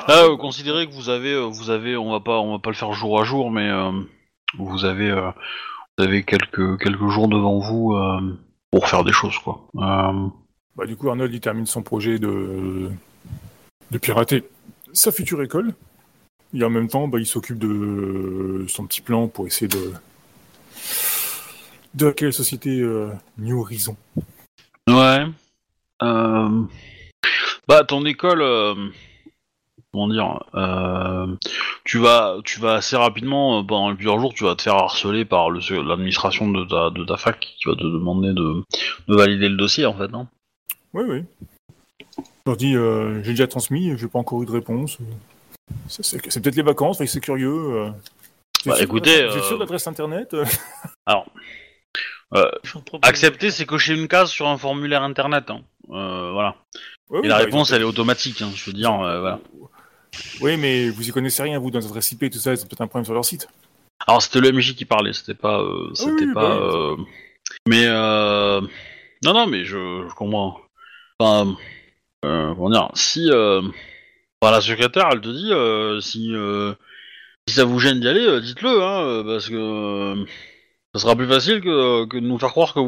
Là, 0.08 0.26
euh, 0.26 0.38
considérez 0.38 0.88
que 0.88 0.94
vous 0.94 1.10
avez, 1.10 1.34
euh, 1.34 1.46
vous 1.46 1.70
avez, 1.70 1.96
on 1.96 2.12
va 2.12 2.20
pas, 2.20 2.40
on 2.40 2.54
va 2.54 2.60
pas 2.60 2.70
le 2.70 2.76
faire 2.76 2.94
jour 2.94 3.20
à 3.20 3.24
jour, 3.24 3.52
mais 3.52 3.70
euh, 3.70 3.92
vous 4.58 4.86
avez, 4.86 5.10
euh, 5.10 5.32
vous 5.98 6.04
avez 6.04 6.24
quelques 6.24 6.80
quelques 6.80 7.08
jours 7.08 7.28
devant 7.28 7.60
vous 7.60 7.96
pour 8.72 8.88
faire 8.88 9.04
des 9.04 9.12
choses, 9.12 9.38
quoi. 9.40 9.68
Bah, 9.76 10.88
du 10.88 10.96
coup, 10.96 11.10
Arnold, 11.10 11.32
il 11.34 11.40
termine 11.40 11.68
son 11.68 11.84
projet 11.84 12.18
de, 12.18 12.90
de 13.92 13.98
pirater 14.00 14.44
sa 14.92 15.12
future 15.12 15.42
école. 15.44 15.74
Et 16.56 16.64
en 16.64 16.70
même 16.70 16.88
temps, 16.88 17.08
bah, 17.08 17.20
il 17.20 17.26
s'occupe 17.26 17.60
de 17.60 18.66
son 18.68 18.86
petit 18.88 19.02
plan 19.02 19.28
pour 19.28 19.46
essayer 19.46 19.68
de. 19.68 19.94
de 21.94 22.16
la 22.20 22.32
société 22.32 22.84
New 23.38 23.60
Horizon. 23.60 23.96
Ouais. 24.88 25.26
Bah, 27.68 27.84
ton 27.88 28.06
école, 28.06 28.42
comment 29.94 30.08
dire, 30.08 30.44
euh, 30.56 31.28
tu 31.86 32.00
vas, 32.00 32.38
tu 32.44 32.60
vas 32.60 32.74
assez 32.74 32.98
rapidement, 32.98 33.60
euh, 33.60 33.64
pendant 33.64 33.94
plusieurs 33.96 34.20
jours, 34.20 34.34
tu 34.34 34.44
vas 34.44 34.56
te 34.56 34.64
faire 34.64 34.76
harceler 34.76 35.24
par 35.24 35.50
le- 35.52 35.60
l'administration 35.88 36.50
de 36.50 36.66
ta, 36.66 36.90
de 36.90 37.06
ta 37.06 37.16
fac 37.16 37.40
qui 37.40 37.68
va 37.70 37.76
te 37.76 37.84
demander 37.84 38.30
de, 38.34 38.64
de 39.08 39.16
valider 39.16 39.48
le 39.50 39.56
dossier, 39.56 39.86
en 39.86 39.94
fait, 39.94 40.08
non 40.08 40.28
Oui, 40.94 41.04
oui. 41.08 41.24
Je 42.18 42.22
leur 42.48 42.58
dis, 42.58 42.76
euh, 42.76 43.22
j'ai 43.24 43.32
déjà 43.32 43.48
transmis, 43.48 43.96
j'ai 43.98 44.08
pas 44.08 44.20
encore 44.20 44.42
eu 44.42 44.46
de 44.48 44.52
réponse. 44.52 44.98
C'est 45.88 46.42
peut-être 46.42 46.56
les 46.56 46.64
vacances, 46.64 47.04
c'est 47.06 47.22
curieux. 47.22 47.52
euh. 47.52 47.90
Bah, 48.66 48.72
êtes 48.72 48.78
sûr 48.78 48.78
de 48.78 48.84
écoutez, 48.84 49.22
euh, 49.24 49.42
sûr 49.42 49.58
l'adresse 49.60 49.88
internet 49.88 50.36
Alors, 51.06 51.26
euh, 52.34 52.50
accepter, 53.02 53.52
c'est 53.52 53.66
cocher 53.66 53.94
une 53.94 54.08
case 54.08 54.32
sur 54.32 54.48
un 54.48 54.58
formulaire 54.58 55.04
internet. 55.04 55.50
Hein. 55.52 55.62
Euh, 55.92 56.32
voilà. 56.32 56.56
Ouais, 57.10 57.20
oui, 57.20 57.26
Et 57.26 57.28
la 57.28 57.38
bah, 57.38 57.44
réponse, 57.44 57.72
elle 57.72 57.82
est 57.82 57.86
automatique. 57.86 58.42
Hein, 58.42 58.50
je 58.56 58.66
veux 58.66 58.74
dire, 58.74 59.00
euh, 59.02 59.20
voilà. 59.20 59.40
Oui, 60.42 60.58
mais 60.58 60.90
vous 60.90 61.08
y 61.08 61.12
connaissez 61.12 61.44
rien, 61.44 61.60
vous, 61.60 61.72
dans 61.72 61.80
les 61.80 61.86
adresses 61.86 62.12
IP 62.12 62.24
et 62.24 62.30
tout 62.30 62.40
ça, 62.40 62.56
c'est 62.56 62.68
peut-être 62.68 62.82
un 62.82 62.88
problème 62.88 63.06
sur 63.06 63.14
leur 63.14 63.26
site. 63.26 63.48
Alors, 64.08 64.22
c'était 64.22 64.42
le 64.42 64.52
MJ 64.52 64.76
qui 64.76 64.86
parlait, 64.86 65.14
c'était 65.14 65.34
pas, 65.34 65.62
euh, 65.62 65.90
c'était 65.94 66.26
oui, 66.26 66.34
pas. 66.34 66.58
bah 66.60 66.60
oui. 66.60 67.02
euh, 67.02 67.04
Mais 67.68 67.86
euh... 67.88 68.62
non, 69.24 69.34
non, 69.34 69.48
mais 69.48 69.66
je, 69.66 70.06
je 70.10 70.14
comprends. 70.16 70.60
Enfin, 71.20 71.56
euh, 72.26 72.54
comment 72.56 72.70
dire 72.70 72.90
Si, 72.96 73.30
euh... 73.32 73.62
enfin, 74.42 74.52
la 74.52 74.62
secrétaire, 74.62 75.10
elle 75.12 75.22
te 75.22 75.30
dit, 75.30 76.02
si, 76.06 76.34
euh, 76.34 76.74
si 77.48 77.56
ça 77.56 77.64
vous 77.66 77.80
gêne 77.80 78.00
d'y 78.00 78.08
aller, 78.08 78.42
dites-le, 78.42 78.82
hein, 78.84 79.24
parce 79.26 79.50
que 79.50 80.26
ça 80.94 81.02
sera 81.02 81.16
plus 81.16 81.28
facile 81.28 81.62
que, 81.62 82.06
que 82.06 82.18
de 82.18 82.26
nous 82.26 82.38
faire 82.40 82.52
croire 82.52 82.74
que 82.74 82.80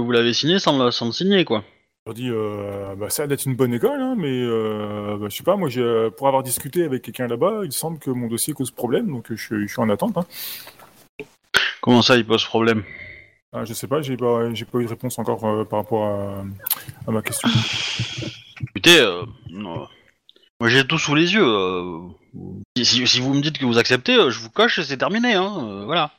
vous 0.00 0.10
l'avez 0.12 0.32
signé 0.32 0.58
sans 0.58 0.90
sans 0.90 1.06
le 1.06 1.12
signer, 1.12 1.44
quoi. 1.44 1.64
Je 2.06 2.10
leur 2.10 2.14
dis, 2.14 2.30
euh, 2.30 2.94
bah, 2.94 3.10
ça 3.10 3.24
a 3.24 3.26
d'être 3.26 3.46
une 3.46 3.56
bonne 3.56 3.74
école, 3.74 4.00
hein, 4.00 4.14
mais 4.16 4.28
euh, 4.30 5.16
bah, 5.18 5.26
je 5.28 5.36
sais 5.36 5.42
pas, 5.42 5.56
moi, 5.56 5.68
pour 6.16 6.28
avoir 6.28 6.44
discuté 6.44 6.84
avec 6.84 7.02
quelqu'un 7.02 7.26
là-bas, 7.26 7.62
il 7.64 7.72
semble 7.72 7.98
que 7.98 8.10
mon 8.10 8.28
dossier 8.28 8.54
cause 8.54 8.70
problème, 8.70 9.08
donc 9.08 9.28
euh, 9.32 9.36
je, 9.36 9.44
suis- 9.44 9.62
je 9.66 9.72
suis 9.72 9.80
en 9.82 9.88
attente. 9.90 10.16
Hein. 10.16 10.24
Comment 11.80 12.02
ça, 12.02 12.16
il 12.16 12.24
pose 12.24 12.44
problème? 12.44 12.84
Ah, 13.52 13.64
je 13.64 13.74
sais 13.74 13.88
pas, 13.88 14.02
j'ai 14.02 14.16
pas, 14.16 14.54
j'ai 14.54 14.64
pas 14.66 14.78
eu 14.78 14.84
de 14.84 14.88
réponse 14.88 15.18
encore 15.18 15.44
euh, 15.46 15.64
par 15.64 15.80
rapport 15.80 16.04
à, 16.06 16.44
à 17.08 17.10
ma 17.10 17.22
question. 17.22 17.48
Écoutez, 18.60 19.00
euh, 19.00 19.24
moi 19.50 19.88
j'ai 20.66 20.86
tout 20.86 20.98
sous 20.98 21.16
les 21.16 21.34
yeux. 21.34 21.44
si, 22.80 23.18
vous 23.18 23.34
me 23.34 23.40
dites 23.40 23.58
que 23.58 23.64
vous 23.64 23.78
acceptez, 23.78 24.14
je 24.30 24.38
vous 24.38 24.50
coche 24.50 24.78
et 24.78 24.84
c'est 24.84 24.96
terminé. 24.96 25.34
Hein, 25.34 25.82
voilà. 25.86 26.12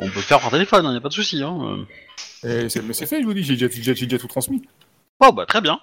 On 0.00 0.06
peut 0.06 0.16
le 0.16 0.20
faire 0.20 0.40
par 0.40 0.50
téléphone, 0.50 0.86
il 0.90 0.96
a 0.96 1.00
pas 1.00 1.08
de 1.08 1.14
souci. 1.14 1.42
Hein. 1.42 1.86
Et 2.42 2.64
mais 2.82 2.92
c'est 2.92 3.06
fait, 3.06 3.22
je 3.22 3.26
vous 3.26 3.32
dis, 3.32 3.46
déjà, 3.46 3.68
j'ai 3.70 4.06
déjà 4.06 4.18
tout 4.18 4.28
transmis. 4.28 4.62
Oh 5.20 5.32
bah 5.32 5.46
très 5.46 5.60
bien. 5.60 5.80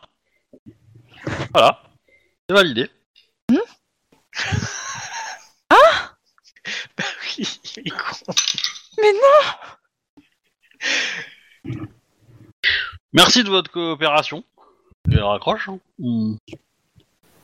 Voilà. 1.53 1.81
C'est 2.49 2.55
validé. 2.55 2.89
Oui, 7.37 7.59
il 7.77 7.87
est 7.87 7.91
con. 7.91 8.33
Mais 9.01 9.13
non 9.13 9.19
Merci 13.13 13.43
de 13.43 13.49
votre 13.49 13.71
coopération. 13.71 14.43
Je 15.09 15.17
raccroche. 15.19 15.69
Hein. 15.69 15.79
Hmm. 15.99 16.35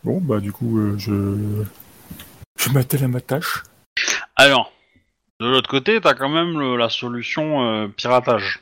Bon, 0.03 0.19
bah, 0.21 0.39
du 0.39 0.51
coup, 0.51 0.77
euh, 0.79 0.97
je, 0.97 1.63
je 2.59 2.69
m'attelle 2.69 3.03
à 3.05 3.07
ma 3.07 3.21
tâche. 3.21 3.63
Alors, 4.35 4.71
de 5.39 5.47
l'autre 5.47 5.69
côté, 5.69 5.99
t'as 5.99 6.13
quand 6.13 6.29
même 6.29 6.59
le- 6.59 6.77
la 6.77 6.89
solution 6.89 7.65
euh, 7.65 7.87
piratage. 7.87 8.59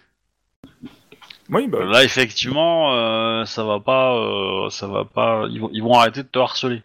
Oui, 1.49 1.67
bah, 1.67 1.85
Là, 1.85 2.03
effectivement, 2.03 2.93
euh, 2.93 3.45
ça 3.45 3.63
va 3.63 3.79
pas, 3.79 4.15
euh, 4.15 4.69
ça 4.69 4.87
va 4.87 5.05
pas. 5.05 5.45
Ils 5.49 5.61
vont, 5.61 5.69
ils 5.73 5.83
vont 5.83 5.93
arrêter 5.93 6.23
de 6.23 6.27
te 6.27 6.39
harceler 6.39 6.81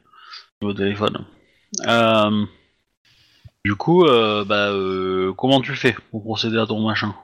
au 0.61 0.73
téléphone. 0.73 1.25
Euh, 1.87 2.45
du 3.65 3.75
coup, 3.75 4.05
bah, 4.05 4.73
comment 5.37 5.61
tu 5.61 5.75
fais 5.75 5.97
pour 6.11 6.23
procéder 6.23 6.59
à 6.59 6.67
ton 6.67 6.81
machin? 6.81 7.15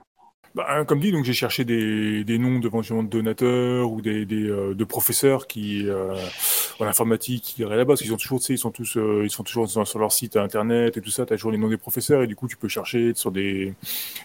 Bah, 0.57 0.87
comme 0.87 1.01
dit, 1.01 1.12
donc 1.12 1.24
j'ai 1.27 1.35
cherché 1.35 1.66
des, 1.66 2.24
des 2.24 2.39
noms 2.39 2.59
de, 2.59 2.70
de 2.70 3.07
donateurs 3.09 3.93
ou 3.93 4.01
des, 4.01 4.24
des 4.24 4.49
euh, 4.49 4.73
de 4.74 4.85
professeurs 4.85 5.47
qui 5.47 5.87
euh, 5.87 6.16
en 6.81 6.87
informatique 6.87 7.43
qui 7.43 7.61
iraient 7.61 7.77
là-bas, 7.77 7.89
parce 7.93 8.01
qu'ils 8.01 8.15
ont 8.15 8.16
toujours, 8.16 8.39
tu 8.41 8.47
sais, 8.47 8.55
ils 8.55 8.59
sont 8.59 8.70
tous, 8.70 8.97
euh, 8.97 9.20
ils 9.24 9.31
sont 9.31 9.43
toujours 9.43 9.69
sur, 9.69 9.87
sur 9.87 9.99
leur 9.99 10.12
site 10.12 10.35
internet 10.39 10.97
et 10.97 11.03
tout 11.03 11.11
ça. 11.11 11.27
T'as 11.27 11.35
toujours 11.35 11.51
les 11.53 11.59
noms 11.59 11.69
des 11.69 11.77
professeurs 11.77 12.23
et 12.23 12.27
du 12.27 12.37
coup 12.37 12.49
tu 12.49 12.57
peux 12.57 12.69
chercher 12.69 13.12
sur 13.15 13.33
des, 13.33 13.74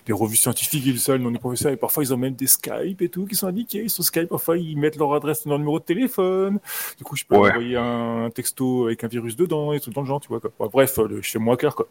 des 0.05 0.13
revues 0.13 0.37
scientifiques 0.37 0.87
et 0.87 0.93
tout 0.93 0.99
ça 0.99 1.17
le 1.17 1.19
nom 1.23 1.31
des 1.31 1.37
professeurs. 1.37 1.73
Et 1.73 1.75
parfois 1.75 2.01
ils 2.01 2.13
ont 2.13 2.17
même 2.17 2.35
des 2.35 2.47
Skype 2.47 3.01
et 3.01 3.09
tout 3.09 3.25
qui 3.25 3.35
sont 3.35 3.47
indiqués 3.47 3.89
sur 3.89 4.05
Skype. 4.05 4.29
Parfois 4.29 4.57
ils 4.57 4.77
mettent 4.77 4.95
leur 4.95 5.13
adresse 5.13 5.45
dans 5.45 5.55
le 5.55 5.57
numéro 5.59 5.79
de 5.79 5.83
téléphone. 5.83 6.59
Du 6.97 7.03
coup 7.03 7.17
je 7.17 7.25
peux 7.25 7.35
Ouais. 7.35 7.49
envoyer 7.49 7.75
un, 7.75 8.29
texto 8.33 8.85
avec 8.85 9.03
un 9.03 9.07
virus 9.09 9.35
dedans 9.35 9.73
et 9.73 9.81
tout 9.81 9.91
dans 9.91 9.99
le 10.01 10.07
genre, 10.07 10.21
tu 10.21 10.29
vois 10.29 10.39
quoi. 10.39 10.51
Bah, 10.57 10.67
bref, 10.71 10.97
le, 10.97 11.21
je 11.21 11.29
fais 11.29 11.39
mon 11.39 11.51
hacker 11.51 11.75
quoi. 11.75 11.89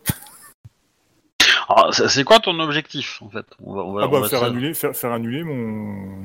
Alors, 1.71 1.95
c'est 1.95 2.09
c'est 2.09 2.25
quoi 2.25 2.41
ton 2.41 2.59
objectif 2.59 3.23
en 3.23 3.31
fait? 3.31 3.47
On 3.65 3.75
va, 3.75 3.83
on 3.83 3.93
va- 3.93 4.03
Ah 4.03 4.07
on 4.09 4.11
bah 4.11 4.21
va 4.21 4.29
faire 4.29 4.43
annuler, 4.43 4.75
faire, 4.75 4.95
faire 4.95 5.13
annuler 5.13 5.45
mon 5.45 6.21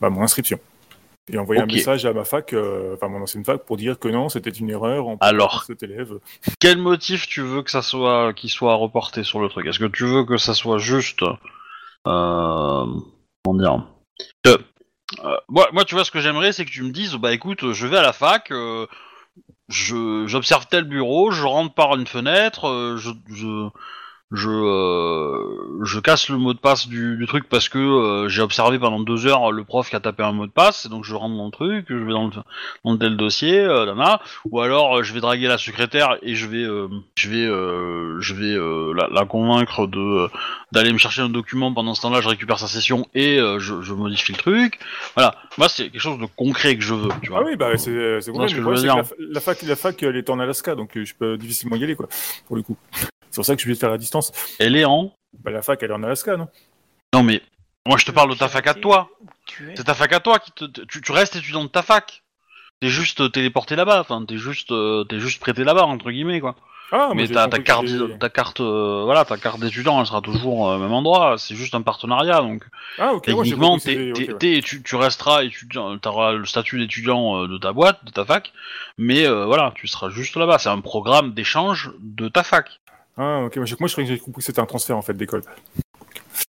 bah, 0.00 0.10
mon 0.10 0.22
inscription 0.22 0.58
et 1.32 1.38
envoyer 1.38 1.62
un 1.62 1.66
message 1.66 2.04
à 2.06 2.12
ma 2.12 2.24
fac, 2.24 2.52
euh, 2.52 2.94
enfin 2.94 3.08
mon 3.08 3.22
ancienne 3.22 3.44
fac, 3.44 3.64
pour 3.64 3.76
dire 3.76 3.98
que 3.98 4.08
non, 4.08 4.28
c'était 4.28 4.50
une 4.50 4.68
erreur 4.68 5.06
en 5.06 5.16
Alors. 5.20 5.62
cet 5.64 5.82
élève. 5.82 6.18
Quel 6.58 6.78
motif 6.78 7.28
tu 7.28 7.40
veux 7.40 7.62
que 7.62 7.70
ça 7.70 7.82
soit, 7.82 8.32
qu'il 8.34 8.50
soit 8.50 8.74
reporté 8.74 9.22
sur 9.22 9.40
le 9.40 9.48
truc? 9.48 9.66
Est-ce 9.66 9.78
que 9.78 9.84
tu 9.84 10.04
veux 10.04 10.24
que 10.24 10.38
ça 10.38 10.54
soit 10.54 10.78
juste, 10.78 11.22
euh, 11.22 12.86
comment 13.44 13.58
dire? 13.58 13.84
Que, 14.42 14.58
euh, 15.24 15.36
moi, 15.48 15.68
moi, 15.72 15.84
tu 15.84 15.94
vois, 15.94 16.04
ce 16.04 16.10
que 16.10 16.20
j'aimerais, 16.20 16.52
c'est 16.52 16.64
que 16.64 16.70
tu 16.70 16.82
me 16.82 16.90
dises, 16.90 17.14
bah 17.14 17.32
écoute, 17.32 17.72
je 17.72 17.86
vais 17.86 17.98
à 17.98 18.02
la 18.02 18.12
fac, 18.12 18.50
euh, 18.50 18.86
je, 19.68 20.24
j'observe 20.26 20.66
tel 20.66 20.82
bureau, 20.84 21.30
je 21.30 21.44
rentre 21.44 21.74
par 21.74 21.94
une 21.94 22.08
fenêtre, 22.08 22.66
euh, 22.68 22.96
je, 22.96 23.10
je, 23.28 23.68
je, 24.32 24.48
euh, 24.48 25.84
je 25.84 25.98
casse 25.98 26.28
le 26.28 26.36
mot 26.36 26.54
de 26.54 26.58
passe 26.58 26.86
du, 26.88 27.16
du 27.16 27.26
truc 27.26 27.48
parce 27.48 27.68
que 27.68 27.78
euh, 27.78 28.28
j'ai 28.28 28.42
observé 28.42 28.78
pendant 28.78 29.00
deux 29.00 29.26
heures 29.26 29.50
le 29.50 29.64
prof 29.64 29.90
qui 29.90 29.96
a 29.96 30.00
tapé 30.00 30.22
un 30.22 30.32
mot 30.32 30.46
de 30.46 30.52
passe, 30.52 30.86
et 30.86 30.88
donc 30.88 31.04
je 31.04 31.14
rentre 31.14 31.36
dans 31.36 31.46
le 31.46 31.50
truc, 31.50 31.86
je 31.88 31.94
vais 31.96 32.12
dans 32.12 32.26
le, 32.26 32.32
dans 32.84 32.96
tel 32.96 33.16
dossier, 33.16 33.58
euh, 33.58 33.92
ou 34.50 34.60
alors 34.60 34.98
euh, 34.98 35.02
je 35.02 35.12
vais 35.12 35.20
draguer 35.20 35.48
la 35.48 35.58
secrétaire 35.58 36.16
et 36.22 36.34
je 36.34 36.46
vais, 36.46 36.62
euh, 36.62 36.88
je 37.16 37.28
vais, 37.28 37.44
euh, 37.44 38.20
je 38.20 38.34
vais 38.34 38.54
euh, 38.54 38.92
la, 38.94 39.08
la 39.12 39.24
convaincre 39.24 39.86
de 39.86 39.98
euh, 39.98 40.28
d'aller 40.72 40.92
me 40.92 40.98
chercher 40.98 41.22
un 41.22 41.28
document. 41.28 41.72
Pendant 41.74 41.94
ce 41.94 42.02
temps-là, 42.02 42.20
je 42.20 42.28
récupère 42.28 42.58
sa 42.58 42.68
session 42.68 43.06
et 43.14 43.38
euh, 43.38 43.58
je, 43.58 43.82
je 43.82 43.92
modifie 43.94 44.32
le 44.32 44.38
truc. 44.38 44.78
Voilà, 45.16 45.34
moi 45.58 45.68
c'est 45.68 45.90
quelque 45.90 46.00
chose 46.00 46.18
de 46.18 46.26
concret 46.36 46.76
que 46.76 46.82
je 46.82 46.94
veux, 46.94 47.10
tu 47.22 47.30
vois. 47.30 47.40
Ah 47.40 47.44
oui, 47.46 47.56
bah 47.56 47.76
c'est 47.76 48.20
c'est 48.20 48.32
la, 48.32 49.40
fac, 49.40 49.62
la 49.62 49.76
fac, 49.76 50.02
elle 50.02 50.16
est 50.16 50.30
en 50.30 50.38
Alaska, 50.38 50.74
donc 50.74 50.90
je 50.94 51.12
peux 51.18 51.36
difficilement 51.36 51.76
y 51.76 51.84
aller 51.84 51.96
quoi, 51.96 52.08
pour 52.46 52.56
le 52.56 52.62
coup. 52.62 52.76
C'est 53.30 53.36
pour 53.36 53.44
ça 53.44 53.54
que 53.56 53.62
je 53.62 53.66
vais 53.66 53.72
le 53.74 53.78
faire 53.78 53.92
à 53.92 53.98
distance. 53.98 54.32
Elle 54.58 54.76
est 54.76 54.84
en. 54.84 55.12
Bah 55.44 55.50
la 55.50 55.62
fac, 55.62 55.82
elle 55.82 55.90
est 55.90 55.94
en 55.94 56.02
Alaska, 56.02 56.36
non? 56.36 56.48
Non 57.14 57.22
mais 57.22 57.42
moi 57.86 57.96
je 57.98 58.04
te 58.04 58.10
parle 58.10 58.30
de 58.30 58.34
ta 58.36 58.48
fac 58.48 58.66
à 58.66 58.74
toi. 58.74 59.08
C'est 59.76 59.84
ta 59.84 59.94
fac 59.94 60.12
à 60.12 60.20
toi 60.20 60.38
qui 60.38 60.52
te. 60.52 60.64
Tu, 60.84 61.00
tu 61.00 61.12
restes 61.12 61.36
étudiant 61.36 61.62
de 61.64 61.68
ta 61.68 61.82
fac. 61.82 62.22
T'es 62.80 62.88
juste 62.88 63.20
euh, 63.20 63.28
téléporté 63.28 63.76
là-bas. 63.76 64.00
Enfin, 64.00 64.24
t'es 64.26 64.38
juste, 64.38 64.72
euh, 64.72 65.04
t'es 65.04 65.18
juste 65.20 65.38
prêté 65.40 65.64
là-bas 65.64 65.84
entre 65.84 66.10
guillemets 66.10 66.40
quoi. 66.40 66.56
Ah, 66.92 67.10
mais 67.14 67.28
ta, 67.28 67.46
carte, 67.62 67.84
ta 68.18 68.28
carte, 68.30 68.60
euh, 68.60 69.02
voilà, 69.04 69.24
ta 69.24 69.36
carte 69.36 69.60
d'étudiant, 69.60 70.00
elle 70.00 70.06
sera 70.06 70.20
toujours 70.20 70.68
euh, 70.68 70.74
au 70.76 70.78
même 70.80 70.92
endroit. 70.92 71.36
C'est 71.38 71.54
juste 71.54 71.76
un 71.76 71.82
partenariat, 71.82 72.40
donc 72.40 72.64
Ah, 72.98 73.12
techniquement, 73.22 73.78
t'es- 73.78 74.12
ouais. 74.56 74.60
tu, 74.60 74.82
tu 74.82 74.96
resteras 74.96 75.44
étudiant, 75.44 75.96
t'auras 75.98 76.32
le 76.32 76.44
statut 76.46 76.80
d'étudiant 76.80 77.44
euh, 77.44 77.46
de 77.46 77.58
ta 77.58 77.72
boîte, 77.72 78.04
de 78.04 78.10
ta 78.10 78.24
fac, 78.24 78.52
mais 78.98 79.24
euh, 79.24 79.44
voilà, 79.44 79.72
tu 79.76 79.86
seras 79.86 80.10
juste 80.10 80.34
là-bas. 80.34 80.58
C'est 80.58 80.68
un 80.68 80.80
programme 80.80 81.32
d'échange 81.32 81.92
de 82.00 82.26
ta 82.28 82.42
fac. 82.42 82.80
Ah, 83.22 83.42
ok, 83.44 83.56
moi, 83.56 83.66
moi, 83.80 83.88
je 83.88 83.92
croyais 83.92 84.08
que 84.08 84.14
j'ai 84.14 84.18
compris 84.18 84.40
que 84.40 84.46
c'était 84.46 84.60
un 84.60 84.66
transfert, 84.66 84.96
en 84.96 85.02
fait, 85.02 85.12
d'école. 85.12 85.42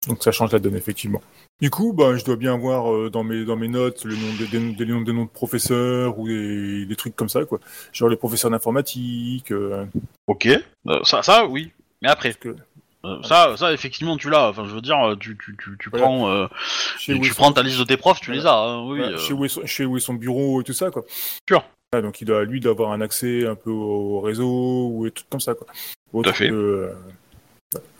Donc, 0.09 0.23
ça 0.23 0.33
change 0.33 0.51
la 0.53 0.59
donne, 0.59 0.75
effectivement. 0.77 1.21
Du 1.61 1.71
coup, 1.71 1.93
bah, 1.93 2.17
je 2.17 2.25
dois 2.25 2.35
bien 2.37 2.55
avoir 2.55 2.93
euh, 2.93 3.09
dans, 3.09 3.23
mes, 3.23 3.45
dans 3.45 3.55
mes 3.57 3.69
notes 3.69 4.05
le 4.05 4.15
nom 4.17 4.35
des, 4.39 4.47
des, 4.47 4.73
des 4.73 4.85
noms, 4.87 5.01
des 5.01 5.13
noms 5.13 5.25
de 5.27 5.31
professeurs 5.31 6.19
ou 6.19 6.27
des, 6.27 6.85
des 6.87 6.97
trucs 6.97 7.15
comme 7.15 7.29
ça, 7.29 7.45
quoi. 7.45 7.61
Genre 7.93 8.09
les 8.09 8.17
professeurs 8.17 8.51
d'informatique. 8.51 9.53
euh, 9.53 9.85
Ok, 10.27 10.47
Euh, 10.47 11.01
ça, 11.05 11.23
ça, 11.23 11.47
oui. 11.47 11.71
Mais 12.03 12.09
après, 12.09 12.35
que 12.35 12.57
ça, 13.23 13.55
ça, 13.57 13.73
effectivement, 13.73 14.17
tu 14.17 14.29
l'as. 14.29 14.49
Enfin, 14.49 14.65
je 14.67 14.75
veux 14.75 14.81
dire, 14.81 14.97
tu, 15.21 15.39
tu, 15.39 15.57
tu, 15.57 15.77
tu 15.79 15.91
Voilà. 15.91 16.05
prends, 16.07 16.49
tu, 16.99 17.21
tu 17.21 17.35
prends 17.35 17.53
ta 17.53 17.63
liste 17.63 17.79
de 17.79 17.85
tes 17.85 17.97
profs, 17.97 18.21
tu 18.21 18.33
les 18.33 18.45
as. 18.47 18.53
hein, 18.59 18.83
oui. 18.89 18.99
voilà, 18.99 19.17
chez, 19.17 19.33
où 19.33 19.45
est 19.45 19.49
son, 19.49 19.65
chez 19.65 19.85
où 19.85 19.97
est 19.97 20.01
son 20.01 20.15
bureau 20.15 20.61
et 20.61 20.65
tout 20.65 20.73
ça, 20.73 20.91
quoi. 20.91 21.05
Sûr. 21.49 21.65
Ah, 21.93 22.03
donc, 22.03 22.21
il 22.21 22.25
doit, 22.25 22.45
lui, 22.45 22.59
d'avoir 22.59 22.91
un 22.91 23.01
accès 23.01 23.47
un 23.47 23.55
peu 23.55 23.71
au 23.71 24.21
réseau 24.21 24.91
ou 24.93 25.05
des 25.05 25.13
trucs 25.13 25.31
comme 25.31 25.41
ça, 25.41 25.55
quoi. 25.55 25.69
Autre 26.12 26.31
à 26.31 26.33
fait. 26.33 26.49
que, 26.49 26.55
euh. 26.55 26.95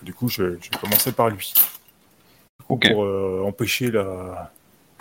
Du 0.03 0.15
coup, 0.15 0.29
je, 0.29 0.43
vais 0.43 0.59
commencer 0.81 1.13
par 1.13 1.29
lui. 1.29 1.53
Pour 2.67 3.05
euh, 3.05 3.45
empêcher 3.47 3.91
la... 3.91 4.53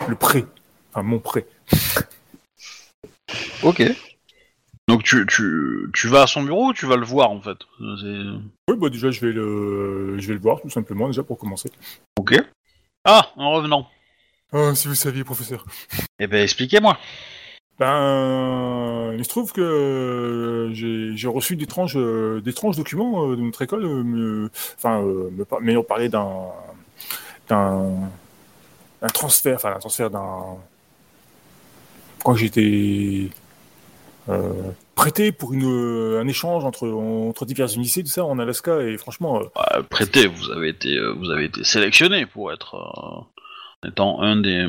le 0.08 0.14
prêt. 0.14 0.44
Enfin, 0.92 1.02
mon 1.02 1.18
prêt. 1.18 1.46
Ok. 3.62 3.82
Donc 4.88 5.02
tu, 5.02 5.26
tu, 5.26 5.90
tu 5.92 6.06
vas 6.06 6.22
à 6.22 6.26
son 6.28 6.44
bureau 6.44 6.68
ou 6.68 6.72
tu 6.72 6.86
vas 6.86 6.96
le 6.96 7.04
voir 7.04 7.30
en 7.30 7.40
fait? 7.40 7.58
Oui, 7.80 8.76
bah 8.76 8.88
déjà, 8.88 9.10
je 9.10 9.20
vais 9.20 9.32
le, 9.32 10.16
je 10.18 10.28
vais 10.28 10.34
le 10.34 10.40
voir, 10.40 10.60
tout 10.60 10.70
simplement, 10.70 11.08
déjà, 11.08 11.24
pour 11.24 11.38
commencer. 11.38 11.72
Ok. 12.18 12.36
Ah, 13.04 13.32
en 13.36 13.52
revenant. 13.52 13.88
Ah, 14.52 14.74
si 14.76 14.86
vous 14.86 14.94
saviez, 14.94 15.24
professeur. 15.24 15.64
Eh 16.20 16.28
ben, 16.28 16.42
expliquez-moi. 16.42 16.96
Ben, 17.78 19.12
il 19.18 19.22
se 19.24 19.28
trouve 19.28 19.52
que 19.52 19.60
euh, 19.60 20.72
j'ai 20.72 21.28
reçu 21.28 21.56
d'étranges 21.56 21.96
euh, 21.98 22.40
documents 22.40 23.28
euh, 23.28 23.36
de 23.36 23.42
notre 23.42 23.60
école, 23.62 23.84
enfin, 24.78 25.02
me, 25.02 25.44
par- 25.44 25.60
m'ayant 25.60 25.82
parlé 25.82 26.08
d'un 26.08 26.48
transfert, 29.12 29.56
enfin, 29.56 29.74
un 29.76 29.78
transfert 29.78 30.08
d'un 30.10 30.56
quand 32.24 32.34
j'étais 32.34 33.28
prêté 34.94 35.30
pour 35.32 35.52
une 35.52 36.16
un 36.18 36.26
échange 36.26 36.64
entre 36.64 37.44
divers 37.44 37.68
lycées, 37.76 38.02
tout 38.02 38.08
ça, 38.08 38.24
en 38.24 38.38
Alaska, 38.38 38.80
et 38.80 38.96
franchement, 38.96 39.42
prêtez, 39.90 40.26
vous 40.26 40.50
avez 40.50 40.70
été, 40.70 40.98
vous 41.18 41.30
avez 41.30 41.44
été 41.44 41.62
sélectionné 41.62 42.24
pour 42.24 42.50
être 42.52 43.26
étant 43.86 44.22
un 44.22 44.36
des. 44.36 44.66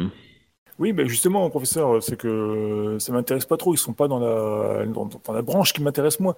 Oui, 0.79 0.93
ben 0.93 1.07
justement, 1.07 1.49
professeur, 1.49 2.03
c'est 2.03 2.17
que 2.17 2.97
ça 2.99 3.11
m'intéresse 3.11 3.45
pas 3.45 3.57
trop. 3.57 3.73
Ils 3.73 3.77
sont 3.79 3.93
pas 3.93 4.07
dans 4.07 4.19
la 4.19 4.85
dans, 4.85 5.09
la 5.33 5.41
branche 5.41 5.73
qui 5.73 5.81
m'intéresse 5.81 6.19
moi. 6.19 6.37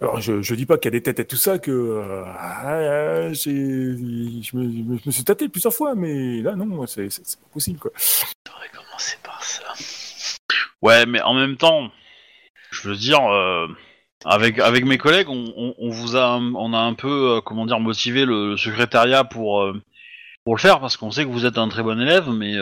Alors, 0.00 0.18
je, 0.20 0.40
je 0.40 0.54
dis 0.54 0.64
pas 0.64 0.78
qu'il 0.78 0.86
y 0.86 0.96
a 0.96 0.98
des 0.98 1.02
têtes 1.02 1.20
et 1.20 1.26
tout 1.26 1.36
ça 1.36 1.58
que 1.58 1.70
euh, 1.70 2.24
ah, 2.26 3.32
j'ai- 3.32 3.94
je, 4.42 4.56
me, 4.56 4.98
je 4.98 5.06
me- 5.06 5.12
suis 5.12 5.24
tâté 5.24 5.48
plusieurs 5.50 5.74
fois, 5.74 5.94
mais 5.94 6.40
là 6.40 6.54
non, 6.56 6.86
c'est 6.86 7.06
pas 7.08 7.48
possible 7.52 7.78
quoi. 7.78 7.90
J'aurais 8.46 8.68
commencé 8.70 9.16
par 9.22 9.44
ça. 9.44 9.62
Ouais, 10.82 11.04
mais 11.04 11.20
en 11.20 11.34
même 11.34 11.56
temps, 11.58 11.90
je 12.70 12.88
veux 12.88 12.96
dire, 12.96 13.22
euh, 13.30 13.68
avec 14.24 14.58
avec 14.58 14.86
mes 14.86 14.96
collègues, 14.98 15.28
on, 15.28 15.74
on, 15.78 15.90
vous 15.90 16.16
a, 16.16 16.38
on 16.38 16.72
a 16.72 16.78
un 16.78 16.94
peu, 16.94 17.36
euh, 17.36 17.40
comment 17.42 17.66
dire, 17.66 17.80
motivé 17.80 18.24
le, 18.24 18.52
le 18.52 18.56
secrétariat 18.56 19.24
pour 19.24 19.60
euh, 19.62 19.74
pour 20.44 20.54
le 20.56 20.60
faire 20.60 20.80
parce 20.80 20.96
qu'on 20.96 21.10
sait 21.10 21.24
que 21.24 21.30
vous 21.30 21.44
êtes 21.44 21.58
un 21.58 21.68
très 21.68 21.82
bon 21.82 22.00
élève, 22.00 22.28
mais 22.30 22.56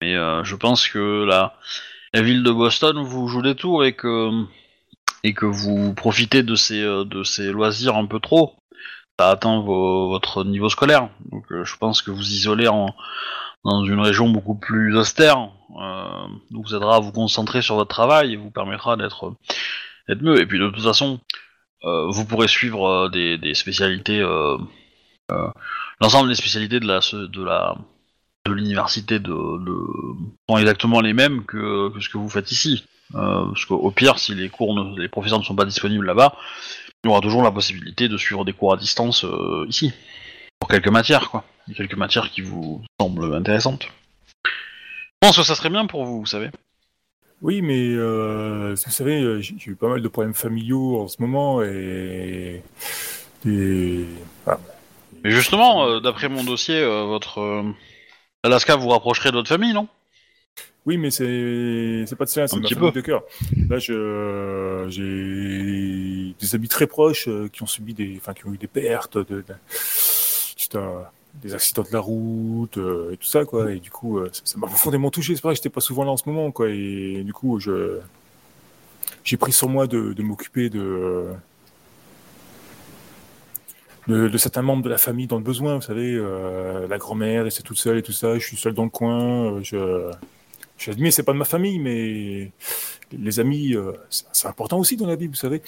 mais 0.00 0.14
euh, 0.16 0.42
je 0.44 0.56
pense 0.56 0.88
que 0.88 1.24
la 1.24 1.54
la 2.12 2.22
ville 2.22 2.42
de 2.42 2.50
Boston 2.50 3.02
vous 3.02 3.28
joue 3.28 3.42
des 3.42 3.54
tours 3.56 3.84
et 3.84 3.94
que 3.94 4.30
et 5.22 5.32
que 5.34 5.46
vous 5.46 5.94
profitez 5.94 6.42
de 6.42 6.54
ces 6.54 6.82
euh, 6.82 7.04
de 7.04 7.22
ces 7.24 7.50
loisirs 7.50 7.96
un 7.96 8.06
peu 8.06 8.20
trop. 8.20 8.54
Ça 9.18 9.30
atteint 9.30 9.60
vos- 9.60 10.08
votre 10.08 10.42
niveau 10.44 10.68
scolaire, 10.68 11.08
donc 11.30 11.44
euh, 11.52 11.64
je 11.64 11.76
pense 11.76 12.02
que 12.02 12.10
vous 12.10 12.28
isoler 12.32 12.66
en 12.68 12.94
dans 13.64 13.84
une 13.84 14.00
région 14.00 14.28
beaucoup 14.28 14.56
plus 14.56 14.96
austère, 14.96 15.48
euh, 15.80 16.26
vous 16.50 16.74
aidera 16.74 16.96
à 16.96 17.00
vous 17.00 17.12
concentrer 17.12 17.62
sur 17.62 17.76
votre 17.76 17.88
travail 17.94 18.32
et 18.32 18.36
vous 18.36 18.50
permettra 18.50 18.96
d'être 18.96 19.34
mieux. 20.20 20.38
Et 20.40 20.46
puis 20.46 20.58
de 20.58 20.68
toute 20.68 20.82
façon, 20.82 21.18
vous 21.82 22.24
pourrez 22.26 22.48
suivre 22.48 23.08
des, 23.08 23.38
des 23.38 23.54
spécialités, 23.54 24.20
l'ensemble 26.00 26.28
des 26.28 26.34
spécialités 26.34 26.80
de 26.80 26.86
la 26.86 27.00
de 27.12 27.42
la 27.44 27.74
de 28.46 28.52
l'université 28.52 29.18
de, 29.18 29.30
de 29.64 29.74
sont 30.48 30.58
exactement 30.58 31.00
les 31.00 31.14
mêmes 31.14 31.44
que, 31.44 31.88
que 31.90 32.00
ce 32.00 32.08
que 32.08 32.18
vous 32.18 32.28
faites 32.28 32.50
ici. 32.50 32.84
Euh, 33.14 33.46
parce 33.46 33.64
qu'au 33.64 33.90
pire, 33.90 34.18
si 34.18 34.34
les 34.34 34.48
cours, 34.48 34.74
ne- 34.74 35.00
les 35.00 35.08
professeurs 35.08 35.38
ne 35.38 35.44
sont 35.44 35.54
pas 35.54 35.64
disponibles 35.64 36.06
là-bas, 36.06 36.34
il 37.02 37.08
y 37.08 37.10
aura 37.10 37.20
toujours 37.20 37.42
la 37.42 37.50
possibilité 37.50 38.08
de 38.08 38.16
suivre 38.16 38.44
des 38.44 38.52
cours 38.52 38.72
à 38.72 38.76
distance 38.76 39.24
euh, 39.24 39.64
ici 39.68 39.92
pour 40.58 40.68
quelques 40.68 40.88
matières, 40.88 41.30
quoi. 41.30 41.44
Quelques 41.74 41.96
matières 41.96 42.30
qui 42.30 42.42
vous 42.42 42.82
semblent 43.00 43.34
intéressantes. 43.34 43.88
Je 44.44 45.28
pense 45.28 45.36
que 45.36 45.42
ça 45.42 45.54
serait 45.54 45.70
bien 45.70 45.86
pour 45.86 46.04
vous, 46.04 46.20
vous 46.20 46.26
savez. 46.26 46.50
Oui, 47.40 47.62
mais 47.62 47.90
euh, 47.94 48.74
vous 48.74 48.90
savez, 48.90 49.40
j'ai 49.42 49.54
eu 49.70 49.74
pas 49.74 49.88
mal 49.88 50.02
de 50.02 50.08
problèmes 50.08 50.34
familiaux 50.34 51.00
en 51.00 51.08
ce 51.08 51.20
moment 51.20 51.62
et 51.62 52.62
et 53.46 54.04
ah, 54.46 54.58
Mais 55.22 55.30
justement, 55.30 56.00
d'après 56.00 56.28
mon 56.28 56.44
dossier, 56.44 56.82
votre 56.84 57.64
Alaska 58.44 58.76
vous 58.76 58.88
rapprocherait 58.90 59.30
de 59.30 59.36
votre 59.36 59.48
famille, 59.48 59.72
non? 59.72 59.88
Oui, 60.86 60.98
mais 60.98 61.10
c'est 61.10 62.04
c'est 62.06 62.14
pas 62.14 62.26
de 62.26 62.30
ça, 62.30 62.46
c'est 62.46 62.56
Un 62.56 62.60
ma 62.60 62.64
petit 62.68 62.74
famille 62.74 62.92
peu. 62.92 63.00
de 63.00 63.04
cœur. 63.04 63.22
Là, 63.70 63.78
je 63.78 64.86
j'ai 64.90 66.34
des 66.38 66.54
amis 66.54 66.68
très 66.68 66.86
proches 66.86 67.26
euh, 67.26 67.48
qui 67.50 67.62
ont 67.62 67.66
subi 67.66 67.94
des, 67.94 68.14
enfin, 68.18 68.34
qui 68.34 68.46
ont 68.46 68.52
eu 68.52 68.58
des 68.58 68.66
pertes, 68.66 69.16
de, 69.16 69.36
de- 69.36 69.44
juste, 69.70 70.76
des 71.42 71.54
accidents 71.54 71.82
de 71.84 71.92
la 71.92 72.00
route 72.00 72.76
euh, 72.76 73.12
et 73.12 73.16
tout 73.16 73.26
ça, 73.26 73.46
quoi. 73.46 73.72
Et 73.72 73.80
du 73.80 73.90
coup, 73.90 74.18
euh, 74.18 74.28
ça 74.32 74.42
ça 74.44 74.58
m'a 74.58 74.66
profondément 74.66 75.10
touché. 75.10 75.34
C'est 75.34 75.42
vrai 75.42 75.54
que 75.54 75.56
j'étais 75.56 75.70
pas 75.70 75.80
souvent 75.80 76.04
là 76.04 76.10
en 76.10 76.18
ce 76.18 76.28
moment, 76.28 76.52
quoi. 76.52 76.68
Et 76.68 77.22
du 77.24 77.32
coup, 77.32 77.58
je 77.58 77.98
j'ai 79.24 79.38
pris 79.38 79.52
sur 79.52 79.70
moi 79.70 79.86
de, 79.86 80.12
de 80.12 80.22
m'occuper 80.22 80.68
de, 80.68 81.32
de 84.08 84.38
certains 84.38 84.62
membres 84.62 84.82
de 84.82 84.88
la 84.88 84.98
famille 84.98 85.26
dans 85.26 85.38
le 85.38 85.42
besoin. 85.42 85.76
Vous 85.76 85.82
savez, 85.82 86.14
euh, 86.14 86.86
la 86.88 86.98
grand-mère, 86.98 87.50
c'est 87.50 87.62
toute 87.62 87.78
seule 87.78 87.98
et 87.98 88.02
tout 88.02 88.12
ça. 88.12 88.38
Je 88.38 88.46
suis 88.46 88.56
seul 88.56 88.74
dans 88.74 88.84
le 88.84 88.90
coin. 88.90 89.54
euh, 89.54 89.60
je 89.62 90.10
je 90.76 90.90
admets, 90.90 91.12
c'est 91.12 91.22
pas 91.22 91.32
de 91.32 91.38
ma 91.38 91.44
famille, 91.44 91.78
mais 91.78 92.50
les 93.12 93.40
amis, 93.40 93.74
euh, 93.74 93.92
c'est 94.10 94.48
important 94.48 94.78
aussi 94.78 94.96
dans 94.96 95.06
la 95.06 95.14
vie, 95.14 95.28
vous 95.28 95.34
savez. 95.34 95.62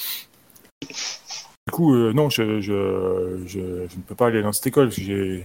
Du 0.82 1.72
coup, 1.72 1.94
non, 2.12 2.28
je, 2.28 2.60
je, 2.60 3.40
je, 3.46 3.60
ne 3.60 4.02
peux 4.06 4.16
pas 4.16 4.26
aller 4.26 4.42
dans 4.42 4.52
cette 4.52 4.66
école, 4.66 4.90
j'ai 4.90 5.44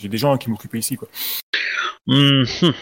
des 0.00 0.16
gens 0.16 0.38
qui 0.38 0.50
m'occupaient 0.50 0.78
ici, 0.78 0.96
quoi. 0.96 1.08
Hmm, 2.06 2.44
hmm. 2.62 2.72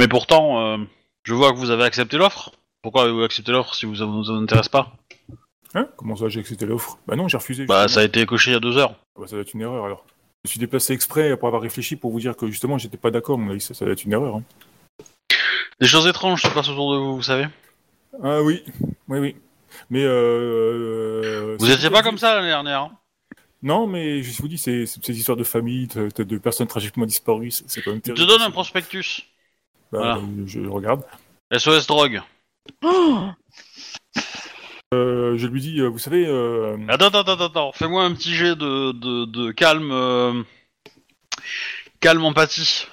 Mais 0.00 0.08
pourtant, 0.08 0.78
je 1.22 1.32
vois 1.32 1.52
que 1.52 1.58
vous 1.58 1.70
avez 1.70 1.84
accepté 1.84 2.18
l'offre. 2.18 2.50
Pourquoi 2.82 3.04
avez-vous 3.04 3.22
accepté 3.22 3.52
l'offre 3.52 3.74
si 3.76 3.86
vous 3.86 3.94
ne 3.94 4.04
vous 4.04 4.30
intéresse 4.32 4.68
pas? 4.68 4.92
Hein 5.74 5.88
Comment 5.96 6.16
ça, 6.16 6.28
j'ai 6.28 6.40
accepté 6.40 6.66
l'offre 6.66 6.98
Bah 7.06 7.16
non, 7.16 7.28
j'ai 7.28 7.36
refusé. 7.36 7.64
Bah, 7.66 7.88
ça 7.88 8.00
a 8.00 8.04
été 8.04 8.26
coché 8.26 8.50
il 8.50 8.54
y 8.54 8.56
a 8.56 8.60
deux 8.60 8.76
heures. 8.76 8.94
Bah, 9.18 9.26
ça 9.26 9.32
doit 9.36 9.42
être 9.42 9.54
une 9.54 9.62
erreur, 9.62 9.84
alors. 9.84 10.04
Je 10.44 10.48
me 10.48 10.50
suis 10.50 10.60
déplacé 10.60 10.92
exprès 10.92 11.30
après 11.30 11.46
avoir 11.46 11.62
réfléchi 11.62 11.96
pour 11.96 12.10
vous 12.10 12.20
dire 12.20 12.36
que 12.36 12.46
justement, 12.48 12.76
j'étais 12.76 12.96
pas 12.96 13.10
d'accord, 13.10 13.38
mon 13.38 13.50
avis, 13.52 13.60
ça, 13.60 13.74
ça 13.74 13.84
doit 13.84 13.92
être 13.92 14.04
une 14.04 14.12
erreur. 14.12 14.36
hein. 14.36 14.42
Des 15.80 15.86
choses 15.86 16.06
étranges 16.06 16.42
se 16.42 16.48
passent 16.48 16.68
autour 16.68 16.92
de 16.94 16.98
vous, 16.98 17.16
vous 17.16 17.22
savez? 17.22 17.46
Ah 18.22 18.42
oui, 18.42 18.62
oui, 19.08 19.18
oui. 19.18 19.36
Mais 19.88 20.02
euh... 20.04 21.56
Vous 21.58 21.66
c'est- 21.66 21.74
étiez 21.74 21.90
pas 21.90 22.02
comme 22.02 22.18
ça 22.18 22.34
l'année 22.34 22.48
dernière. 22.48 22.80
hein? 22.82 22.92
Non, 23.62 23.86
mais 23.86 24.22
je 24.22 24.42
vous 24.42 24.48
dis, 24.48 24.58
c'est 24.58 24.86
c'est- 24.86 25.02
ces 25.04 25.16
histoires 25.16 25.36
de 25.36 25.44
famille, 25.44 25.86
de, 25.86 26.08
de- 26.14 26.24
de 26.24 26.38
personnes 26.38 26.66
tragiquement 26.66 27.06
disparues, 27.06 27.50
c'est 27.52 27.80
quand 27.82 27.92
même 27.92 28.00
Je 28.04 28.12
terrible. 28.12 28.22
te 28.24 28.28
donne 28.28 28.42
un 28.42 28.50
prospectus. 28.50 29.22
Bah, 29.92 29.98
Voilà. 30.18 30.20
Je 30.46 30.60
regarde. 30.60 31.04
SOS 31.56 31.86
drogue. 31.86 32.20
Oh 32.84 33.28
Euh, 34.92 35.36
je 35.38 35.46
lui 35.46 35.60
dis, 35.60 35.80
euh, 35.80 35.88
vous 35.88 35.98
savez, 35.98 36.26
euh, 36.26 36.76
Attends, 36.88 37.06
attends, 37.06 37.20
attends, 37.32 37.44
attends. 37.46 37.72
Fais-moi 37.72 38.04
un 38.04 38.12
petit 38.12 38.34
jet 38.34 38.54
de, 38.56 38.92
de, 38.92 39.24
de 39.24 39.50
calme, 39.50 39.90
euh, 39.90 40.42
calme 42.00 42.24
empathie, 42.24 42.86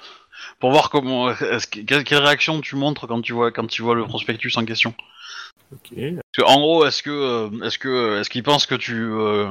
pour 0.60 0.70
voir 0.70 0.88
comment, 0.90 1.30
est-ce 1.30 1.66
que- 1.66 1.80
quelle, 1.80 2.04
quelle 2.04 2.22
réaction 2.22 2.60
tu 2.60 2.76
montres 2.76 3.06
quand 3.06 3.20
tu 3.20 3.32
vois 3.32 3.50
quand 3.52 3.66
tu 3.66 3.82
vois 3.82 3.94
le 3.94 4.04
prospectus 4.04 4.56
en 4.56 4.64
question. 4.64 4.94
ok, 5.72 5.90
Parce 5.98 6.36
que, 6.38 6.42
en 6.42 6.60
gros, 6.60 6.86
est-ce 6.86 7.02
que, 7.02 7.10
euh, 7.10 7.64
est-ce 7.66 7.78
que, 7.78 8.20
est-ce 8.20 8.30
qu'il 8.30 8.42
pense 8.42 8.64
que 8.66 8.74
tu, 8.76 8.94
euh, 8.96 9.50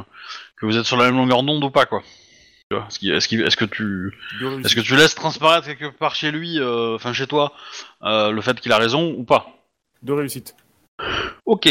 que 0.57 0.65
vous 0.65 0.75
êtes 0.77 0.85
sur 0.85 0.97
la 0.97 1.05
même 1.05 1.17
longueur 1.17 1.43
d'onde 1.43 1.63
ou 1.63 1.69
pas 1.69 1.85
quoi? 1.85 2.01
Tu 2.71 2.77
vois, 2.77 2.85
Est-ce 2.87 2.99
qu'il- 2.99 3.11
est-ce 3.13 3.27
qu'il- 3.27 3.41
est-ce 3.41 3.57
que 3.57 3.65
tu 3.65 4.13
Deux 4.39 4.59
est-ce 4.61 4.75
que 4.75 4.81
tu 4.81 4.95
laisses 4.95 5.15
transparaître 5.15 5.65
quelque 5.67 5.87
part 5.97 6.15
chez 6.15 6.31
lui, 6.31 6.59
euh, 6.59 6.95
enfin 6.95 7.13
chez 7.13 7.25
toi, 7.27 7.53
euh, 8.03 8.31
le 8.31 8.41
fait 8.41 8.59
qu'il 8.59 8.71
a 8.71 8.77
raison 8.77 9.13
ou 9.17 9.23
pas? 9.23 9.47
Deux 10.03 10.13
réussites. 10.13 10.55
Ok. 11.45 11.67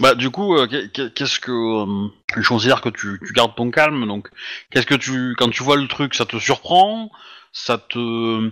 Bah 0.00 0.14
du 0.14 0.30
coup, 0.30 0.56
euh, 0.56 0.66
qu'est- 0.66 0.90
qu'est- 0.90 1.12
qu'est-ce 1.14 1.38
que 1.38 1.52
euh, 1.52 2.08
je 2.36 2.48
considère 2.48 2.80
que 2.80 2.88
tu, 2.88 3.20
tu 3.24 3.32
gardes 3.32 3.54
ton 3.54 3.70
calme, 3.70 4.06
donc 4.06 4.30
qu'est-ce 4.70 4.86
que 4.86 4.94
tu 4.94 5.34
quand 5.36 5.50
tu 5.50 5.62
vois 5.62 5.76
le 5.76 5.86
truc, 5.86 6.14
ça 6.14 6.24
te 6.24 6.38
surprend, 6.38 7.10
ça 7.52 7.78
te 7.78 8.50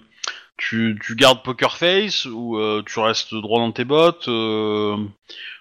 tu, 0.58 0.98
tu 1.02 1.14
gardes 1.16 1.42
poker 1.42 1.76
face 1.78 2.26
ou 2.26 2.58
euh, 2.58 2.82
tu 2.86 2.98
restes 3.00 3.34
droit 3.34 3.58
dans 3.60 3.72
tes 3.72 3.84
bottes, 3.84 4.28
euh, 4.28 4.96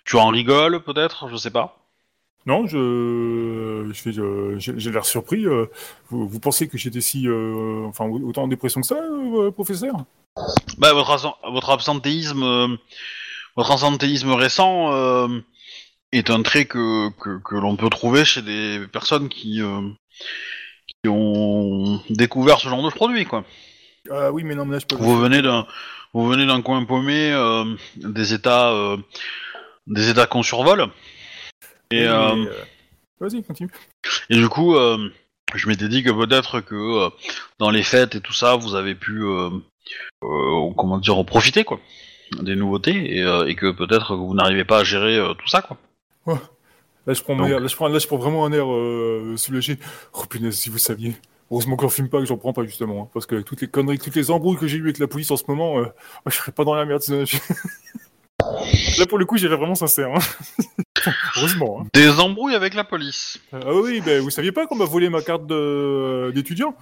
tu 0.06 0.18
en 0.18 0.28
rigoles 0.28 0.84
peut-être, 0.84 1.30
je 1.30 1.38
sais 1.38 1.52
pas. 1.52 1.78
Non, 2.46 2.68
je, 2.68 3.90
je 3.94 4.56
j'ai 4.58 4.74
j'ai 4.80 4.92
l'air 4.92 5.06
surpris. 5.06 5.46
vous, 6.10 6.28
vous 6.28 6.40
pensez 6.40 6.68
que 6.68 6.78
j'étais 6.78 7.02
si, 7.02 7.28
enfin, 7.86 8.06
autant 8.10 8.44
en 8.44 8.48
dépression 8.48 8.82
que 8.82 8.88
ça, 8.88 9.00
professeur? 9.54 9.94
Bah 10.78 10.94
votre 10.94 11.38
votre 11.52 11.70
absentéisme 11.70 12.78
votre 13.56 13.72
absentéisme 13.72 14.32
récent 14.32 15.28
est 16.12 16.30
un 16.30 16.42
trait 16.42 16.66
que 16.66 17.10
que, 17.20 17.40
que 17.44 17.56
l'on 17.56 17.76
peut 17.76 17.90
trouver 17.90 18.26
chez 18.26 18.42
des 18.42 18.82
personnes 18.92 19.30
qui 19.30 19.62
euh, 19.62 19.82
qui 21.04 21.10
ont 21.10 22.02
découvert 22.10 22.60
ce 22.60 22.68
genre 22.70 22.84
de 22.84 22.90
produit 22.90 23.26
quoi. 23.26 23.46
Ah 24.12 24.32
oui, 24.32 24.44
mais 24.44 24.56
non, 24.56 24.66
mais 24.66 24.74
là, 24.74 24.80
je 24.80 24.86
peux. 24.86 24.96
Vous 24.96 25.18
venez 25.20 25.42
d'un 25.42 25.68
vous 26.14 26.28
venez 26.28 26.46
d'un 26.46 26.62
coin 26.62 26.84
paumé 26.86 27.32
euh, 27.32 27.64
des 27.98 28.34
états 28.34 28.72
euh, 28.72 28.98
des 29.88 30.10
états 30.10 30.26
qu'on 30.26 30.44
survole 30.44 30.88
et 31.92 32.08
Oui, 32.08 32.48
Vas-y, 33.20 33.44
continue. 33.44 33.70
et 34.30 34.36
du 34.36 34.48
coup 34.48 34.76
je 35.56 35.68
m'étais 35.68 35.90
dit 35.90 36.04
que 36.04 36.12
peut-être 36.12 36.62
que 36.62 37.10
dans 37.58 37.70
les 37.70 37.84
fêtes 37.84 38.16
et 38.16 38.22
tout 38.22 38.34
ça 38.34 38.56
vous 38.56 38.76
avez 38.76 38.96
pu 38.96 39.24
comment 40.22 40.98
dire 41.00 41.18
en 41.18 41.24
profiter 41.26 41.64
quoi 41.64 41.80
des 42.42 42.56
nouveautés 42.56 43.18
et, 43.18 43.24
euh, 43.24 43.48
et 43.48 43.56
que 43.56 43.72
peut-être 43.72 44.10
que 44.10 44.14
vous 44.14 44.34
n'arrivez 44.36 44.64
pas 44.66 44.80
à 44.80 44.84
gérer 44.84 45.18
euh, 45.18 45.34
tout 45.34 45.48
ça 45.48 45.62
quoi. 45.62 45.78
Là, 47.08 47.14
je 47.14 47.22
prends, 47.24 47.36
Donc. 47.36 47.48
mon 47.48 47.52
air- 47.52 47.60
là, 47.60 47.68
je 47.68 47.76
prends, 47.76 47.88
là, 47.88 47.98
je 48.00 48.08
prends 48.08 48.18
vraiment 48.18 48.46
un 48.46 48.52
air 48.52 48.72
euh, 48.72 49.34
soulagé. 49.38 49.78
Oh 50.14 50.26
punaise, 50.30 50.56
si 50.56 50.70
vous 50.70 50.78
saviez. 50.78 51.16
Heureusement 51.52 51.76
qu'on 51.78 51.90
filme 51.90 52.10
pas, 52.10 52.20
que 52.20 52.26
j'en 52.26 52.38
prends 52.38 52.54
pas 52.54 52.64
justement, 52.64 53.04
hein, 53.04 53.10
parce 53.14 53.26
que 53.26 53.42
toutes 53.42 53.62
les 53.62 53.68
conneries, 53.68 53.98
toutes 53.98 54.16
les 54.16 54.30
embrouilles 54.30 54.58
que 54.58 54.68
j'ai 54.68 54.78
eues 54.78 54.84
avec 54.84 55.00
la 55.00 55.08
police 55.08 55.32
en 55.32 55.38
ce 55.38 55.44
moment, 55.48 55.80
euh, 55.80 55.86
je 56.28 56.36
serais 56.36 56.52
pas 56.52 56.64
dans 56.64 56.76
la 56.76 56.86
merde. 56.86 57.02
sinon 57.02 57.26
je- 57.26 57.38
Là, 59.00 59.06
pour 59.08 59.18
le 59.18 59.26
coup, 59.26 59.38
j'irais 59.38 59.56
vraiment 59.58 59.76
sincère. 59.76 60.10
hein. 60.14 60.20
Heureusement. 61.38 61.82
hein. 61.82 61.88
Des 61.94 62.10
embrouilles 62.20 62.56
avec 62.56 62.74
la 62.74 62.84
police. 62.84 63.40
Ah 63.52 63.74
oui, 63.74 64.02
ben 64.06 64.22
vous 64.22 64.30
saviez 64.30 64.52
pas 64.52 64.68
qu'on 64.68 64.76
m'a 64.76 64.86
volé 64.86 65.10
ma 65.10 65.22
carte 65.22 65.46
de- 65.48 66.32
d'étudiant? 66.36 66.76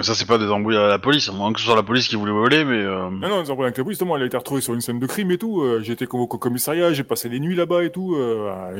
Ça 0.00 0.14
c'est 0.14 0.26
pas 0.26 0.38
des 0.38 0.48
embrouilles 0.50 0.76
à 0.76 0.86
la 0.88 0.98
police, 0.98 1.28
à 1.28 1.32
moins 1.32 1.52
que 1.52 1.60
ce 1.60 1.66
soit 1.66 1.76
la 1.76 1.82
police 1.82 2.08
qui 2.08 2.16
voulait 2.16 2.32
voler, 2.32 2.64
mais 2.64 2.78
euh, 2.78 3.10
Non, 3.10 3.28
non, 3.28 3.42
les 3.42 3.50
embrouilles 3.50 3.66
avec 3.66 3.76
la 3.78 3.84
police, 3.84 3.98
justement, 3.98 4.16
elle 4.16 4.22
a 4.22 4.26
été 4.26 4.36
retrouvée 4.36 4.60
sur 4.60 4.72
une 4.74 4.80
scène 4.80 4.98
de 4.98 5.06
crime 5.06 5.30
et 5.30 5.38
tout. 5.38 5.60
euh, 5.60 5.80
j'ai 5.82 5.92
été 5.92 6.06
convoqué 6.06 6.34
au 6.34 6.38
commissariat, 6.38 6.92
j'ai 6.92 7.04
passé 7.04 7.28
les 7.28 7.40
nuits 7.40 7.54
là-bas 7.54 7.84
et 7.84 7.90
tout. 7.90 8.14
euh, 8.16 8.50
ah, 8.50 8.70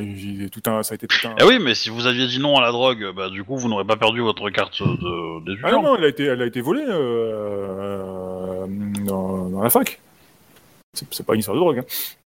tout 0.51 0.61
un, 0.69 0.81
ça 0.83 0.93
a 0.93 0.95
été 0.95 1.07
tout 1.07 1.27
un. 1.27 1.35
Eh 1.39 1.43
oui, 1.43 1.59
mais 1.61 1.75
si 1.75 1.89
vous 1.89 2.07
aviez 2.07 2.25
dit 2.27 2.39
non 2.39 2.57
à 2.57 2.61
la 2.61 2.71
drogue, 2.71 3.11
bah 3.15 3.29
du 3.29 3.43
coup 3.43 3.57
vous 3.57 3.67
n'aurez 3.69 3.85
pas 3.85 3.95
perdu 3.97 4.21
votre 4.21 4.49
carte 4.49 4.81
de 4.81 5.57
Ah 5.63 5.71
non, 5.71 5.81
non, 5.83 5.95
elle 5.97 6.05
a 6.05 6.07
été, 6.07 6.23
elle 6.25 6.41
a 6.41 6.45
été 6.45 6.61
volée 6.61 6.85
euh, 6.87 8.65
dans, 9.05 9.49
dans 9.49 9.61
la 9.61 9.69
fac. 9.69 9.99
C'est 10.93 11.07
c'est 11.13 11.25
pas 11.25 11.33
une 11.33 11.39
histoire 11.39 11.55
de 11.55 11.61
drogue. 11.61 11.79
Hein. 11.79 11.85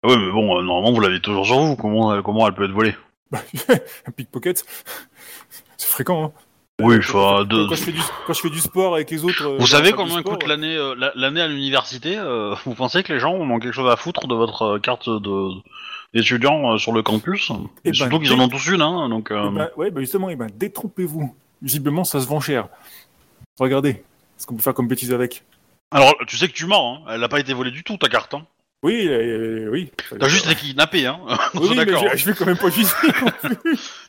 Ah 0.05 0.09
ouais, 0.09 0.17
mais 0.17 0.31
bon, 0.33 0.61
normalement 0.63 0.93
vous 0.93 1.01
l'avez 1.01 1.21
toujours 1.21 1.47
sur 1.47 1.59
vous. 1.59 1.77
Comment, 1.77 2.21
comment 2.23 2.47
elle 2.49 2.55
peut 2.55 2.65
être 2.65 2.73
volée? 2.73 2.95
Un 3.33 4.11
pickpocket, 4.15 4.65
c'est 5.77 5.89
fréquent. 5.89 6.25
Hein. 6.27 6.33
Oui, 6.81 6.97
Quand- 7.01 7.19
enfin, 7.19 7.47
quand, 7.49 7.57
de- 7.57 7.69
quand 7.69 7.75
je 7.77 7.83
fais 7.83 7.93
du, 7.93 8.01
quand 8.27 8.33
je 8.33 8.41
fais 8.41 8.51
du 8.51 8.59
sport 8.61 8.95
avec 8.95 9.11
les 9.11 9.25
autres. 9.25 9.47
euh, 9.47 9.57
Vous 9.59 9.67
savez 9.67 9.93
combien 9.93 10.19
sport, 10.21 10.39
coûte 10.39 10.49
l'année 10.49 10.75
euh, 10.77 10.95
la- 10.97 11.13
l'année 11.15 11.41
à 11.41 11.47
l'université 11.49 12.17
euh, 12.19 12.55
Vous 12.65 12.75
pensez 12.75 13.03
que 13.03 13.13
les 13.13 13.21
gens 13.21 13.35
ont 13.35 13.59
quelque 13.61 13.75
chose 13.75 13.91
à 13.91 13.97
foutre 13.97 14.27
de 14.27 14.35
votre 14.35 14.79
carte 14.79 15.09
de 15.09 15.51
d'étudiant 16.15 16.73
euh, 16.75 16.79
sur 16.79 16.93
le 16.93 17.03
campus? 17.03 17.51
Eh 17.85 17.89
Et 17.89 17.91
ben, 17.91 17.95
Surtout 17.95 18.19
qu'ils 18.19 18.33
en 18.33 18.41
ont 18.41 18.49
tous 18.49 18.67
une, 18.69 18.81
hein, 18.83 19.09
donc... 19.09 19.29
eh 19.31 19.35
euh, 19.35 19.51
ben, 19.51 19.69
ouais, 19.77 19.91
bah 19.91 20.01
justement, 20.01 20.29
eh 20.31 20.37
ben, 20.37 20.49
détrompez-vous. 20.57 21.35
Visiblement, 21.61 22.05
ça 22.05 22.21
se 22.21 22.27
vend 22.27 22.41
cher. 22.41 22.69
Regardez, 23.61 24.03
ce 24.37 24.47
qu'on 24.47 24.57
peut 24.57 24.63
faire 24.63 24.75
comme 24.75 24.89
bêtise 24.89 25.13
avec. 25.13 25.45
Alors, 25.93 26.15
tu 26.27 26.37
sais 26.37 26.49
que 26.49 26.55
tu 26.55 26.67
mens, 26.67 26.97
hein. 27.07 27.11
elle 27.15 27.23
a 27.23 27.29
pas 27.29 27.39
été 27.39 27.53
volée 27.53 27.71
du 27.71 27.85
tout, 27.85 27.97
ta 27.99 28.09
carte. 28.09 28.35
Hein. 28.35 28.45
Oui, 28.83 29.07
euh, 29.07 29.69
oui. 29.71 29.93
T'as 30.19 30.27
juste 30.27 30.47
été 30.47 30.57
kidnappé, 30.57 31.07
hein. 31.07 31.21
On 31.55 31.61
Oui, 31.61 31.67
est 31.67 31.75
mais 31.77 31.85
d'accord. 31.85 32.05
je, 32.13 32.17
je 32.17 32.25
vais 32.27 32.35
quand 32.35 32.47
même 32.47 32.57
pas 32.59 32.69
viser. 32.71 32.93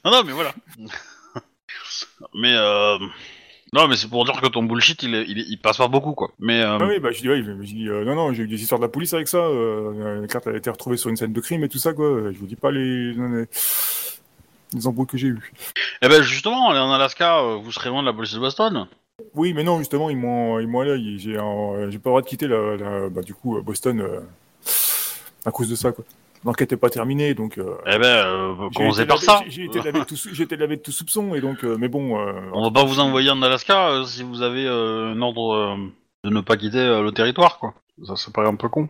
Non, 0.04 0.12
non, 0.12 0.24
mais 0.26 0.32
voilà. 0.32 0.54
Mais 2.34 2.54
euh... 2.56 2.98
Non, 3.74 3.88
mais 3.88 3.96
c'est 3.96 4.08
pour 4.08 4.24
dire 4.24 4.40
que 4.40 4.48
ton 4.48 4.62
bullshit, 4.64 5.02
il, 5.02 5.16
est- 5.16 5.26
il, 5.28 5.40
est- 5.40 5.46
il 5.50 5.58
passe 5.58 5.78
pas 5.78 5.88
beaucoup, 5.88 6.14
quoi. 6.14 6.30
Mais 6.40 6.62
euh, 6.62 6.78
Ah 6.80 6.86
oui, 6.86 7.00
bah 7.00 7.10
je 7.12 7.22
dis, 7.22 7.30
ouais, 7.30 7.42
je 7.44 7.52
dis, 7.74 7.90
euh, 7.90 8.06
non, 8.06 8.14
non, 8.14 8.32
j'ai 8.32 8.44
eu 8.44 8.48
des 8.48 8.62
histoires 8.62 8.80
de 8.80 8.86
la 8.86 8.90
police 8.92 9.14
avec 9.16 9.28
ça. 9.28 9.38
Euh, 9.40 10.22
la 10.22 10.28
carte 10.28 10.46
a 10.46 10.56
été 10.56 10.70
retrouvée 10.70 10.96
sur 10.98 11.10
une 11.10 11.18
scène 11.18 11.34
de 11.34 11.42
crime 11.42 11.64
et 11.64 11.70
tout 11.70 11.80
ça, 11.80 11.92
quoi. 11.94 12.32
Je 12.32 12.38
vous 12.38 12.46
dis 12.46 12.56
pas 12.56 12.70
les, 12.70 13.14
les, 13.14 13.46
les 14.74 14.88
embrouilles 14.88 15.08
que 15.08 15.18
j'ai 15.18 15.28
eues. 15.28 15.52
eh 16.04 16.08
ben 16.08 16.22
justement, 16.22 16.68
en 16.68 16.92
Alaska, 16.92 17.40
euh, 17.40 17.56
vous 17.56 17.72
serez 17.72 17.90
loin 17.90 18.02
de 18.04 18.08
la 18.08 18.14
police 18.14 18.34
de 18.36 18.40
Boston. 18.40 18.86
Oui, 19.34 19.54
mais 19.54 19.64
non, 19.64 19.80
justement, 19.80 20.12
ils 20.12 20.18
m'ont, 20.18 20.60
ils 20.60 20.68
m'ont 20.68 20.82
allé. 20.82 21.18
J'ai, 21.18 21.38
un- 21.40 21.90
j'ai 21.90 21.98
pas 21.98 22.10
le 22.10 22.12
droit 22.12 22.22
de 22.22 22.28
quitter 22.28 22.48
la, 22.48 22.76
la- 22.78 23.10
bah, 23.10 23.22
du 23.24 23.34
coup, 23.34 23.58
euh, 23.58 23.62
Boston 23.62 24.02
euh, 24.02 24.20
à 25.46 25.52
cause 25.52 25.68
de 25.70 25.76
ça, 25.76 25.92
quoi. 25.92 26.06
L'enquête 26.46 26.74
est 26.74 26.78
pas 26.78 26.90
terminée, 26.90 27.34
donc. 27.34 27.58
Euh, 27.58 27.76
Eh 27.86 27.98
ben, 27.98 28.06
euh, 28.06 28.70
commencez 28.76 29.06
par 29.06 29.20
ça. 29.20 29.42
J'ai, 29.48 29.66
été 29.66 29.82
lavé 29.82 30.00
de 30.00 30.04
tout, 30.06 30.16
sou- 30.16 30.30
j'ai 30.34 30.44
été 30.44 30.58
lavé 30.58 30.76
de 30.78 30.82
tout 30.82 30.92
soupçon, 30.92 31.36
et 31.36 31.42
donc, 31.42 31.64
euh, 31.64 31.78
mais 31.80 31.88
bon. 31.88 32.20
euh, 32.20 32.34
On 32.54 32.64
va 32.64 32.72
pas 32.72 32.84
vous 32.84 33.00
envoyer 33.00 33.30
en 33.30 33.42
Alaska 33.42 34.04
si 34.06 34.24
vous 34.24 34.42
avez 34.42 34.68
un 34.68 35.22
ordre 35.22 35.78
de 36.24 36.30
ne 36.30 36.42
pas 36.42 36.58
quitter 36.58 36.86
le 37.02 37.12
territoire, 37.12 37.60
quoi. 37.60 37.74
Ça, 38.06 38.16
ça 38.16 38.32
paraît 38.32 38.48
un 38.50 38.56
peu 38.56 38.70
con. 38.70 38.90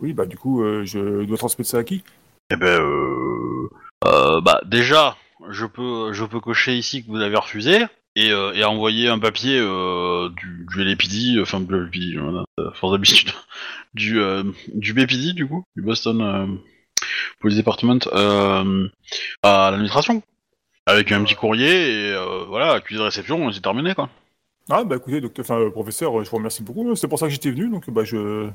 Oui, 0.00 0.12
bah 0.12 0.26
du 0.26 0.36
coup, 0.36 0.62
euh, 0.62 0.84
je 0.84 1.24
dois 1.24 1.36
transmettre 1.38 1.70
ça 1.70 1.78
à 1.78 1.84
qui? 1.84 2.02
Eh 2.50 2.56
ben, 2.56 2.66
euh, 2.80 3.68
euh, 4.04 4.40
bah 4.40 4.60
déjà, 4.64 5.16
je 5.50 5.66
peux, 5.66 6.12
je 6.12 6.24
peux 6.24 6.40
cocher 6.40 6.74
ici 6.76 7.04
que 7.04 7.10
vous 7.10 7.20
avez 7.20 7.36
refusé 7.36 7.84
et, 8.16 8.30
euh, 8.30 8.52
et 8.54 8.62
un 9.08 9.18
papier 9.18 9.58
euh, 9.58 10.28
du, 10.30 10.66
du 10.70 10.84
LAPD, 10.84 11.40
enfin 11.40 11.60
du 11.60 11.72
LAPD, 11.72 12.18
voilà, 12.18 12.44
force 12.74 12.92
d'habitude, 12.92 13.30
du, 13.94 14.20
euh, 14.20 14.44
du 14.74 14.92
BPD 14.92 15.32
du 15.32 15.46
coup, 15.46 15.64
du 15.76 15.82
Boston 15.82 16.20
euh, 16.20 16.46
Police 17.40 17.56
Department, 17.58 18.00
à 18.12 19.70
l'administration. 19.70 20.22
Avec 20.84 21.12
un 21.12 21.22
petit 21.22 21.36
courrier 21.36 22.08
et 22.08 22.12
euh, 22.12 22.44
voilà, 22.48 22.72
accusé 22.72 22.98
de 22.98 23.04
réception, 23.04 23.52
c'est 23.52 23.60
terminé 23.60 23.94
quoi. 23.94 24.10
Ah, 24.68 24.82
bah 24.82 24.96
écoutez, 24.96 25.20
docteur, 25.20 25.44
enfin, 25.44 25.70
professeur, 25.70 26.24
je 26.24 26.28
vous 26.28 26.36
remercie 26.38 26.62
beaucoup. 26.64 26.96
C'est 26.96 27.06
pour 27.06 27.20
ça 27.20 27.26
que 27.26 27.32
j'étais 27.32 27.52
venu, 27.52 27.68
donc 27.68 27.88
bah 27.88 28.02
je. 28.02 28.48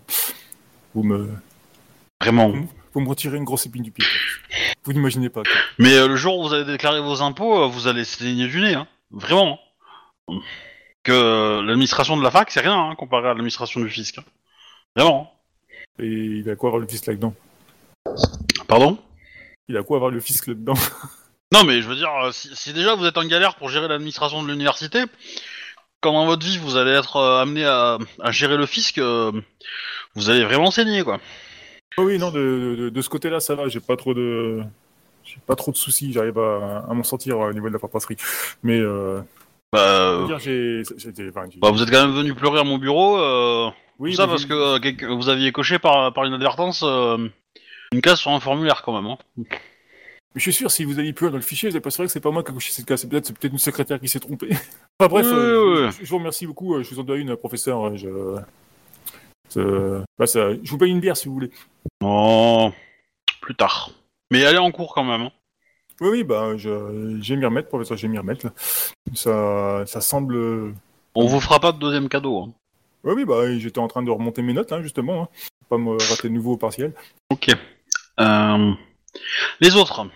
Vous 0.93 1.03
me, 1.03 1.29
Vraiment. 2.19 2.53
vous 2.93 2.99
me 2.99 3.07
retirez 3.07 3.37
une 3.37 3.45
grosse 3.45 3.65
épine 3.65 3.83
du 3.83 3.91
pied. 3.91 4.05
Vous 4.83 4.91
n'imaginez 4.91 5.29
pas. 5.29 5.43
quoi. 5.43 5.51
Mais 5.79 6.05
le 6.05 6.15
jour 6.17 6.39
où 6.39 6.47
vous 6.47 6.53
allez 6.53 6.65
déclarer 6.65 6.99
vos 7.01 7.21
impôts, 7.21 7.69
vous 7.69 7.87
allez 7.87 8.03
saigner 8.03 8.47
du 8.47 8.59
nez, 8.59 8.73
hein. 8.73 8.87
Vraiment. 9.11 9.59
Que 11.03 11.61
l'administration 11.61 12.17
de 12.17 12.23
la 12.23 12.31
fac, 12.31 12.51
c'est 12.51 12.59
rien 12.59 12.77
hein, 12.77 12.95
comparé 12.95 13.25
à 13.25 13.33
l'administration 13.33 13.79
du 13.79 13.89
fisc. 13.89 14.17
hein. 14.17 14.23
Vraiment. 14.95 15.33
Et 15.99 16.05
il 16.05 16.49
a 16.49 16.55
quoi 16.55 16.69
avoir 16.69 16.81
le 16.81 16.87
fisc 16.87 17.05
là-dedans? 17.05 17.33
Pardon? 18.67 18.97
Il 19.69 19.77
a 19.77 19.83
quoi 19.83 19.97
avoir 19.97 20.11
le 20.11 20.19
fisc 20.19 20.47
là-dedans? 20.47 20.73
Non, 21.53 21.63
mais 21.63 21.81
je 21.81 21.87
veux 21.87 21.95
dire, 21.95 22.11
euh, 22.25 22.31
si, 22.33 22.53
si 22.57 22.73
déjà 22.73 22.95
vous 22.95 23.05
êtes 23.05 23.17
en 23.17 23.23
galère 23.25 23.55
pour 23.55 23.69
gérer 23.69 23.87
l'administration 23.87 24.43
de 24.43 24.49
l'université, 24.49 25.03
quand 26.01 26.11
dans 26.11 26.25
votre 26.25 26.45
vie 26.45 26.57
vous 26.57 26.75
allez 26.75 26.91
être 26.91 27.15
euh, 27.15 27.41
amené 27.41 27.63
à, 27.63 27.97
à 28.21 28.31
gérer 28.31 28.57
le 28.57 28.65
fisc, 28.65 28.97
euh, 28.97 29.31
vous 30.15 30.29
allez 30.29 30.43
vraiment 30.43 30.71
saigner, 30.71 31.03
quoi. 31.05 31.21
Oh 31.95 32.01
Oui, 32.03 32.17
non, 32.17 32.31
de, 32.31 32.75
de, 32.77 32.89
de 32.89 33.01
ce 33.01 33.07
côté-là, 33.07 33.39
ça 33.39 33.55
va. 33.55 33.69
J'ai 33.69 33.79
pas 33.79 33.95
trop 33.95 34.13
de, 34.13 34.61
j'ai 35.27 35.39
pas 35.45 35.55
trop 35.55 35.71
de 35.71 35.77
soucis. 35.77 36.11
J'arrive 36.13 36.37
à, 36.39 36.85
à 36.89 36.93
m'en 36.93 37.03
sortir 37.03 37.37
au 37.39 37.53
niveau 37.53 37.67
de 37.67 37.73
la 37.73 37.79
papasserie. 37.79 38.15
Mais 38.63 38.79
euh, 38.79 39.21
Bah, 39.73 39.79
euh, 39.79 40.25
dire, 40.27 40.39
j'ai, 40.39 40.81
j'étais, 40.97 41.27
enfin, 41.29 41.45
j'ai- 41.49 41.59
bah, 41.59 41.69
vous 41.71 41.81
êtes 41.83 41.91
quand 41.91 42.05
même 42.07 42.15
venu 42.15 42.33
pleurer 42.33 42.59
à 42.59 42.63
mon 42.63 42.77
bureau, 42.77 43.17
euh, 43.17 43.69
oui, 43.99 44.11
tout 44.11 44.17
ça 44.17 44.23
mais 44.25 44.29
parce 44.31 44.43
j'ai- 44.43 44.47
que 44.47 44.53
euh, 44.53 44.79
quelque- 44.79 45.05
vous 45.05 45.27
aviez 45.29 45.51
coché 45.51 45.77
par, 45.79 46.13
par 46.13 46.25
inadvertance 46.25 46.81
euh, 46.83 47.27
une 47.91 48.01
case 48.01 48.19
sur 48.19 48.31
un 48.31 48.39
formulaire 48.39 48.81
quand 48.83 48.93
même. 48.99 49.09
Hein. 49.11 49.17
Mais 49.37 49.45
je 50.35 50.41
suis 50.41 50.53
sûr, 50.53 50.69
si 50.71 50.83
vous 50.85 50.99
aviez 50.99 51.13
pu 51.13 51.25
dans 51.25 51.31
le 51.35 51.41
fichier, 51.41 51.69
vous 51.69 51.75
avez 51.75 51.81
pas 51.81 51.89
vrai 51.89 52.05
que 52.05 52.11
c'est 52.11 52.19
pas 52.19 52.31
moi 52.31 52.43
qui 52.43 52.51
ai 52.51 52.53
coché 52.53 52.71
cette 52.71 52.85
case. 52.85 53.01
C'est 53.01 53.09
peut-être, 53.09 53.25
c'est 53.25 53.37
peut-être 53.37 53.51
une 53.53 53.57
secrétaire 53.59 53.99
qui 53.99 54.07
s'est 54.07 54.19
trompée. 54.19 54.49
enfin 54.99 55.09
bref, 55.09 55.25
Oui, 55.27 55.33
euh, 55.33 55.87
oui, 55.87 55.91
je, 55.99 56.05
je 56.05 56.09
vous 56.09 56.17
remercie 56.17 56.45
beaucoup. 56.47 56.75
euh, 56.75 56.83
Je 56.83 56.89
vous 56.93 56.99
en 56.99 57.03
dois 57.03 57.17
une, 57.17 57.35
professeur. 57.35 57.95
Je, 57.97 58.07
c'est- 59.49 59.61
bah, 60.17 60.27
ça, 60.27 60.53
je 60.61 60.69
vous 60.69 60.77
paye 60.77 60.91
une 60.91 60.99
bière 60.99 61.17
si 61.17 61.27
vous 61.27 61.33
voulez. 61.33 61.51
Oh, 62.03 62.71
plus 63.41 63.55
tard. 63.55 63.91
Mais 64.31 64.45
allez 64.45 64.57
en 64.57 64.71
cours 64.71 64.93
quand 64.93 65.03
même. 65.03 65.21
hein. 65.21 65.31
Oui, 66.01 66.09
oui, 66.09 66.23
bah, 66.23 66.57
je, 66.57 67.17
je 67.21 67.33
vais 67.33 67.39
m'y 67.39 67.45
remettre, 67.45 67.69
professeur. 67.69 67.97
Je 67.97 68.03
vais 68.03 68.07
m'y 68.11 68.17
remettre. 68.19 68.45
Là. 68.45 68.53
Ça, 69.13 69.83
ça 69.85 70.01
semble. 70.01 70.73
On 71.15 71.25
vous 71.25 71.39
fera 71.39 71.59
pas 71.59 71.71
de 71.71 71.79
deuxième 71.79 72.09
cadeau. 72.09 72.43
hein. 72.43 72.53
Oui, 73.03 73.13
oui, 73.15 73.25
bah, 73.25 73.57
j'étais 73.57 73.79
en 73.79 73.87
train 73.87 74.03
de 74.03 74.11
remonter 74.11 74.41
mes 74.41 74.53
notes, 74.53 74.71
hein, 74.71 74.81
justement. 74.81 75.23
Hein. 75.23 75.27
Pas 75.69 75.77
me 75.77 75.91
rater 75.91 76.29
de 76.29 76.33
nouveau 76.33 76.53
au 76.53 76.57
partiel. 76.57 76.93
Ok. 77.29 77.49
Euh, 78.19 78.73
les 79.59 79.75
autres, 79.75 80.07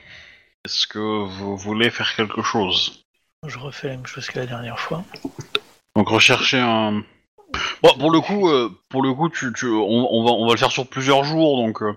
est-ce 0.65 0.87
que 0.87 0.99
vous 0.99 1.57
voulez 1.57 1.89
faire 1.89 2.15
quelque 2.15 2.41
chose? 2.41 3.03
Je 3.47 3.57
refais 3.57 3.87
la 3.87 3.95
même 3.97 4.05
chose 4.05 4.27
que 4.27 4.39
la 4.39 4.45
dernière 4.45 4.79
fois. 4.79 5.03
Donc 5.95 6.09
rechercher 6.09 6.59
un. 6.59 7.03
Bon, 7.83 7.97
pour 7.99 8.11
le 8.11 8.21
coup, 8.21 8.49
euh, 8.49 8.69
pour 8.89 9.01
le 9.03 9.13
coup, 9.13 9.29
tu, 9.29 9.51
tu, 9.53 9.67
on, 9.67 10.13
on 10.13 10.23
va, 10.23 10.31
on 10.31 10.45
va 10.45 10.53
le 10.53 10.57
faire 10.59 10.71
sur 10.71 10.87
plusieurs 10.87 11.23
jours, 11.23 11.57
donc, 11.57 11.81
euh, 11.81 11.93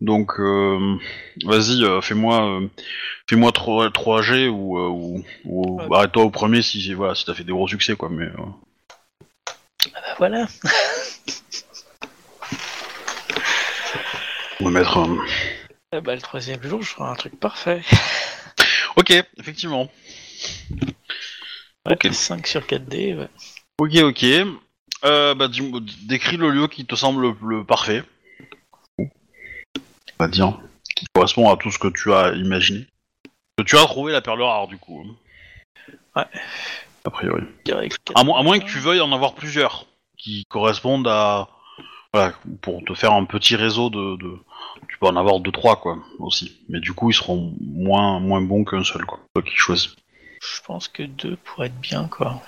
donc, 0.00 0.32
euh, 0.38 0.96
vas-y, 1.44 1.82
euh, 1.84 2.00
fais-moi, 2.00 2.60
euh, 2.60 2.68
fais-moi 3.28 3.50
3, 3.52 3.90
3G 3.90 4.48
ou, 4.48 4.78
euh, 4.78 4.88
ou, 4.88 5.24
ou 5.44 5.80
Ouais. 5.82 5.96
arrête-toi 5.96 6.22
au 6.24 6.30
premier 6.30 6.62
si, 6.62 6.94
voilà, 6.94 7.14
si 7.14 7.24
t'as 7.24 7.34
fait 7.34 7.44
des 7.44 7.52
gros 7.52 7.66
succès, 7.68 7.96
quoi. 7.96 8.08
Mais 8.10 8.26
euh, 8.26 8.32
Ah 9.86 9.90
bah 9.94 10.14
voilà. 10.18 10.46
on 14.60 14.64
va 14.64 14.70
mettre. 14.70 14.98
un- 14.98 15.18
Ah 15.92 16.00
bah 16.00 16.14
le 16.14 16.20
troisième 16.20 16.62
jour, 16.62 16.82
je 16.82 16.88
ferai 16.90 17.08
un 17.08 17.14
truc 17.14 17.38
parfait. 17.38 17.82
Ok, 18.96 19.12
effectivement. 19.38 19.88
Ouais, 21.86 21.92
Ok. 21.94 22.08
5 22.12 22.46
sur 22.46 22.66
4D, 22.66 23.14
ouais. 23.16 23.28
Ok, 23.78 23.94
ok. 24.02 24.24
Euh, 25.04 25.34
bah, 25.34 25.46
dis- 25.48 25.70
décris 26.06 26.36
le 26.36 26.50
lieu 26.50 26.66
qui 26.66 26.84
te 26.84 26.96
semble 26.96 27.22
le, 27.22 27.34
le 27.46 27.64
parfait. 27.64 28.02
On 30.20 30.24
va 30.24 30.28
dire. 30.28 30.58
Qui 30.96 31.06
correspond 31.14 31.50
à 31.52 31.56
tout 31.56 31.70
ce 31.70 31.78
que 31.78 31.88
tu 31.88 32.12
as 32.12 32.32
imaginé. 32.32 32.86
Que 33.56 33.62
tu 33.62 33.76
as 33.76 33.84
trouvé 33.84 34.12
la 34.12 34.20
perle 34.20 34.42
rare, 34.42 34.68
du 34.68 34.78
coup. 34.78 35.04
Ouais. 36.16 36.24
A 37.04 37.10
priori. 37.10 37.42
À, 38.14 38.24
mo- 38.24 38.36
à 38.36 38.42
moins 38.42 38.58
que 38.58 38.66
tu 38.66 38.78
veuilles 38.78 39.00
en 39.00 39.12
avoir 39.12 39.34
plusieurs 39.34 39.86
qui 40.16 40.44
correspondent 40.48 41.08
à. 41.08 41.48
Voilà, 42.14 42.32
pour 42.62 42.82
te 42.84 42.94
faire 42.94 43.12
un 43.12 43.24
petit 43.24 43.54
réseau 43.56 43.90
de. 43.90 44.16
de- 44.16 44.38
Tu 44.88 44.98
peux 44.98 45.06
en 45.06 45.16
avoir 45.16 45.40
deux, 45.40 45.52
trois, 45.52 45.76
quoi, 45.76 45.98
aussi. 46.18 46.58
Mais 46.68 46.80
du 46.80 46.92
coup, 46.92 47.10
ils 47.10 47.14
seront 47.14 47.54
moins, 47.60 48.18
moins 48.20 48.40
bons 48.40 48.64
qu'un 48.64 48.82
seul, 48.84 49.04
quoi. 49.04 49.20
Toi 49.34 49.42
qui 49.42 49.54
choisis. 49.56 49.94
Je 50.42 50.60
pense 50.64 50.88
que 50.88 51.02
deux 51.02 51.36
pourraient 51.36 51.66
être 51.66 51.80
bien, 51.80 52.08
quoi. 52.08 52.40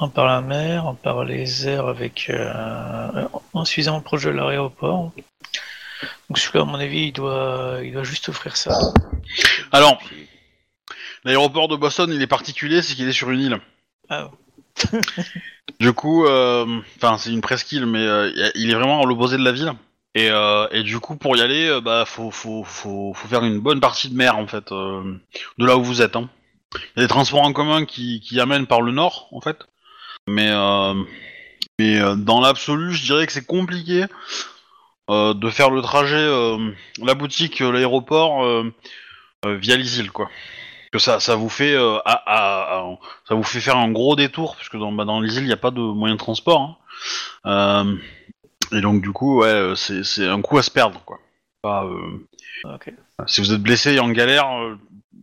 Un 0.00 0.08
par 0.08 0.26
la 0.26 0.40
mer, 0.40 0.86
un 0.86 0.94
par 0.94 1.24
les 1.24 1.68
airs 1.68 1.86
avec 1.86 2.28
euh, 2.30 3.26
en 3.52 3.64
suffisamment 3.64 4.00
proche 4.00 4.24
de 4.24 4.30
l'aéroport. 4.30 5.12
Donc 6.28 6.38
celui-là, 6.38 6.62
à 6.62 6.66
mon 6.66 6.78
avis, 6.78 7.06
il 7.06 7.12
doit, 7.12 7.80
il 7.82 7.92
doit 7.92 8.04
juste 8.04 8.28
offrir 8.28 8.56
ça. 8.56 8.78
Alors. 9.72 10.00
L'aéroport 11.24 11.68
de 11.68 11.76
Boston, 11.76 12.10
il 12.12 12.22
est 12.22 12.28
particulier, 12.28 12.80
c'est 12.80 12.94
qu'il 12.94 13.08
est 13.08 13.12
sur 13.12 13.30
une 13.30 13.40
île. 13.40 13.60
Ah, 14.08 14.30
Du 15.80 15.92
coup, 15.92 16.26
euh, 16.26 16.80
enfin, 16.96 17.18
c'est 17.18 17.32
une 17.32 17.40
presqu'île, 17.40 17.86
mais 17.86 17.98
euh, 17.98 18.50
il 18.54 18.70
est 18.70 18.74
vraiment 18.74 19.02
à 19.02 19.06
l'opposé 19.06 19.36
de 19.36 19.44
la 19.44 19.52
ville. 19.52 19.72
Et, 20.14 20.30
euh, 20.30 20.66
et 20.72 20.82
du 20.82 20.98
coup, 20.98 21.16
pour 21.16 21.36
y 21.36 21.40
aller, 21.42 21.68
euh, 21.68 21.80
bah, 21.80 22.04
faut, 22.04 22.30
faut, 22.30 22.64
faut, 22.64 23.12
faut 23.14 23.28
faire 23.28 23.44
une 23.44 23.60
bonne 23.60 23.80
partie 23.80 24.08
de 24.08 24.16
mer, 24.16 24.36
en 24.36 24.46
fait, 24.46 24.72
euh, 24.72 25.20
de 25.58 25.66
là 25.66 25.76
où 25.76 25.84
vous 25.84 26.02
êtes. 26.02 26.16
Hein. 26.16 26.28
Il 26.74 26.78
y 26.96 27.00
a 27.00 27.02
des 27.02 27.08
transports 27.08 27.42
en 27.42 27.52
commun 27.52 27.84
qui, 27.84 28.20
qui 28.20 28.40
amènent 28.40 28.66
par 28.66 28.82
le 28.82 28.92
nord, 28.92 29.28
en 29.32 29.40
fait. 29.40 29.58
Mais, 30.28 30.50
mais 31.78 31.98
dans 32.16 32.40
l'absolu, 32.42 32.92
je 32.92 33.04
dirais 33.04 33.26
que 33.26 33.32
c'est 33.32 33.46
compliqué 33.46 34.04
euh, 35.08 35.34
de 35.34 35.50
faire 35.50 35.70
le 35.70 35.80
trajet, 35.82 36.16
euh, 36.16 36.70
la 37.02 37.14
boutique, 37.14 37.60
euh, 37.60 37.72
l'aéroport, 37.72 38.44
via 39.44 39.76
les 39.76 39.98
îles, 40.00 40.10
quoi. 40.10 40.28
Que 40.92 40.98
ça, 40.98 41.20
ça 41.20 41.36
vous 41.36 41.48
fait 41.50 41.76
à- 41.76 42.00
à- 42.04 42.78
à- 42.78 42.98
ça 43.28 43.34
vous 43.34 43.42
fait 43.42 43.60
faire 43.60 43.76
un 43.76 43.90
gros 43.90 44.16
détour, 44.16 44.56
puisque 44.56 44.76
dans, 44.78 44.90
bah, 44.92 45.04
dans 45.04 45.20
les 45.20 45.36
îles, 45.36 45.42
il 45.44 45.46
n'y 45.46 45.52
a 45.52 45.56
pas 45.58 45.70
de 45.70 45.80
moyen 45.80 46.14
de 46.14 46.18
transport. 46.20 46.80
hein. 47.44 47.96
Et 48.72 48.80
donc, 48.80 49.00
du 49.02 49.12
coup, 49.12 49.40
ouais, 49.40 49.72
c'est 49.76 50.26
un 50.26 50.42
coup 50.42 50.58
à 50.58 50.62
se 50.62 50.70
perdre, 50.70 51.00
quoi. 51.04 51.18
Pas, 51.62 51.88
si 53.26 53.40
vous 53.40 53.52
êtes 53.52 53.62
blessé 53.62 53.94
et 53.94 54.00
en 54.00 54.10
galère, 54.10 54.48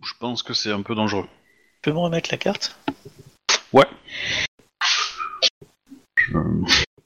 je 0.03 0.14
pense 0.20 0.44
que 0.44 0.53
c'est 0.53 0.72
un 0.72 0.82
peu 0.82 0.95
dangereux. 0.95 1.28
Tu 1.82 1.90
peux 1.90 1.91
me 1.91 1.99
remettre 1.99 2.30
la 2.32 2.38
carte? 2.38 2.78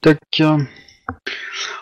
Tac. 0.00 0.18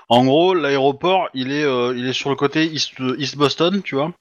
En 0.09 0.25
gros, 0.25 0.55
l'aéroport, 0.55 1.29
il 1.35 1.53
est, 1.53 1.65
euh, 1.65 1.95
il 1.97 2.07
est 2.07 2.15
sur 2.15 2.31
le 2.31 2.37
côté 2.37 2.65
East, 2.65 2.95
East 3.19 3.37
Boston, 3.37 3.83
tu 3.83 3.95
vois. 3.95 4.13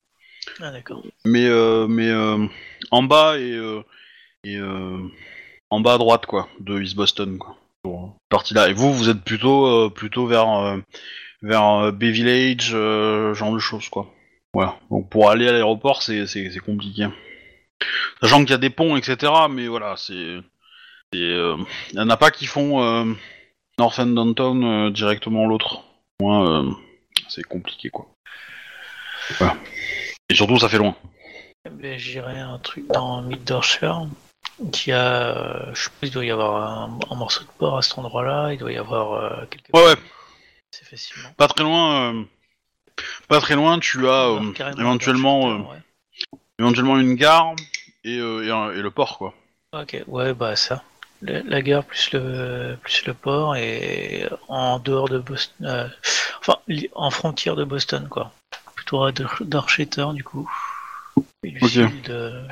Ah 0.61 0.71
d'accord. 0.71 1.03
mais 1.25 1.45
euh, 1.45 1.87
mais 1.87 2.07
euh, 2.07 2.45
en 2.91 3.03
bas 3.03 3.37
et, 3.37 3.59
et 4.43 4.59
en 5.69 5.79
bas 5.81 5.95
à 5.95 5.97
droite 5.97 6.25
quoi 6.25 6.47
de 6.59 6.81
East 6.81 6.95
Boston 6.95 7.37
quoi. 7.37 7.57
Pour 7.83 8.15
partie 8.29 8.53
là. 8.53 8.69
Et 8.69 8.73
vous 8.73 8.93
vous 8.93 9.09
êtes 9.09 9.21
plutôt 9.23 9.89
plutôt 9.89 10.25
vers 10.25 10.77
vers 11.41 11.91
Bay 11.91 12.11
Village 12.11 12.69
genre 12.69 13.53
de 13.53 13.59
choses 13.59 13.89
quoi. 13.89 14.13
Voilà. 14.53 14.79
Donc 14.89 15.09
pour 15.09 15.29
aller 15.29 15.47
à 15.47 15.51
l'aéroport 15.51 16.01
c'est 16.01 16.27
c'est 16.27 16.49
c'est 16.49 16.59
compliqué. 16.59 17.07
Sachant 18.21 18.39
qu'il 18.39 18.51
y 18.51 18.53
a 18.53 18.57
des 18.57 18.69
ponts 18.69 18.95
etc 18.95 19.31
mais 19.49 19.67
voilà 19.67 19.95
c'est 19.97 20.37
c'est 21.11 21.19
il 21.19 21.93
y 21.93 21.99
en 21.99 22.09
a 22.09 22.17
pas 22.17 22.31
qui 22.31 22.45
font 22.45 23.15
North 23.79 23.99
End 23.99 24.07
Downtown 24.07 24.63
euh, 24.63 24.89
directement 24.91 25.45
l'autre. 25.45 25.83
Moi 26.19 26.49
euh, 26.49 26.71
c'est 27.29 27.43
compliqué 27.43 27.89
quoi. 27.89 28.07
Voilà. 29.39 29.55
Et 30.29 30.35
surtout 30.35 30.57
ça 30.57 30.69
fait 30.69 30.77
loin. 30.77 30.95
J'irai 31.97 32.39
un 32.39 32.59
truc 32.59 32.87
dans 32.87 33.21
Mid-Dorshire 33.21 34.07
qui 34.71 34.91
a, 34.91 35.35
euh, 35.37 35.73
je 35.75 35.83
sais 35.83 35.89
pas, 35.89 36.07
il 36.07 36.11
doit 36.11 36.25
y 36.25 36.31
avoir 36.31 36.63
un, 36.83 36.99
un 37.11 37.15
morceau 37.15 37.43
de 37.43 37.49
port 37.57 37.77
à 37.77 37.81
cet 37.81 37.97
endroit-là, 37.97 38.53
il 38.53 38.57
doit 38.57 38.71
y 38.71 38.77
avoir 38.77 39.47
quelque 39.49 39.69
ouais 39.73 39.83
ouais. 39.85 39.95
C'est 40.71 40.85
facilement. 40.85 41.29
Pas 41.37 41.47
très 41.47 41.63
loin, 41.63 42.25
pas 43.27 43.39
très 43.41 43.55
loin, 43.55 43.79
tu 43.79 44.07
as 44.07 44.39
éventuellement, 44.79 45.67
éventuellement 46.57 46.97
une 46.97 47.15
gare 47.15 47.53
et, 48.03 48.15
et, 48.17 48.51
un- 48.51 48.71
et 48.71 48.81
le 48.81 48.89
port 48.91 49.17
quoi. 49.17 49.33
Ok, 49.73 50.01
ouais, 50.07 50.33
bah 50.33 50.55
ça. 50.55 50.83
La, 51.21 51.41
la 51.43 51.61
gare 51.63 51.83
plus 51.83 52.11
le 52.13 52.77
plus 52.81 53.05
le 53.05 53.13
port 53.15 53.55
et 53.55 54.27
en 54.49 54.77
dehors 54.79 55.09
de 55.09 55.17
Boston, 55.17 55.65
euh, 55.65 55.87
enfin 56.41 56.57
en 56.93 57.09
frontière 57.09 57.55
de 57.55 57.63
Boston 57.63 58.07
quoi. 58.09 58.31
Plutôt 58.75 59.03
à 59.03 59.11
Dor- 59.11 59.41
Dorchester 59.41 60.05
du 60.13 60.23
coup. 60.23 60.49
Et 61.43 61.51
du 61.51 61.57
Ok. 61.63 61.69
sud, 61.71 62.09
euh, 62.09 62.43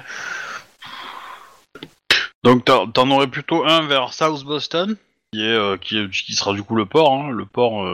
Donc 2.44 2.66
t'en 2.66 3.10
aurais 3.12 3.28
plutôt 3.28 3.66
un 3.66 3.82
vers 3.88 4.14
South 4.14 4.44
Boston, 4.44 4.96
qui 5.34 5.42
est, 5.44 5.50
euh, 5.54 5.78
qui, 5.78 5.98
est- 5.98 6.10
qui 6.10 6.34
sera 6.34 6.54
du 6.54 6.64
coup 6.64 6.76
le 6.76 6.86
port, 6.86 7.14
hein, 7.14 7.30
le 7.30 7.46
port. 7.46 7.86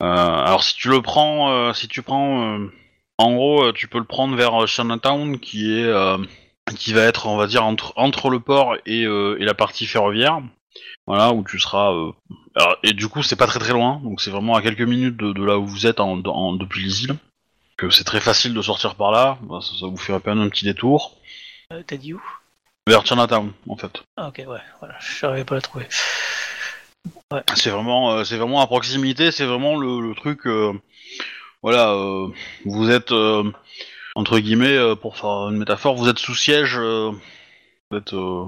alors 0.00 0.62
si 0.64 0.74
tu 0.74 0.88
le 0.88 1.00
prends, 1.02 1.72
si 1.74 1.88
tu 1.88 2.02
prends, 2.02 2.58
en 3.18 3.32
gros, 3.34 3.72
tu 3.72 3.86
peux 3.88 3.98
le 3.98 4.04
prendre 4.04 4.36
vers 4.36 4.66
Chinatown, 4.66 5.38
qui 5.38 5.72
est, 5.80 5.84
qui 6.76 6.92
va 6.92 7.02
être, 7.02 7.26
on 7.26 7.36
va 7.36 7.46
dire, 7.46 7.64
entre 7.64 7.92
entre 7.96 8.30
le 8.30 8.40
port 8.40 8.76
et, 8.86 9.04
euh, 9.04 9.36
et 9.40 9.44
la 9.44 9.54
partie 9.54 9.86
ferroviaire. 9.86 10.40
Voilà, 11.06 11.32
où 11.32 11.44
tu 11.44 11.60
seras. 11.60 11.92
euh, 11.92 12.12
alors, 12.56 12.76
et 12.82 12.92
du 12.94 13.08
coup, 13.08 13.22
c'est 13.22 13.36
pas 13.36 13.46
très 13.46 13.58
très 13.60 13.72
loin, 13.72 14.00
donc 14.02 14.20
c'est 14.22 14.30
vraiment 14.30 14.54
à 14.56 14.62
quelques 14.62 14.80
minutes 14.80 15.16
de, 15.16 15.32
de 15.32 15.44
là 15.44 15.58
où 15.58 15.66
vous 15.66 15.86
êtes 15.86 16.00
en, 16.00 16.18
en- 16.24 16.52
depuis 16.54 16.82
les 16.82 17.04
îles. 17.04 17.16
Que 17.76 17.90
c'est 17.90 18.04
très 18.04 18.20
facile 18.20 18.54
de 18.54 18.62
sortir 18.62 18.94
par 18.94 19.10
là, 19.10 19.36
bah, 19.42 19.58
ça, 19.60 19.72
ça 19.78 19.86
vous 19.86 19.96
fait 19.96 20.14
à 20.14 20.20
peine 20.20 20.38
un 20.38 20.48
petit 20.48 20.64
détour. 20.64 21.16
Euh, 21.72 21.82
T'as 21.86 21.96
dit 21.96 22.14
où? 22.14 22.22
Vers 22.86 23.04
Chinatown, 23.04 23.52
en 23.68 23.76
fait. 23.76 24.02
Ah 24.16 24.28
ok 24.28 24.42
ouais, 24.46 24.60
voilà, 24.78 24.94
je 25.00 25.26
n'arrivais 25.26 25.44
pas 25.44 25.54
à 25.54 25.58
la 25.58 25.62
trouver. 25.62 25.86
C'est 27.54 27.70
vraiment, 27.70 28.12
euh, 28.12 28.24
c'est 28.24 28.36
vraiment 28.36 28.60
à 28.60 28.66
proximité, 28.66 29.30
c'est 29.32 29.44
vraiment 29.44 29.76
le, 29.76 30.00
le 30.00 30.14
truc. 30.14 30.46
euh, 30.46 30.72
voilà, 31.62 31.90
euh, 31.90 32.28
vous 32.64 32.90
êtes 32.90 33.10
euh, 33.12 33.42
entre 34.14 34.38
guillemets, 34.38 34.76
euh, 34.76 34.94
pour 34.94 35.16
faire 35.16 35.48
une 35.48 35.56
métaphore, 35.58 35.94
vous 35.96 36.08
êtes 36.08 36.18
sous 36.18 36.34
siège, 36.34 36.76
euh, 36.78 37.10
vous 37.90 37.98
êtes 37.98 38.12
euh, 38.14 38.44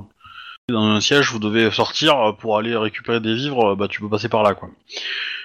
dans 0.69 0.83
un 0.85 1.01
siège, 1.01 1.31
vous 1.31 1.39
devez 1.39 1.71
sortir 1.71 2.37
pour 2.41 2.59
aller 2.59 2.77
récupérer 2.77 3.21
des 3.21 3.35
vivres, 3.35 3.75
bah 3.77 3.89
tu 3.89 4.01
peux 4.01 4.09
passer 4.09 4.29
par 4.29 4.43
là 4.43 4.55
quoi. 4.55 4.69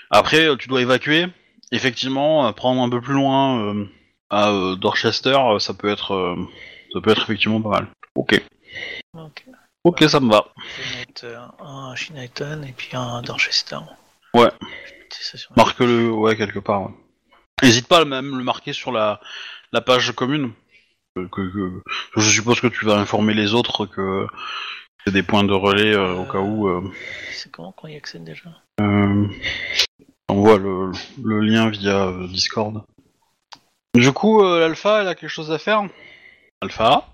Après, 0.10 0.56
tu 0.58 0.68
dois 0.68 0.82
évacuer. 0.82 1.28
Effectivement, 1.72 2.52
prendre 2.52 2.82
un 2.82 2.90
peu 2.90 3.00
plus 3.00 3.14
loin 3.14 3.62
euh, 3.62 3.86
à 4.30 4.50
euh, 4.50 4.76
Dorchester, 4.76 5.38
ça 5.60 5.74
peut 5.74 5.90
être, 5.90 6.14
euh, 6.14 6.36
ça 6.94 7.00
peut 7.00 7.12
être 7.12 7.22
effectivement 7.24 7.62
pas 7.62 7.70
mal. 7.70 7.88
Ok, 8.16 8.42
Ok. 9.18 9.46
ok, 9.86 10.04
ça 10.10 10.20
me 10.20 10.30
va. 10.30 10.48
Je 10.58 10.82
vais 10.92 11.00
mettre 11.00 11.26
un 11.64 11.92
à 11.92 11.96
Chinatown 11.96 12.66
et 12.66 12.74
puis 12.74 12.90
un 12.94 13.22
Dorchester. 13.22 13.78
Ouais. 14.34 14.50
Marque-le, 15.56 16.12
ouais, 16.12 16.36
quelque 16.36 16.60
part. 16.60 16.84
ouais. 16.84 16.92
N'hésite 17.64 17.88
pas 17.88 18.02
à 18.02 18.06
même 18.06 18.38
le 18.38 18.44
marquer 18.44 18.74
sur 18.74 18.92
la, 18.92 19.22
la 19.72 19.82
page 19.82 20.12
commune. 20.14 20.52
Que, 21.16 21.26
que- 21.28 21.52
que- 21.52 21.82
je 22.16 22.30
suppose 22.30 22.62
que 22.62 22.68
tu 22.68 22.86
vas 22.86 22.98
informer 22.98 23.34
les 23.34 23.54
autres 23.54 23.86
que 23.86 24.28
c'est 25.06 25.12
des 25.12 25.24
points 25.24 25.44
de 25.44 25.52
relais 25.54 25.94
euh, 25.94 26.14
au 26.16 26.26
cas 26.26 26.40
où. 26.40 26.70
euh, 26.70 26.82
C'est 27.34 27.52
comment 27.52 27.72
qu'on 27.74 27.88
y 27.90 27.96
accède 27.98 28.24
déjà 28.24 28.50
euh, 28.80 29.28
on 30.30 30.36
voit 30.36 30.58
le, 30.58 30.92
le 31.24 31.42
lien 31.42 31.70
via 31.70 32.08
euh, 32.08 32.28
Discord. 32.28 32.84
Du 33.94 34.12
coup, 34.14 34.42
euh, 34.42 34.62
l'alpha, 34.62 35.02
elle 35.02 35.10
a 35.10 35.16
quelque 35.16 35.30
chose 35.30 35.52
à 35.52 35.58
faire? 35.60 35.84
Alpha 36.62 37.08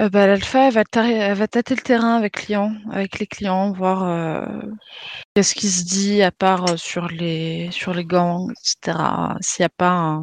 Euh, 0.00 0.08
bah, 0.08 0.26
L'alpha, 0.26 0.70
va, 0.70 0.84
tâter 0.84 1.74
le 1.74 1.82
terrain 1.82 2.16
avec, 2.16 2.32
clients, 2.32 2.72
avec 2.90 3.18
les 3.18 3.26
clients, 3.26 3.70
voir 3.72 4.04
euh, 4.04 4.46
qu'est-ce 5.34 5.54
qui 5.54 5.68
se 5.68 5.84
dit 5.84 6.22
à 6.22 6.30
part 6.30 6.70
euh, 6.70 6.76
sur 6.78 7.08
les, 7.08 7.68
sur 7.70 7.92
les 7.92 8.06
gangs, 8.06 8.50
etc. 8.50 8.98
S'il 9.40 9.62
n'y 9.62 9.66
a 9.66 9.68
pas 9.68 10.22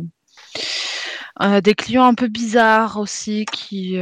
des 1.61 1.75
clients 1.75 2.05
un 2.05 2.15
peu 2.15 2.27
bizarres 2.27 2.97
aussi 2.97 3.45
qui 3.45 3.99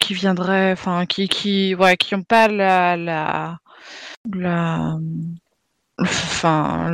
qui 0.00 0.14
viendraient, 0.14 0.72
enfin 0.72 1.04
qui 1.04 1.28
qui 1.28 1.76
qui 1.98 2.14
ont 2.14 2.22
pas 2.22 2.48
la 2.48 2.96
la 2.96 3.58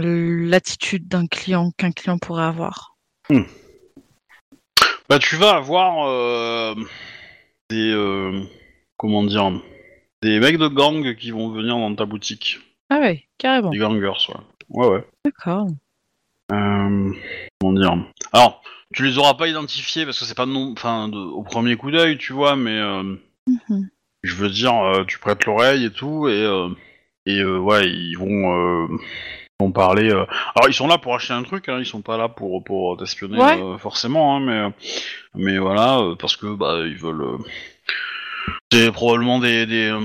l'attitude 0.01 1.06
d'un 1.06 1.28
client 1.28 1.70
qu'un 1.78 1.93
client 1.93 2.18
pourrait 2.18 2.44
avoir. 2.47 2.97
Bah, 5.09 5.20
tu 5.20 5.36
vas 5.36 5.55
avoir 5.55 6.74
des. 7.70 7.90
euh, 7.93 8.43
comment 8.97 9.22
dire 9.24 9.51
Des 10.22 10.38
mecs 10.40 10.59
de 10.59 10.68
gang 10.68 11.14
qui 11.16 11.30
vont 11.30 11.51
venir 11.51 11.76
dans 11.76 11.94
ta 11.94 12.05
boutique. 12.06 12.59
Ah 12.90 12.98
ouais, 13.01 13.24
carrément. 13.38 13.70
Des 13.70 13.78
gangers, 13.78 14.06
ouais. 14.28 14.34
Ouais, 14.68 14.86
ouais. 14.88 15.05
D'accord. 15.24 15.66
Euh, 16.52 17.12
comment 17.60 17.72
dire 17.72 17.97
Alors, 18.32 18.62
tu 18.94 19.05
les 19.05 19.18
auras 19.18 19.34
pas 19.34 19.48
identifiés 19.48 20.05
parce 20.05 20.18
que 20.18 20.24
c'est 20.24 20.36
pas 20.36 20.47
non. 20.47 20.72
Enfin, 20.72 21.09
de- 21.09 21.16
au 21.18 21.43
premier 21.43 21.76
coup 21.76 21.90
d'œil, 21.90 22.18
tu 22.18 22.32
vois, 22.32 22.56
mais. 22.56 22.78
euh, 22.78 23.02
Mhm. 23.48 23.88
je 24.22 24.34
veux 24.34 24.51
dire, 24.51 25.05
tu 25.06 25.18
prêtes 25.18 25.44
l'oreille 25.47 25.84
et 25.86 25.90
tout, 25.93 26.28
et. 26.28 26.44
et 27.26 27.44
ouais, 27.44 27.88
ils 27.90 28.14
vont. 28.16 28.88
Vont 29.61 29.73
parler. 29.73 30.11
euh, 30.11 30.24
Alors, 30.55 30.69
ils 30.69 30.74
sont 30.74 30.87
là 30.87 30.99
pour 30.99 31.15
acheter 31.15 31.33
un 31.33 31.43
truc, 31.43 31.69
hein, 31.69 31.78
ils 31.78 31.87
sont 31.87 32.03
pas 32.03 32.16
là 32.16 32.28
pour, 32.28 32.62
pour 32.62 32.97
t'espionner 32.97 33.39
Ouais. 33.39 33.61
euh, 33.62 33.78
forcément, 33.78 34.37
hein, 34.37 34.41
mais. 34.41 34.53
euh, 34.59 34.70
mais 35.35 35.59
voilà, 35.59 35.99
euh, 36.01 36.15
parce 36.15 36.37
que, 36.37 36.55
bah, 36.55 36.81
ils 36.85 36.97
veulent. 36.97 37.23
euh, 37.23 37.39
C'est 38.73 38.93
probablement 38.93 39.39
des. 39.39 39.66
des 39.66 39.91
euh, 39.91 40.01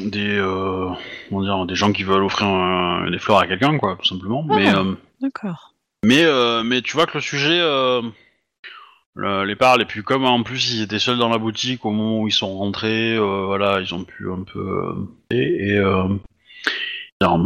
des, 0.00 0.36
euh, 0.38 0.88
comment 1.28 1.42
dire, 1.42 1.66
des 1.66 1.74
gens 1.74 1.92
qui 1.92 2.04
veulent 2.04 2.22
offrir 2.22 2.46
un- 2.46 3.10
des 3.10 3.18
fleurs 3.18 3.40
à 3.40 3.46
quelqu'un, 3.48 3.76
quoi, 3.76 3.96
tout 4.00 4.06
simplement. 4.06 4.44
Mais, 4.44 4.68
Ah. 4.68 4.78
euh, 4.78 4.94
D'accord. 5.20 5.74
mais, 6.06 6.22
euh, 6.24 6.62
mais 6.62 6.80
tu 6.80 6.92
vois 6.92 7.06
que 7.06 7.14
le 7.18 7.20
sujet 7.20 7.58
euh, 7.60 8.00
le- 9.16 9.44
les 9.44 9.56
parle, 9.56 9.82
et 9.82 9.86
puis 9.86 10.04
comme 10.04 10.24
en 10.24 10.44
plus 10.44 10.72
ils 10.72 10.82
étaient 10.82 11.00
seuls 11.00 11.18
dans 11.18 11.28
la 11.28 11.38
boutique 11.38 11.84
au 11.84 11.90
moment 11.90 12.20
où 12.20 12.28
ils 12.28 12.32
sont 12.32 12.56
rentrés, 12.56 13.16
euh, 13.16 13.46
voilà, 13.46 13.80
ils 13.80 13.92
ont 13.92 14.04
pu 14.04 14.30
un 14.30 14.44
peu. 14.44 14.60
euh, 14.60 14.94
et. 15.32 15.70
et, 15.72 15.76
euh, 15.76 16.04
dire, 17.20 17.36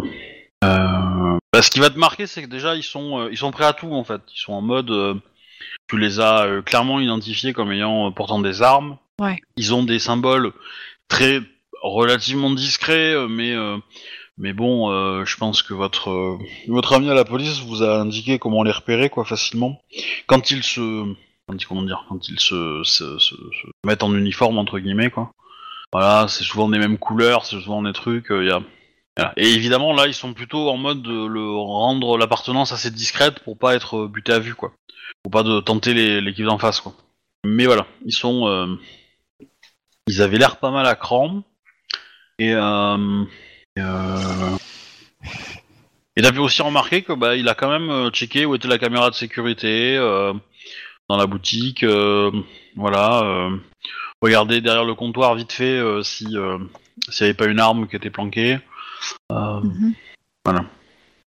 bah, 1.52 1.62
ce 1.62 1.70
qui 1.70 1.80
va 1.80 1.90
te 1.90 1.98
marquer, 1.98 2.26
c'est 2.26 2.42
que 2.42 2.48
déjà 2.48 2.74
ils 2.74 2.82
sont, 2.82 3.18
euh, 3.20 3.28
ils 3.30 3.38
sont 3.38 3.50
prêts 3.50 3.64
à 3.66 3.72
tout 3.72 3.92
en 3.92 4.04
fait. 4.04 4.20
Ils 4.34 4.38
sont 4.40 4.52
en 4.52 4.62
mode. 4.62 4.90
euh, 4.90 5.14
tu 5.88 5.98
les 5.98 6.18
as 6.20 6.44
euh, 6.44 6.62
clairement 6.62 7.00
identifiés 7.00 7.52
comme 7.52 7.70
ayant 7.72 8.08
euh, 8.08 8.10
portant 8.10 8.40
des 8.40 8.62
armes. 8.62 8.96
Ouais. 9.20 9.38
Ils 9.56 9.74
ont 9.74 9.82
des 9.82 9.98
symboles 9.98 10.52
très 11.08 11.40
relativement 11.82 12.50
discrets, 12.50 13.12
euh, 13.14 13.28
mais. 13.28 13.52
euh, 13.52 13.76
mais 14.36 14.52
bon, 14.52 14.90
euh, 14.90 15.24
je 15.24 15.36
pense 15.36 15.62
que 15.62 15.74
votre 15.74 16.10
euh, 16.10 16.36
votre 16.66 16.92
ami 16.94 17.08
à 17.08 17.14
la 17.14 17.24
police 17.24 17.60
vous 17.60 17.84
a 17.84 18.00
indiqué 18.00 18.40
comment 18.40 18.64
les 18.64 18.72
repérer 18.72 19.08
quoi 19.08 19.24
facilement. 19.24 19.80
Quand 20.26 20.50
ils 20.50 20.64
se 20.64 21.14
comment 21.68 21.82
dire 21.84 22.04
quand 22.08 22.28
ils 22.28 22.40
se, 22.40 22.80
se, 22.82 23.18
se- 23.20 23.34
se 23.36 23.66
mettent 23.86 24.02
en 24.02 24.12
uniforme 24.12 24.58
entre 24.58 24.80
guillemets 24.80 25.10
quoi. 25.10 25.30
Voilà, 25.92 26.26
c'est 26.26 26.42
souvent 26.42 26.68
des 26.68 26.80
mêmes 26.80 26.98
couleurs, 26.98 27.44
c'est 27.46 27.60
souvent 27.60 27.80
des 27.82 27.92
trucs. 27.92 28.32
euh, 28.32 28.44
y 28.44 28.50
a... 28.50 28.60
Et 29.36 29.52
évidemment 29.52 29.92
là 29.92 30.06
ils 30.08 30.14
sont 30.14 30.34
plutôt 30.34 30.68
en 30.68 30.76
mode 30.76 31.02
de 31.02 31.26
le 31.26 31.50
rendre 31.56 32.18
l'appartenance 32.18 32.72
assez 32.72 32.90
discrète 32.90 33.40
pour 33.40 33.56
pas 33.56 33.74
être 33.74 34.04
euh, 34.04 34.08
buté 34.08 34.32
à 34.32 34.38
vue 34.40 34.54
quoi. 34.54 34.72
Pour 35.22 35.30
pas 35.30 35.42
de 35.44 35.60
tenter 35.60 35.94
les- 35.94 36.20
l'équipe 36.20 36.44
d'en 36.46 36.58
face 36.58 36.80
quoi. 36.80 36.94
Mais 37.46 37.66
voilà, 37.66 37.86
ils 38.04 38.12
sont 38.14 38.48
euh, 38.48 38.66
ils 40.08 40.20
avaient 40.20 40.38
l'air 40.38 40.56
pas 40.58 40.70
mal 40.70 40.86
à 40.86 40.96
cran 40.96 41.42
et 42.38 42.52
euh, 42.54 43.24
et, 43.76 43.80
euh, 43.80 44.56
t'as 46.16 46.32
pu 46.32 46.38
aussi 46.38 46.62
remarquer 46.62 47.02
que 47.02 47.12
bah 47.12 47.36
il 47.36 47.48
a 47.48 47.54
quand 47.54 47.70
même 47.70 47.90
euh, 47.90 48.10
checké 48.10 48.44
où 48.46 48.54
était 48.54 48.68
la 48.68 48.78
caméra 48.78 49.10
de 49.10 49.14
sécurité 49.14 49.96
euh, 49.96 50.32
dans 51.08 51.16
la 51.16 51.26
boutique, 51.26 51.82
euh, 51.82 52.30
voilà. 52.76 53.22
Euh, 53.24 53.56
regardez 54.22 54.60
derrière 54.60 54.84
le 54.84 54.94
comptoir 54.94 55.34
vite 55.34 55.52
fait 55.52 55.78
euh, 55.78 56.02
si 56.02 56.26
euh, 56.36 56.58
s'il 57.10 57.24
n'y 57.26 57.30
avait 57.30 57.36
pas 57.36 57.46
une 57.46 57.60
arme 57.60 57.86
qui 57.88 57.96
était 57.96 58.10
planquée, 58.10 58.58
euh, 59.32 59.60
Mhm. 59.62 59.94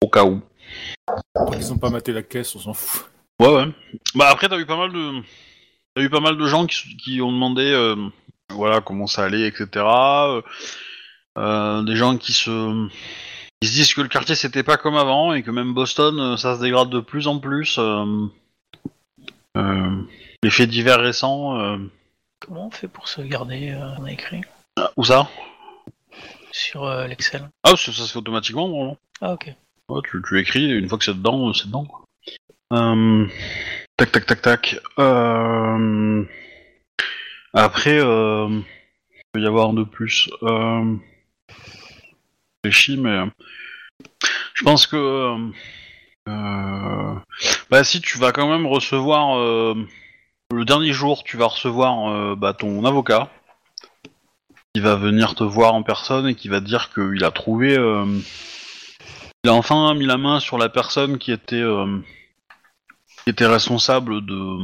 au 0.01 0.07
cas 0.09 0.23
où. 0.25 0.41
Qu'ils 1.51 1.71
ont 1.73 1.77
pas 1.77 1.89
maté 1.89 2.11
la 2.11 2.23
caisse, 2.23 2.55
on 2.55 2.59
s'en 2.59 2.73
fout. 2.73 3.05
Ouais 3.39 3.53
ouais. 3.53 3.65
Bah 4.15 4.29
après 4.31 4.47
t'as 4.49 4.57
eu 4.59 4.65
pas 4.65 4.77
mal 4.77 4.91
de 4.93 5.21
t'as 5.93 6.01
eu 6.01 6.09
pas 6.09 6.19
mal 6.21 6.37
de 6.37 6.45
gens 6.47 6.65
qui, 6.65 6.95
qui 6.97 7.21
ont 7.21 7.31
demandé 7.31 7.69
euh, 7.71 7.95
voilà 8.49 8.81
comment 8.81 9.07
ça 9.07 9.23
allait 9.25 9.47
etc. 9.47 9.85
Euh, 11.37 11.81
des 11.83 11.95
gens 11.95 12.17
qui 12.17 12.31
se 12.33 12.87
ils 13.61 13.67
se 13.67 13.73
disent 13.73 13.93
que 13.93 14.01
le 14.01 14.07
quartier 14.07 14.35
c'était 14.35 14.63
pas 14.63 14.77
comme 14.77 14.95
avant 14.95 15.33
et 15.33 15.43
que 15.43 15.51
même 15.51 15.73
Boston 15.73 16.37
ça 16.37 16.55
se 16.55 16.61
dégrade 16.61 16.89
de 16.89 16.99
plus 17.01 17.27
en 17.27 17.39
plus. 17.39 17.77
Euh, 17.77 18.25
euh, 19.57 20.01
les 20.43 20.49
faits 20.49 20.69
divers 20.69 20.99
récents. 20.99 21.59
euh, 21.59 21.77
Comment 22.39 22.67
on 22.67 22.71
fait 22.71 22.87
pour 22.87 23.07
sauvegarder 23.07 23.71
euh, 23.71 23.95
On 23.99 24.05
a 24.05 24.11
écrit? 24.11 24.41
Ah, 24.77 24.91
où 24.97 25.03
ça? 25.03 25.27
Sur 26.55 26.85
euh, 26.85 27.07
l'Excel. 27.07 27.49
Ah 27.63 27.71
ça, 27.71 27.91
ça 27.91 28.05
se 28.05 28.11
fait 28.11 28.19
automatiquement 28.19 28.67
non 28.69 28.97
Ah 29.21 29.33
ok. 29.33 29.53
Ouais, 29.89 30.01
tu, 30.09 30.21
tu 30.27 30.39
écris, 30.39 30.71
et 30.71 30.75
une 30.75 30.87
fois 30.87 30.97
que 30.97 31.03
c'est 31.03 31.13
dedans, 31.13 31.49
euh, 31.49 31.53
c'est 31.53 31.67
dedans. 31.67 31.85
Quoi. 31.85 32.05
Euh, 32.73 33.27
tac, 33.97 34.11
tac, 34.11 34.25
tac, 34.25 34.41
tac. 34.41 34.79
Euh, 34.97 36.23
après, 37.53 37.99
euh, 37.99 38.47
il 38.49 39.21
peut 39.33 39.41
y 39.41 39.45
avoir 39.45 39.73
de 39.73 39.83
plus. 39.83 40.29
Euh, 40.43 40.95
je 41.49 42.69
réfléchis, 42.69 42.97
mais 42.97 43.25
je 44.53 44.63
pense 44.63 44.87
que 44.87 44.95
euh, 44.95 45.51
euh, 46.29 47.15
bah 47.69 47.83
si 47.83 48.01
tu 48.01 48.17
vas 48.17 48.31
quand 48.31 48.49
même 48.49 48.65
recevoir 48.65 49.37
euh, 49.37 49.75
le 50.51 50.65
dernier 50.65 50.93
jour, 50.93 51.23
tu 51.23 51.37
vas 51.37 51.47
recevoir 51.47 52.09
euh, 52.09 52.35
bah, 52.35 52.53
ton 52.53 52.83
avocat 52.85 53.29
qui 54.75 54.81
va 54.81 54.97
venir 54.97 55.35
te 55.35 55.43
voir 55.45 55.73
en 55.73 55.83
personne 55.83 56.27
et 56.27 56.35
qui 56.35 56.49
va 56.49 56.59
te 56.59 56.65
dire 56.65 56.89
qu'il 56.93 57.23
a 57.23 57.31
trouvé. 57.31 57.77
euh, 57.77 58.05
il 59.45 59.49
a 59.49 59.53
enfin 59.53 59.93
mis 59.93 60.05
la 60.05 60.17
main 60.17 60.41
sur 60.41 60.57
la 60.57 60.67
personne 60.67 61.17
qui 61.17 61.31
était, 61.31 61.55
euh, 61.55 61.97
qui 63.23 63.29
était 63.29 63.45
responsable 63.45 64.25
de 64.25 64.57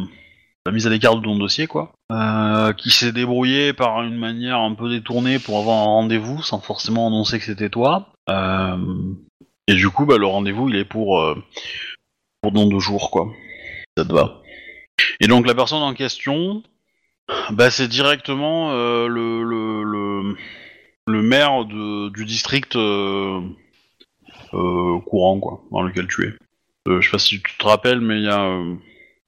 la 0.65 0.73
mise 0.73 0.85
à 0.85 0.89
l'écart 0.89 1.15
de 1.15 1.21
ton 1.21 1.37
dossier, 1.37 1.65
quoi. 1.65 1.93
Euh, 2.11 2.73
qui 2.73 2.89
s'est 2.89 3.13
débrouillé 3.13 3.71
par 3.71 4.01
une 4.03 4.17
manière 4.17 4.57
un 4.57 4.73
peu 4.73 4.89
détournée 4.89 5.39
pour 5.39 5.57
avoir 5.57 5.77
un 5.77 5.85
rendez-vous 5.85 6.43
sans 6.43 6.59
forcément 6.59 7.07
annoncer 7.07 7.39
que 7.39 7.45
c'était 7.45 7.69
toi. 7.69 8.09
Euh, 8.29 8.75
et 9.67 9.75
du 9.75 9.89
coup, 9.91 10.05
bah, 10.05 10.17
le 10.17 10.27
rendez-vous, 10.27 10.67
il 10.67 10.75
est 10.75 10.83
pour, 10.83 11.21
euh, 11.21 11.41
pour 12.41 12.51
dans 12.51 12.65
deux 12.65 12.79
jours, 12.79 13.11
quoi. 13.11 13.29
Ça 13.97 14.03
te 14.03 14.11
va. 14.11 14.41
Et 15.21 15.27
donc, 15.27 15.47
la 15.47 15.55
personne 15.55 15.83
en 15.83 15.93
question, 15.93 16.63
bah, 17.51 17.71
c'est 17.71 17.87
directement 17.87 18.71
euh, 18.71 19.07
le, 19.07 19.43
le, 19.43 20.35
le, 21.07 21.21
maire 21.21 21.65
de, 21.65 22.09
du 22.09 22.25
district. 22.25 22.75
euh, 22.75 23.41
euh, 24.53 24.99
courant 25.05 25.39
quoi, 25.39 25.63
dans 25.71 25.81
lequel 25.81 26.07
tu 26.07 26.25
es. 26.25 26.33
Je 26.85 27.01
sais 27.01 27.11
pas 27.11 27.19
si 27.19 27.41
tu 27.41 27.57
te 27.57 27.65
rappelles, 27.65 28.01
mais 28.01 28.17
il 28.17 28.23
y 28.23 28.29
a 28.29 28.59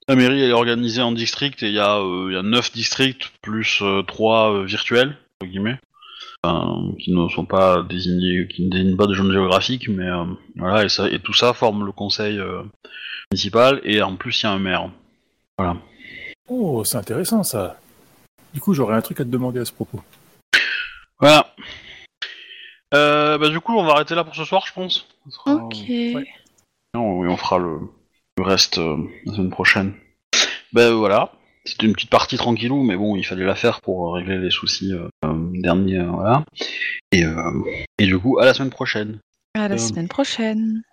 la 0.09 0.15
mairie 0.15 0.41
est 0.41 0.51
organisée 0.51 1.01
en 1.01 1.13
districts 1.13 1.63
et 1.63 1.67
il 1.67 1.73
y 1.73 1.79
a 1.79 2.01
y 2.29 2.35
a 2.35 2.41
neuf 2.43 2.73
districts 2.73 3.31
plus 3.41 3.79
euh, 3.81 4.01
trois 4.01 4.53
euh, 4.53 4.65
virtuels 4.65 5.17
entre 5.39 5.49
guillemets, 5.49 5.79
qui 6.99 7.13
ne 7.13 7.29
sont 7.29 7.45
pas 7.45 7.83
désignés, 7.83 8.47
qui 8.49 8.65
ne 8.65 8.69
désignent 8.69 8.97
pas 8.97 9.07
de 9.07 9.13
zone 9.13 9.31
géographique, 9.31 9.87
mais 9.87 10.09
voilà 10.57 10.83
et 10.83 10.89
ça 10.89 11.09
et 11.09 11.19
tout 11.19 11.33
ça 11.33 11.53
forme 11.53 11.85
le 11.85 11.91
conseil 11.93 12.39
municipal 13.31 13.79
et 13.85 14.01
en 14.01 14.15
plus 14.17 14.41
il 14.41 14.45
y 14.45 14.49
a 14.49 14.51
un 14.51 14.59
maire. 14.59 14.89
Voilà. 15.57 15.77
Oh, 16.49 16.83
c'est 16.83 16.97
intéressant 16.97 17.43
ça. 17.43 17.77
Du 18.53 18.59
coup, 18.61 18.73
j'aurais 18.73 18.95
un 18.95 19.01
truc 19.01 19.19
à 19.19 19.23
te 19.23 19.29
demander 19.29 19.59
à 19.59 19.65
ce 19.65 19.71
propos. 19.71 20.01
Voilà. 21.19 21.53
Euh, 22.93 23.37
bah 23.39 23.49
du 23.49 23.59
coup 23.59 23.73
on 23.75 23.83
va 23.83 23.93
arrêter 23.93 24.13
là 24.13 24.23
pour 24.23 24.35
ce 24.35 24.45
soir 24.45 24.65
je 24.67 24.73
pense. 24.73 25.07
Sera- 25.29 25.55
Ok. 25.55 25.73
ouais. 25.87 26.27
Non, 26.93 27.17
oui, 27.19 27.27
on 27.27 27.37
fera 27.37 27.57
le, 27.57 27.79
le 28.37 28.43
reste 28.43 28.77
euh, 28.77 28.97
la 29.25 29.33
semaine 29.33 29.49
prochaine. 29.49 29.93
Ben 30.73 30.91
voilà, 30.93 31.31
c'était 31.65 31.87
une 31.87 31.93
petite 31.93 32.11
partie 32.11 32.37
tranquillou, 32.37 32.83
mais 32.83 32.95
bon, 32.95 33.15
il 33.15 33.23
fallait 33.25 33.45
la 33.45 33.55
faire 33.55 33.81
pour 33.81 34.07
euh, 34.09 34.11
régler 34.19 34.37
les 34.37 34.51
soucis 34.51 34.93
euh, 34.93 35.07
euh, 35.25 35.33
derniers, 35.53 35.99
euh, 35.99 36.05
voilà. 36.11 36.43
Et, 37.11 37.23
euh, 37.25 37.51
et 37.97 38.05
du 38.05 38.19
coup, 38.19 38.37
à 38.39 38.45
la 38.45 38.53
semaine 38.53 38.69
prochaine. 38.69 39.19
À 39.55 39.67
la 39.67 39.75
Euh. 39.75 39.77
semaine 39.79 40.07
prochaine. 40.07 40.83